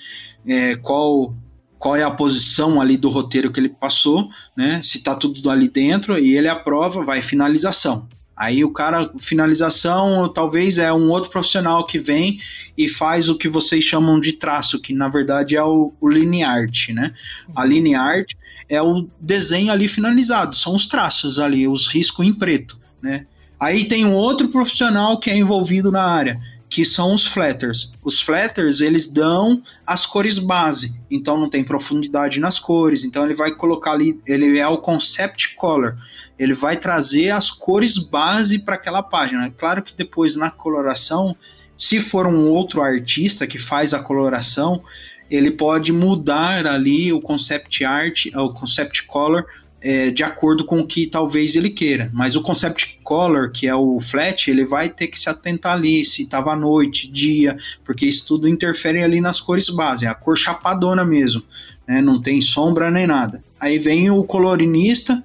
é, 0.47 0.75
qual 0.75 1.35
qual 1.83 1.97
é 1.97 2.03
a 2.03 2.09
posição 2.09 2.79
ali 2.79 2.95
do 2.95 3.09
roteiro 3.09 3.51
que 3.51 3.59
ele 3.59 3.67
passou, 3.67 4.29
né? 4.55 4.79
Se 4.81 5.03
tá 5.03 5.15
tudo 5.15 5.49
ali 5.49 5.67
dentro 5.67 6.17
e 6.17 6.37
ele 6.37 6.47
aprova, 6.47 7.03
vai 7.03 7.21
finalização. 7.21 8.07
Aí 8.37 8.63
o 8.63 8.71
cara, 8.71 9.11
finalização, 9.19 10.31
talvez 10.31 10.77
é 10.77 10.93
um 10.93 11.09
outro 11.09 11.29
profissional 11.29 11.85
que 11.85 11.99
vem 11.99 12.39
e 12.77 12.87
faz 12.87 13.27
o 13.27 13.37
que 13.37 13.49
vocês 13.49 13.83
chamam 13.83 14.17
de 14.17 14.31
traço, 14.31 14.79
que 14.79 14.93
na 14.93 15.09
verdade 15.09 15.57
é 15.57 15.61
o, 15.61 15.91
o 15.99 16.07
art, 16.47 16.87
né? 16.91 17.11
A 17.53 17.63
art 18.01 18.31
é 18.69 18.81
o 18.81 19.05
desenho 19.19 19.69
ali 19.69 19.89
finalizado, 19.89 20.55
são 20.55 20.73
os 20.73 20.87
traços 20.87 21.37
ali, 21.37 21.67
os 21.67 21.85
riscos 21.85 22.25
em 22.25 22.33
preto, 22.33 22.79
né? 23.01 23.25
Aí 23.59 23.89
tem 23.89 24.05
um 24.05 24.13
outro 24.13 24.47
profissional 24.47 25.19
que 25.19 25.29
é 25.29 25.35
envolvido 25.35 25.91
na 25.91 26.03
área, 26.03 26.39
que 26.73 26.83
são 26.83 27.13
os 27.13 27.23
flatters. 27.23 27.91
Os 28.03 28.19
flatters, 28.19 28.81
eles 28.81 29.05
dão 29.05 29.61
as 29.85 30.07
cores 30.07 30.39
base, 30.39 30.99
então 31.09 31.39
não 31.39 31.47
tem 31.47 31.63
profundidade 31.63 32.39
nas 32.39 32.57
cores, 32.57 33.05
então 33.05 33.23
ele 33.23 33.35
vai 33.35 33.53
colocar 33.53 33.91
ali, 33.91 34.19
ele 34.25 34.57
é 34.57 34.67
o 34.67 34.79
concept 34.79 35.53
color, 35.53 35.95
ele 36.37 36.55
vai 36.55 36.75
trazer 36.75 37.29
as 37.29 37.51
cores 37.51 37.99
base 37.99 38.57
para 38.57 38.73
aquela 38.73 39.03
página. 39.03 39.51
Claro 39.51 39.83
que 39.83 39.95
depois 39.95 40.35
na 40.35 40.49
coloração, 40.49 41.37
se 41.77 42.01
for 42.01 42.25
um 42.25 42.49
outro 42.49 42.81
artista 42.81 43.45
que 43.45 43.59
faz 43.59 43.93
a 43.93 44.01
coloração, 44.01 44.83
ele 45.29 45.51
pode 45.51 45.93
mudar 45.93 46.65
ali 46.65 47.13
o 47.13 47.21
concept 47.21 47.85
art, 47.85 48.25
o 48.33 48.49
concept 48.49 49.03
color 49.03 49.45
é, 49.83 50.09
de 50.09 50.23
acordo 50.23 50.63
com 50.63 50.79
o 50.79 50.87
que 50.87 51.05
talvez 51.05 51.57
ele 51.57 51.69
queira. 51.69 52.09
Mas 52.13 52.37
o 52.37 52.41
concept 52.41 52.97
color, 53.03 53.51
que 53.51 53.67
é 53.67 53.75
o 53.75 53.99
flat, 53.99 54.49
ele 54.49 54.63
vai 54.63 54.87
ter 54.87 55.07
que 55.07 55.19
se 55.19 55.29
atentar 55.29 55.73
ali, 55.73 56.05
se 56.05 56.23
estava 56.23 56.55
noite, 56.55 57.11
dia, 57.11 57.57
porque 57.83 58.05
isso 58.05 58.25
tudo 58.25 58.47
interfere 58.47 59.03
ali 59.03 59.19
nas 59.19 59.41
cores 59.41 59.69
base, 59.69 60.05
é 60.05 60.07
a 60.07 60.15
cor 60.15 60.37
chapadona 60.37 61.03
mesmo, 61.03 61.43
né? 61.85 62.01
não 62.01 62.21
tem 62.21 62.39
sombra 62.39 62.89
nem 62.89 63.05
nada. 63.05 63.43
Aí 63.59 63.77
vem 63.77 64.09
o 64.09 64.23
colorinista, 64.23 65.21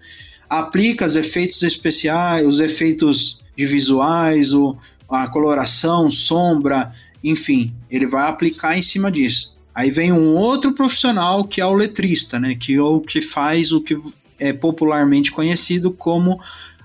aplica 0.51 1.06
os 1.06 1.14
efeitos 1.14 1.62
especiais, 1.62 2.44
os 2.44 2.59
efeitos 2.59 3.40
de 3.56 3.64
visuais, 3.64 4.52
o, 4.52 4.76
a 5.09 5.28
coloração, 5.28 6.10
sombra, 6.10 6.93
enfim, 7.22 7.72
ele 7.89 8.06
vai 8.06 8.28
aplicar 8.28 8.76
em 8.76 8.82
cima 8.82 9.10
disso. 9.10 9.56
Aí 9.78 9.93
vem 9.93 10.10
um 10.10 10.35
outro 10.35 10.72
profissional 10.72 11.44
que 11.44 11.60
é 11.60 11.64
o 11.64 11.72
letrista, 11.72 12.40
né? 12.40 12.56
Que 12.56 12.74
é 12.74 12.82
o 12.82 13.01
que 13.01 13.22
faz 13.22 13.70
o 13.70 13.80
que 13.80 13.97
é 14.39 14.52
popularmente 14.52 15.32
conhecido 15.32 15.90
como 15.90 16.40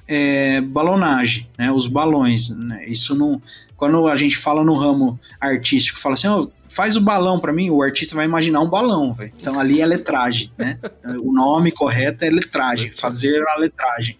é, 0.08 0.62
balonagem, 0.62 1.50
né? 1.58 1.72
Os 1.72 1.88
balões. 1.88 2.50
Né? 2.50 2.86
Isso 2.88 3.16
não. 3.16 3.42
Quando 3.76 4.08
a 4.08 4.16
gente 4.16 4.38
fala 4.38 4.64
no 4.64 4.74
ramo 4.74 5.20
artístico, 5.40 6.00
fala 6.00 6.16
assim, 6.16 6.28
oh, 6.28 6.50
faz 6.70 6.96
o 6.96 7.02
balão 7.02 7.40
para 7.40 7.54
mim, 7.54 7.70
o 7.70 7.82
artista 7.82 8.16
vai 8.16 8.26
imaginar 8.26 8.62
um 8.62 8.70
balão, 8.70 9.14
velho. 9.14 9.34
Então 9.40 9.60
ali 9.60 9.82
é 9.82 9.86
letragem, 9.86 10.52
né? 10.58 10.80
o 11.22 11.32
nome 11.32 11.72
correto 11.72 12.26
é 12.26 12.30
letragem, 12.30 12.92
fazer 12.94 13.44
a 13.48 13.58
letragem. 13.58 14.18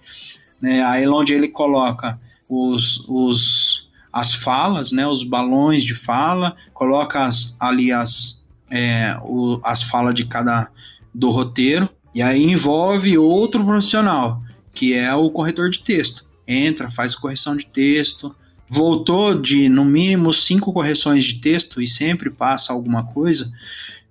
Né? 0.62 0.84
Aí 0.84 1.08
onde 1.08 1.34
ele 1.34 1.48
coloca 1.48 2.20
os, 2.48 3.06
os 3.08 3.90
as 4.12 4.36
falas, 4.36 4.92
né? 4.92 5.08
Os 5.08 5.24
balões 5.24 5.84
de 5.84 5.96
fala, 5.96 6.56
coloca 6.72 7.24
as, 7.24 7.56
ali 7.60 7.92
as 7.92 8.44
é, 8.70 9.18
o, 9.24 9.60
as 9.64 9.82
falas 9.82 10.14
de 10.14 10.26
cada 10.26 10.70
do 11.14 11.30
roteiro 11.30 11.90
e 12.14 12.22
aí 12.22 12.44
envolve 12.44 13.18
outro 13.18 13.64
profissional, 13.64 14.42
que 14.74 14.94
é 14.94 15.14
o 15.14 15.30
corretor 15.30 15.70
de 15.70 15.80
texto. 15.80 16.26
Entra, 16.48 16.92
faz 16.92 17.16
correção 17.16 17.56
de 17.56 17.66
texto, 17.66 18.36
voltou 18.70 19.40
de 19.40 19.70
no 19.70 19.86
mínimo 19.86 20.34
cinco 20.34 20.74
correções 20.74 21.24
de 21.24 21.36
texto 21.36 21.82
e 21.82 21.88
sempre 21.88 22.30
passa 22.30 22.74
alguma 22.74 23.04
coisa, 23.04 23.52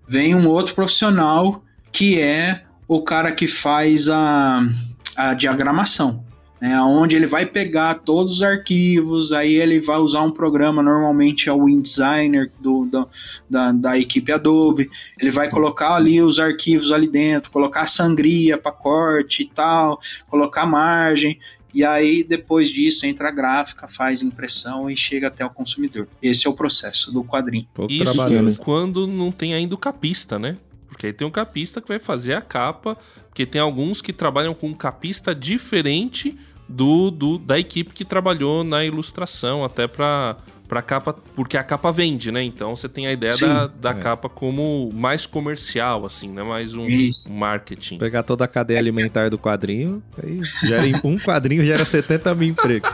vem 0.09 0.35
um 0.35 0.49
outro 0.49 0.75
profissional 0.75 1.63
que 1.91 2.19
é 2.19 2.65
o 2.89 3.03
cara 3.03 3.33
que 3.33 3.47
faz 3.47 4.09
a, 4.09 4.67
a 5.15 5.35
diagramação 5.35 6.25
né, 6.63 6.81
onde 6.81 7.17
ele 7.17 7.27
vai 7.27 7.45
pegar 7.45 7.95
todos 7.95 8.35
os 8.35 8.43
arquivos, 8.43 9.33
aí 9.33 9.57
ele 9.57 9.81
vai 9.81 9.99
usar 9.99 10.23
um 10.23 10.31
programa, 10.31 10.81
normalmente 10.81 11.49
é 11.49 11.53
o 11.53 11.69
InDesigner 11.69 12.53
do, 12.61 12.85
do 12.85 13.09
da, 13.51 13.73
da 13.73 13.99
equipe 13.99 14.31
Adobe, 14.31 14.89
ele 15.21 15.33
vai 15.33 15.51
colocar 15.51 15.97
ali 15.97 16.23
os 16.23 16.39
arquivos 16.39 16.93
ali 16.93 17.09
dentro, 17.09 17.51
colocar 17.51 17.89
sangria 17.89 18.57
para 18.57 18.71
corte 18.71 19.43
e 19.43 19.47
tal, 19.47 19.99
colocar 20.29 20.65
margem, 20.65 21.37
e 21.75 21.83
aí 21.83 22.23
depois 22.23 22.69
disso 22.69 23.07
entra 23.07 23.27
a 23.27 23.33
gráfica, 23.33 23.89
faz 23.89 24.23
impressão 24.23 24.89
e 24.89 24.97
chega 24.97 25.27
até 25.27 25.45
o 25.45 25.51
consumidor. 25.51 26.07
Esse 26.23 26.47
é 26.47 26.51
o 26.51 26.55
processo 26.55 27.11
do 27.11 27.25
quadrinho. 27.25 27.67
Pouco 27.75 27.93
Isso 27.93 28.61
quando 28.61 29.09
não 29.09 29.33
tem 29.33 29.53
ainda 29.53 29.75
o 29.75 29.79
capista, 29.79 30.39
né? 30.39 30.57
Porque 30.87 31.07
aí 31.07 31.13
tem 31.13 31.27
um 31.27 31.31
capista 31.31 31.81
que 31.81 31.89
vai 31.89 31.99
fazer 31.99 32.35
a 32.35 32.41
capa, 32.41 32.97
porque 33.29 33.45
tem 33.45 33.61
alguns 33.61 34.01
que 34.01 34.13
trabalham 34.13 34.55
com 34.55 34.69
um 34.69 34.75
capista 34.75 35.35
diferente 35.35 36.39
do, 36.69 37.11
do 37.11 37.39
da 37.39 37.59
equipe 37.59 37.93
que 37.93 38.05
trabalhou 38.05 38.65
na 38.65 38.85
ilustração, 38.85 39.65
até 39.65 39.87
para 39.87 40.37
para 40.73 40.81
capa, 40.81 41.15
porque 41.37 41.59
a 41.59 41.63
capa 41.63 41.93
vende, 41.93 42.33
né? 42.33 42.43
Então 42.43 42.75
você 42.75 42.89
tem 42.89 43.07
a 43.07 43.13
ideia 43.13 43.35
Sim, 43.35 43.47
da, 43.47 43.67
da 43.67 43.91
é. 43.91 43.95
capa 43.95 44.27
como 44.27 44.91
mais 44.91 45.27
comercial, 45.27 46.07
assim, 46.07 46.31
né? 46.31 46.43
Mais 46.43 46.75
um, 46.75 46.87
um, 46.87 47.35
marketing. 47.35 47.99
Pegar 47.99 48.23
toda 48.23 48.47
a 48.47 48.49
cadeia 48.49 48.79
alimentar 48.79 49.29
do 49.29 49.37
quadrinho, 49.37 50.03
aí 50.23 50.41
gera, 50.67 50.85
um 51.05 51.19
quadrinho 51.19 51.63
gera 51.63 51.85
70 51.85 52.35
mil 52.35 52.49
empregos. 52.49 52.91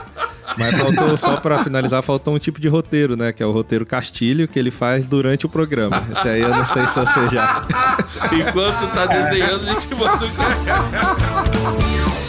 Mas 0.57 0.75
faltou, 0.75 1.15
só 1.15 1.37
para 1.37 1.63
finalizar, 1.63 2.03
faltou 2.03 2.35
um 2.35 2.39
tipo 2.39 2.59
de 2.59 2.67
roteiro, 2.67 3.15
né? 3.15 3.31
Que 3.31 3.41
é 3.41 3.45
o 3.45 3.51
roteiro 3.53 3.85
Castilho, 3.85 4.45
que 4.45 4.59
ele 4.59 4.71
faz 4.71 5.05
durante 5.05 5.45
o 5.45 5.49
programa. 5.49 6.05
Esse 6.11 6.27
aí 6.27 6.41
eu 6.41 6.49
não 6.49 6.65
sei 6.65 6.85
se 6.85 6.95
você 6.99 7.29
já. 7.29 7.65
Enquanto 8.33 8.93
tá 8.93 9.05
desenhando, 9.05 9.69
a 9.69 9.73
gente 9.73 9.95
manda 9.95 10.25
o. 12.25 12.28